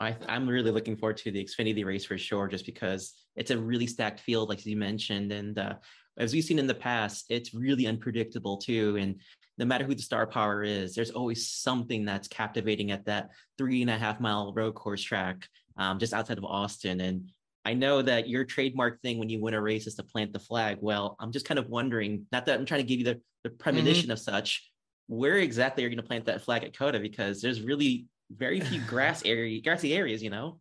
I, 0.00 0.16
am 0.28 0.48
really 0.48 0.70
looking 0.70 0.96
forward 0.96 1.16
to 1.18 1.30
the 1.30 1.44
Xfinity 1.44 1.84
race 1.84 2.04
for 2.04 2.16
sure, 2.16 2.48
just 2.48 2.66
because 2.66 3.14
it's 3.36 3.50
a 3.50 3.58
really 3.58 3.86
stacked 3.86 4.20
field, 4.20 4.48
like 4.48 4.64
you 4.64 4.76
mentioned, 4.76 5.32
and 5.32 5.58
uh, 5.58 5.74
as 6.18 6.32
we've 6.32 6.44
seen 6.44 6.58
in 6.58 6.66
the 6.66 6.74
past, 6.74 7.26
it's 7.30 7.54
really 7.54 7.86
unpredictable 7.86 8.58
too. 8.58 8.96
And 8.96 9.20
no 9.56 9.64
matter 9.64 9.84
who 9.84 9.94
the 9.94 10.02
star 10.02 10.26
power 10.26 10.62
is, 10.62 10.94
there's 10.94 11.10
always 11.10 11.48
something 11.48 12.04
that's 12.04 12.28
captivating 12.28 12.90
at 12.90 13.06
that 13.06 13.30
three 13.56 13.82
and 13.82 13.90
a 13.90 13.96
half 13.96 14.20
mile 14.20 14.52
road 14.52 14.74
course 14.74 15.02
track 15.02 15.48
um, 15.76 15.98
just 15.98 16.12
outside 16.12 16.38
of 16.38 16.44
Austin. 16.44 17.00
And 17.00 17.30
I 17.64 17.74
know 17.74 18.02
that 18.02 18.28
your 18.28 18.44
trademark 18.44 19.00
thing 19.00 19.18
when 19.18 19.28
you 19.28 19.40
win 19.40 19.54
a 19.54 19.60
race 19.60 19.86
is 19.86 19.94
to 19.96 20.02
plant 20.02 20.32
the 20.32 20.38
flag. 20.40 20.78
Well, 20.80 21.16
I'm 21.20 21.32
just 21.32 21.46
kind 21.46 21.58
of 21.58 21.68
wondering, 21.68 22.26
not 22.32 22.46
that 22.46 22.58
I'm 22.58 22.66
trying 22.66 22.80
to 22.80 22.86
give 22.86 22.98
you 22.98 23.04
the, 23.04 23.20
the 23.44 23.50
premonition 23.50 24.04
mm-hmm. 24.04 24.12
of 24.12 24.18
such, 24.18 24.70
where 25.06 25.38
exactly 25.38 25.84
are 25.84 25.88
you 25.88 25.94
going 25.94 26.02
to 26.02 26.08
plant 26.08 26.26
that 26.26 26.42
flag 26.42 26.64
at 26.64 26.76
COTA? 26.76 27.00
Because 27.00 27.40
there's 27.40 27.62
really 27.62 28.06
very 28.30 28.60
few 28.60 28.80
grass 28.86 29.22
area, 29.24 29.60
grassy 29.62 29.94
areas, 29.94 30.22
you 30.22 30.30
know? 30.30 30.60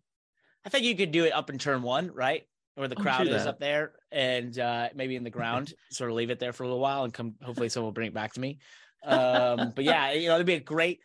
I 0.65 0.69
think 0.69 0.85
you 0.85 0.95
could 0.95 1.11
do 1.11 1.25
it 1.25 1.33
up 1.33 1.49
in 1.49 1.57
turn 1.57 1.81
one, 1.81 2.11
right? 2.13 2.43
where 2.77 2.87
the 2.87 2.95
crowd 2.95 3.27
is 3.27 3.47
up 3.47 3.59
there 3.59 3.93
and 4.11 4.57
uh, 4.59 4.89
maybe 4.93 5.15
in 5.15 5.23
the 5.23 5.31
ground, 5.31 5.73
sort 5.91 6.11
of 6.11 6.15
leave 6.15 6.29
it 6.29 6.39
there 6.39 6.53
for 6.53 6.63
a 6.63 6.67
little 6.67 6.79
while 6.79 7.03
and 7.03 7.13
come. 7.13 7.33
Hopefully, 7.41 7.69
someone 7.69 7.87
will 7.87 7.93
bring 7.93 8.07
it 8.07 8.13
back 8.13 8.33
to 8.33 8.39
me. 8.39 8.59
Um, 9.03 9.73
but 9.75 9.83
yeah, 9.83 10.11
you 10.11 10.27
know, 10.27 10.35
it'd 10.35 10.45
be 10.45 10.53
a 10.53 10.59
great, 10.59 10.99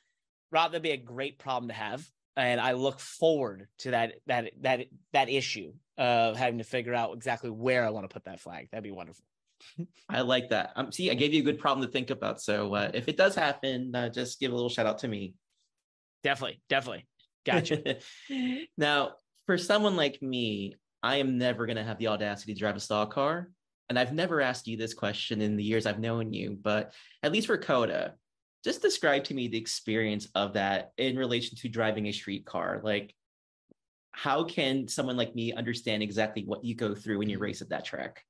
Rob. 0.50 0.72
That'd 0.72 0.82
be 0.82 0.90
a 0.90 0.98
great 0.98 1.38
problem 1.38 1.68
to 1.68 1.74
have, 1.74 2.06
and 2.36 2.60
I 2.60 2.72
look 2.72 3.00
forward 3.00 3.68
to 3.78 3.92
that 3.92 4.16
that 4.26 4.52
that 4.60 4.86
that 5.14 5.30
issue 5.30 5.72
of 5.96 6.36
having 6.36 6.58
to 6.58 6.64
figure 6.64 6.94
out 6.94 7.14
exactly 7.14 7.48
where 7.48 7.86
I 7.86 7.90
want 7.90 8.08
to 8.08 8.12
put 8.12 8.24
that 8.24 8.40
flag. 8.40 8.68
That'd 8.70 8.84
be 8.84 8.90
wonderful. 8.90 9.24
I 10.10 10.20
like 10.20 10.50
that. 10.50 10.72
Um, 10.76 10.92
see, 10.92 11.10
I 11.10 11.14
gave 11.14 11.32
you 11.32 11.40
a 11.40 11.44
good 11.44 11.58
problem 11.58 11.86
to 11.86 11.90
think 11.90 12.10
about. 12.10 12.42
So 12.42 12.74
uh, 12.74 12.90
if 12.92 13.08
it 13.08 13.16
does 13.16 13.34
happen, 13.34 13.94
uh, 13.94 14.10
just 14.10 14.40
give 14.40 14.52
a 14.52 14.54
little 14.54 14.68
shout 14.68 14.86
out 14.86 14.98
to 14.98 15.08
me. 15.08 15.34
Definitely, 16.22 16.60
definitely. 16.68 17.06
Gotcha. 17.44 17.96
now, 18.78 19.12
for 19.46 19.58
someone 19.58 19.96
like 19.96 20.22
me, 20.22 20.76
I 21.02 21.16
am 21.16 21.38
never 21.38 21.66
going 21.66 21.76
to 21.76 21.84
have 21.84 21.98
the 21.98 22.08
audacity 22.08 22.54
to 22.54 22.58
drive 22.58 22.76
a 22.76 22.80
stock 22.80 23.12
car. 23.12 23.50
And 23.88 23.98
I've 23.98 24.12
never 24.12 24.40
asked 24.40 24.68
you 24.68 24.76
this 24.76 24.94
question 24.94 25.40
in 25.40 25.56
the 25.56 25.64
years 25.64 25.84
I've 25.84 25.98
known 25.98 26.32
you, 26.32 26.56
but 26.60 26.94
at 27.22 27.32
least 27.32 27.48
for 27.48 27.58
COTA, 27.58 28.14
just 28.64 28.80
describe 28.80 29.24
to 29.24 29.34
me 29.34 29.48
the 29.48 29.58
experience 29.58 30.28
of 30.34 30.54
that 30.54 30.92
in 30.96 31.16
relation 31.16 31.58
to 31.58 31.68
driving 31.68 32.06
a 32.06 32.12
street 32.12 32.46
car. 32.46 32.80
Like, 32.82 33.14
how 34.12 34.44
can 34.44 34.86
someone 34.86 35.16
like 35.16 35.34
me 35.34 35.52
understand 35.52 36.02
exactly 36.02 36.44
what 36.44 36.64
you 36.64 36.74
go 36.74 36.94
through 36.94 37.18
when 37.18 37.28
you 37.28 37.38
race 37.38 37.60
at 37.60 37.70
that 37.70 37.84
track? 37.84 38.24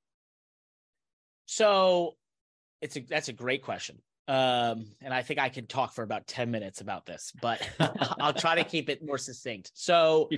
So, 1.47 2.17
it's 2.81 2.97
a 2.97 3.01
that's 3.01 3.29
a 3.29 3.33
great 3.33 3.63
question. 3.63 3.99
Um, 4.29 4.87
and 5.01 5.13
I 5.13 5.23
think 5.23 5.41
I 5.41 5.49
could 5.49 5.69
talk 5.69 5.95
for 5.95 6.03
about 6.03 6.27
10 6.27 6.51
minutes 6.51 6.81
about 6.81 7.07
this, 7.07 7.33
but 7.41 7.61
I'll 8.21 8.33
try 8.33 8.55
to 8.55 8.65
keep 8.65 8.89
it 8.89 9.05
more 9.05 9.19
succinct. 9.19 9.73
So, 9.75 10.31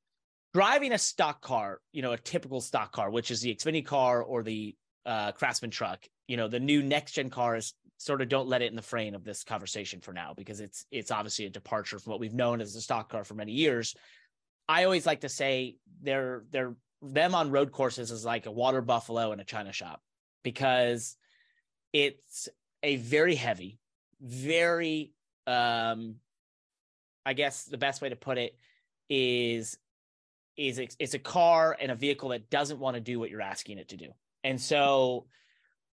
driving 0.54 0.92
a 0.92 0.98
stock 0.98 1.40
car, 1.40 1.80
you 1.92 2.02
know, 2.02 2.12
a 2.12 2.18
typical 2.18 2.60
stock 2.60 2.92
car, 2.92 3.10
which 3.10 3.30
is 3.30 3.40
the 3.40 3.54
Xfinity 3.54 3.84
car 3.84 4.22
or 4.22 4.42
the 4.42 4.74
uh, 5.06 5.32
Craftsman 5.32 5.70
truck, 5.70 6.04
you 6.26 6.36
know, 6.36 6.48
the 6.48 6.60
new 6.60 6.82
next 6.82 7.12
gen 7.12 7.30
cars 7.30 7.74
sort 7.98 8.22
of 8.22 8.28
don't 8.28 8.48
let 8.48 8.62
it 8.62 8.70
in 8.70 8.76
the 8.76 8.82
frame 8.82 9.14
of 9.14 9.24
this 9.24 9.44
conversation 9.44 10.00
for 10.00 10.12
now 10.12 10.32
because 10.34 10.60
it's 10.60 10.86
it's 10.90 11.10
obviously 11.10 11.46
a 11.46 11.50
departure 11.50 11.98
from 11.98 12.12
what 12.12 12.20
we've 12.20 12.34
known 12.34 12.60
as 12.60 12.74
a 12.74 12.80
stock 12.80 13.10
car 13.10 13.24
for 13.24 13.34
many 13.34 13.52
years. 13.52 13.94
I 14.68 14.84
always 14.84 15.06
like 15.06 15.20
to 15.20 15.28
say 15.28 15.76
they're 16.02 16.44
they're 16.50 16.74
them 17.02 17.34
on 17.34 17.50
road 17.50 17.72
courses 17.72 18.10
is 18.10 18.24
like 18.24 18.46
a 18.46 18.50
water 18.50 18.82
buffalo 18.82 19.32
in 19.32 19.40
a 19.40 19.44
china 19.44 19.72
shop 19.72 20.00
because 20.42 21.16
it's 21.92 22.48
a 22.82 22.96
very 22.96 23.34
heavy, 23.34 23.78
very 24.20 25.12
um 25.46 26.16
I 27.24 27.34
guess 27.34 27.64
the 27.64 27.78
best 27.78 28.00
way 28.00 28.08
to 28.08 28.16
put 28.16 28.38
it 28.38 28.56
is 29.08 29.78
is 30.56 30.78
it's 30.78 31.14
a 31.14 31.18
car 31.18 31.76
and 31.78 31.90
a 31.90 31.94
vehicle 31.94 32.30
that 32.30 32.50
doesn't 32.50 32.80
want 32.80 32.96
to 32.96 33.00
do 33.00 33.20
what 33.20 33.30
you're 33.30 33.40
asking 33.40 33.78
it 33.78 33.88
to 33.90 33.96
do. 33.96 34.08
And 34.42 34.60
so 34.60 35.26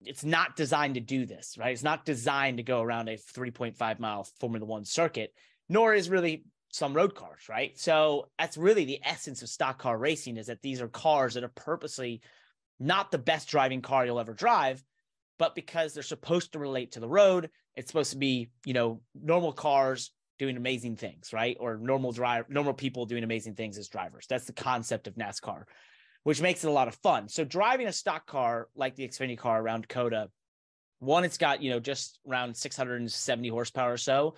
it's 0.02 0.26
not 0.26 0.56
designed 0.56 0.96
to 0.96 1.00
do 1.00 1.26
this, 1.26 1.58
right? 1.58 1.72
It's 1.72 1.84
not 1.84 2.06
designed 2.06 2.58
to 2.58 2.64
go 2.64 2.82
around 2.82 3.08
a 3.08 3.16
3.5 3.16 4.00
mile 4.00 4.28
Formula 4.40 4.66
One 4.66 4.86
circuit, 4.86 5.34
nor 5.70 5.94
is 5.94 6.10
really 6.10 6.44
some 6.72 6.94
road 6.94 7.16
cars, 7.16 7.48
right? 7.50 7.78
So 7.80 8.30
that's 8.38 8.58
really 8.58 8.86
the 8.86 9.00
essence 9.04 9.42
of 9.42 9.50
stock 9.50 9.80
car 9.80 9.98
racing 9.98 10.38
is 10.38 10.48
that 10.48 10.62
these 10.62 10.82
are 10.82 10.88
cars 10.88 11.34
that 11.34 11.44
are 11.44 11.52
purposely 11.56 12.22
not 12.80 13.12
the 13.12 13.18
best 13.18 13.50
driving 13.50 13.82
car 13.82 14.06
you'll 14.06 14.20
ever 14.20 14.34
drive, 14.34 14.84
but 15.40 15.56
because 15.56 15.94
they're 15.94 16.04
supposed 16.04 16.54
to 16.54 16.60
relate 16.60 16.92
to 16.92 17.00
the 17.00 17.08
road, 17.08 17.50
it's 17.76 17.88
supposed 17.90 18.12
to 18.12 18.18
be, 18.18 18.52
you 18.66 18.74
know, 18.74 19.02
normal 19.16 19.54
cars 19.54 20.12
doing 20.38 20.58
amazing 20.58 20.98
things, 20.98 21.34
right? 21.34 21.58
Or 21.60 21.78
normal 21.78 22.12
drive, 22.12 22.50
normal 22.50 22.74
people 22.74 23.06
doing 23.06 23.24
amazing 23.24 23.56
things 23.56 23.78
as 23.78 23.88
drivers. 23.88 24.28
That's 24.30 24.46
the 24.46 24.54
concept 24.54 25.08
of 25.08 25.16
NASCAR, 25.16 25.64
which 26.24 26.42
makes 26.42 26.64
it 26.64 26.68
a 26.68 26.72
lot 26.72 26.90
of 26.90 26.96
fun. 26.96 27.30
So 27.30 27.44
driving 27.44 27.88
a 27.88 27.94
stock 27.94 28.28
car 28.28 28.68
like 28.76 28.96
the 28.96 29.08
Xfinity 29.08 29.38
car 29.38 29.62
around 29.62 29.88
COTA, 29.88 30.30
one, 31.00 31.24
it's 31.24 31.38
got 31.38 31.64
you 31.64 31.72
know 31.72 31.80
just 31.80 32.20
around 32.28 32.56
670 32.56 33.48
horsepower 33.48 33.94
or 33.94 33.98
so, 33.98 34.36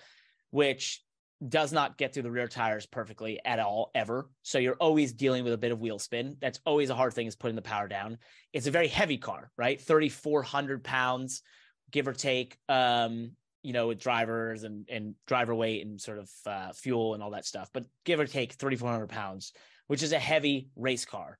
which 0.50 1.02
does 1.48 1.72
not 1.72 1.98
get 1.98 2.12
through 2.12 2.22
the 2.22 2.30
rear 2.30 2.48
tires 2.48 2.86
perfectly 2.86 3.40
at 3.44 3.58
all 3.58 3.90
ever. 3.94 4.28
So 4.42 4.58
you're 4.58 4.76
always 4.76 5.12
dealing 5.12 5.44
with 5.44 5.52
a 5.52 5.58
bit 5.58 5.72
of 5.72 5.80
wheel 5.80 5.98
spin. 5.98 6.36
That's 6.40 6.60
always 6.64 6.90
a 6.90 6.94
hard 6.94 7.14
thing 7.14 7.26
is 7.26 7.36
putting 7.36 7.56
the 7.56 7.62
power 7.62 7.88
down. 7.88 8.18
It's 8.52 8.66
a 8.66 8.70
very 8.70 8.88
heavy 8.88 9.18
car, 9.18 9.50
right? 9.56 9.80
3,400 9.80 10.84
pounds, 10.84 11.42
give 11.90 12.06
or 12.06 12.12
take. 12.12 12.56
Um, 12.68 13.32
you 13.62 13.72
know, 13.72 13.86
with 13.86 14.00
drivers 14.00 14.64
and, 14.64 14.88
and 14.90 15.14
driver 15.28 15.54
weight 15.54 15.86
and 15.86 16.00
sort 16.00 16.18
of 16.18 16.30
uh, 16.46 16.72
fuel 16.72 17.14
and 17.14 17.22
all 17.22 17.30
that 17.30 17.46
stuff, 17.46 17.70
but 17.72 17.84
give 18.04 18.18
or 18.18 18.26
take 18.26 18.54
3,400 18.54 19.08
pounds, 19.08 19.52
which 19.86 20.02
is 20.02 20.12
a 20.12 20.18
heavy 20.18 20.68
race 20.74 21.04
car. 21.04 21.38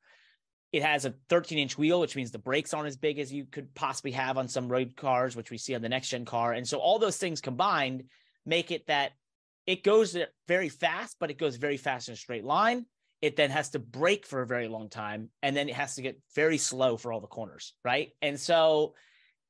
It 0.72 0.84
has 0.84 1.04
a 1.04 1.14
13 1.28 1.58
inch 1.58 1.76
wheel, 1.76 1.98
which 1.98 2.14
means 2.14 2.30
the 2.30 2.38
brakes 2.38 2.72
aren't 2.72 2.86
as 2.86 2.96
big 2.96 3.18
as 3.18 3.32
you 3.32 3.44
could 3.44 3.74
possibly 3.74 4.12
have 4.12 4.38
on 4.38 4.46
some 4.46 4.68
road 4.68 4.94
cars, 4.96 5.34
which 5.34 5.50
we 5.50 5.58
see 5.58 5.74
on 5.74 5.82
the 5.82 5.88
next 5.88 6.10
gen 6.10 6.24
car. 6.24 6.52
And 6.52 6.66
so 6.66 6.78
all 6.78 7.00
those 7.00 7.16
things 7.16 7.40
combined 7.40 8.04
make 8.46 8.70
it 8.70 8.86
that 8.86 9.12
it 9.66 9.82
goes 9.82 10.16
very 10.48 10.68
fast, 10.68 11.16
but 11.20 11.30
it 11.30 11.38
goes 11.38 11.56
very 11.56 11.76
fast 11.76 12.08
in 12.08 12.14
a 12.14 12.16
straight 12.16 12.44
line. 12.44 12.86
it 13.22 13.36
then 13.36 13.50
has 13.50 13.70
to 13.70 13.78
break 13.78 14.26
for 14.26 14.42
a 14.42 14.46
very 14.46 14.66
long 14.66 14.88
time 14.90 15.30
and 15.42 15.56
then 15.56 15.68
it 15.68 15.74
has 15.76 15.94
to 15.94 16.02
get 16.02 16.18
very 16.34 16.58
slow 16.58 16.96
for 16.96 17.12
all 17.12 17.20
the 17.20 17.26
corners 17.28 17.72
right 17.84 18.10
and 18.20 18.38
so 18.38 18.94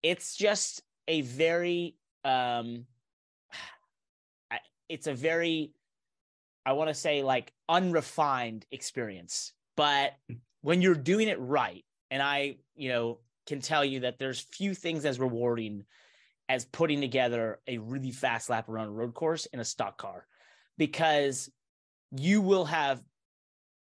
it's 0.03 0.37
just 0.37 0.83
a 1.09 1.23
very 1.23 1.97
um 2.25 2.85
it's 4.89 5.07
a 5.07 5.15
very 5.15 5.73
i 6.67 6.73
want 6.73 6.89
to 6.89 6.95
say 6.95 7.23
like 7.23 7.51
unrefined 7.69 8.67
experience 8.71 9.53
but 9.77 10.13
when 10.61 10.83
you're 10.83 10.95
doing 10.95 11.29
it 11.29 11.41
right 11.41 11.85
and 12.11 12.23
i 12.23 12.57
you 12.77 12.91
know 12.91 13.19
can 13.47 13.61
tell 13.61 13.85
you 13.85 14.01
that 14.01 14.19
there's 14.19 14.41
few 14.53 14.75
things 14.75 15.05
as 15.05 15.19
rewarding 15.19 15.85
as 16.53 16.67
putting 16.67 17.01
together 17.01 17.61
a 17.67 17.79
really 17.79 18.11
fast 18.11 18.51
lap 18.51 18.69
around 18.69 18.89
a 18.89 18.93
road 18.93 19.15
course 19.15 19.47
in 19.47 19.59
a 19.59 19.65
stock 19.65 19.97
car 19.97 20.27
because 20.77 21.51
you 22.11 22.43
will 22.43 22.67
have 22.67 23.01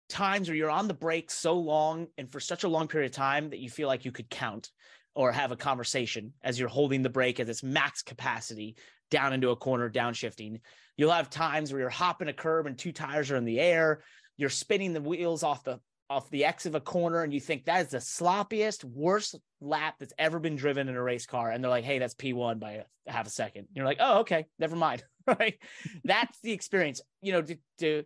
times 0.10 0.48
where 0.48 0.56
you're 0.56 0.70
on 0.70 0.88
the 0.88 0.94
brake 0.94 1.32
so 1.32 1.56
long 1.56 2.06
and 2.20 2.32
for 2.32 2.40
such 2.40 2.64
a 2.64 2.68
long 2.68 2.88
period 2.88 3.10
of 3.10 3.16
time 3.16 3.50
that 3.50 3.58
you 3.58 3.68
feel 3.68 3.88
like 3.88 4.06
you 4.06 4.12
could 4.12 4.30
count 4.30 4.70
or 5.16 5.32
have 5.32 5.52
a 5.52 5.56
conversation 5.56 6.34
as 6.44 6.60
you're 6.60 6.70
holding 6.70 7.02
the 7.02 7.10
brake 7.10 7.40
at 7.40 7.50
its 7.50 7.64
max 7.64 8.04
capacity 8.04 8.76
down 9.10 9.34
into 9.34 9.50
a 9.50 9.56
corner, 9.56 9.90
downshifting. 9.90 10.60
You'll 10.98 11.10
have 11.10 11.32
times 11.32 11.74
where 11.74 11.82
you're 11.82 11.90
hopping 11.90 12.28
a 12.28 12.34
curb 12.34 12.68
and 12.68 12.78
two 12.78 12.92
tires 12.92 13.32
are 13.32 13.38
in 13.38 13.46
the 13.46 13.60
air. 13.60 14.04
You're 14.38 14.50
spinning 14.50 14.94
the 14.94 15.02
wheels 15.02 15.42
off 15.42 15.64
the 15.64 15.80
off 16.12 16.30
the 16.30 16.44
X 16.44 16.66
of 16.66 16.76
a 16.76 16.82
corner, 16.82 17.24
and 17.24 17.34
you 17.34 17.40
think 17.40 17.66
that 17.66 17.86
is 17.86 17.92
the 17.92 17.98
sloppiest, 17.98 18.84
worst 18.84 19.40
lap 19.62 19.96
that's 20.00 20.14
ever 20.20 20.40
been 20.40 20.58
driven 20.58 20.90
in 20.90 20.96
a 20.96 21.02
race 21.02 21.26
car. 21.26 21.52
And 21.52 21.64
they're 21.64 21.72
like, 21.72 21.86
"Hey, 21.86 22.00
that's 22.00 22.14
P1 22.14 22.60
by 22.60 22.84
a 23.08 23.12
half 23.12 23.28
a 23.28 23.30
second. 23.30 23.68
You're 23.74 23.86
like, 23.86 23.98
"Oh, 24.00 24.20
okay, 24.20 24.46
never 24.60 24.76
mind." 24.76 25.04
right? 25.28 25.56
That's 26.04 26.38
the 26.42 26.52
experience. 26.52 27.02
You 27.22 27.32
know, 27.32 27.42
to, 27.42 27.58
to 27.80 28.04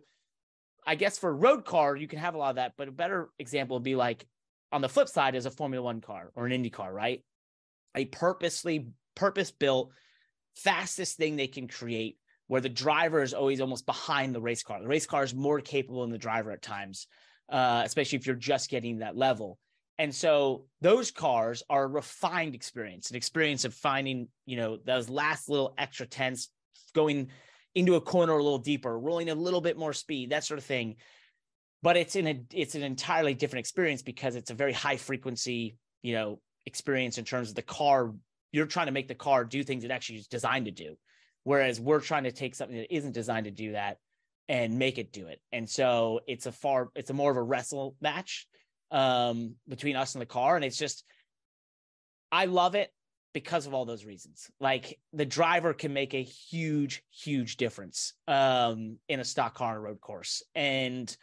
I 0.86 0.94
guess 0.94 1.18
for 1.18 1.30
a 1.30 1.34
road 1.34 1.64
car, 1.64 1.96
you 1.96 2.06
can 2.06 2.20
have 2.20 2.34
a 2.34 2.38
lot 2.38 2.50
of 2.50 2.56
that, 2.56 2.74
but 2.78 2.88
a 2.88 2.92
better 2.92 3.30
example 3.38 3.76
would 3.76 3.82
be 3.82 3.96
like 3.96 4.24
on 4.70 4.82
the 4.82 4.88
flip 4.88 5.08
side 5.08 5.34
is 5.34 5.46
a 5.46 5.50
Formula 5.50 5.82
One 5.82 6.00
car 6.00 6.30
or 6.36 6.46
an 6.46 6.52
Indy 6.52 6.70
car, 6.70 6.92
right? 6.92 7.24
A 7.96 8.04
purposely 8.04 8.88
purpose 9.16 9.50
built 9.50 9.90
fastest 10.54 11.16
thing 11.16 11.36
they 11.36 11.48
can 11.48 11.66
create 11.66 12.18
where 12.46 12.60
the 12.60 12.68
driver 12.68 13.22
is 13.22 13.34
always 13.34 13.60
almost 13.60 13.86
behind 13.86 14.34
the 14.34 14.40
race 14.40 14.62
car. 14.62 14.80
The 14.80 14.86
race 14.86 15.06
car 15.06 15.24
is 15.24 15.34
more 15.34 15.60
capable 15.60 16.02
than 16.02 16.12
the 16.12 16.18
driver 16.18 16.52
at 16.52 16.62
times, 16.62 17.08
uh, 17.48 17.82
especially 17.84 18.18
if 18.18 18.26
you're 18.26 18.36
just 18.36 18.70
getting 18.70 18.98
that 18.98 19.16
level. 19.16 19.58
And 19.98 20.14
so 20.14 20.66
those 20.80 21.10
cars 21.10 21.62
are 21.70 21.84
a 21.84 21.88
refined 21.88 22.54
experience, 22.54 23.10
an 23.10 23.16
experience 23.16 23.64
of 23.64 23.72
finding, 23.72 24.28
you 24.44 24.56
know, 24.56 24.78
those 24.84 25.08
last 25.08 25.48
little 25.48 25.74
extra 25.78 26.06
tenths, 26.06 26.48
going 26.94 27.30
into 27.74 27.94
a 27.94 28.00
corner 28.00 28.32
a 28.34 28.42
little 28.42 28.58
deeper, 28.58 28.98
rolling 28.98 29.30
a 29.30 29.34
little 29.34 29.60
bit 29.60 29.78
more 29.78 29.92
speed, 29.92 30.30
that 30.30 30.44
sort 30.44 30.58
of 30.58 30.64
thing. 30.64 30.96
But 31.82 31.96
it's 31.96 32.16
in 32.16 32.26
a 32.26 32.42
it's 32.52 32.74
an 32.74 32.82
entirely 32.82 33.34
different 33.34 33.60
experience 33.60 34.02
because 34.02 34.34
it's 34.34 34.50
a 34.50 34.54
very 34.54 34.72
high 34.72 34.96
frequency, 34.96 35.76
you 36.02 36.14
know, 36.14 36.40
experience 36.66 37.16
in 37.18 37.24
terms 37.24 37.50
of 37.50 37.54
the 37.54 37.62
car. 37.62 38.12
You're 38.52 38.66
trying 38.66 38.86
to 38.86 38.92
make 38.92 39.08
the 39.08 39.14
car 39.14 39.44
do 39.44 39.62
things 39.62 39.84
it 39.84 39.90
actually 39.90 40.18
is 40.18 40.26
designed 40.26 40.66
to 40.66 40.70
do. 40.70 40.96
Whereas 41.44 41.80
we're 41.80 42.00
trying 42.00 42.24
to 42.24 42.32
take 42.32 42.54
something 42.54 42.76
that 42.76 42.94
isn't 42.94 43.12
designed 43.12 43.44
to 43.44 43.50
do 43.50 43.72
that 43.72 43.98
and 44.48 44.78
make 44.78 44.98
it 44.98 45.12
do 45.12 45.26
it. 45.26 45.40
And 45.52 45.68
so 45.68 46.20
it's 46.26 46.46
a 46.46 46.52
far 46.52 46.90
it's 46.94 47.10
a 47.10 47.14
more 47.14 47.30
of 47.30 47.36
a 47.36 47.42
wrestle 47.42 47.96
match 48.00 48.46
um 48.90 49.56
between 49.68 49.96
us 49.96 50.14
and 50.14 50.22
the 50.22 50.26
car. 50.26 50.56
And 50.56 50.64
it's 50.64 50.78
just 50.78 51.04
I 52.30 52.46
love 52.46 52.74
it 52.74 52.90
because 53.36 53.66
of 53.66 53.74
all 53.74 53.84
those 53.84 54.06
reasons. 54.06 54.50
Like 54.60 54.98
the 55.12 55.26
driver 55.26 55.74
can 55.74 55.92
make 55.92 56.14
a 56.14 56.22
huge, 56.22 57.02
huge 57.10 57.58
difference 57.58 58.14
um, 58.26 58.96
in 59.10 59.20
a 59.20 59.24
stock 59.24 59.54
car 59.54 59.78
road 59.78 60.00
course. 60.00 60.42
And 60.54 61.14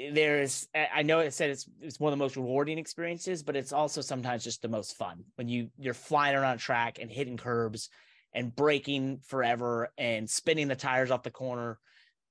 there's, 0.00 0.66
I 0.74 1.02
know 1.02 1.20
it 1.20 1.32
said 1.32 1.50
it's 1.50 1.68
it's 1.80 2.00
one 2.00 2.12
of 2.12 2.18
the 2.18 2.24
most 2.24 2.36
rewarding 2.36 2.78
experiences, 2.78 3.44
but 3.44 3.54
it's 3.54 3.72
also 3.72 4.00
sometimes 4.00 4.42
just 4.42 4.60
the 4.60 4.68
most 4.68 4.96
fun 4.96 5.22
when 5.36 5.48
you 5.48 5.70
you're 5.78 5.94
flying 5.94 6.34
around 6.34 6.56
a 6.56 6.58
track 6.58 6.98
and 7.00 7.08
hitting 7.08 7.36
curbs 7.36 7.90
and 8.32 8.54
braking 8.54 9.20
forever 9.24 9.92
and 9.96 10.28
spinning 10.28 10.66
the 10.66 10.74
tires 10.74 11.12
off 11.12 11.22
the 11.22 11.30
corner. 11.30 11.78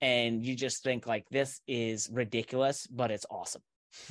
And 0.04 0.46
you 0.46 0.54
just 0.54 0.84
think 0.84 1.08
like 1.08 1.24
this 1.32 1.62
is 1.66 2.10
ridiculous, 2.12 2.86
but 2.88 3.10
it's 3.10 3.26
awesome. 3.32 3.62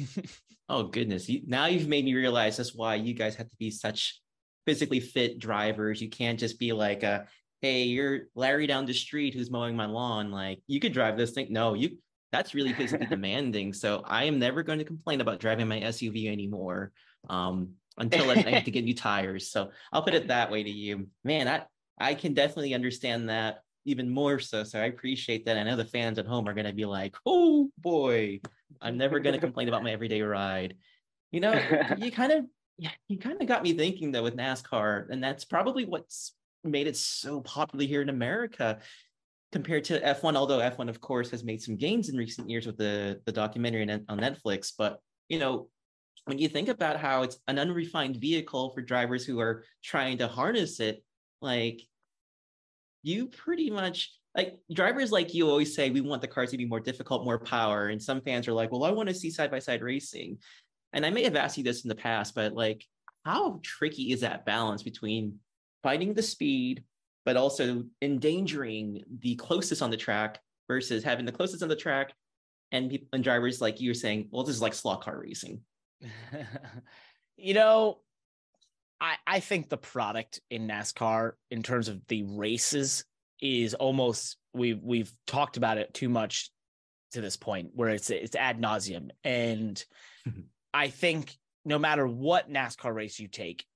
oh 0.71 0.85
goodness! 0.85 1.29
You, 1.29 1.43
now 1.47 1.67
you've 1.67 1.87
made 1.87 2.07
me 2.07 2.15
realize 2.15 2.57
that's 2.57 2.75
why 2.75 2.95
you 2.95 3.13
guys 3.13 3.35
have 3.35 3.51
to 3.51 3.57
be 3.59 3.71
such 3.71 4.19
physically 4.65 5.01
fit 5.01 5.39
drivers. 5.39 6.01
You 6.01 6.09
can't 6.09 6.41
just 6.41 6.59
be 6.59 6.73
like 6.73 7.03
a, 7.03 7.27
hey, 7.61 7.83
you're 7.83 8.21
Larry 8.35 8.67
down 8.67 8.87
the 8.87 8.95
street 8.95 9.35
who's 9.35 9.51
mowing 9.51 9.77
my 9.77 9.85
lawn. 9.85 10.31
Like 10.31 10.61
you 10.67 10.81
could 10.81 10.95
drive 10.95 11.19
this 11.19 11.33
thing. 11.33 11.49
No, 11.51 11.75
you 11.75 11.99
that's 12.33 12.55
really 12.55 12.73
physically 12.73 13.07
demanding. 13.11 13.75
So 13.75 14.03
I 14.07 14.25
am 14.25 14.39
never 14.39 14.63
going 14.63 14.79
to 14.79 14.87
complain 14.87 15.21
about 15.21 15.41
driving 15.41 15.69
my 15.69 15.81
SUV 15.81 16.33
anymore. 16.33 16.93
Um, 17.29 17.73
until 17.99 18.31
I 18.31 18.37
have 18.37 18.65
to 18.65 18.71
get 18.71 18.85
new 18.85 18.95
tires. 18.95 19.51
So 19.51 19.69
I'll 19.93 20.03
put 20.03 20.15
it 20.15 20.29
that 20.29 20.51
way 20.51 20.63
to 20.63 20.71
you. 20.71 21.09
Man, 21.23 21.49
I 21.49 21.67
I 21.99 22.15
can 22.15 22.33
definitely 22.33 22.73
understand 22.73 23.29
that 23.29 23.59
even 23.85 24.09
more 24.09 24.39
so. 24.39 24.65
So 24.65 24.81
I 24.81 24.85
appreciate 24.85 25.45
that. 25.47 25.57
I 25.57 25.63
know 25.63 25.77
the 25.77 25.85
fans 25.85 26.19
at 26.19 26.27
home 26.27 26.49
are 26.49 26.55
gonna 26.55 26.73
be 26.73 26.85
like, 26.85 27.17
oh 27.27 27.71
boy, 27.79 28.41
I'm 28.81 28.97
never 28.97 29.21
gonna 29.21 29.39
complain 29.39 29.69
about 29.69 29.83
my 29.83 29.93
everyday 29.93 30.23
ride. 30.23 30.77
You 31.31 31.41
know, 31.41 31.61
you 31.99 32.11
kind 32.13 32.33
of 32.33 32.45
yeah, 32.79 32.91
you 33.09 33.19
kind 33.19 33.41
of 33.41 33.49
got 33.49 33.63
me 33.63 33.73
thinking 33.75 34.13
though 34.13 34.23
with 34.23 34.37
NASCAR, 34.37 35.11
and 35.11 35.23
that's 35.23 35.45
probably 35.45 35.85
what's 35.85 36.35
made 36.65 36.87
it 36.87 36.97
so 36.97 37.41
popular 37.41 37.85
here 37.85 38.03
in 38.03 38.09
America 38.09 38.79
compared 39.51 39.85
to 39.85 40.01
F1. 40.01 40.37
Although 40.37 40.59
F1, 40.59 40.89
of 40.89 41.01
course, 41.01 41.31
has 41.31 41.45
made 41.45 41.61
some 41.61 41.77
gains 41.77 42.09
in 42.09 42.17
recent 42.17 42.49
years 42.49 42.67
with 42.67 42.77
the 42.77 43.21
the 43.27 43.33
documentary 43.33 43.89
on 43.91 44.19
Netflix, 44.19 44.73
but 44.77 45.01
you 45.29 45.39
know. 45.39 45.69
When 46.27 46.39
you 46.39 46.47
think 46.49 46.69
about 46.69 47.01
how 47.01 47.25
it's 47.25 47.41
an 47.49 47.59
unrefined 47.59 48.19
vehicle 48.19 48.71
for 48.71 48.81
drivers 48.81 49.27
who 49.27 49.41
are 49.41 49.65
trying 49.83 50.19
to 50.19 50.29
harness 50.29 50.79
it, 50.79 51.03
like 51.41 51.83
you 53.03 53.27
pretty 53.27 53.71
much 53.71 54.13
like 54.35 54.59
drivers 54.73 55.13
like 55.13 55.35
you 55.35 55.49
always 55.49 55.75
say 55.75 55.91
we 55.91 56.01
want 56.01 56.23
the 56.23 56.29
cars 56.29 56.51
to 56.51 56.57
be 56.57 56.65
more 56.65 56.81
difficult 56.81 57.25
more 57.25 57.39
power 57.39 57.89
and 57.89 58.03
some 58.03 58.21
fans 58.21 58.49
are 58.49 58.53
like 58.53 58.73
well 58.73 58.85
i 58.85 58.91
want 58.91 59.09
to 59.09 59.15
see 59.15 59.31
side 59.31 59.51
by 59.51 59.59
side 59.59 59.83
racing 59.83 60.39
and 60.93 61.07
I 61.07 61.11
may 61.11 61.23
have 61.25 61.37
asked 61.37 61.57
you 61.57 61.65
this 61.65 61.85
in 61.85 61.89
the 61.89 61.95
past, 61.95 62.35
but 62.35 62.55
like, 62.55 62.85
how 63.25 63.61
tricky 63.63 64.13
is 64.13 64.21
that 64.21 64.45
balance 64.45 64.83
between 64.83 65.39
finding 65.83 66.13
the 66.13 66.23
speed, 66.23 66.85
but 67.25 67.37
also 67.37 67.85
endangering 68.03 69.05
the 69.21 69.37
closest 69.37 69.81
on 69.81 69.91
the 69.91 69.97
track 69.97 70.41
versus 70.69 71.05
having 71.05 71.25
the 71.25 71.33
closest 71.33 71.63
on 71.63 71.69
the 71.69 71.77
track 71.77 72.13
and 72.73 72.91
people 72.91 73.09
and 73.13 73.25
drivers 73.25 73.61
like 73.61 73.81
you 73.81 73.91
are 73.91 73.95
saying, 73.95 74.29
well, 74.31 74.45
this 74.45 74.57
is 74.57 74.63
like 74.63 74.75
slot 74.75 75.03
car 75.03 75.21
racing. 75.21 75.61
you 77.37 77.55
know, 77.55 78.01
I 79.03 79.17
I 79.27 79.41
think 79.41 79.69
the 79.69 79.77
product 79.77 80.41
in 80.49 80.69
NASCAR 80.69 81.33
in 81.51 81.63
terms 81.63 81.89
of 81.89 82.01
the 82.07 82.23
races 82.23 83.05
is 83.41 83.75
almost 83.75 84.37
we've 84.55 84.81
we've 84.83 85.13
talked 85.27 85.57
about 85.57 85.77
it 85.77 85.93
too 85.93 86.09
much 86.09 86.51
to 87.11 87.21
this 87.21 87.37
point 87.37 87.71
where 87.75 87.91
it's 87.91 88.09
it's 88.09 88.37
ad 88.37 88.61
nauseum. 88.61 89.11
And 89.25 89.85
mm-hmm. 90.27 90.43
I 90.73 90.89
think 90.89 91.37
no 91.65 91.79
matter 91.79 92.07
what 92.07 92.51
NASCAR 92.51 92.95
race 92.95 93.19
you 93.19 93.29
take 93.29 93.67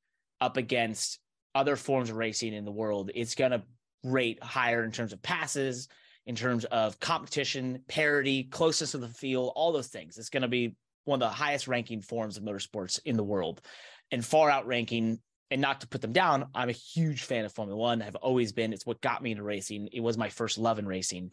up 0.40 0.56
against 0.56 1.18
other 1.54 1.76
forms 1.76 2.08
of 2.08 2.16
racing 2.16 2.54
in 2.54 2.64
the 2.64 2.72
world, 2.72 3.10
it's 3.14 3.34
going 3.34 3.50
to 3.50 3.62
rate 4.04 4.42
higher 4.42 4.84
in 4.84 4.92
terms 4.92 5.12
of 5.12 5.22
passes, 5.22 5.88
in 6.26 6.36
terms 6.36 6.64
of 6.66 7.00
competition, 7.00 7.82
parity, 7.88 8.44
closeness 8.44 8.94
of 8.94 9.00
the 9.00 9.08
field, 9.08 9.52
all 9.56 9.72
those 9.72 9.88
things. 9.88 10.18
It's 10.18 10.30
going 10.30 10.42
to 10.42 10.48
be 10.48 10.76
one 11.04 11.22
of 11.22 11.28
the 11.28 11.34
highest 11.34 11.68
ranking 11.68 12.02
forms 12.02 12.36
of 12.36 12.42
motorsports 12.42 13.00
in 13.04 13.16
the 13.16 13.24
world 13.24 13.60
and 14.10 14.24
far 14.24 14.50
outranking. 14.50 15.20
And 15.50 15.60
not 15.60 15.82
to 15.82 15.88
put 15.88 16.00
them 16.00 16.12
down, 16.12 16.48
I'm 16.56 16.68
a 16.68 16.72
huge 16.72 17.22
fan 17.22 17.44
of 17.44 17.52
Formula 17.52 17.78
One. 17.80 18.02
I've 18.02 18.16
always 18.16 18.52
been. 18.52 18.72
It's 18.72 18.84
what 18.84 19.00
got 19.00 19.22
me 19.22 19.30
into 19.30 19.44
racing. 19.44 19.88
It 19.92 20.00
was 20.00 20.18
my 20.18 20.28
first 20.28 20.58
love 20.58 20.80
in 20.80 20.86
racing. 20.86 21.30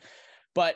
But, 0.53 0.75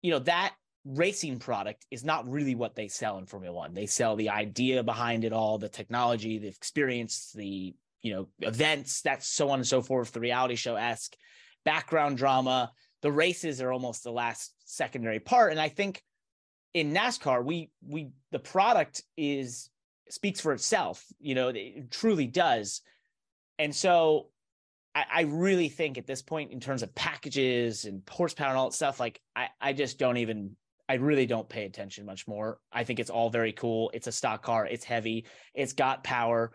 you 0.00 0.12
know, 0.12 0.20
that 0.20 0.54
racing 0.84 1.38
product 1.38 1.86
is 1.90 2.04
not 2.04 2.28
really 2.28 2.54
what 2.54 2.74
they 2.74 2.88
sell 2.88 3.18
in 3.18 3.26
Formula 3.26 3.54
One. 3.54 3.74
They 3.74 3.86
sell 3.86 4.16
the 4.16 4.30
idea 4.30 4.82
behind 4.82 5.24
it 5.24 5.32
all, 5.32 5.58
the 5.58 5.68
technology, 5.68 6.38
the 6.38 6.48
experience, 6.48 7.32
the 7.34 7.74
you 8.02 8.14
know 8.14 8.28
events, 8.40 9.02
that's 9.02 9.28
so 9.28 9.50
on 9.50 9.58
and 9.58 9.68
so 9.68 9.82
forth. 9.82 10.12
The 10.12 10.20
reality 10.20 10.54
show 10.54 10.76
esque 10.76 11.16
background 11.64 12.16
drama. 12.16 12.72
The 13.02 13.12
races 13.12 13.60
are 13.60 13.72
almost 13.72 14.04
the 14.04 14.12
last 14.12 14.54
secondary 14.64 15.20
part, 15.20 15.52
and 15.52 15.60
I 15.60 15.68
think 15.68 16.02
in 16.74 16.92
NASCAR, 16.92 17.44
we 17.44 17.70
we 17.86 18.10
the 18.30 18.38
product 18.38 19.02
is 19.16 19.70
speaks 20.12 20.40
for 20.40 20.52
itself. 20.52 21.04
You 21.20 21.34
know, 21.34 21.48
it 21.48 21.90
truly 21.90 22.26
does, 22.26 22.82
and 23.58 23.74
so. 23.74 24.28
I, 24.92 25.04
I 25.08 25.20
really 25.20 25.68
think 25.68 25.98
at 25.98 26.06
this 26.08 26.20
point, 26.20 26.50
in 26.50 26.58
terms 26.58 26.82
of 26.82 26.92
packages 26.96 27.84
and 27.84 28.02
horsepower 28.10 28.48
and 28.48 28.58
all 28.58 28.70
that 28.70 28.74
stuff, 28.74 28.98
like 28.98 29.20
I, 29.36 29.46
I 29.60 29.72
just 29.72 30.00
don't 30.00 30.16
even 30.16 30.56
I 30.88 30.94
really 30.94 31.26
don't 31.26 31.48
pay 31.48 31.66
attention 31.66 32.04
much 32.04 32.26
more. 32.26 32.58
I 32.72 32.82
think 32.82 32.98
it's 32.98 33.10
all 33.10 33.30
very 33.30 33.52
cool. 33.52 33.92
It's 33.94 34.08
a 34.08 34.12
stock 34.12 34.42
car. 34.42 34.66
It's 34.66 34.82
heavy. 34.82 35.26
It's 35.54 35.72
got 35.72 36.02
power. 36.02 36.50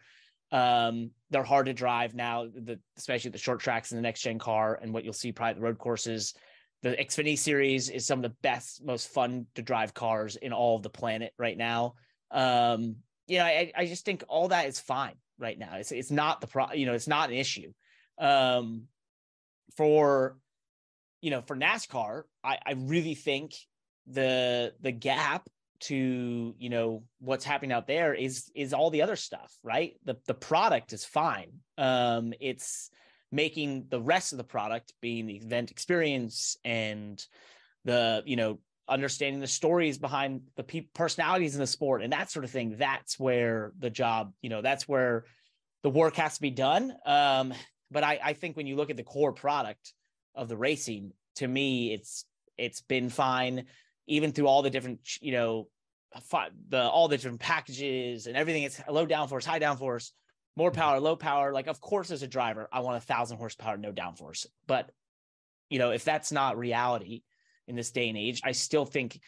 Um, 0.51 1.11
they're 1.29 1.41
hard 1.41 1.67
to 1.67 1.73
drive 1.73 2.13
now, 2.13 2.47
the, 2.53 2.77
especially 2.97 3.31
the 3.31 3.37
short 3.37 3.61
tracks 3.61 3.93
in 3.93 3.95
the 3.95 4.01
next 4.01 4.19
gen 4.19 4.37
car 4.37 4.77
and 4.81 4.93
what 4.93 5.05
you'll 5.05 5.13
see 5.13 5.31
probably 5.31 5.53
the 5.53 5.61
road 5.61 5.77
courses. 5.77 6.33
the 6.81 6.91
Xfinity 6.91 7.37
series 7.37 7.89
is 7.89 8.05
some 8.05 8.19
of 8.19 8.23
the 8.23 8.35
best, 8.43 8.83
most 8.85 9.07
fun 9.07 9.47
to 9.55 9.61
drive 9.61 9.93
cars 9.93 10.35
in 10.35 10.53
all 10.53 10.75
of 10.75 10.83
the 10.83 10.89
planet 10.89 11.33
right 11.39 11.57
now. 11.57 11.95
Um, 12.29 12.97
you 13.27 13.39
know, 13.39 13.45
I, 13.45 13.71
I 13.75 13.85
just 13.85 14.05
think 14.05 14.23
all 14.27 14.49
that 14.49 14.67
is 14.67 14.79
fine 14.79 15.15
right 15.37 15.57
now. 15.57 15.75
It's 15.75 15.91
it's 15.91 16.11
not 16.11 16.41
the 16.41 16.47
pro, 16.47 16.71
you 16.73 16.85
know, 16.85 16.93
it's 16.93 17.07
not 17.07 17.29
an 17.29 17.35
issue. 17.35 17.71
Um, 18.19 18.83
for 19.75 20.37
you 21.21 21.31
know, 21.31 21.41
for 21.41 21.55
NASCAR, 21.55 22.23
I, 22.43 22.59
I 22.65 22.73
really 22.73 23.15
think 23.15 23.55
the 24.07 24.73
the 24.81 24.91
gap 24.91 25.49
to 25.81 26.55
you 26.57 26.69
know 26.69 27.03
what's 27.19 27.43
happening 27.43 27.71
out 27.71 27.87
there 27.87 28.13
is 28.13 28.49
is 28.55 28.73
all 28.73 28.89
the 28.89 29.01
other 29.01 29.15
stuff 29.15 29.53
right 29.61 29.95
the 30.05 30.15
the 30.25 30.33
product 30.33 30.93
is 30.93 31.03
fine 31.03 31.51
um 31.77 32.33
it's 32.39 32.89
making 33.31 33.85
the 33.89 33.99
rest 33.99 34.31
of 34.31 34.37
the 34.37 34.43
product 34.43 34.93
being 35.01 35.25
the 35.25 35.35
event 35.35 35.71
experience 35.71 36.55
and 36.63 37.25
the 37.83 38.23
you 38.25 38.37
know 38.37 38.59
understanding 38.87 39.41
the 39.41 39.47
stories 39.47 39.97
behind 39.97 40.41
the 40.55 40.63
pe- 40.63 40.87
personalities 40.93 41.55
in 41.55 41.59
the 41.59 41.67
sport 41.67 42.03
and 42.03 42.13
that 42.13 42.29
sort 42.29 42.45
of 42.45 42.51
thing 42.51 42.75
that's 42.77 43.19
where 43.19 43.71
the 43.79 43.89
job 43.89 44.33
you 44.41 44.49
know 44.49 44.61
that's 44.61 44.87
where 44.87 45.25
the 45.83 45.89
work 45.89 46.15
has 46.15 46.35
to 46.35 46.41
be 46.41 46.51
done. 46.51 46.93
Um 47.05 47.53
but 47.91 48.03
i 48.03 48.19
i 48.23 48.33
think 48.33 48.57
when 48.57 48.67
you 48.67 48.75
look 48.75 48.89
at 48.89 48.97
the 48.97 49.03
core 49.03 49.33
product 49.33 49.93
of 50.33 50.49
the 50.49 50.57
racing 50.57 51.13
to 51.35 51.47
me 51.47 51.93
it's 51.93 52.25
it's 52.57 52.81
been 52.81 53.09
fine 53.09 53.65
even 54.07 54.31
through 54.31 54.47
all 54.47 54.61
the 54.61 54.69
different 54.69 54.99
you 55.21 55.31
know 55.31 55.67
the 56.69 56.81
all 56.81 57.07
the 57.07 57.17
different 57.17 57.39
packages 57.39 58.27
and 58.27 58.37
everything. 58.37 58.63
It's 58.63 58.81
low 58.89 59.05
downforce 59.05 59.45
high 59.45 59.59
downforce 59.59 60.11
more 60.55 60.71
power 60.71 60.99
low 60.99 61.15
power. 61.15 61.51
Like 61.51 61.67
of 61.67 61.81
course 61.81 62.11
as 62.11 62.23
a 62.23 62.27
driver. 62.27 62.67
I 62.71 62.79
want 62.79 62.97
a 62.97 63.05
thousand 63.05 63.37
horsepower 63.37 63.77
no 63.77 63.91
downforce. 63.91 64.45
But 64.67 64.89
you 65.69 65.79
know 65.79 65.91
if 65.91 66.03
that's 66.03 66.31
not 66.31 66.57
reality 66.57 67.23
in 67.67 67.75
this 67.75 67.91
day 67.91 68.09
and 68.09 68.17
age 68.17 68.41
i 68.43 68.51
still 68.51 68.85
think 68.85 69.19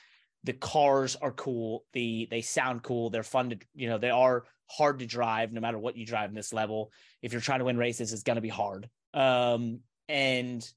the 0.44 0.54
cars 0.54 1.16
are 1.16 1.32
cool 1.32 1.84
the 1.94 2.28
they 2.30 2.42
sound 2.42 2.84
cool 2.84 3.10
they're 3.10 3.24
fun 3.24 3.50
to 3.50 3.58
you 3.74 3.90
know 3.90 3.98
they 3.98 4.10
are 4.10 4.46
hard 4.70 5.00
to 5.00 5.06
drive 5.06 5.52
no 5.52 5.62
matter 5.62 5.80
what 5.80 5.98
you 5.98 6.06
drive 6.06 6.30
in 6.30 6.36
this 6.36 6.54
level 6.54 6.92
if 7.22 7.32
you're 7.32 7.42
trying 7.42 7.60
to 7.60 7.66
win 7.66 7.78
races 7.78 8.14
it's 8.14 8.24
going 8.24 8.36
to 8.36 8.42
be 8.42 8.50
hard 8.50 8.90
um 9.14 9.80
and 10.10 10.70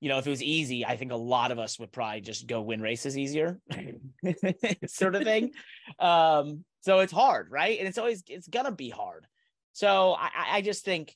you 0.00 0.08
know, 0.08 0.18
if 0.18 0.26
it 0.26 0.30
was 0.30 0.42
easy, 0.42 0.84
I 0.84 0.96
think 0.96 1.12
a 1.12 1.16
lot 1.16 1.52
of 1.52 1.58
us 1.58 1.78
would 1.78 1.92
probably 1.92 2.22
just 2.22 2.46
go 2.46 2.62
win 2.62 2.80
races 2.80 3.18
easier, 3.18 3.60
sort 4.86 5.14
of 5.14 5.24
thing. 5.24 5.52
Um, 5.98 6.64
so 6.80 7.00
it's 7.00 7.12
hard, 7.12 7.50
right? 7.50 7.78
And 7.78 7.86
it's 7.86 7.98
always 7.98 8.24
it's 8.26 8.48
gonna 8.48 8.72
be 8.72 8.88
hard. 8.88 9.26
So 9.74 10.14
I, 10.18 10.30
I 10.52 10.62
just 10.62 10.84
think 10.84 11.14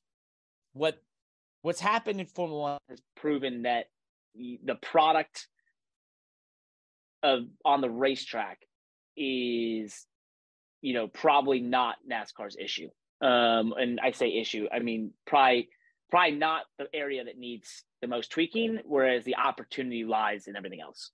what 0.74 1.00
what's 1.62 1.80
happened 1.80 2.20
in 2.20 2.26
Formula 2.26 2.60
One 2.60 2.78
has 2.90 3.00
proven 3.16 3.62
that 3.62 3.86
the 4.34 4.74
product 4.82 5.48
of 7.24 7.46
on 7.64 7.80
the 7.80 7.90
racetrack 7.90 8.58
is, 9.16 10.06
you 10.82 10.94
know, 10.94 11.08
probably 11.08 11.58
not 11.60 11.96
NASCAR's 12.08 12.56
issue. 12.56 12.90
Um, 13.20 13.74
and 13.76 13.98
I 14.00 14.12
say 14.12 14.28
issue, 14.28 14.68
I 14.72 14.78
mean 14.78 15.12
probably 15.26 15.70
probably 16.10 16.36
not 16.36 16.62
the 16.78 16.86
area 16.94 17.24
that 17.24 17.38
needs 17.38 17.82
the 18.02 18.06
most 18.06 18.30
tweaking, 18.30 18.78
whereas 18.84 19.24
the 19.24 19.36
opportunity 19.36 20.04
lies 20.04 20.46
in 20.46 20.54
everything 20.54 20.80
else. 20.80 21.10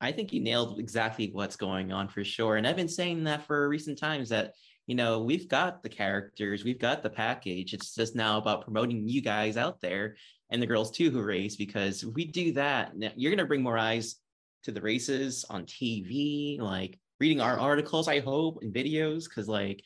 I 0.00 0.10
think 0.10 0.32
you 0.32 0.40
nailed 0.40 0.80
exactly 0.80 1.30
what's 1.32 1.56
going 1.56 1.92
on 1.92 2.08
for 2.08 2.24
sure. 2.24 2.56
And 2.56 2.66
I've 2.66 2.76
been 2.76 2.88
saying 2.88 3.24
that 3.24 3.46
for 3.46 3.68
recent 3.68 3.98
times 3.98 4.30
that, 4.30 4.54
you 4.86 4.94
know, 4.94 5.22
we've 5.22 5.48
got 5.48 5.82
the 5.82 5.88
characters, 5.88 6.64
we've 6.64 6.80
got 6.80 7.02
the 7.02 7.10
package. 7.10 7.72
It's 7.72 7.94
just 7.94 8.16
now 8.16 8.38
about 8.38 8.62
promoting 8.62 9.08
you 9.08 9.20
guys 9.20 9.56
out 9.56 9.80
there 9.80 10.16
and 10.50 10.60
the 10.60 10.66
girls 10.66 10.90
too 10.90 11.10
who 11.10 11.22
race, 11.22 11.56
because 11.56 12.02
if 12.02 12.12
we 12.14 12.24
do 12.24 12.52
that, 12.52 12.92
you're 13.16 13.30
going 13.30 13.38
to 13.38 13.46
bring 13.46 13.62
more 13.62 13.78
eyes 13.78 14.16
to 14.64 14.72
the 14.72 14.80
races 14.80 15.44
on 15.48 15.64
TV, 15.64 16.58
like 16.60 16.98
reading 17.20 17.40
our 17.40 17.58
articles, 17.58 18.08
I 18.08 18.20
hope, 18.20 18.58
and 18.62 18.74
videos, 18.74 19.24
because 19.24 19.48
like 19.48 19.82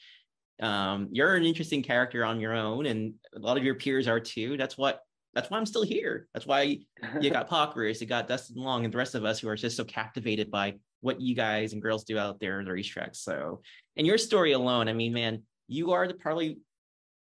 um, 0.61 1.09
you're 1.13 1.35
an 1.35 1.45
interesting 1.45 1.83
character 1.83 2.25
on 2.25 2.41
your 2.41 2.55
own, 2.55 2.87
and 2.87 3.15
a 3.35 3.39
lot 3.39 3.57
of 3.57 3.65
your 3.65 3.75
peers 3.75 4.09
are 4.09 4.21
too. 4.21 4.57
That's 4.57 4.79
what 4.79 5.01
that's 5.35 5.51
why 5.51 5.59
I'm 5.59 5.67
still 5.67 5.83
here. 5.83 6.27
That's 6.33 6.47
why 6.47 6.79
you 7.21 7.31
got 7.31 7.49
Pockrass, 7.51 8.01
you 8.01 8.07
got 8.07 8.29
Dustin 8.29 8.63
Long, 8.63 8.85
and 8.85 8.93
the 8.93 8.99
rest 8.99 9.15
of 9.15 9.25
us 9.25 9.39
who 9.39 9.49
are 9.49 9.57
just 9.57 9.77
so 9.77 9.85
captivated 9.85 10.51
by 10.51 10.75
what 11.01 11.21
you 11.21 11.35
guys 11.35 11.73
and 11.73 11.83
girls 11.83 12.05
do 12.05 12.19
out 12.19 12.41
there 12.41 12.59
in 12.61 12.67
the 12.67 12.73
racetracks. 12.73 13.17
So, 13.17 13.61
and 13.97 14.07
your 14.07 14.19
story 14.19 14.53
alone, 14.53 14.89
I 14.89 14.93
mean, 14.95 15.13
man, 15.13 15.43
you 15.69 15.93
are 15.93 16.09
the 16.09 16.15
probably 16.15 16.59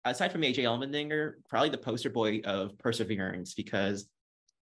aside 0.05 0.31
from 0.31 0.41
AJ 0.41 0.59
Allmendinger, 0.59 1.33
probably 1.49 1.69
the 1.69 1.77
poster 1.77 2.09
boy 2.09 2.41
of 2.43 2.77
perseverance 2.77 3.53
because 3.53 4.09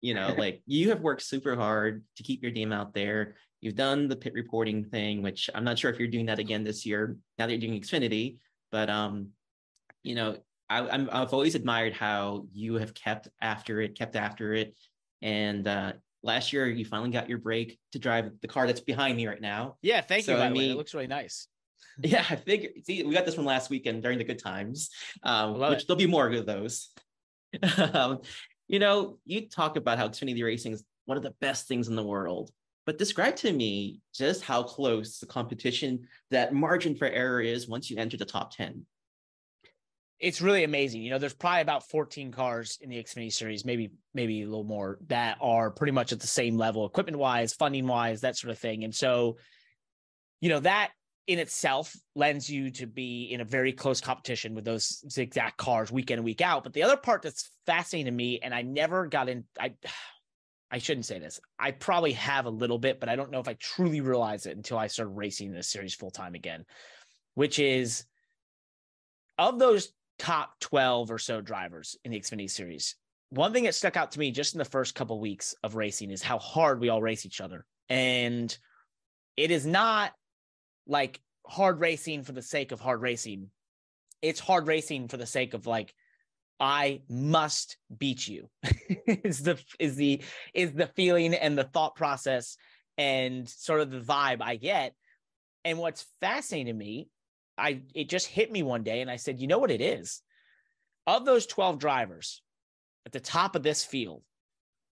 you 0.01 0.13
know, 0.13 0.33
like 0.37 0.61
you 0.65 0.89
have 0.89 1.01
worked 1.01 1.21
super 1.21 1.55
hard 1.55 2.03
to 2.17 2.23
keep 2.23 2.43
your 2.43 2.51
name 2.51 2.71
out 2.71 2.93
there. 2.93 3.35
You've 3.61 3.75
done 3.75 4.07
the 4.07 4.15
pit 4.15 4.33
reporting 4.33 4.83
thing, 4.85 5.21
which 5.21 5.49
I'm 5.55 5.63
not 5.63 5.79
sure 5.79 5.91
if 5.91 5.97
you're 5.97 6.07
doing 6.07 6.27
that 6.27 6.39
again 6.39 6.63
this 6.63 6.85
year. 6.85 7.17
Now 7.39 7.47
that 7.47 7.53
you're 7.53 7.69
doing 7.69 7.81
Xfinity, 7.81 8.37
but 8.71 8.89
um, 8.89 9.29
you 10.03 10.15
know, 10.15 10.37
I, 10.69 10.87
I'm 10.87 11.09
I've 11.11 11.33
always 11.33 11.55
admired 11.55 11.93
how 11.93 12.45
you 12.51 12.75
have 12.75 12.93
kept 12.93 13.29
after 13.41 13.81
it, 13.81 13.97
kept 13.97 14.15
after 14.15 14.53
it, 14.53 14.75
and 15.21 15.67
uh, 15.67 15.93
last 16.23 16.53
year 16.53 16.67
you 16.67 16.85
finally 16.85 17.09
got 17.09 17.29
your 17.29 17.39
break 17.39 17.79
to 17.93 17.99
drive 17.99 18.31
the 18.41 18.47
car 18.47 18.67
that's 18.67 18.81
behind 18.81 19.17
me 19.17 19.27
right 19.27 19.41
now. 19.41 19.77
Yeah, 19.81 20.01
thank 20.01 20.25
so, 20.25 20.35
you. 20.35 20.41
I 20.41 20.49
mean, 20.49 20.71
it 20.71 20.77
looks 20.77 20.93
really 20.93 21.07
nice. 21.07 21.47
Yeah, 22.03 22.23
I 22.29 22.35
figured. 22.35 22.73
See, 22.85 23.01
we 23.01 23.13
got 23.13 23.25
this 23.25 23.37
one 23.37 23.45
last 23.45 23.71
weekend 23.71 24.03
during 24.03 24.19
the 24.19 24.23
good 24.23 24.37
times, 24.37 24.91
um, 25.23 25.59
which 25.59 25.81
it. 25.81 25.87
there'll 25.87 25.97
be 25.97 26.05
more 26.05 26.31
of 26.31 26.45
those. 26.45 26.89
um, 27.93 28.19
you 28.67 28.79
know, 28.79 29.17
you 29.25 29.47
talk 29.47 29.75
about 29.77 29.97
how 29.97 30.07
Xfinity 30.07 30.43
racing 30.43 30.73
is 30.73 30.83
one 31.05 31.17
of 31.17 31.23
the 31.23 31.35
best 31.41 31.67
things 31.67 31.87
in 31.87 31.95
the 31.95 32.03
world, 32.03 32.51
but 32.85 32.97
describe 32.97 33.35
to 33.37 33.51
me 33.51 34.01
just 34.13 34.43
how 34.43 34.63
close 34.63 35.19
the 35.19 35.25
competition, 35.25 36.07
that 36.31 36.53
margin 36.53 36.95
for 36.95 37.07
error 37.07 37.41
is 37.41 37.67
once 37.67 37.89
you 37.89 37.97
enter 37.97 38.17
the 38.17 38.25
top 38.25 38.55
10 38.55 38.85
it's 40.19 40.41
really 40.41 40.63
amazing. 40.63 41.01
You 41.01 41.11
know, 41.11 41.19
there's 41.19 41.33
probably 41.33 41.61
about 41.61 41.87
14 41.89 42.31
cars 42.31 42.79
in 42.81 42.89
the 42.89 42.97
Xfinity 42.97 43.31
series, 43.31 43.65
maybe 43.65 43.91
maybe 44.13 44.41
a 44.41 44.47
little 44.47 44.63
more 44.63 44.97
that 45.07 45.37
are 45.41 45.69
pretty 45.69 45.91
much 45.91 46.11
at 46.11 46.19
the 46.19 46.27
same 46.27 46.57
level, 46.57 46.85
equipment 46.85 47.17
wise, 47.17 47.53
funding 47.53 47.85
wise, 47.85 48.21
that 48.21 48.35
sort 48.35 48.51
of 48.51 48.57
thing. 48.57 48.83
And 48.83 48.93
so, 48.93 49.37
you 50.41 50.49
know, 50.49 50.59
that 50.61 50.91
in 51.27 51.39
itself 51.39 51.93
lends 52.15 52.49
you 52.49 52.71
to 52.71 52.87
be 52.87 53.25
in 53.25 53.41
a 53.41 53.45
very 53.45 53.73
close 53.73 53.99
competition 53.99 54.55
with 54.55 54.63
those 54.63 55.03
exact 55.17 55.57
cars 55.57 55.91
week 55.91 56.09
in 56.09 56.19
and 56.19 56.25
week 56.25 56.41
out. 56.41 56.63
But 56.63 56.73
the 56.73 56.83
other 56.83 56.95
part 56.95 57.21
that's 57.21 57.51
fascinating 57.65 58.05
to 58.05 58.15
me, 58.15 58.39
and 58.39 58.53
I 58.53 58.61
never 58.61 59.05
got 59.05 59.29
in, 59.29 59.43
I 59.59 59.73
I 60.69 60.79
shouldn't 60.79 61.05
say 61.05 61.17
this. 61.17 61.39
I 61.57 61.71
probably 61.71 62.11
have 62.13 62.45
a 62.45 62.49
little 62.49 62.77
bit, 62.77 62.99
but 62.99 63.07
I 63.07 63.15
don't 63.15 63.31
know 63.31 63.39
if 63.39 63.47
I 63.47 63.53
truly 63.53 64.01
realized 64.01 64.47
it 64.47 64.57
until 64.57 64.77
I 64.77 64.87
started 64.87 65.11
racing 65.11 65.53
this 65.53 65.69
series 65.69 65.95
full 65.95 66.11
time 66.11 66.35
again, 66.35 66.65
which 67.35 67.57
is 67.57 68.03
of 69.37 69.59
those 69.59 69.93
top 70.19 70.59
12 70.59 71.09
or 71.09 71.19
so 71.19 71.39
drivers 71.39 71.95
in 72.03 72.11
the 72.11 72.19
Xfinity 72.19 72.49
series. 72.49 72.95
One 73.29 73.53
thing 73.53 73.63
that 73.63 73.75
stuck 73.75 73.95
out 73.95 74.11
to 74.11 74.19
me 74.19 74.31
just 74.31 74.55
in 74.55 74.59
the 74.59 74.65
first 74.65 74.93
couple 74.93 75.21
weeks 75.21 75.55
of 75.63 75.75
racing 75.75 76.11
is 76.11 76.21
how 76.21 76.37
hard 76.37 76.81
we 76.81 76.89
all 76.89 77.01
race 77.01 77.25
each 77.25 77.39
other. 77.39 77.65
And 77.87 78.55
it 79.37 79.51
is 79.51 79.65
not 79.65 80.11
like 80.87 81.19
hard 81.45 81.79
racing 81.79 82.23
for 82.23 82.31
the 82.31 82.41
sake 82.41 82.71
of 82.71 82.79
hard 82.79 83.01
racing. 83.01 83.49
It's 84.21 84.39
hard 84.39 84.67
racing 84.67 85.07
for 85.07 85.17
the 85.17 85.25
sake 85.25 85.53
of 85.53 85.67
like, 85.67 85.93
I 86.59 87.01
must 87.07 87.77
beat 87.95 88.27
you 88.27 88.49
is 89.07 89.43
the 89.43 89.59
is 89.79 89.95
the 89.95 90.23
is 90.55 90.73
the 90.73 90.87
feeling 90.87 91.35
and 91.35 91.55
the 91.55 91.63
thought 91.63 91.95
process 91.95 92.57
and 92.97 93.47
sort 93.47 93.81
of 93.81 93.91
the 93.91 93.99
vibe 93.99 94.41
I 94.41 94.55
get. 94.55 94.95
And 95.63 95.77
what's 95.77 96.05
fascinating 96.19 96.73
to 96.73 96.73
me 96.73 97.09
I 97.57 97.81
it 97.93 98.09
just 98.09 98.27
hit 98.27 98.51
me 98.51 98.63
one 98.63 98.83
day 98.83 99.01
and 99.01 99.09
I 99.09 99.15
said, 99.15 99.39
you 99.39 99.47
know 99.47 99.57
what 99.57 99.71
it 99.71 99.81
is? 99.81 100.21
Of 101.05 101.25
those 101.25 101.45
12 101.45 101.79
drivers 101.79 102.41
at 103.05 103.11
the 103.11 103.19
top 103.19 103.55
of 103.55 103.63
this 103.63 103.83
field, 103.83 104.23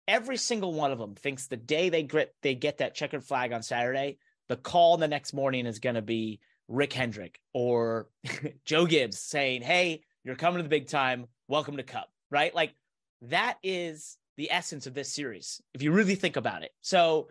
every 0.07 0.37
single 0.37 0.73
one 0.73 0.93
of 0.93 0.99
them 0.99 1.15
thinks 1.15 1.47
the 1.47 1.57
day 1.57 1.89
they 1.89 2.05
get 2.05 2.35
they 2.43 2.55
get 2.55 2.79
that 2.79 2.95
checkered 2.95 3.25
flag 3.25 3.53
on 3.53 3.63
Saturday, 3.63 4.19
the 4.49 4.57
call 4.57 4.97
the 4.97 5.09
next 5.09 5.33
morning 5.33 5.67
is 5.67 5.79
going 5.79 5.95
to 5.95 6.03
be 6.03 6.41
Rick 6.69 6.93
Hendrick 6.93 7.41
or 7.53 8.09
Joe 8.65 8.87
Gibbs 8.87 9.19
saying, 9.19 9.63
"Hey, 9.63 10.03
you're 10.25 10.37
coming 10.37 10.59
to 10.59 10.63
the 10.63 10.69
big 10.69 10.89
time. 10.89 11.27
Welcome 11.49 11.77
to 11.77 11.83
Cup." 11.83 12.11
Right? 12.31 12.55
Like 12.55 12.75
that 13.23 13.59
is 13.63 14.17
the 14.37 14.51
essence 14.51 14.87
of 14.87 14.95
this 14.95 15.13
series 15.13 15.61
if 15.75 15.83
you 15.83 15.93
really 15.93 16.15
think 16.15 16.37
about 16.37 16.63
it. 16.63 16.73
So 16.81 17.29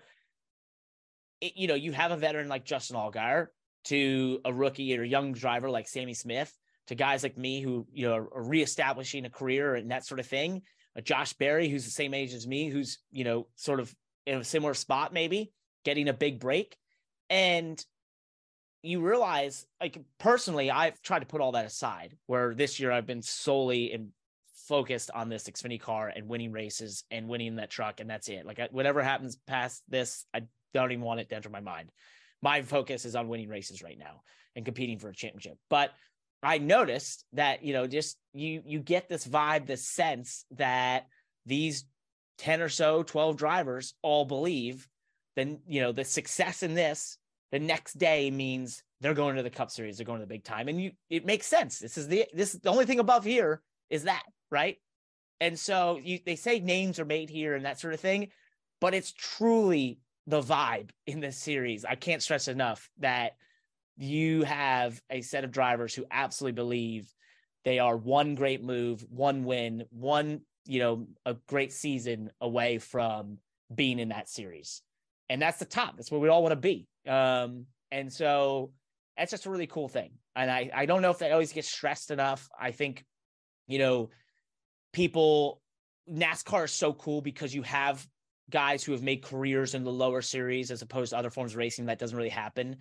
it, 1.41 1.53
you 1.55 1.67
know, 1.67 1.75
you 1.75 1.91
have 1.91 2.11
a 2.11 2.17
veteran 2.17 2.47
like 2.47 2.63
Justin 2.65 2.95
Allgaier 2.95 3.47
to 3.85 4.39
a 4.45 4.53
rookie 4.53 4.97
or 4.97 5.03
young 5.03 5.33
driver 5.33 5.69
like 5.69 5.87
Sammy 5.87 6.13
Smith 6.13 6.55
to 6.87 6.95
guys 6.95 7.23
like 7.23 7.37
me 7.37 7.61
who 7.61 7.87
you 7.91 8.07
know 8.07 8.15
are 8.15 8.43
reestablishing 8.43 9.25
a 9.25 9.29
career 9.29 9.75
and 9.75 9.91
that 9.91 10.05
sort 10.05 10.19
of 10.19 10.27
thing. 10.27 10.61
A 10.95 11.01
Josh 11.01 11.33
Berry 11.33 11.69
who's 11.69 11.85
the 11.85 11.91
same 11.91 12.13
age 12.13 12.33
as 12.33 12.45
me, 12.45 12.69
who's 12.69 12.99
you 13.11 13.23
know 13.23 13.47
sort 13.55 13.79
of 13.79 13.93
in 14.25 14.37
a 14.37 14.43
similar 14.43 14.73
spot, 14.73 15.13
maybe 15.13 15.51
getting 15.83 16.09
a 16.09 16.13
big 16.13 16.39
break, 16.39 16.77
and 17.31 17.83
you 18.83 18.99
realize 19.01 19.65
like 19.79 19.97
personally 20.19 20.69
I've 20.69 21.01
tried 21.01 21.19
to 21.19 21.25
put 21.25 21.41
all 21.41 21.53
that 21.53 21.65
aside 21.65 22.17
where 22.27 22.53
this 22.53 22.79
year 22.79 22.91
I've 22.91 23.07
been 23.07 23.21
solely 23.21 23.93
and 23.93 24.09
focused 24.67 25.09
on 25.13 25.29
this 25.29 25.45
Xfinity 25.45 25.79
car 25.79 26.11
and 26.13 26.27
winning 26.27 26.51
races 26.51 27.03
and 27.09 27.27
winning 27.27 27.55
that 27.55 27.69
truck, 27.69 27.99
and 27.99 28.09
that's 28.09 28.27
it. 28.27 28.45
Like 28.45 28.59
whatever 28.71 29.01
happens 29.01 29.37
past 29.47 29.81
this, 29.87 30.25
I 30.33 30.43
don't 30.73 30.91
even 30.91 31.03
want 31.03 31.21
it 31.21 31.29
to 31.29 31.35
enter 31.35 31.49
my 31.49 31.61
mind. 31.61 31.89
My 32.41 32.61
focus 32.61 33.05
is 33.05 33.15
on 33.15 33.27
winning 33.27 33.49
races 33.49 33.81
right 33.81 33.97
now 33.97 34.21
and 34.55 34.65
competing 34.65 34.99
for 34.99 35.09
a 35.09 35.15
championship. 35.15 35.57
But 35.69 35.91
I 36.43 36.57
noticed 36.57 37.23
that 37.33 37.63
you 37.63 37.73
know 37.73 37.87
just 37.87 38.17
you 38.33 38.61
you 38.65 38.79
get 38.79 39.07
this 39.07 39.25
vibe, 39.25 39.67
this 39.67 39.87
sense 39.87 40.45
that 40.51 41.07
these 41.45 41.85
ten 42.37 42.61
or 42.61 42.69
so, 42.69 43.03
twelve 43.03 43.37
drivers 43.37 43.93
all 44.01 44.25
believe 44.25 44.87
then 45.35 45.59
you 45.67 45.81
know 45.81 45.91
the 45.91 46.03
success 46.03 46.63
in 46.63 46.73
this 46.73 47.17
the 47.51 47.59
next 47.59 47.97
day 47.97 48.31
means 48.31 48.83
they're 48.99 49.13
going 49.13 49.35
to 49.35 49.43
the 49.43 49.49
Cup 49.49 49.71
Series, 49.71 49.97
they're 49.97 50.05
going 50.05 50.19
to 50.19 50.25
the 50.25 50.33
big 50.33 50.43
time, 50.43 50.67
and 50.67 50.81
you 50.81 50.91
it 51.09 51.25
makes 51.25 51.47
sense. 51.47 51.79
This 51.79 51.97
is 51.97 52.07
the 52.07 52.25
this 52.33 52.53
the 52.53 52.69
only 52.69 52.85
thing 52.85 52.99
above 52.99 53.23
here 53.23 53.61
is 53.89 54.03
that 54.03 54.23
right, 54.49 54.77
and 55.39 55.57
so 55.57 55.99
you 56.01 56.19
they 56.25 56.35
say 56.35 56.59
names 56.59 56.99
are 56.99 57.05
made 57.05 57.29
here 57.29 57.55
and 57.55 57.65
that 57.65 57.79
sort 57.79 57.93
of 57.93 57.99
thing, 57.99 58.29
but 58.79 58.93
it's 58.93 59.11
truly 59.11 59.99
the 60.27 60.41
vibe 60.41 60.91
in 61.07 61.19
this 61.19 61.37
series. 61.37 61.83
I 61.83 61.95
can't 61.95 62.23
stress 62.23 62.47
enough 62.47 62.89
that 62.99 63.33
you 63.97 64.43
have 64.43 65.01
a 65.09 65.21
set 65.21 65.43
of 65.43 65.51
drivers 65.51 65.93
who 65.93 66.05
absolutely 66.09 66.55
believe 66.55 67.13
they 67.63 67.79
are 67.79 67.97
one 67.97 68.35
great 68.35 68.63
move, 68.63 69.05
one 69.09 69.43
win, 69.43 69.85
one 69.89 70.41
you 70.65 70.79
know 70.79 71.07
a 71.25 71.35
great 71.47 71.73
season 71.73 72.31
away 72.39 72.77
from 72.77 73.39
being 73.73 73.99
in 73.99 74.09
that 74.09 74.29
series 74.29 74.81
and 75.31 75.41
that's 75.41 75.59
the 75.59 75.65
top. 75.65 75.95
That's 75.95 76.11
where 76.11 76.19
we 76.19 76.27
all 76.27 76.43
want 76.43 76.51
to 76.51 76.57
be. 76.57 76.87
Um, 77.07 77.65
and 77.91 78.11
so 78.11 78.71
that's 79.17 79.31
just 79.31 79.45
a 79.45 79.49
really 79.49 79.67
cool 79.67 79.87
thing. 79.87 80.11
And 80.35 80.49
I, 80.49 80.71
I 80.73 80.85
don't 80.85 81.01
know 81.01 81.11
if 81.11 81.19
that 81.19 81.31
always 81.31 81.51
gets 81.51 81.69
stressed 81.69 82.11
enough. 82.11 82.49
I 82.59 82.71
think, 82.71 83.05
you 83.67 83.79
know, 83.79 84.09
people, 84.93 85.61
NASCAR 86.09 86.65
is 86.65 86.71
so 86.71 86.93
cool 86.93 87.21
because 87.21 87.53
you 87.53 87.63
have 87.63 88.05
guys 88.49 88.83
who 88.83 88.91
have 88.91 89.03
made 89.03 89.23
careers 89.23 89.75
in 89.75 89.83
the 89.83 89.91
lower 89.91 90.21
series 90.21 90.71
as 90.71 90.81
opposed 90.81 91.11
to 91.11 91.17
other 91.17 91.29
forms 91.29 91.53
of 91.53 91.57
racing 91.57 91.85
that 91.85 91.99
doesn't 91.99 92.17
really 92.17 92.29
happen. 92.29 92.77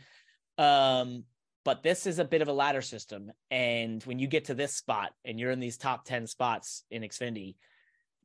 Um, 0.58 1.24
but 1.64 1.82
this 1.82 2.06
is 2.06 2.18
a 2.18 2.24
bit 2.24 2.42
of 2.42 2.48
a 2.48 2.52
ladder 2.52 2.82
system. 2.82 3.30
And 3.50 4.02
when 4.04 4.18
you 4.18 4.26
get 4.26 4.46
to 4.46 4.54
this 4.54 4.74
spot 4.74 5.12
and 5.24 5.38
you're 5.38 5.50
in 5.50 5.60
these 5.60 5.76
top 5.76 6.04
10 6.04 6.26
spots 6.26 6.84
in 6.90 7.02
Xfinity, 7.02 7.56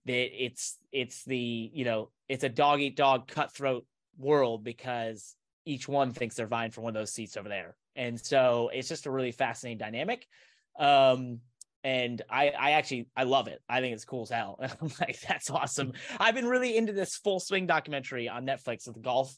that 0.06 0.44
it's 0.44 0.78
it's 0.92 1.24
the 1.26 1.72
you 1.74 1.84
know 1.84 2.12
it's 2.30 2.44
a 2.44 2.50
dog 2.50 2.80
eat 2.80 2.96
dog 2.96 3.28
cutthroat 3.28 3.86
world 4.18 4.64
because 4.64 5.36
each 5.66 5.88
one 5.88 6.12
thinks 6.12 6.36
they're 6.36 6.48
vying 6.48 6.72
for 6.72 6.82
one 6.82 6.96
of 6.96 7.02
those 7.02 7.12
seats 7.12 7.38
over 7.38 7.50
there. 7.50 7.76
And 7.96 8.20
so 8.20 8.70
it's 8.74 8.88
just 8.88 9.06
a 9.06 9.12
really 9.12 9.32
fascinating 9.32 9.78
dynamic. 9.78 10.28
Um, 10.78 11.40
and 11.84 12.22
I, 12.30 12.50
I 12.50 12.72
actually 12.72 13.10
I 13.16 13.24
love 13.24 13.48
it. 13.48 13.62
I 13.70 13.80
think 13.80 13.94
it's 13.94 14.06
cool 14.06 14.24
as 14.24 14.30
hell. 14.30 14.58
I'm 14.82 14.92
like, 15.00 15.20
that's 15.22 15.50
awesome. 15.50 15.94
I've 16.20 16.36
been 16.36 16.48
really 16.48 16.76
into 16.76 16.94
this 16.94 17.16
full 17.16 17.40
swing 17.40 17.68
documentary 17.68 18.28
on 18.28 18.46
Netflix 18.46 18.88
of 18.88 18.96
the 18.96 19.00
golf 19.00 19.36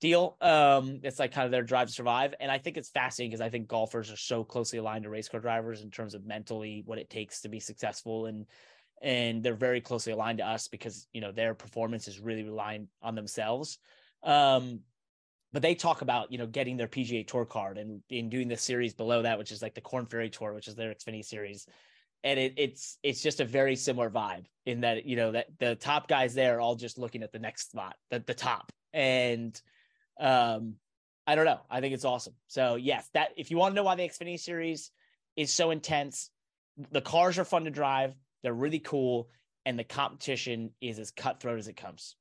deal. 0.00 0.36
Um, 0.40 1.00
it's 1.02 1.18
like 1.18 1.32
kind 1.32 1.44
of 1.44 1.50
their 1.50 1.62
drive 1.62 1.88
to 1.88 1.92
survive. 1.92 2.34
And 2.40 2.50
I 2.50 2.58
think 2.58 2.76
it's 2.76 2.88
fascinating 2.88 3.30
because 3.30 3.42
I 3.42 3.50
think 3.50 3.68
golfers 3.68 4.10
are 4.10 4.16
so 4.16 4.44
closely 4.44 4.78
aligned 4.78 5.04
to 5.04 5.10
race 5.10 5.28
car 5.28 5.40
drivers 5.40 5.82
in 5.82 5.90
terms 5.90 6.14
of 6.14 6.24
mentally 6.24 6.82
what 6.86 6.98
it 6.98 7.10
takes 7.10 7.42
to 7.42 7.48
be 7.48 7.60
successful 7.60 8.26
and 8.26 8.46
and 9.02 9.42
they're 9.42 9.54
very 9.54 9.80
closely 9.80 10.12
aligned 10.12 10.38
to 10.38 10.46
us 10.46 10.68
because 10.68 11.06
you 11.12 11.20
know 11.20 11.32
their 11.32 11.54
performance 11.54 12.06
is 12.06 12.20
really 12.20 12.44
reliant 12.44 12.88
on 13.02 13.14
themselves. 13.14 13.78
Um, 14.22 14.80
but 15.52 15.62
they 15.62 15.74
talk 15.74 16.02
about 16.02 16.30
you 16.30 16.38
know 16.38 16.46
getting 16.46 16.76
their 16.76 16.88
PGA 16.88 17.26
Tour 17.26 17.44
card 17.44 17.78
and 17.78 18.02
in 18.08 18.28
doing 18.28 18.48
the 18.48 18.56
series 18.56 18.94
below 18.94 19.22
that, 19.22 19.38
which 19.38 19.52
is 19.52 19.62
like 19.62 19.74
the 19.74 19.80
Korn 19.80 20.06
Ferry 20.06 20.30
Tour, 20.30 20.54
which 20.54 20.68
is 20.68 20.74
their 20.74 20.94
Xfinity 20.94 21.24
series, 21.24 21.66
and 22.24 22.38
it, 22.38 22.54
it's 22.56 22.98
it's 23.02 23.22
just 23.22 23.40
a 23.40 23.44
very 23.44 23.76
similar 23.76 24.10
vibe 24.10 24.46
in 24.66 24.82
that 24.82 25.06
you 25.06 25.16
know 25.16 25.32
that 25.32 25.46
the 25.58 25.74
top 25.74 26.08
guys 26.08 26.34
there 26.34 26.56
are 26.56 26.60
all 26.60 26.76
just 26.76 26.98
looking 26.98 27.22
at 27.22 27.32
the 27.32 27.38
next 27.38 27.70
spot, 27.70 27.96
the 28.10 28.20
the 28.20 28.34
top, 28.34 28.72
and 28.92 29.60
um, 30.20 30.74
I 31.26 31.34
don't 31.34 31.46
know, 31.46 31.60
I 31.70 31.80
think 31.80 31.94
it's 31.94 32.04
awesome. 32.04 32.34
So 32.48 32.76
yes, 32.76 33.08
that 33.14 33.30
if 33.36 33.50
you 33.50 33.56
want 33.56 33.72
to 33.72 33.76
know 33.76 33.84
why 33.84 33.94
the 33.94 34.02
Xfinity 34.02 34.38
series 34.38 34.90
is 35.36 35.52
so 35.52 35.70
intense, 35.70 36.30
the 36.90 37.00
cars 37.00 37.38
are 37.38 37.44
fun 37.44 37.64
to 37.64 37.70
drive, 37.70 38.14
they're 38.42 38.52
really 38.52 38.80
cool, 38.80 39.30
and 39.64 39.78
the 39.78 39.84
competition 39.84 40.70
is 40.80 40.98
as 40.98 41.10
cutthroat 41.10 41.58
as 41.58 41.68
it 41.68 41.76
comes. 41.76 42.16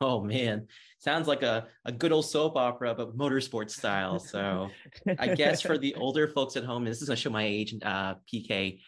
Oh 0.00 0.22
man, 0.22 0.68
sounds 0.98 1.26
like 1.26 1.42
a, 1.42 1.66
a 1.84 1.90
good 1.90 2.12
old 2.12 2.24
soap 2.24 2.56
opera, 2.56 2.94
but 2.94 3.16
motorsport 3.16 3.70
style. 3.70 4.20
So 4.20 4.70
I 5.18 5.34
guess 5.34 5.60
for 5.60 5.76
the 5.76 5.94
older 5.96 6.28
folks 6.28 6.56
at 6.56 6.64
home, 6.64 6.84
this 6.84 7.02
is 7.02 7.08
gonna 7.08 7.16
show 7.16 7.30
my 7.30 7.44
age, 7.44 7.74
uh, 7.82 8.14
PK. 8.32 8.78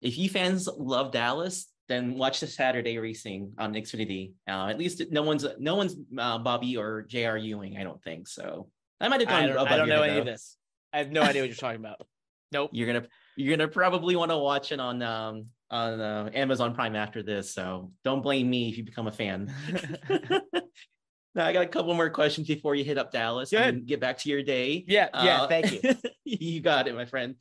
If 0.00 0.16
you 0.16 0.28
fans 0.30 0.68
love 0.78 1.12
Dallas, 1.12 1.66
then 1.88 2.16
watch 2.16 2.40
the 2.40 2.46
Saturday 2.46 2.98
racing 2.98 3.52
on 3.58 3.74
Xfinity. 3.74 4.32
Uh, 4.48 4.68
at 4.68 4.78
least 4.78 5.02
no 5.10 5.22
one's 5.22 5.46
no 5.58 5.74
one's 5.74 5.94
uh, 6.18 6.38
Bobby 6.38 6.76
or 6.76 7.02
J.R. 7.02 7.36
Ewing. 7.36 7.76
I 7.76 7.84
don't 7.84 8.02
think 8.02 8.26
so. 8.26 8.68
I 9.00 9.08
might 9.08 9.20
have 9.20 9.28
gone. 9.28 9.44
I 9.44 9.46
don't, 9.46 9.68
I 9.68 9.76
don't 9.76 9.88
know 9.88 10.02
any 10.02 10.18
of 10.18 10.24
this. 10.24 10.56
I 10.92 10.98
have 10.98 11.10
no 11.10 11.22
idea 11.22 11.42
what 11.42 11.48
you're 11.48 11.56
talking 11.56 11.80
about. 11.80 12.06
Nope. 12.52 12.70
You're 12.72 12.86
gonna 12.86 13.06
you're 13.36 13.54
gonna 13.54 13.68
probably 13.68 14.16
want 14.16 14.30
to 14.30 14.38
watch 14.38 14.72
it 14.72 14.80
on 14.80 15.02
um 15.02 15.46
on 15.70 16.00
uh, 16.00 16.30
Amazon 16.32 16.74
Prime 16.74 16.96
after 16.96 17.22
this. 17.22 17.52
So 17.52 17.92
don't 18.04 18.22
blame 18.22 18.48
me 18.48 18.68
if 18.68 18.76
you 18.76 18.84
become 18.84 19.06
a 19.06 19.12
fan. 19.12 19.52
now 21.34 21.46
I 21.46 21.52
got 21.52 21.64
a 21.64 21.68
couple 21.68 21.94
more 21.94 22.10
questions 22.10 22.46
before 22.46 22.74
you 22.74 22.84
hit 22.84 22.98
up 22.98 23.12
Dallas 23.12 23.52
and 23.52 23.86
get 23.86 24.00
back 24.00 24.18
to 24.18 24.28
your 24.28 24.42
day. 24.42 24.84
Yeah, 24.86 25.08
yeah. 25.14 25.42
Uh, 25.42 25.48
thank 25.48 25.72
you. 25.72 25.80
you 26.24 26.60
got 26.60 26.88
it, 26.88 26.94
my 26.94 27.04
friend. 27.04 27.36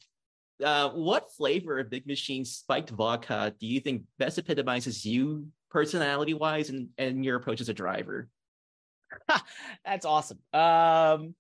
Uh, 0.63 0.89
what 0.89 1.33
flavor 1.35 1.79
of 1.79 1.89
Big 1.89 2.07
Machine 2.07 2.45
spiked 2.45 2.89
vodka 2.89 3.53
do 3.59 3.67
you 3.67 3.79
think 3.79 4.03
best 4.19 4.37
epitomizes 4.37 5.05
you 5.05 5.47
personality 5.69 6.33
wise 6.33 6.69
and, 6.69 6.89
and 6.97 7.25
your 7.25 7.35
approach 7.35 7.61
as 7.61 7.69
a 7.69 7.73
driver? 7.73 8.29
that's 9.85 10.05
awesome. 10.05 10.39
Um, 10.53 11.35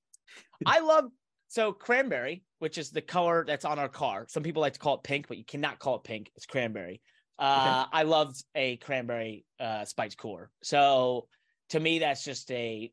I 0.65 0.79
love 0.79 1.05
so 1.47 1.71
cranberry, 1.71 2.43
which 2.65 2.79
is 2.79 2.89
the 2.89 2.99
color 2.99 3.45
that's 3.45 3.63
on 3.63 3.77
our 3.77 3.87
car. 3.87 4.25
Some 4.27 4.41
people 4.41 4.59
like 4.59 4.73
to 4.73 4.79
call 4.79 4.95
it 4.95 5.03
pink, 5.03 5.27
but 5.27 5.37
you 5.37 5.45
cannot 5.45 5.77
call 5.77 5.97
it 5.97 6.03
pink. 6.03 6.31
It's 6.35 6.47
cranberry. 6.47 6.99
Uh, 7.37 7.83
okay. 7.85 7.99
I 7.99 8.01
loved 8.01 8.43
a 8.55 8.77
cranberry 8.77 9.45
uh, 9.59 9.85
spiked 9.85 10.17
cooler. 10.17 10.49
So 10.63 11.27
to 11.69 11.79
me, 11.79 11.99
that's 11.99 12.25
just 12.25 12.49
a 12.49 12.91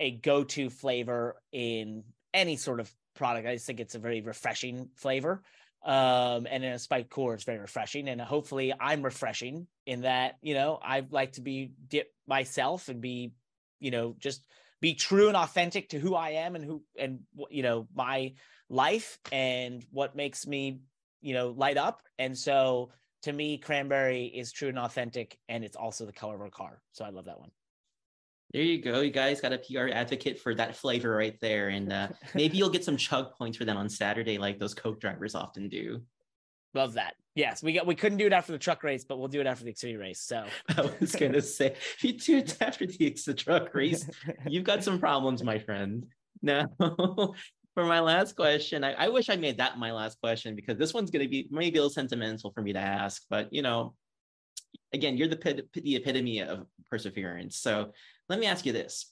a 0.00 0.10
go 0.10 0.42
to 0.42 0.68
flavor 0.70 1.36
in 1.52 2.02
any 2.34 2.56
sort 2.56 2.80
of 2.80 2.92
product. 3.14 3.46
I 3.46 3.54
just 3.54 3.64
think 3.64 3.78
it's 3.78 3.94
a 3.94 4.00
very 4.00 4.22
refreshing 4.22 4.88
flavor. 4.96 5.44
Um, 5.84 6.48
and 6.50 6.64
in 6.64 6.72
a 6.72 6.78
spiked 6.80 7.10
cooler, 7.10 7.34
it's 7.34 7.44
very 7.44 7.60
refreshing. 7.60 8.08
And 8.08 8.20
hopefully, 8.20 8.74
I'm 8.80 9.02
refreshing 9.02 9.68
in 9.86 10.00
that 10.00 10.38
you 10.42 10.54
know 10.54 10.80
I 10.82 11.04
like 11.08 11.34
to 11.34 11.42
be 11.42 11.70
dip 11.86 12.08
myself 12.26 12.88
and 12.88 13.00
be 13.00 13.34
you 13.78 13.92
know 13.92 14.16
just 14.18 14.44
be 14.82 14.94
true 14.94 15.28
and 15.28 15.36
authentic 15.36 15.88
to 15.90 15.98
who 15.98 16.14
I 16.14 16.30
am 16.30 16.56
and 16.56 16.64
who 16.64 16.82
and 16.98 17.20
you 17.48 17.62
know 17.62 17.86
my 17.94 18.34
life 18.68 19.18
and 19.30 19.82
what 19.90 20.14
makes 20.14 20.46
me 20.46 20.80
you 21.22 21.32
know 21.32 21.54
light 21.56 21.78
up 21.78 22.02
and 22.18 22.36
so 22.36 22.90
to 23.22 23.32
me 23.32 23.56
cranberry 23.56 24.26
is 24.26 24.50
true 24.50 24.68
and 24.68 24.78
authentic 24.78 25.38
and 25.48 25.64
it's 25.64 25.76
also 25.76 26.04
the 26.04 26.12
color 26.12 26.34
of 26.34 26.40
our 26.42 26.50
car 26.50 26.82
so 26.90 27.04
I 27.04 27.10
love 27.10 27.26
that 27.26 27.38
one 27.38 27.50
there 28.52 28.60
you 28.60 28.82
go. 28.82 29.00
You 29.00 29.10
guys 29.10 29.40
got 29.40 29.54
a 29.54 29.58
PR 29.58 29.88
advocate 29.88 30.38
for 30.38 30.54
that 30.56 30.76
flavor 30.76 31.16
right 31.16 31.40
there. 31.40 31.70
And 31.70 31.90
uh, 31.90 32.08
maybe 32.34 32.58
you'll 32.58 32.68
get 32.68 32.84
some 32.84 32.98
chug 32.98 33.32
points 33.32 33.56
for 33.56 33.64
that 33.64 33.78
on 33.78 33.88
Saturday, 33.88 34.36
like 34.36 34.58
those 34.58 34.74
Coke 34.74 35.00
drivers 35.00 35.34
often 35.34 35.70
do. 35.70 36.02
Love 36.74 36.92
that. 36.92 37.14
Yes, 37.34 37.62
we 37.62 37.72
got 37.72 37.86
we 37.86 37.94
couldn't 37.94 38.18
do 38.18 38.26
it 38.26 38.32
after 38.32 38.52
the 38.52 38.58
truck 38.58 38.82
race, 38.84 39.04
but 39.04 39.18
we'll 39.18 39.28
do 39.28 39.40
it 39.40 39.46
after 39.46 39.64
the 39.64 39.72
Xfinity 39.72 39.98
race. 39.98 40.20
So 40.20 40.44
I 40.76 40.90
was 41.00 41.14
gonna 41.14 41.40
say, 41.40 41.68
if 41.68 42.04
you 42.04 42.12
do 42.12 42.38
it 42.38 42.56
after 42.60 42.86
the, 42.86 43.16
the 43.26 43.34
truck 43.34 43.74
race, 43.74 44.08
you've 44.46 44.64
got 44.64 44.84
some 44.84 44.98
problems, 44.98 45.42
my 45.42 45.58
friend. 45.58 46.06
Now, 46.42 46.66
for 46.78 47.84
my 47.84 48.00
last 48.00 48.36
question, 48.36 48.84
I, 48.84 48.92
I 48.92 49.08
wish 49.08 49.30
I 49.30 49.36
made 49.36 49.58
that 49.58 49.78
my 49.78 49.92
last 49.92 50.20
question 50.20 50.54
because 50.54 50.76
this 50.76 50.92
one's 50.92 51.10
gonna 51.10 51.28
be 51.28 51.48
maybe 51.50 51.78
a 51.78 51.82
little 51.82 51.90
sentimental 51.90 52.52
for 52.52 52.60
me 52.60 52.74
to 52.74 52.78
ask, 52.78 53.22
but 53.30 53.50
you 53.50 53.62
know, 53.62 53.94
again, 54.92 55.16
you're 55.16 55.28
the 55.28 55.64
the 55.72 55.96
epitome 55.96 56.40
of 56.40 56.66
perseverance. 56.90 57.56
So 57.56 57.92
let 58.28 58.40
me 58.40 58.46
ask 58.46 58.66
you 58.66 58.74
this: 58.74 59.10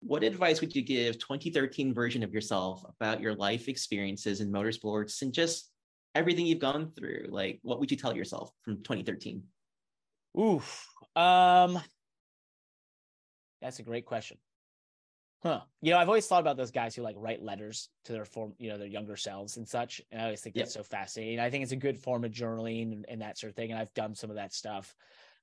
What 0.00 0.22
advice 0.22 0.60
would 0.60 0.76
you 0.76 0.82
give 0.82 1.18
2013 1.18 1.92
version 1.92 2.22
of 2.22 2.32
yourself 2.32 2.84
about 2.88 3.20
your 3.20 3.34
life 3.34 3.66
experiences 3.66 4.40
in 4.40 4.52
motorsports 4.52 5.22
and 5.22 5.32
just 5.32 5.72
everything 6.16 6.46
you've 6.46 6.58
gone 6.58 6.90
through 6.96 7.26
like 7.28 7.58
what 7.62 7.78
would 7.80 7.90
you 7.90 7.96
tell 7.96 8.16
yourself 8.16 8.50
from 8.62 8.76
2013 8.76 9.42
oof. 10.38 10.86
Um 11.14 11.78
that's 13.62 13.78
a 13.78 13.82
great 13.82 14.04
question. 14.04 14.36
Huh. 15.42 15.60
You 15.80 15.92
know 15.92 15.98
i've 15.98 16.08
always 16.08 16.26
thought 16.26 16.40
about 16.40 16.56
those 16.56 16.70
guys 16.70 16.94
who 16.94 17.02
like 17.02 17.16
write 17.18 17.42
letters 17.42 17.88
to 18.06 18.12
their 18.12 18.24
form 18.24 18.54
you 18.58 18.70
know 18.70 18.78
their 18.78 18.86
younger 18.86 19.16
selves 19.16 19.58
and 19.58 19.68
such 19.68 20.00
and 20.10 20.20
i 20.20 20.24
always 20.24 20.40
think 20.40 20.56
yep. 20.56 20.64
that's 20.64 20.74
so 20.74 20.82
fascinating. 20.82 21.38
I 21.38 21.50
think 21.50 21.62
it's 21.62 21.72
a 21.72 21.76
good 21.76 21.98
form 21.98 22.24
of 22.24 22.32
journaling 22.32 22.92
and, 22.92 23.06
and 23.08 23.22
that 23.22 23.38
sort 23.38 23.50
of 23.50 23.56
thing 23.56 23.70
and 23.70 23.78
i've 23.78 23.94
done 23.94 24.14
some 24.14 24.30
of 24.30 24.36
that 24.36 24.52
stuff. 24.52 24.94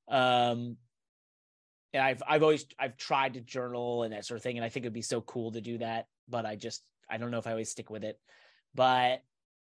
Um 0.10 0.78
and 1.94 2.02
I've 2.02 2.24
I've 2.28 2.44
always 2.44 2.66
I've 2.80 2.98
tried 2.98 3.36
to 3.36 3.42
journal 3.42 4.04
and 4.04 4.14
that 4.14 4.26
sort 4.26 4.38
of 4.38 4.44
thing, 4.44 4.58
and 4.58 4.66
I 4.66 4.70
think 4.70 4.84
it'd 4.84 4.94
be 4.94 5.02
so 5.02 5.22
cool 5.22 5.52
to 5.52 5.62
do 5.62 5.78
that, 5.78 6.08
but 6.28 6.46
I 6.46 6.56
just 6.56 6.84
I 7.10 7.18
don't 7.18 7.32
know 7.32 7.38
if 7.38 7.48
I 7.48 7.52
always 7.52 7.70
stick 7.70 7.90
with 7.90 8.04
it. 8.04 8.20
But 8.74 9.22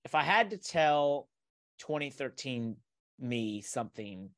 if 0.07 0.15
I 0.15 0.23
had 0.23 0.51
to 0.51 0.57
tell 0.57 1.29
2013 1.81 2.77
me 3.19 3.61
something. 3.61 4.31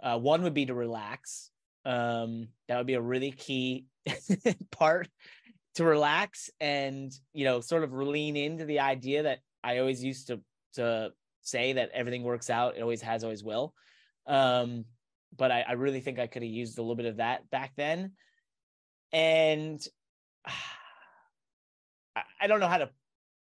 Uh, 0.00 0.16
one 0.16 0.44
would 0.44 0.54
be 0.54 0.66
to 0.66 0.74
relax. 0.74 1.50
Um, 1.84 2.46
that 2.68 2.76
would 2.76 2.86
be 2.86 2.94
a 2.94 3.00
really 3.00 3.32
key 3.32 3.86
part 4.70 5.08
to 5.74 5.84
relax 5.84 6.50
and 6.60 7.10
you 7.32 7.44
know 7.44 7.60
sort 7.60 7.82
of 7.82 7.92
lean 7.92 8.36
into 8.36 8.64
the 8.64 8.78
idea 8.78 9.24
that 9.24 9.40
I 9.64 9.78
always 9.78 10.04
used 10.04 10.28
to 10.28 10.40
to 10.74 11.10
say 11.40 11.72
that 11.72 11.90
everything 11.92 12.22
works 12.22 12.48
out. 12.48 12.76
It 12.76 12.82
always 12.82 13.02
has, 13.02 13.24
always 13.24 13.42
will. 13.42 13.74
Um, 14.28 14.84
but 15.36 15.50
I, 15.50 15.62
I 15.62 15.72
really 15.72 16.00
think 16.00 16.20
I 16.20 16.28
could 16.28 16.42
have 16.42 16.50
used 16.50 16.78
a 16.78 16.82
little 16.82 16.94
bit 16.94 17.06
of 17.06 17.16
that 17.16 17.50
back 17.50 17.72
then. 17.76 18.12
And 19.12 19.84
I, 20.46 22.22
I 22.40 22.46
don't 22.46 22.60
know 22.60 22.68
how 22.68 22.78
to, 22.78 22.90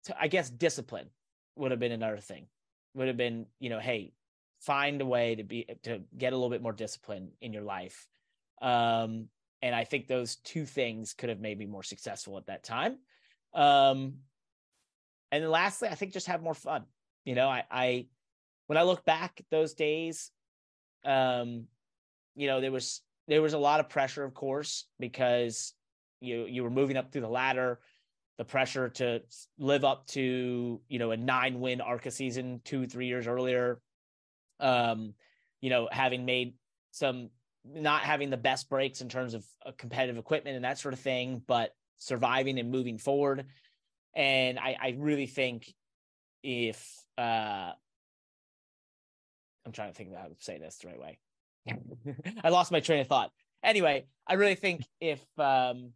to, 0.05 0.15
I 0.17 0.29
guess 0.29 0.49
discipline 0.49 1.09
would 1.55 1.71
have 1.71 1.79
been 1.79 1.91
another 1.91 2.17
thing. 2.17 2.47
Would 2.95 3.07
have 3.07 3.17
been, 3.17 3.47
you 3.59 3.69
know, 3.69 3.79
hey, 3.79 4.13
find 4.61 5.01
a 5.01 5.05
way 5.05 5.35
to 5.35 5.43
be 5.43 5.65
to 5.83 6.01
get 6.17 6.33
a 6.33 6.35
little 6.35 6.49
bit 6.49 6.61
more 6.61 6.73
discipline 6.73 7.31
in 7.41 7.53
your 7.53 7.63
life. 7.63 8.07
Um, 8.61 9.27
and 9.61 9.73
I 9.73 9.83
think 9.83 10.07
those 10.07 10.35
two 10.37 10.65
things 10.65 11.13
could 11.13 11.29
have 11.29 11.39
made 11.39 11.57
me 11.57 11.65
more 11.65 11.83
successful 11.83 12.37
at 12.37 12.47
that 12.47 12.63
time. 12.63 12.97
Um, 13.53 14.15
and 15.31 15.43
then 15.43 15.49
lastly, 15.49 15.89
I 15.89 15.95
think 15.95 16.13
just 16.13 16.27
have 16.27 16.43
more 16.43 16.53
fun. 16.53 16.83
You 17.25 17.35
know, 17.35 17.49
I, 17.49 17.63
I 17.71 18.07
when 18.67 18.77
I 18.77 18.83
look 18.83 19.05
back 19.05 19.41
those 19.51 19.73
days, 19.73 20.31
um, 21.05 21.65
you 22.35 22.47
know, 22.47 22.61
there 22.61 22.71
was 22.71 23.01
there 23.27 23.41
was 23.41 23.53
a 23.53 23.57
lot 23.57 23.79
of 23.79 23.89
pressure, 23.89 24.23
of 24.23 24.33
course, 24.33 24.85
because 24.99 25.73
you 26.21 26.45
you 26.45 26.63
were 26.63 26.69
moving 26.69 26.97
up 26.97 27.11
through 27.11 27.21
the 27.21 27.29
ladder, 27.29 27.79
the 28.37 28.45
pressure 28.45 28.89
to 28.89 29.21
live 29.59 29.83
up 29.83 30.07
to 30.07 30.81
you 30.87 30.99
know 30.99 31.11
a 31.11 31.17
nine 31.17 31.59
win 31.59 31.81
ARCA 31.81 32.11
season 32.11 32.61
two 32.63 32.85
three 32.85 33.07
years 33.07 33.27
earlier, 33.27 33.79
um, 34.59 35.13
you 35.61 35.69
know, 35.69 35.87
having 35.91 36.25
made 36.25 36.55
some 36.91 37.29
not 37.65 38.01
having 38.01 38.29
the 38.29 38.37
best 38.37 38.69
breaks 38.69 39.01
in 39.01 39.09
terms 39.09 39.33
of 39.33 39.45
uh, 39.65 39.71
competitive 39.77 40.17
equipment 40.17 40.55
and 40.55 40.65
that 40.65 40.79
sort 40.79 40.93
of 40.93 40.99
thing, 40.99 41.41
but 41.47 41.71
surviving 41.97 42.59
and 42.59 42.71
moving 42.71 42.97
forward. 42.97 43.45
And 44.15 44.59
I, 44.59 44.75
I 44.81 44.95
really 44.97 45.27
think 45.27 45.73
if 46.43 46.85
uh, 47.17 47.71
I'm 49.65 49.71
trying 49.71 49.91
to 49.91 49.95
think 49.95 50.13
how 50.15 50.25
to 50.25 50.35
say 50.39 50.57
this 50.57 50.77
the 50.77 50.89
right 50.89 50.99
way. 50.99 51.19
I 52.43 52.49
lost 52.49 52.71
my 52.71 52.81
train 52.81 52.99
of 52.99 53.07
thought. 53.07 53.31
Anyway, 53.63 54.05
I 54.27 54.33
really 54.33 54.55
think 54.55 54.83
if 54.99 55.21
um, 55.39 55.91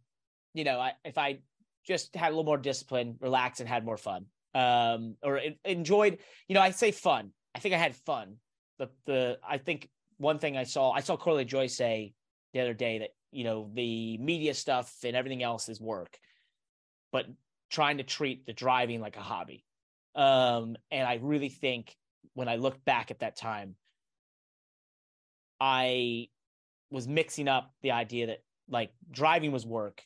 you 0.54 0.64
know, 0.64 0.80
I, 0.80 0.92
if 1.04 1.18
I 1.18 1.40
just 1.88 2.14
had 2.14 2.28
a 2.28 2.30
little 2.30 2.44
more 2.44 2.58
discipline, 2.58 3.16
relaxed, 3.20 3.60
and 3.60 3.68
had 3.68 3.84
more 3.84 3.96
fun, 3.96 4.26
um, 4.54 5.16
or 5.22 5.40
enjoyed, 5.64 6.18
you 6.46 6.54
know, 6.54 6.60
I 6.60 6.70
say 6.70 6.92
fun. 6.92 7.32
I 7.54 7.58
think 7.58 7.74
I 7.74 7.78
had 7.78 7.96
fun. 7.96 8.36
The 8.78 8.90
the 9.06 9.38
I 9.46 9.58
think 9.58 9.88
one 10.18 10.38
thing 10.38 10.56
I 10.56 10.64
saw, 10.64 10.92
I 10.92 11.00
saw 11.00 11.16
Corey 11.16 11.44
LaJoie 11.44 11.70
say 11.70 12.12
the 12.52 12.60
other 12.60 12.74
day 12.74 12.98
that 12.98 13.10
you 13.32 13.42
know 13.42 13.70
the 13.72 14.18
media 14.18 14.54
stuff 14.54 14.94
and 15.02 15.16
everything 15.16 15.42
else 15.42 15.68
is 15.68 15.80
work, 15.80 16.18
but 17.10 17.26
trying 17.70 17.98
to 17.98 18.04
treat 18.04 18.46
the 18.46 18.52
driving 18.52 19.00
like 19.00 19.16
a 19.16 19.20
hobby. 19.20 19.64
Um, 20.14 20.76
and 20.90 21.08
I 21.08 21.18
really 21.22 21.48
think 21.48 21.96
when 22.34 22.48
I 22.48 22.56
look 22.56 22.84
back 22.84 23.10
at 23.10 23.20
that 23.20 23.36
time, 23.36 23.76
I 25.60 26.28
was 26.90 27.08
mixing 27.08 27.48
up 27.48 27.72
the 27.82 27.92
idea 27.92 28.28
that 28.28 28.42
like 28.68 28.90
driving 29.10 29.52
was 29.52 29.66
work 29.66 30.02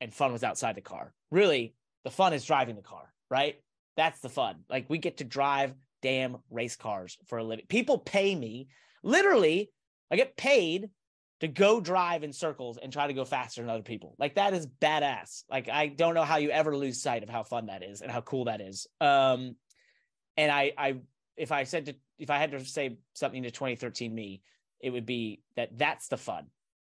and 0.00 0.12
fun 0.12 0.32
was 0.32 0.44
outside 0.44 0.76
the 0.76 0.80
car. 0.80 1.14
Really, 1.34 1.74
the 2.04 2.12
fun 2.12 2.32
is 2.32 2.44
driving 2.44 2.76
the 2.76 2.82
car, 2.82 3.12
right? 3.28 3.56
That's 3.96 4.20
the 4.20 4.28
fun. 4.28 4.60
Like 4.70 4.88
we 4.88 4.98
get 4.98 5.16
to 5.16 5.24
drive 5.24 5.74
damn 6.00 6.36
race 6.48 6.76
cars 6.76 7.18
for 7.26 7.38
a 7.38 7.42
living. 7.42 7.64
People 7.68 7.98
pay 7.98 8.36
me 8.36 8.68
literally, 9.02 9.72
I 10.12 10.16
get 10.16 10.36
paid 10.36 10.90
to 11.40 11.48
go 11.48 11.80
drive 11.80 12.22
in 12.22 12.32
circles 12.32 12.78
and 12.80 12.92
try 12.92 13.08
to 13.08 13.12
go 13.12 13.24
faster 13.24 13.62
than 13.62 13.68
other 13.68 13.82
people. 13.82 14.14
Like 14.16 14.36
that 14.36 14.54
is 14.54 14.68
badass. 14.80 15.42
Like 15.50 15.68
I 15.68 15.88
don't 15.88 16.14
know 16.14 16.22
how 16.22 16.36
you 16.36 16.50
ever 16.50 16.76
lose 16.76 17.02
sight 17.02 17.24
of 17.24 17.28
how 17.28 17.42
fun 17.42 17.66
that 17.66 17.82
is 17.82 18.00
and 18.00 18.12
how 18.12 18.20
cool 18.20 18.44
that 18.44 18.60
is. 18.60 18.86
Um 19.00 19.56
and 20.36 20.52
I 20.52 20.70
I 20.78 20.98
if 21.36 21.50
I 21.50 21.64
said 21.64 21.86
to 21.86 21.96
if 22.16 22.30
I 22.30 22.38
had 22.38 22.52
to 22.52 22.64
say 22.64 22.98
something 23.14 23.42
to 23.42 23.50
2013 23.50 24.14
me, 24.14 24.40
it 24.78 24.90
would 24.90 25.04
be 25.04 25.42
that 25.56 25.76
that's 25.76 26.06
the 26.06 26.16
fun 26.16 26.46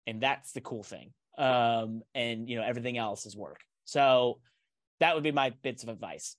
and 0.05 0.19
that's 0.19 0.51
the 0.51 0.59
cool 0.59 0.83
thing. 0.83 1.13
Um, 1.37 2.01
and 2.13 2.49
you 2.49 2.57
know, 2.57 2.63
everything 2.63 2.97
else 2.97 3.25
is 3.25 3.37
work. 3.37 3.61
So 3.85 4.39
that 4.99 5.15
would 5.15 5.23
be 5.23 5.31
my 5.31 5.51
bits 5.61 5.83
of 5.83 5.89
advice. 5.89 6.35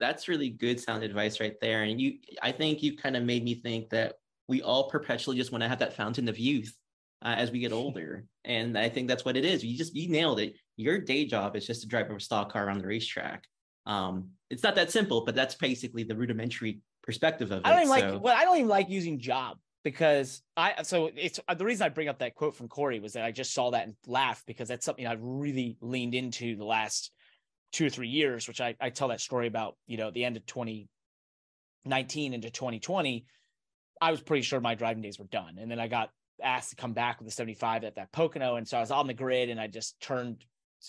That's 0.00 0.28
really 0.28 0.50
good 0.50 0.80
sound 0.80 1.02
advice 1.02 1.40
right 1.40 1.56
there. 1.60 1.82
And 1.82 2.00
you, 2.00 2.18
I 2.40 2.52
think 2.52 2.82
you 2.82 2.96
kind 2.96 3.16
of 3.16 3.24
made 3.24 3.44
me 3.44 3.54
think 3.54 3.90
that 3.90 4.14
we 4.48 4.62
all 4.62 4.88
perpetually 4.88 5.36
just 5.36 5.52
want 5.52 5.62
to 5.62 5.68
have 5.68 5.80
that 5.80 5.94
fountain 5.94 6.28
of 6.28 6.38
youth 6.38 6.72
uh, 7.22 7.34
as 7.36 7.50
we 7.50 7.58
get 7.58 7.72
older. 7.84 8.24
And 8.44 8.78
I 8.78 8.88
think 8.88 9.08
that's 9.08 9.24
what 9.24 9.36
it 9.36 9.44
is. 9.44 9.64
You 9.64 9.76
just, 9.76 9.94
you 9.94 10.08
nailed 10.08 10.40
it. 10.40 10.54
Your 10.76 10.98
day 10.98 11.24
job 11.24 11.56
is 11.56 11.66
just 11.66 11.82
to 11.82 11.88
drive 11.88 12.10
a 12.10 12.20
stock 12.20 12.52
car 12.52 12.70
on 12.70 12.78
the 12.78 12.86
racetrack. 12.86 13.44
Um, 13.86 14.30
it's 14.50 14.62
not 14.62 14.76
that 14.76 14.92
simple, 14.92 15.24
but 15.24 15.34
that's 15.34 15.54
basically 15.54 16.04
the 16.04 16.14
rudimentary 16.14 16.80
perspective 17.02 17.50
of 17.50 17.60
it. 17.60 17.66
I 17.66 17.70
don't 17.70 17.86
even 17.86 18.00
so. 18.00 18.14
like. 18.14 18.22
Well, 18.22 18.36
I 18.36 18.44
don't 18.44 18.56
even 18.56 18.68
like 18.68 18.88
using 18.88 19.18
job 19.18 19.58
because 19.88 20.42
I. 20.54 20.82
So 20.82 21.10
it's 21.16 21.40
uh, 21.48 21.54
the 21.54 21.64
reason 21.64 21.86
I 21.86 21.88
bring 21.88 22.08
up 22.08 22.18
that 22.18 22.34
quote 22.34 22.54
from 22.54 22.68
Corey 22.68 23.00
was 23.00 23.14
that 23.14 23.24
I 23.24 23.32
just 23.32 23.54
saw 23.54 23.70
that 23.70 23.84
and 23.84 23.94
laughed 24.06 24.46
because 24.46 24.68
that's 24.68 24.84
something 24.84 25.06
I've 25.06 25.22
really 25.22 25.78
leaned 25.80 26.14
into 26.14 26.56
the 26.56 26.64
last 26.64 27.10
two 27.72 27.86
or 27.86 27.88
three 27.88 28.08
years, 28.08 28.46
which 28.46 28.60
I, 28.60 28.74
I 28.80 28.90
tell 28.90 29.08
that 29.08 29.22
story 29.22 29.46
about. 29.46 29.76
You 29.86 29.96
know, 29.96 30.10
the 30.10 30.24
end 30.24 30.36
of 30.36 30.44
2019 30.44 32.34
into 32.34 32.50
2020, 32.50 33.24
I 34.02 34.10
was 34.10 34.20
pretty 34.20 34.42
sure 34.42 34.60
my 34.60 34.74
driving 34.74 35.02
days 35.02 35.18
were 35.18 35.24
done, 35.24 35.56
and 35.58 35.70
then 35.70 35.80
I 35.80 35.88
got 35.88 36.10
asked 36.42 36.70
to 36.70 36.76
come 36.76 36.92
back 36.92 37.18
with 37.18 37.26
the 37.26 37.32
75 37.32 37.84
at 37.84 37.94
that 37.96 38.12
Pocono, 38.12 38.56
and 38.56 38.68
so 38.68 38.76
I 38.76 38.80
was 38.80 38.90
on 38.90 39.06
the 39.06 39.14
grid, 39.14 39.48
and 39.48 39.58
I 39.58 39.68
just 39.68 39.98
turned, 40.00 40.44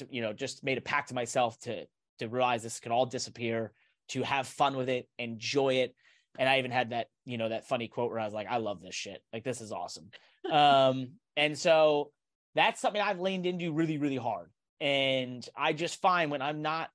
you 0.10 0.22
know, 0.22 0.34
just 0.34 0.62
made 0.62 0.78
a 0.78 0.82
pact 0.82 1.08
to 1.10 1.16
myself 1.16 1.58
to 1.62 1.86
to 2.20 2.28
realize 2.28 2.64
this 2.64 2.82
could 2.82 2.92
all 2.92 3.06
disappear, 3.06 3.72
to 4.10 4.24
have 4.24 4.46
fun 4.46 4.76
with 4.76 4.90
it, 4.90 5.08
enjoy 5.18 5.76
it, 5.76 5.96
and 6.40 6.48
I 6.48 6.58
even 6.58 6.72
had 6.72 6.92
that, 6.92 7.08
you 7.26 7.38
know, 7.38 7.50
that 7.50 7.68
funny 7.68 7.90
quote 7.90 8.12
where 8.12 8.20
I 8.20 8.26
was 8.26 8.34
like, 8.34 8.48
I 8.50 8.58
love 8.58 8.82
this 8.82 8.96
shit. 8.96 9.22
Like, 9.34 9.44
this 9.44 9.60
is 9.60 9.74
awesome. 9.74 10.10
um, 10.52 11.10
and 11.36 11.58
so 11.58 12.12
that's 12.56 12.80
something 12.80 13.02
I've 13.02 13.20
leaned 13.20 13.46
into 13.46 13.74
really, 13.74 13.98
really 13.98 14.16
hard. 14.16 14.50
And 14.80 15.48
I 15.56 15.74
just 15.74 16.02
find 16.02 16.32
when 16.32 16.42
I'm 16.42 16.62
not 16.62 16.90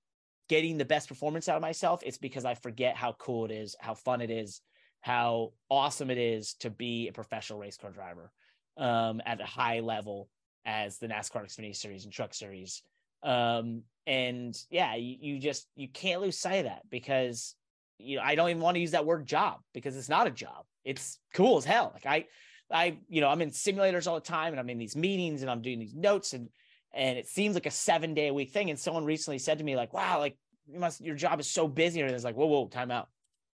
getting 0.48 0.78
the 0.78 0.86
best 0.86 1.08
performance 1.08 1.48
out 1.48 1.56
of 1.56 1.62
myself, 1.62 2.02
it's 2.04 2.16
because 2.16 2.46
I 2.46 2.54
forget 2.54 2.96
how 2.96 3.12
cool 3.12 3.44
it 3.44 3.50
is, 3.50 3.76
how 3.78 3.94
fun 3.94 4.22
it 4.22 4.30
is, 4.30 4.62
how 5.02 5.52
awesome 5.68 6.10
it 6.10 6.18
is 6.18 6.54
to 6.60 6.70
be 6.70 7.08
a 7.08 7.12
professional 7.12 7.58
race 7.58 7.76
car 7.76 7.90
driver 7.90 8.32
um, 8.78 9.20
at 9.26 9.42
a 9.42 9.46
high 9.46 9.80
level 9.80 10.30
as 10.64 10.98
the 10.98 11.06
NASCAR 11.06 11.44
Xfinity 11.44 11.76
Series 11.76 12.04
and 12.04 12.12
Truck 12.12 12.32
Series. 12.32 12.82
Um, 13.22 13.82
and 14.06 14.56
yeah, 14.70 14.94
you, 14.96 15.16
you 15.20 15.38
just 15.38 15.66
you 15.76 15.88
can't 15.88 16.22
lose 16.22 16.38
sight 16.38 16.60
of 16.60 16.64
that 16.64 16.82
because 16.90 17.54
you 17.98 18.16
know, 18.16 18.22
I 18.22 18.34
don't 18.34 18.50
even 18.50 18.62
want 18.62 18.76
to 18.76 18.80
use 18.80 18.92
that 18.92 19.06
word 19.06 19.26
job 19.26 19.60
because 19.72 19.96
it's 19.96 20.08
not 20.08 20.26
a 20.26 20.30
job. 20.30 20.64
It's 20.84 21.18
cool 21.32 21.58
as 21.58 21.64
hell. 21.64 21.90
Like 21.94 22.06
I, 22.06 22.26
I, 22.70 22.98
you 23.08 23.20
know, 23.20 23.28
I'm 23.28 23.42
in 23.42 23.50
simulators 23.50 24.06
all 24.06 24.14
the 24.14 24.20
time 24.20 24.52
and 24.52 24.60
I'm 24.60 24.70
in 24.70 24.78
these 24.78 24.96
meetings 24.96 25.42
and 25.42 25.50
I'm 25.50 25.62
doing 25.62 25.78
these 25.78 25.94
notes 25.94 26.32
and, 26.32 26.48
and 26.92 27.18
it 27.18 27.26
seems 27.26 27.54
like 27.54 27.66
a 27.66 27.70
seven 27.70 28.14
day 28.14 28.28
a 28.28 28.34
week 28.34 28.52
thing. 28.52 28.70
And 28.70 28.78
someone 28.78 29.04
recently 29.04 29.38
said 29.38 29.58
to 29.58 29.64
me 29.64 29.76
like, 29.76 29.92
wow, 29.92 30.18
like 30.18 30.36
you 30.66 30.78
must, 30.78 31.00
your 31.00 31.16
job 31.16 31.40
is 31.40 31.50
so 31.50 31.68
busy. 31.68 32.00
And 32.00 32.10
it's 32.10 32.24
like, 32.24 32.36
whoa, 32.36 32.46
whoa, 32.46 32.68
time 32.68 32.90
out. 32.90 33.08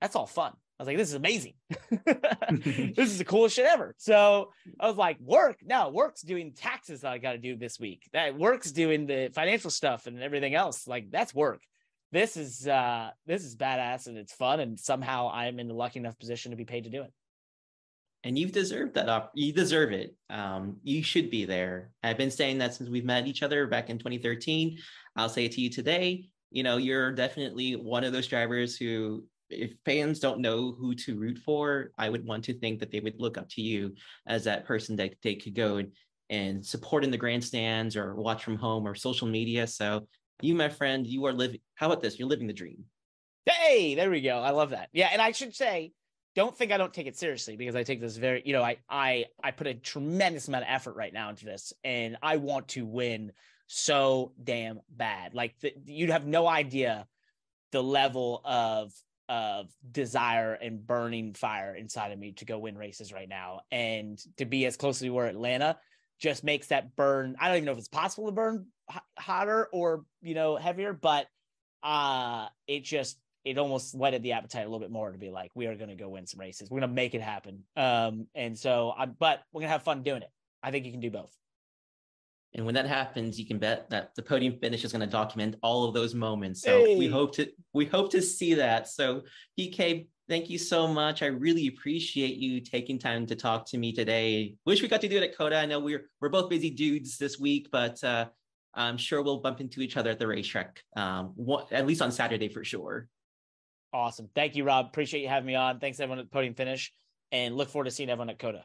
That's 0.01 0.15
all 0.15 0.27
fun. 0.27 0.53
I 0.79 0.83
was 0.83 0.87
like, 0.87 0.97
this 0.97 1.09
is 1.09 1.15
amazing. 1.15 1.53
this 2.05 3.09
is 3.09 3.17
the 3.17 3.25
coolest 3.25 3.55
shit 3.55 3.65
ever. 3.65 3.95
So 3.97 4.51
I 4.79 4.87
was 4.87 4.95
like, 4.95 5.19
work? 5.19 5.57
No, 5.63 5.89
work's 5.89 6.21
doing 6.21 6.53
taxes 6.53 7.01
that 7.01 7.11
I 7.11 7.17
got 7.17 7.31
to 7.31 7.39
do 7.39 7.55
this 7.55 7.79
week. 7.79 8.07
That 8.13 8.37
work's 8.37 8.71
doing 8.71 9.07
the 9.07 9.31
financial 9.33 9.71
stuff 9.71 10.05
and 10.05 10.21
everything 10.21 10.53
else. 10.53 10.87
Like 10.87 11.09
that's 11.09 11.33
work 11.33 11.61
this 12.11 12.37
is 12.37 12.67
uh 12.67 13.09
this 13.25 13.43
is 13.43 13.55
badass 13.55 14.07
and 14.07 14.17
it's 14.17 14.33
fun 14.33 14.59
and 14.59 14.79
somehow 14.79 15.29
i'm 15.31 15.59
in 15.59 15.67
the 15.67 15.73
lucky 15.73 15.99
enough 15.99 16.17
position 16.17 16.51
to 16.51 16.57
be 16.57 16.65
paid 16.65 16.83
to 16.85 16.89
do 16.89 17.01
it. 17.01 17.11
And 18.23 18.37
you've 18.37 18.51
deserved 18.51 18.95
that 18.95 19.07
op- 19.07 19.31
you 19.35 19.53
deserve 19.53 19.91
it. 19.91 20.15
Um 20.29 20.77
you 20.83 21.03
should 21.03 21.29
be 21.29 21.45
there. 21.45 21.91
I've 22.03 22.17
been 22.17 22.31
saying 22.31 22.57
that 22.57 22.73
since 22.73 22.89
we've 22.89 23.05
met 23.05 23.27
each 23.27 23.43
other 23.43 23.67
back 23.67 23.89
in 23.89 23.97
2013 23.97 24.77
i'll 25.15 25.29
say 25.29 25.45
it 25.45 25.51
to 25.53 25.61
you 25.61 25.69
today 25.69 26.25
you 26.51 26.63
know 26.63 26.77
you're 26.77 27.11
definitely 27.11 27.75
one 27.75 28.03
of 28.03 28.13
those 28.13 28.27
drivers 28.27 28.77
who 28.77 29.23
if 29.49 29.73
fans 29.85 30.19
don't 30.19 30.41
know 30.41 30.75
who 30.77 30.93
to 30.93 31.17
root 31.17 31.37
for 31.37 31.91
i 31.97 32.09
would 32.09 32.25
want 32.25 32.43
to 32.43 32.53
think 32.59 32.79
that 32.79 32.91
they 32.91 32.99
would 32.99 33.19
look 33.19 33.37
up 33.37 33.49
to 33.49 33.61
you 33.61 33.93
as 34.27 34.43
that 34.43 34.65
person 34.65 34.95
that 34.95 35.13
they 35.23 35.35
could 35.35 35.55
go 35.55 35.77
and 35.77 35.91
and 36.29 36.65
support 36.65 37.03
in 37.03 37.11
the 37.11 37.17
grandstands 37.17 37.95
or 37.95 38.15
watch 38.15 38.43
from 38.43 38.57
home 38.57 38.87
or 38.87 38.95
social 38.95 39.27
media. 39.27 39.65
So 39.65 40.07
you, 40.41 40.55
my 40.55 40.69
friend, 40.69 41.05
you 41.05 41.25
are 41.25 41.33
living. 41.33 41.59
How 41.75 41.87
about 41.87 42.01
this? 42.01 42.19
You're 42.19 42.27
living 42.27 42.47
the 42.47 42.53
dream. 42.53 42.85
Hey, 43.45 43.95
there 43.95 44.09
we 44.09 44.21
go. 44.21 44.37
I 44.39 44.51
love 44.51 44.71
that. 44.71 44.89
Yeah, 44.91 45.09
and 45.11 45.21
I 45.21 45.31
should 45.31 45.55
say, 45.55 45.93
don't 46.35 46.55
think 46.55 46.71
I 46.71 46.77
don't 46.77 46.93
take 46.93 47.07
it 47.07 47.17
seriously 47.17 47.55
because 47.55 47.75
I 47.75 47.83
take 47.83 48.01
this 48.01 48.17
very, 48.17 48.43
you 48.45 48.53
know, 48.53 48.61
I 48.61 48.77
I 48.89 49.25
I 49.43 49.51
put 49.51 49.67
a 49.67 49.73
tremendous 49.73 50.47
amount 50.47 50.65
of 50.65 50.69
effort 50.69 50.95
right 50.95 51.13
now 51.13 51.29
into 51.29 51.45
this, 51.45 51.73
and 51.83 52.17
I 52.21 52.37
want 52.37 52.69
to 52.69 52.85
win 52.85 53.31
so 53.67 54.33
damn 54.41 54.81
bad. 54.89 55.33
Like 55.33 55.59
the, 55.61 55.73
you'd 55.85 56.09
have 56.09 56.27
no 56.27 56.47
idea 56.47 57.07
the 57.71 57.83
level 57.83 58.41
of 58.45 58.93
of 59.29 59.69
desire 59.91 60.53
and 60.53 60.85
burning 60.85 61.33
fire 61.33 61.75
inside 61.75 62.11
of 62.11 62.19
me 62.19 62.31
to 62.33 62.45
go 62.45 62.59
win 62.59 62.77
races 62.77 63.11
right 63.11 63.27
now. 63.27 63.61
And 63.71 64.17
to 64.37 64.45
be 64.45 64.65
as 64.65 64.77
close 64.77 64.97
as 64.97 65.03
we 65.03 65.09
were 65.09 65.25
Atlanta 65.25 65.77
just 66.19 66.43
makes 66.43 66.67
that 66.67 66.95
burn. 66.95 67.35
I 67.39 67.47
don't 67.47 67.57
even 67.57 67.65
know 67.65 67.73
if 67.73 67.77
it's 67.77 67.87
possible 67.89 68.27
to 68.27 68.31
burn 68.31 68.67
hotter 69.17 69.67
or, 69.71 70.05
you 70.21 70.33
know, 70.33 70.55
heavier, 70.55 70.93
but 70.93 71.27
uh 71.83 72.47
it 72.67 72.83
just 72.83 73.17
it 73.47 73.57
almost 73.57 73.95
whetted 73.95 74.23
the 74.23 74.33
appetite 74.33 74.63
a 74.63 74.65
little 74.65 74.79
bit 74.79 74.91
more 74.91 75.11
to 75.11 75.17
be 75.17 75.29
like, 75.29 75.51
we 75.55 75.67
are 75.67 75.75
going 75.75 75.89
to 75.89 75.95
go 75.95 76.09
win 76.09 76.27
some 76.27 76.41
races. 76.41 76.69
We're 76.69 76.81
going 76.81 76.89
to 76.89 76.95
make 76.95 77.15
it 77.15 77.21
happen. 77.21 77.63
Um, 77.77 78.27
and 78.35 78.57
so, 78.57 78.93
I, 78.97 79.05
but 79.05 79.41
we're 79.53 79.61
going 79.61 79.69
to 79.69 79.71
have 79.71 79.83
fun 79.83 80.03
doing 80.03 80.21
it. 80.21 80.29
I 80.61 80.71
think 80.71 80.85
you 80.85 80.91
can 80.91 80.99
do 80.99 81.09
both. 81.09 81.33
And 82.53 82.65
when 82.65 82.75
that 82.75 82.87
happens, 82.87 83.39
you 83.39 83.45
can 83.45 83.57
bet 83.57 83.89
that 83.89 84.15
the 84.15 84.21
podium 84.21 84.57
finish 84.59 84.83
is 84.83 84.91
going 84.91 85.01
to 85.01 85.07
document 85.07 85.55
all 85.61 85.85
of 85.85 85.93
those 85.93 86.13
moments. 86.13 86.61
So 86.61 86.85
hey. 86.85 86.97
we 86.97 87.07
hope 87.07 87.33
to 87.35 87.47
we 87.73 87.85
hope 87.85 88.11
to 88.11 88.21
see 88.21 88.53
that. 88.55 88.89
So 88.89 89.21
PK, 89.57 90.07
thank 90.27 90.49
you 90.49 90.57
so 90.57 90.87
much. 90.87 91.21
I 91.21 91.27
really 91.27 91.67
appreciate 91.67 92.37
you 92.37 92.59
taking 92.59 92.99
time 92.99 93.25
to 93.27 93.35
talk 93.35 93.65
to 93.67 93.77
me 93.77 93.93
today. 93.93 94.55
Wish 94.65 94.81
we 94.81 94.87
got 94.87 95.01
to 95.01 95.07
do 95.07 95.17
it 95.17 95.23
at 95.23 95.37
COTA. 95.37 95.57
I 95.57 95.65
know 95.65 95.79
we're 95.79 96.09
we're 96.19 96.29
both 96.29 96.49
busy 96.49 96.69
dudes 96.69 97.17
this 97.17 97.39
week, 97.39 97.69
but 97.71 98.03
uh, 98.03 98.25
I'm 98.77 98.97
sure 98.97 99.21
we'll 99.21 99.39
bump 99.39 99.59
into 99.59 99.81
each 99.81 99.97
other 99.97 100.11
at 100.11 100.19
the 100.19 100.27
racetrack, 100.27 100.83
um, 100.95 101.33
at 101.71 101.87
least 101.87 102.01
on 102.01 102.11
Saturday 102.11 102.47
for 102.47 102.63
sure. 102.63 103.09
Awesome. 103.91 104.29
Thank 104.35 104.55
you, 104.55 104.63
Rob. 104.63 104.85
Appreciate 104.85 105.21
you 105.21 105.29
having 105.29 105.47
me 105.47 105.55
on. 105.55 105.79
Thanks 105.79 105.99
everyone 105.99 106.19
at 106.19 106.29
Podium 106.29 106.53
Finish, 106.53 106.93
and 107.31 107.55
look 107.55 107.69
forward 107.69 107.85
to 107.85 107.91
seeing 107.91 108.09
everyone 108.09 108.29
at 108.29 108.37
COTA. 108.37 108.63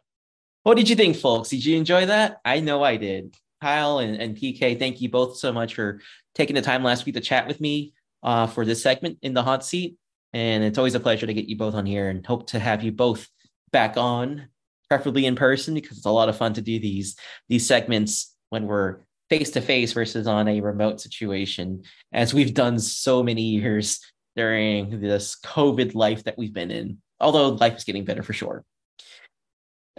What 0.64 0.76
did 0.76 0.89
you 0.89 0.94
think, 0.94 1.16
folks? 1.16 1.48
Did 1.48 1.64
you 1.64 1.76
enjoy 1.76 2.06
that? 2.06 2.40
I 2.44 2.60
know 2.60 2.84
I 2.84 2.97
did. 2.97 3.34
Kyle 3.60 3.98
and, 3.98 4.20
and 4.20 4.36
PK, 4.36 4.78
thank 4.78 5.01
you 5.01 5.09
both 5.09 5.36
so 5.36 5.52
much 5.52 5.74
for 5.74 6.01
taking 6.34 6.55
the 6.55 6.62
time 6.62 6.82
last 6.82 7.06
week 7.06 7.14
to 7.14 7.20
chat 7.20 7.47
with 7.47 7.60
me 7.60 7.94
uh, 8.22 8.47
for 8.47 8.64
this 8.64 8.82
segment 8.82 9.18
in 9.22 9.34
the 9.34 9.43
hot 9.43 9.64
seat. 9.64 9.97
And 10.32 10.64
it's 10.64 10.78
always 10.78 10.94
a 10.94 11.01
pleasure 11.01 11.26
to 11.26 11.34
get 11.34 11.47
you 11.47 11.56
both 11.56 11.74
on 11.74 11.86
here 11.86 12.09
and 12.09 12.24
hope 12.26 12.48
to 12.48 12.59
have 12.59 12.82
you 12.82 12.93
both 12.93 13.28
back 13.70 13.97
on, 13.97 14.48
preferably 14.89 15.26
in 15.26 15.36
person, 15.36 15.74
because 15.74 15.97
it's 15.97 16.06
a 16.06 16.10
lot 16.10 16.28
of 16.28 16.36
fun 16.36 16.55
to 16.55 16.60
do 16.60 16.78
these 16.78 17.16
these 17.48 17.66
segments 17.66 18.34
when 18.51 18.66
we're 18.66 19.01
face 19.30 19.50
to 19.50 19.60
face 19.60 19.92
versus 19.92 20.26
on 20.26 20.48
a 20.48 20.60
remote 20.60 21.00
situation, 21.00 21.82
as 22.12 22.34
we've 22.34 22.54
done 22.54 22.78
so 22.78 23.22
many 23.22 23.42
years 23.42 24.00
during 24.36 25.00
this 25.00 25.36
COVID 25.44 25.94
life 25.94 26.24
that 26.24 26.38
we've 26.38 26.52
been 26.52 26.70
in. 26.70 26.98
Although 27.20 27.50
life 27.50 27.76
is 27.76 27.84
getting 27.84 28.04
better 28.04 28.22
for 28.22 28.32
sure. 28.32 28.64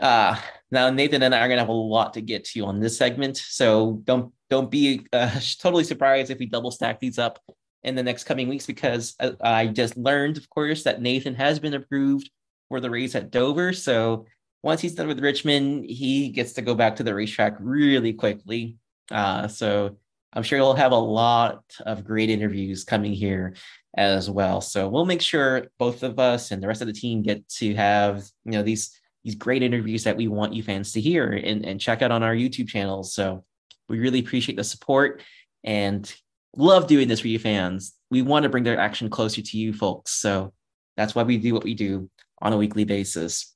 Uh, 0.02 0.36
now 0.72 0.90
Nathan 0.90 1.22
and 1.22 1.36
I 1.36 1.40
are 1.40 1.48
gonna 1.48 1.62
have 1.62 1.70
a 1.70 1.72
lot 1.72 2.14
to 2.14 2.22
get 2.22 2.46
to 2.46 2.66
on 2.66 2.80
this 2.80 2.98
segment, 2.98 3.38
so 3.38 4.02
don't 4.04 4.34
don't 4.50 4.72
be 4.72 5.06
uh, 5.14 5.40
totally 5.60 5.84
surprised 5.84 6.32
if 6.32 6.40
we 6.40 6.46
double 6.46 6.72
stack 6.72 7.00
these 7.00 7.20
up 7.20 7.40
in 7.84 7.96
the 7.96 8.04
next 8.04 8.24
coming 8.24 8.48
weeks 8.48 8.66
because 8.66 9.16
I, 9.20 9.26
uh, 9.26 9.36
I 9.42 9.68
just 9.68 9.98
learned, 9.98 10.38
of 10.38 10.50
course, 10.50 10.84
that 10.84 11.02
Nathan 11.02 11.36
has 11.36 11.60
been 11.60 11.74
approved 11.74 12.30
for 12.70 12.80
the 12.80 12.90
race 12.90 13.16
at 13.16 13.30
Dover. 13.30 13.74
So 13.74 14.26
once 14.64 14.82
he's 14.82 14.96
done 14.96 15.08
with 15.08 15.20
Richmond, 15.20 15.86
he 15.86 16.30
gets 16.30 16.54
to 16.54 16.62
go 16.62 16.74
back 16.74 16.96
to 16.96 17.04
the 17.04 17.14
racetrack 17.14 17.56
really 17.60 18.14
quickly. 18.14 18.78
Uh, 19.12 19.48
so 19.48 19.98
I'm 20.34 20.44
sure 20.44 20.58
he'll 20.58 20.74
have 20.74 20.92
a 20.92 20.96
lot 20.96 21.64
of 21.86 22.04
great 22.04 22.30
interviews 22.30 22.84
coming 22.84 23.14
here 23.14 23.56
as 23.96 24.30
well. 24.30 24.62
So 24.62 24.90
we'll 24.90 25.06
make 25.06 25.22
sure 25.22 25.68
both 25.78 26.04
of 26.04 26.20
us 26.20 26.52
and 26.52 26.62
the 26.62 26.68
rest 26.68 26.82
of 26.82 26.88
the 26.88 26.94
team 26.94 27.22
get 27.22 27.48
to 27.50 27.76
have 27.76 28.24
you 28.46 28.54
know 28.54 28.64
these 28.64 29.00
these 29.24 29.36
great 29.36 29.64
interviews 29.64 30.04
that 30.04 30.18
we 30.18 30.28
want 30.28 30.54
you 30.54 30.64
fans 30.64 30.92
to 30.94 31.02
hear 31.02 31.32
and, 31.32 31.66
and 31.66 31.80
check 31.80 32.02
out 32.02 32.12
on 32.12 32.24
our 32.24 32.36
YouTube 32.36 32.68
channels. 32.68 33.14
So 33.14 33.46
we 33.88 34.00
really 34.00 34.20
appreciate 34.20 34.56
the 34.56 34.64
support 34.64 35.22
and 35.64 36.14
love 36.58 36.88
doing 36.88 37.08
this 37.08 37.22
for 37.22 37.30
you 37.30 37.40
fans. 37.40 37.94
We 38.10 38.22
want 38.22 38.44
to 38.44 38.50
bring 38.50 38.64
their 38.64 38.80
action 38.80 39.10
closer 39.10 39.42
to 39.42 39.58
you 39.58 39.72
folks. 39.72 40.12
So 40.12 40.54
that's 40.98 41.16
why 41.16 41.24
we 41.24 41.38
do 41.38 41.54
what 41.54 41.64
we 41.64 41.74
do 41.74 42.10
on 42.42 42.54
a 42.54 42.58
weekly 42.58 42.84
basis. 42.84 43.53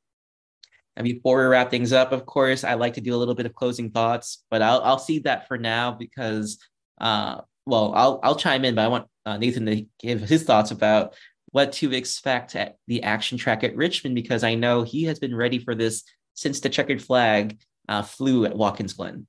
And 0.98 1.06
before 1.06 1.38
we 1.38 1.46
wrap 1.46 1.70
things 1.70 1.94
up, 1.94 2.12
of 2.12 2.26
course, 2.26 2.64
I 2.64 2.74
like 2.74 2.96
to 2.96 3.02
do 3.02 3.14
a 3.14 3.18
little 3.18 3.36
bit 3.36 3.46
of 3.46 3.54
closing 3.54 3.92
thoughts, 3.92 4.44
but 4.50 4.64
I'll 4.64 4.82
I'll 4.82 5.00
see 5.00 5.20
that 5.20 5.48
for 5.48 5.58
now 5.58 5.92
because 5.92 6.58
uh 7.00 7.42
well, 7.68 7.94
I'll 7.96 8.20
I'll 8.24 8.36
chime 8.36 8.66
in, 8.66 8.76
but 8.76 8.86
I 8.86 8.88
want 8.88 9.08
uh, 9.26 9.38
Nathan 9.38 9.68
to 9.68 9.86
give 10.00 10.22
his 10.22 10.44
thoughts 10.44 10.72
about 10.72 11.14
what 11.52 11.72
to 11.74 11.94
expect 11.94 12.56
at 12.56 12.78
the 12.88 13.04
action 13.04 13.38
track 13.38 13.64
at 13.64 13.76
Richmond 13.76 14.16
because 14.16 14.44
I 14.44 14.56
know 14.56 14.84
he 14.84 15.04
has 15.04 15.20
been 15.20 15.36
ready 15.36 15.60
for 15.60 15.76
this 15.76 16.04
since 16.34 16.60
the 16.62 16.70
checkered 16.70 17.02
flag 17.02 17.60
uh, 17.88 18.02
flew 18.02 18.46
at 18.46 18.58
Watkins 18.58 18.94
Glen. 18.94 19.28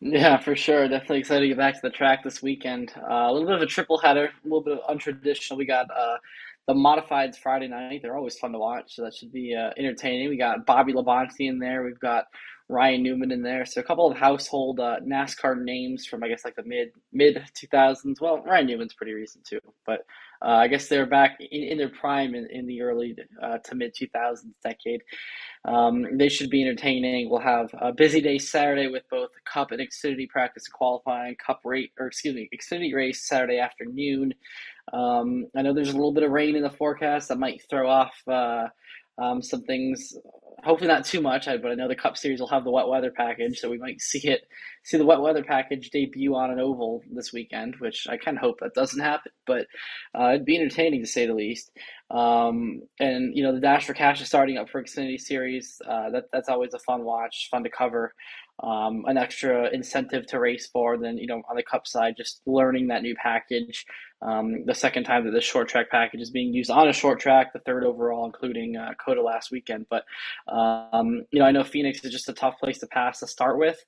Yeah, 0.00 0.38
for 0.38 0.54
sure. 0.54 0.88
Definitely 0.88 1.20
excited 1.20 1.40
to 1.40 1.48
get 1.48 1.56
back 1.56 1.74
to 1.74 1.80
the 1.82 1.90
track 1.90 2.22
this 2.22 2.42
weekend. 2.42 2.92
Uh, 2.96 3.26
a 3.28 3.32
little 3.32 3.46
bit 3.46 3.56
of 3.56 3.62
a 3.62 3.66
triple 3.66 3.98
header, 3.98 4.26
a 4.26 4.44
little 4.44 4.60
bit 4.60 4.78
of 4.78 4.96
untraditional. 4.96 5.56
We 5.56 5.64
got 5.64 5.86
uh, 5.90 6.16
the 6.66 6.74
modifieds 6.74 7.36
Friday 7.36 7.68
night. 7.68 8.00
They're 8.02 8.16
always 8.16 8.38
fun 8.38 8.52
to 8.52 8.58
watch, 8.58 8.94
so 8.96 9.02
that 9.04 9.14
should 9.14 9.32
be 9.32 9.54
uh, 9.54 9.70
entertaining. 9.78 10.28
We 10.28 10.36
got 10.36 10.66
Bobby 10.66 10.92
Labonte 10.92 11.30
in 11.40 11.58
there. 11.58 11.84
We've 11.84 11.98
got 11.98 12.24
Ryan 12.68 13.02
Newman 13.02 13.30
in 13.30 13.42
there. 13.42 13.64
So 13.64 13.80
a 13.80 13.84
couple 13.84 14.10
of 14.10 14.18
household 14.18 14.80
uh, 14.80 14.96
NASCAR 15.00 15.62
names 15.62 16.04
from 16.04 16.24
I 16.24 16.28
guess 16.28 16.44
like 16.44 16.56
the 16.56 16.64
mid 16.64 16.90
mid 17.12 17.42
two 17.54 17.68
thousands. 17.68 18.20
Well, 18.20 18.42
Ryan 18.42 18.66
Newman's 18.66 18.94
pretty 18.94 19.12
recent 19.12 19.44
too, 19.44 19.60
but 19.86 20.00
uh, 20.44 20.56
I 20.56 20.68
guess 20.68 20.88
they're 20.88 21.06
back 21.06 21.38
in, 21.40 21.62
in 21.62 21.78
their 21.78 21.88
prime 21.88 22.34
in, 22.34 22.48
in 22.50 22.66
the 22.66 22.82
early 22.82 23.16
uh, 23.42 23.58
to 23.58 23.74
mid 23.76 23.94
two 23.94 24.08
thousands 24.12 24.54
decade. 24.64 25.02
Um, 25.64 26.18
they 26.18 26.28
should 26.28 26.50
be 26.50 26.62
entertaining. 26.62 27.30
We'll 27.30 27.40
have 27.40 27.70
a 27.80 27.92
busy 27.92 28.20
day 28.20 28.38
Saturday 28.38 28.88
with 28.88 29.04
both 29.10 29.30
Cup 29.44 29.70
and 29.70 29.80
Xfinity 29.80 30.28
practice 30.28 30.64
and 30.66 30.72
qualifying. 30.72 31.36
Cup 31.36 31.60
rate 31.64 31.92
or 32.00 32.08
excuse 32.08 32.34
me, 32.34 32.48
Xfinity 32.52 32.92
race 32.94 33.28
Saturday 33.28 33.58
afternoon. 33.58 34.34
Um, 34.92 35.46
I 35.56 35.62
know 35.62 35.72
there's 35.72 35.90
a 35.90 35.92
little 35.92 36.12
bit 36.12 36.22
of 36.22 36.30
rain 36.30 36.56
in 36.56 36.62
the 36.62 36.70
forecast 36.70 37.28
that 37.28 37.38
might 37.38 37.62
throw 37.68 37.88
off 37.88 38.14
uh, 38.28 38.68
um, 39.18 39.42
some 39.42 39.62
things 39.62 40.16
hopefully 40.66 40.88
not 40.88 41.04
too 41.04 41.20
much. 41.20 41.46
but 41.46 41.66
I 41.66 41.74
know 41.74 41.88
the 41.88 41.94
Cup 41.94 42.16
Series 42.16 42.40
will 42.40 42.48
have 42.48 42.64
the 42.64 42.70
wet 42.70 42.88
weather 42.88 43.12
package, 43.12 43.58
so 43.60 43.70
we 43.70 43.78
might 43.78 44.00
see 44.00 44.28
it 44.28 44.42
see 44.82 44.98
the 44.98 45.06
wet 45.06 45.20
weather 45.20 45.44
package 45.44 45.90
debut 45.90 46.34
on 46.34 46.50
an 46.50 46.60
oval 46.60 47.02
this 47.10 47.32
weekend, 47.32 47.76
which 47.78 48.06
I 48.08 48.16
kind 48.16 48.36
of 48.36 48.42
hope 48.42 48.60
that 48.60 48.74
doesn't 48.74 49.00
happen. 49.00 49.32
But 49.46 49.66
uh, 50.18 50.30
it'd 50.30 50.44
be 50.44 50.56
entertaining 50.56 51.02
to 51.02 51.06
say 51.06 51.26
the 51.26 51.34
least. 51.34 51.70
Um, 52.10 52.82
and 53.00 53.36
you 53.36 53.42
know, 53.42 53.52
the 53.52 53.60
Dash 53.60 53.86
for 53.86 53.94
Cash 53.94 54.20
is 54.20 54.28
starting 54.28 54.58
up 54.58 54.68
for 54.68 54.82
Xfinity 54.82 55.20
Series. 55.20 55.80
Uh, 55.88 56.10
that 56.10 56.24
that's 56.32 56.48
always 56.48 56.74
a 56.74 56.78
fun 56.80 57.04
watch, 57.04 57.48
fun 57.50 57.64
to 57.64 57.70
cover 57.70 58.12
um, 58.62 59.04
an 59.06 59.18
extra 59.18 59.68
incentive 59.70 60.26
to 60.28 60.40
race 60.40 60.66
for 60.66 60.96
than 60.96 61.18
you 61.18 61.26
know 61.26 61.42
on 61.48 61.56
the 61.56 61.62
cup 61.62 61.86
side 61.86 62.14
just 62.16 62.40
learning 62.46 62.88
that 62.88 63.02
new 63.02 63.14
package. 63.14 63.84
Um, 64.22 64.64
the 64.64 64.74
second 64.74 65.04
time 65.04 65.26
that 65.26 65.32
the 65.32 65.42
short 65.42 65.68
track 65.68 65.90
package 65.90 66.22
is 66.22 66.30
being 66.30 66.54
used 66.54 66.70
on 66.70 66.88
a 66.88 66.92
short 66.92 67.20
track 67.20 67.52
the 67.52 67.58
third 67.60 67.84
overall 67.84 68.24
including 68.24 68.76
uh, 68.76 68.92
COTA 69.04 69.22
last 69.22 69.50
weekend. 69.50 69.86
But 69.90 70.04
um, 70.48 71.26
you 71.30 71.40
know 71.40 71.44
I 71.44 71.52
know 71.52 71.64
Phoenix 71.64 72.02
is 72.04 72.12
just 72.12 72.28
a 72.28 72.34
tough 72.34 72.58
place 72.58 72.78
to 72.78 72.86
pass 72.86 73.20
to 73.20 73.26
start 73.26 73.58
with. 73.58 73.78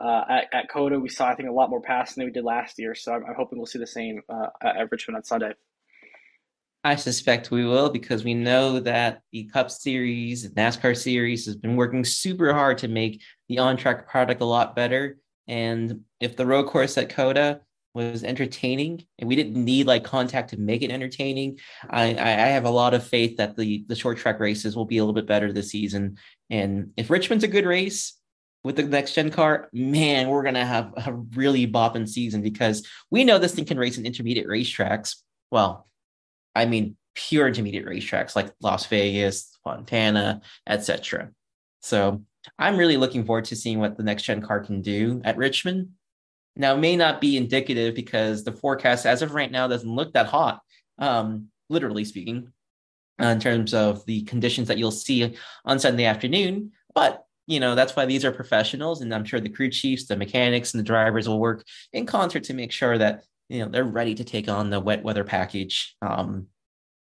Uh, 0.00 0.24
at, 0.28 0.44
at 0.52 0.68
COTA 0.68 0.98
we 0.98 1.08
saw 1.08 1.28
I 1.28 1.34
think 1.34 1.48
a 1.48 1.52
lot 1.52 1.70
more 1.70 1.80
passing 1.80 2.20
than 2.20 2.28
we 2.28 2.32
did 2.32 2.44
last 2.44 2.78
year. 2.78 2.94
So 2.94 3.12
I'm, 3.12 3.24
I'm 3.24 3.34
hoping 3.36 3.58
we'll 3.58 3.66
see 3.66 3.78
the 3.78 3.86
same 3.86 4.22
uh, 4.28 4.48
at 4.62 4.90
Richmond 4.90 5.16
on 5.16 5.24
Sunday 5.24 5.52
I 6.88 6.96
suspect 6.96 7.50
we 7.50 7.66
will 7.66 7.90
because 7.90 8.24
we 8.24 8.32
know 8.32 8.80
that 8.80 9.20
the 9.30 9.44
Cup 9.44 9.70
Series, 9.70 10.48
NASCAR 10.52 10.96
Series, 10.96 11.44
has 11.44 11.54
been 11.54 11.76
working 11.76 12.02
super 12.02 12.50
hard 12.54 12.78
to 12.78 12.88
make 12.88 13.20
the 13.50 13.58
on 13.58 13.76
track 13.76 14.08
product 14.08 14.40
a 14.40 14.46
lot 14.46 14.74
better. 14.74 15.18
And 15.46 16.00
if 16.18 16.34
the 16.34 16.46
road 16.46 16.66
course 16.66 16.96
at 16.96 17.10
COTA 17.10 17.60
was 17.92 18.24
entertaining 18.24 19.04
and 19.18 19.28
we 19.28 19.36
didn't 19.36 19.62
need 19.62 19.86
like 19.86 20.02
contact 20.02 20.48
to 20.50 20.56
make 20.56 20.80
it 20.80 20.90
entertaining, 20.90 21.58
I, 21.90 22.04
I 22.12 22.48
have 22.56 22.64
a 22.64 22.70
lot 22.70 22.94
of 22.94 23.06
faith 23.06 23.36
that 23.36 23.54
the, 23.54 23.84
the 23.86 23.94
short 23.94 24.16
track 24.16 24.40
races 24.40 24.74
will 24.74 24.86
be 24.86 24.96
a 24.96 25.02
little 25.02 25.12
bit 25.12 25.26
better 25.26 25.52
this 25.52 25.70
season. 25.70 26.16
And 26.48 26.92
if 26.96 27.10
Richmond's 27.10 27.44
a 27.44 27.48
good 27.48 27.66
race, 27.66 28.14
with 28.64 28.76
the 28.76 28.82
next 28.82 29.14
gen 29.14 29.30
car, 29.30 29.68
man, 29.74 30.28
we're 30.28 30.42
gonna 30.42 30.64
have 30.64 30.92
a 31.06 31.12
really 31.12 31.66
bopping 31.66 32.08
season 32.08 32.40
because 32.40 32.86
we 33.10 33.24
know 33.24 33.38
this 33.38 33.54
thing 33.54 33.66
can 33.66 33.78
race 33.78 33.98
in 33.98 34.06
intermediate 34.06 34.48
racetracks. 34.48 35.16
Well, 35.50 35.87
I 36.58 36.66
mean 36.66 36.96
pure 37.14 37.48
intermediate 37.48 37.86
racetracks 37.86 38.36
like 38.36 38.52
Las 38.60 38.86
Vegas, 38.86 39.58
Fontana, 39.64 40.40
etc. 40.66 41.30
So 41.80 42.22
I'm 42.58 42.76
really 42.76 42.96
looking 42.96 43.24
forward 43.24 43.46
to 43.46 43.56
seeing 43.56 43.78
what 43.78 43.96
the 43.96 44.04
next 44.04 44.22
gen 44.22 44.40
car 44.40 44.60
can 44.60 44.82
do 44.82 45.20
at 45.24 45.36
Richmond. 45.36 45.90
Now, 46.56 46.74
it 46.74 46.78
may 46.78 46.96
not 46.96 47.20
be 47.20 47.36
indicative 47.36 47.94
because 47.94 48.44
the 48.44 48.52
forecast 48.52 49.06
as 49.06 49.22
of 49.22 49.32
right 49.32 49.50
now 49.50 49.68
doesn't 49.68 49.94
look 49.94 50.12
that 50.12 50.26
hot, 50.26 50.60
um, 50.98 51.48
literally 51.68 52.04
speaking, 52.04 52.52
uh, 53.20 53.26
in 53.26 53.40
terms 53.40 53.74
of 53.74 54.04
the 54.06 54.22
conditions 54.22 54.68
that 54.68 54.78
you'll 54.78 54.90
see 54.90 55.36
on 55.64 55.78
Sunday 55.78 56.04
afternoon. 56.04 56.72
But 56.94 57.24
you 57.46 57.60
know 57.60 57.74
that's 57.74 57.96
why 57.96 58.06
these 58.06 58.24
are 58.24 58.32
professionals, 58.32 59.00
and 59.00 59.14
I'm 59.14 59.24
sure 59.24 59.40
the 59.40 59.48
crew 59.48 59.70
chiefs, 59.70 60.06
the 60.06 60.16
mechanics, 60.16 60.74
and 60.74 60.80
the 60.80 60.84
drivers 60.84 61.28
will 61.28 61.40
work 61.40 61.64
in 61.92 62.06
concert 62.06 62.44
to 62.44 62.54
make 62.54 62.72
sure 62.72 62.98
that 62.98 63.22
you 63.48 63.60
know 63.60 63.68
they're 63.68 63.84
ready 63.84 64.14
to 64.14 64.24
take 64.24 64.48
on 64.48 64.70
the 64.70 64.80
wet 64.80 65.02
weather 65.02 65.24
package 65.24 65.96
um, 66.02 66.46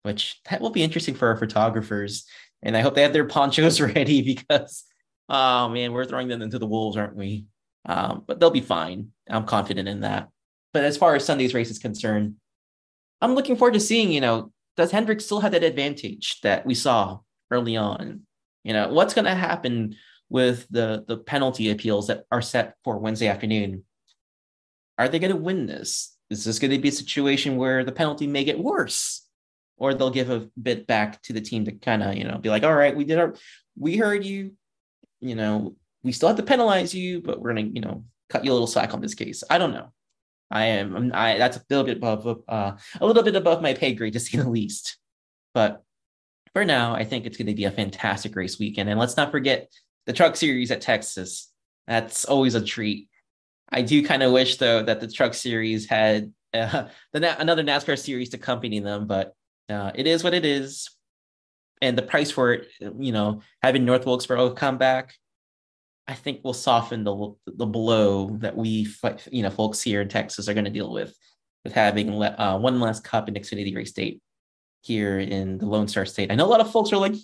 which 0.03 0.41
that 0.51 0.61
will 0.61 0.71
be 0.71 0.83
interesting 0.83 1.15
for 1.15 1.29
our 1.29 1.37
photographers 1.37 2.27
and 2.63 2.77
i 2.77 2.81
hope 2.81 2.95
they 2.95 3.03
have 3.03 3.13
their 3.13 3.25
ponchos 3.29 3.81
ready 3.81 4.23
because 4.23 4.85
oh 5.29 5.69
man 5.69 5.93
we're 5.93 6.05
throwing 6.05 6.29
them 6.29 6.43
into 6.43 6.59
the 6.59 6.67
wolves 6.67 6.97
aren't 6.97 7.17
we 7.17 7.47
um, 7.87 8.23
but 8.27 8.39
they'll 8.39 8.51
be 8.51 8.61
fine 8.61 9.09
i'm 9.29 9.47
confident 9.47 9.89
in 9.89 10.01
that 10.01 10.29
but 10.73 10.85
as 10.85 10.97
far 10.97 11.15
as 11.15 11.25
sunday's 11.25 11.55
race 11.55 11.71
is 11.71 11.79
concerned 11.79 12.35
i'm 13.21 13.35
looking 13.35 13.57
forward 13.57 13.75
to 13.75 13.81
seeing 13.81 14.11
you 14.11 14.21
know 14.21 14.53
does 14.77 14.91
Hendrick 14.91 15.21
still 15.21 15.41
have 15.41 15.53
that 15.53 15.65
advantage 15.65 16.41
that 16.43 16.65
we 16.65 16.75
saw 16.75 17.21
early 17.51 17.77
on? 17.77 18.23
You 18.65 18.73
know, 18.73 18.93
what's 18.93 19.15
going 19.15 19.25
to 19.27 19.35
happen 19.35 19.97
with 20.29 20.67
the 20.71 21.05
the 21.07 21.19
penalty 21.19 21.71
appeals 21.71 22.07
that 22.07 22.25
are 22.31 22.43
set 22.43 22.77
for 22.85 22.99
Wednesday 22.99 23.29
afternoon? 23.29 23.85
Are 24.99 25.09
they 25.09 25.19
going 25.19 25.33
to 25.33 25.37
win 25.37 25.67
this? 25.67 26.17
Is 26.33 26.45
this 26.45 26.59
going 26.59 26.71
to 26.71 26.79
be 26.79 26.89
a 26.89 26.93
situation 26.93 27.57
where 27.57 27.85
the 27.85 27.93
penalty 27.93 28.27
may 28.27 28.45
get 28.45 28.59
worse, 28.59 29.27
or 29.77 29.95
they'll 29.95 30.11
give 30.11 30.31
a 30.31 30.49
bit 30.61 30.87
back 30.87 31.23
to 31.23 31.33
the 31.33 31.41
team 31.41 31.65
to 31.67 31.73
kind 31.73 32.03
of 32.03 32.17
you 32.17 32.25
know 32.25 32.39
be 32.39 32.51
like, 32.51 32.65
all 32.65 32.75
right, 32.75 32.97
we 32.97 33.05
did 33.05 33.19
our, 33.19 33.35
we 33.79 33.97
heard 33.97 34.25
you, 34.25 34.53
you 35.21 35.35
know, 35.35 35.77
we 36.03 36.13
still 36.13 36.29
have 36.29 36.37
to 36.39 36.43
penalize 36.43 36.95
you, 36.95 37.21
but 37.21 37.41
we're 37.41 37.55
going 37.55 37.69
to 37.69 37.75
you 37.75 37.81
know 37.81 38.05
cut 38.29 38.45
you 38.45 38.51
a 38.51 38.55
little 38.55 38.67
slack 38.67 38.95
on 38.95 39.01
this 39.01 39.15
case. 39.15 39.45
I 39.49 39.59
don't 39.59 39.73
know. 39.73 39.93
I 40.51 40.65
am 40.67 41.13
I 41.15 41.39
that's 41.39 41.57
a 41.57 41.63
little 41.71 41.85
bit 41.85 41.97
above 41.97 42.43
uh, 42.49 42.73
a 43.01 43.07
little 43.07 43.23
bit 43.23 43.37
above 43.37 43.63
my 43.63 43.75
pay 43.75 43.95
grade 43.95 44.13
to 44.15 44.21
say 44.21 44.39
the 44.39 44.49
least. 44.49 44.99
But 45.55 45.83
for 46.53 46.65
now, 46.65 46.95
I 46.95 47.05
think 47.05 47.25
it's 47.25 47.37
going 47.37 47.47
to 47.47 47.55
be 47.55 47.65
a 47.65 47.71
fantastic 47.71 48.37
race 48.37 48.59
weekend. 48.59 48.89
And 48.89 49.01
let's 49.01 49.17
not 49.17 49.31
forget 49.31 49.73
the 50.07 50.13
truck 50.13 50.37
series 50.37 50.71
at 50.71 50.83
Texas. 50.83 51.51
That's 51.87 52.25
always 52.25 52.55
a 52.55 52.65
treat. 52.65 53.09
I 53.73 53.83
do 53.83 54.05
kind 54.05 54.23
of 54.23 54.33
wish 54.33 54.59
though 54.59 54.83
that 54.83 55.01
the 55.01 55.09
truck 55.09 55.35
series 55.35 55.89
had 55.89 56.33
uh, 56.55 56.89
the 57.13 57.41
another 57.41 57.65
NASCAR 57.65 57.99
series 57.99 58.29
to 58.31 58.37
accompany 58.37 58.81
them, 58.81 59.07
but 59.07 59.35
uh, 59.69 59.91
it 59.95 60.07
is 60.07 60.23
what 60.23 60.35
it 60.35 60.45
is. 60.45 60.91
And 61.81 61.99
the 61.99 62.03
price 62.03 62.31
for 62.31 62.53
it, 62.53 62.69
you 62.81 63.11
know, 63.11 63.41
having 63.63 63.85
North 63.85 64.07
Wilkesboro 64.07 64.51
come 64.51 64.79
back, 64.79 65.15
I 66.07 66.15
think 66.15 66.45
will 66.45 66.53
soften 66.53 67.05
the 67.05 67.35
the 67.47 67.67
blow 67.67 68.37
that 68.39 68.57
we, 68.57 68.87
you 69.31 69.43
know, 69.43 69.51
folks 69.51 69.81
here 69.83 70.03
in 70.03 70.09
Texas 70.09 70.49
are 70.49 70.55
going 70.55 70.67
to 70.67 70.71
deal 70.71 70.93
with, 70.93 71.17
with 71.65 71.73
having 71.73 72.23
uh, 72.23 72.59
one 72.59 72.79
last 72.79 73.03
Cup 73.03 73.29
in 73.29 73.35
Xfinity 73.35 73.75
race 73.75 73.93
date 73.93 74.21
here 74.83 75.19
in 75.19 75.59
the 75.59 75.67
Lone 75.67 75.89
Star 75.89 76.05
State. 76.05 76.31
I 76.31 76.35
know 76.35 76.47
a 76.47 76.53
lot 76.53 76.61
of 76.61 76.71
folks 76.71 76.93
are 76.93 76.99
like, 76.99 77.15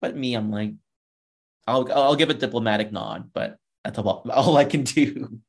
but 0.00 0.16
me, 0.16 0.34
I'm 0.34 0.50
like, 0.50 0.72
I'll 1.66 1.92
I'll 1.92 2.16
give 2.16 2.30
a 2.30 2.34
diplomatic 2.34 2.90
nod, 2.90 3.30
but 3.32 3.58
that's 3.84 3.98
all, 3.98 4.24
all 4.32 4.56
I 4.56 4.64
can 4.64 4.82
do. 4.82 5.40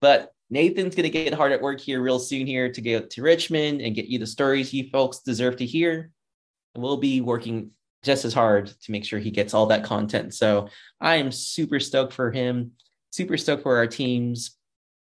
But 0.00 0.32
Nathan's 0.50 0.94
gonna 0.94 1.08
get 1.08 1.34
hard 1.34 1.52
at 1.52 1.62
work 1.62 1.80
here 1.80 2.00
real 2.00 2.18
soon 2.18 2.46
here 2.46 2.70
to 2.70 2.80
get 2.80 3.10
to 3.10 3.22
Richmond 3.22 3.80
and 3.80 3.94
get 3.94 4.06
you 4.06 4.18
the 4.18 4.26
stories 4.26 4.72
you 4.72 4.88
folks 4.90 5.20
deserve 5.20 5.56
to 5.56 5.66
hear. 5.66 6.10
And 6.74 6.82
we'll 6.82 6.96
be 6.96 7.20
working 7.20 7.70
just 8.04 8.24
as 8.24 8.34
hard 8.34 8.66
to 8.66 8.92
make 8.92 9.04
sure 9.04 9.18
he 9.18 9.30
gets 9.30 9.54
all 9.54 9.66
that 9.66 9.84
content. 9.84 10.34
So 10.34 10.68
I 11.00 11.16
am 11.16 11.32
super 11.32 11.80
stoked 11.80 12.12
for 12.12 12.30
him, 12.30 12.72
super 13.10 13.36
stoked 13.36 13.62
for 13.62 13.76
our 13.76 13.86
teams. 13.86 14.56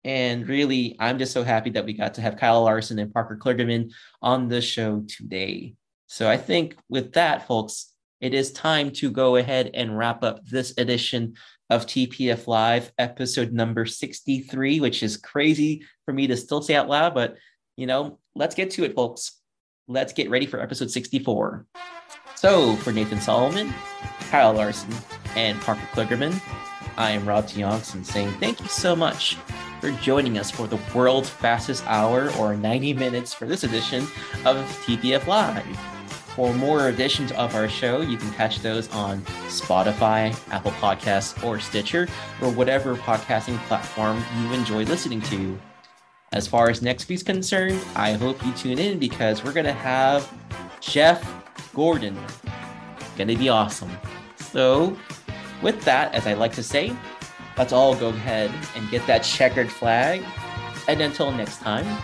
And 0.05 0.49
really, 0.49 0.97
I'm 0.99 1.19
just 1.19 1.33
so 1.33 1.45
happy 1.45 1.71
that 1.71 1.85
we 1.85 1.93
got 1.93 2.15
to 2.15 2.21
have 2.21 2.37
Kyle 2.37 2.63
Larson 2.63 2.99
and 2.99 3.13
Parker 3.13 3.37
Kligerman 3.37 3.93
on 4.21 4.49
the 4.49 4.61
show 4.61 5.05
today. 5.09 5.75
So 6.07 6.29
I 6.29 6.37
think 6.37 6.77
with 6.89 7.13
that, 7.13 7.47
folks, 7.47 7.93
it 8.21 8.35
is 8.35 8.53
time 8.53 8.91
to 8.93 9.11
go 9.11 9.37
ahead 9.37 9.71
and 9.75 9.97
wrap 9.97 10.23
up 10.23 10.47
this 10.47 10.75
edition 10.79 11.35
of 11.73 11.87
TPF 11.87 12.47
Live, 12.47 12.93
episode 12.99 13.51
number 13.53 13.87
63, 13.87 14.81
which 14.81 15.03
is 15.03 15.17
crazy 15.17 15.87
for 16.05 16.13
me 16.13 16.27
to 16.27 16.37
still 16.37 16.61
say 16.61 16.75
out 16.75 16.89
loud, 16.89 17.15
but 17.15 17.37
you 17.79 17.87
know, 17.87 18.19
let's 18.35 18.55
get 18.55 18.73
to 18.73 18.85
it, 18.85 18.95
folks. 18.95 19.41
Let's 19.89 20.13
get 20.13 20.29
ready 20.29 20.45
for 20.45 20.61
episode 20.61 20.91
64. 20.91 21.67
So, 22.35 22.77
for 22.77 22.93
Nathan 22.93 23.21
Solomon, 23.21 23.73
Kyle 24.31 24.53
Larson, 24.53 24.93
and 25.35 25.59
Parker 25.63 25.89
Kligerman, 25.93 26.39
I 26.99 27.13
am 27.13 27.27
Rob 27.27 27.47
Tiongson 27.47 28.05
saying 28.05 28.33
thank 28.33 28.61
you 28.61 28.69
so 28.69 28.95
much 28.95 29.37
for 29.81 29.91
joining 29.93 30.37
us 30.37 30.51
for 30.51 30.67
the 30.67 30.79
world's 30.95 31.31
fastest 31.31 31.85
hour 31.87 32.31
or 32.39 32.55
90 32.55 32.93
minutes 32.93 33.33
for 33.33 33.47
this 33.47 33.65
edition 33.65 34.03
of 34.45 34.57
TPF 34.85 35.27
Live. 35.27 36.02
For 36.35 36.55
more 36.55 36.89
editions 36.89 37.31
of 37.33 37.55
our 37.55 37.69
show, 37.69 38.01
you 38.01 38.17
can 38.17 38.33
catch 38.33 38.61
those 38.61 38.91
on 38.93 39.21
Spotify, 39.49 40.35
Apple 40.51 40.71
Podcasts, 40.73 41.45
or 41.45 41.61
Stitcher, 41.61 42.09
or 42.41 42.51
whatever 42.51 42.97
podcasting 42.97 43.59
platform 43.67 44.25
you 44.41 44.53
enjoy 44.55 44.85
listening 44.85 45.21
to. 45.23 45.61
As 46.33 46.49
far 46.49 46.71
as 46.71 46.81
next 46.81 47.07
week's 47.11 47.23
concerned, 47.23 47.79
I 47.95 48.13
hope 48.13 48.43
you 48.47 48.53
tune 48.53 48.79
in 48.79 48.99
because 48.99 49.45
we're 49.45 49.53
going 49.53 49.67
to 49.67 49.73
have 49.73 50.33
Jeff 50.81 51.23
Gordon. 51.75 52.19
Gonna 53.17 53.37
be 53.37 53.51
awesome. 53.51 53.91
So, 54.37 54.97
with 55.61 55.85
that, 55.85 56.15
as 56.15 56.27
I 56.27 56.33
like 56.33 56.55
to 56.55 56.63
say, 56.63 56.97
let's 57.59 57.75
all 57.75 57.95
go 57.95 58.09
ahead 58.09 58.51
and 58.75 58.91
get 58.91 59.07
that 59.07 59.19
checkered 59.19 59.71
flag. 59.71 60.23
And 60.89 61.03
until 61.03 61.31
next 61.31 61.59
time, 61.59 62.03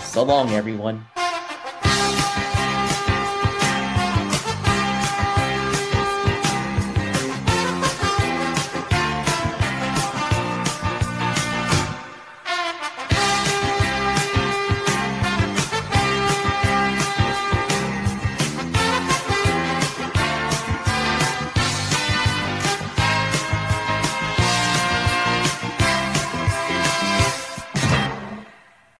so 0.00 0.22
long, 0.22 0.50
everyone. 0.50 1.04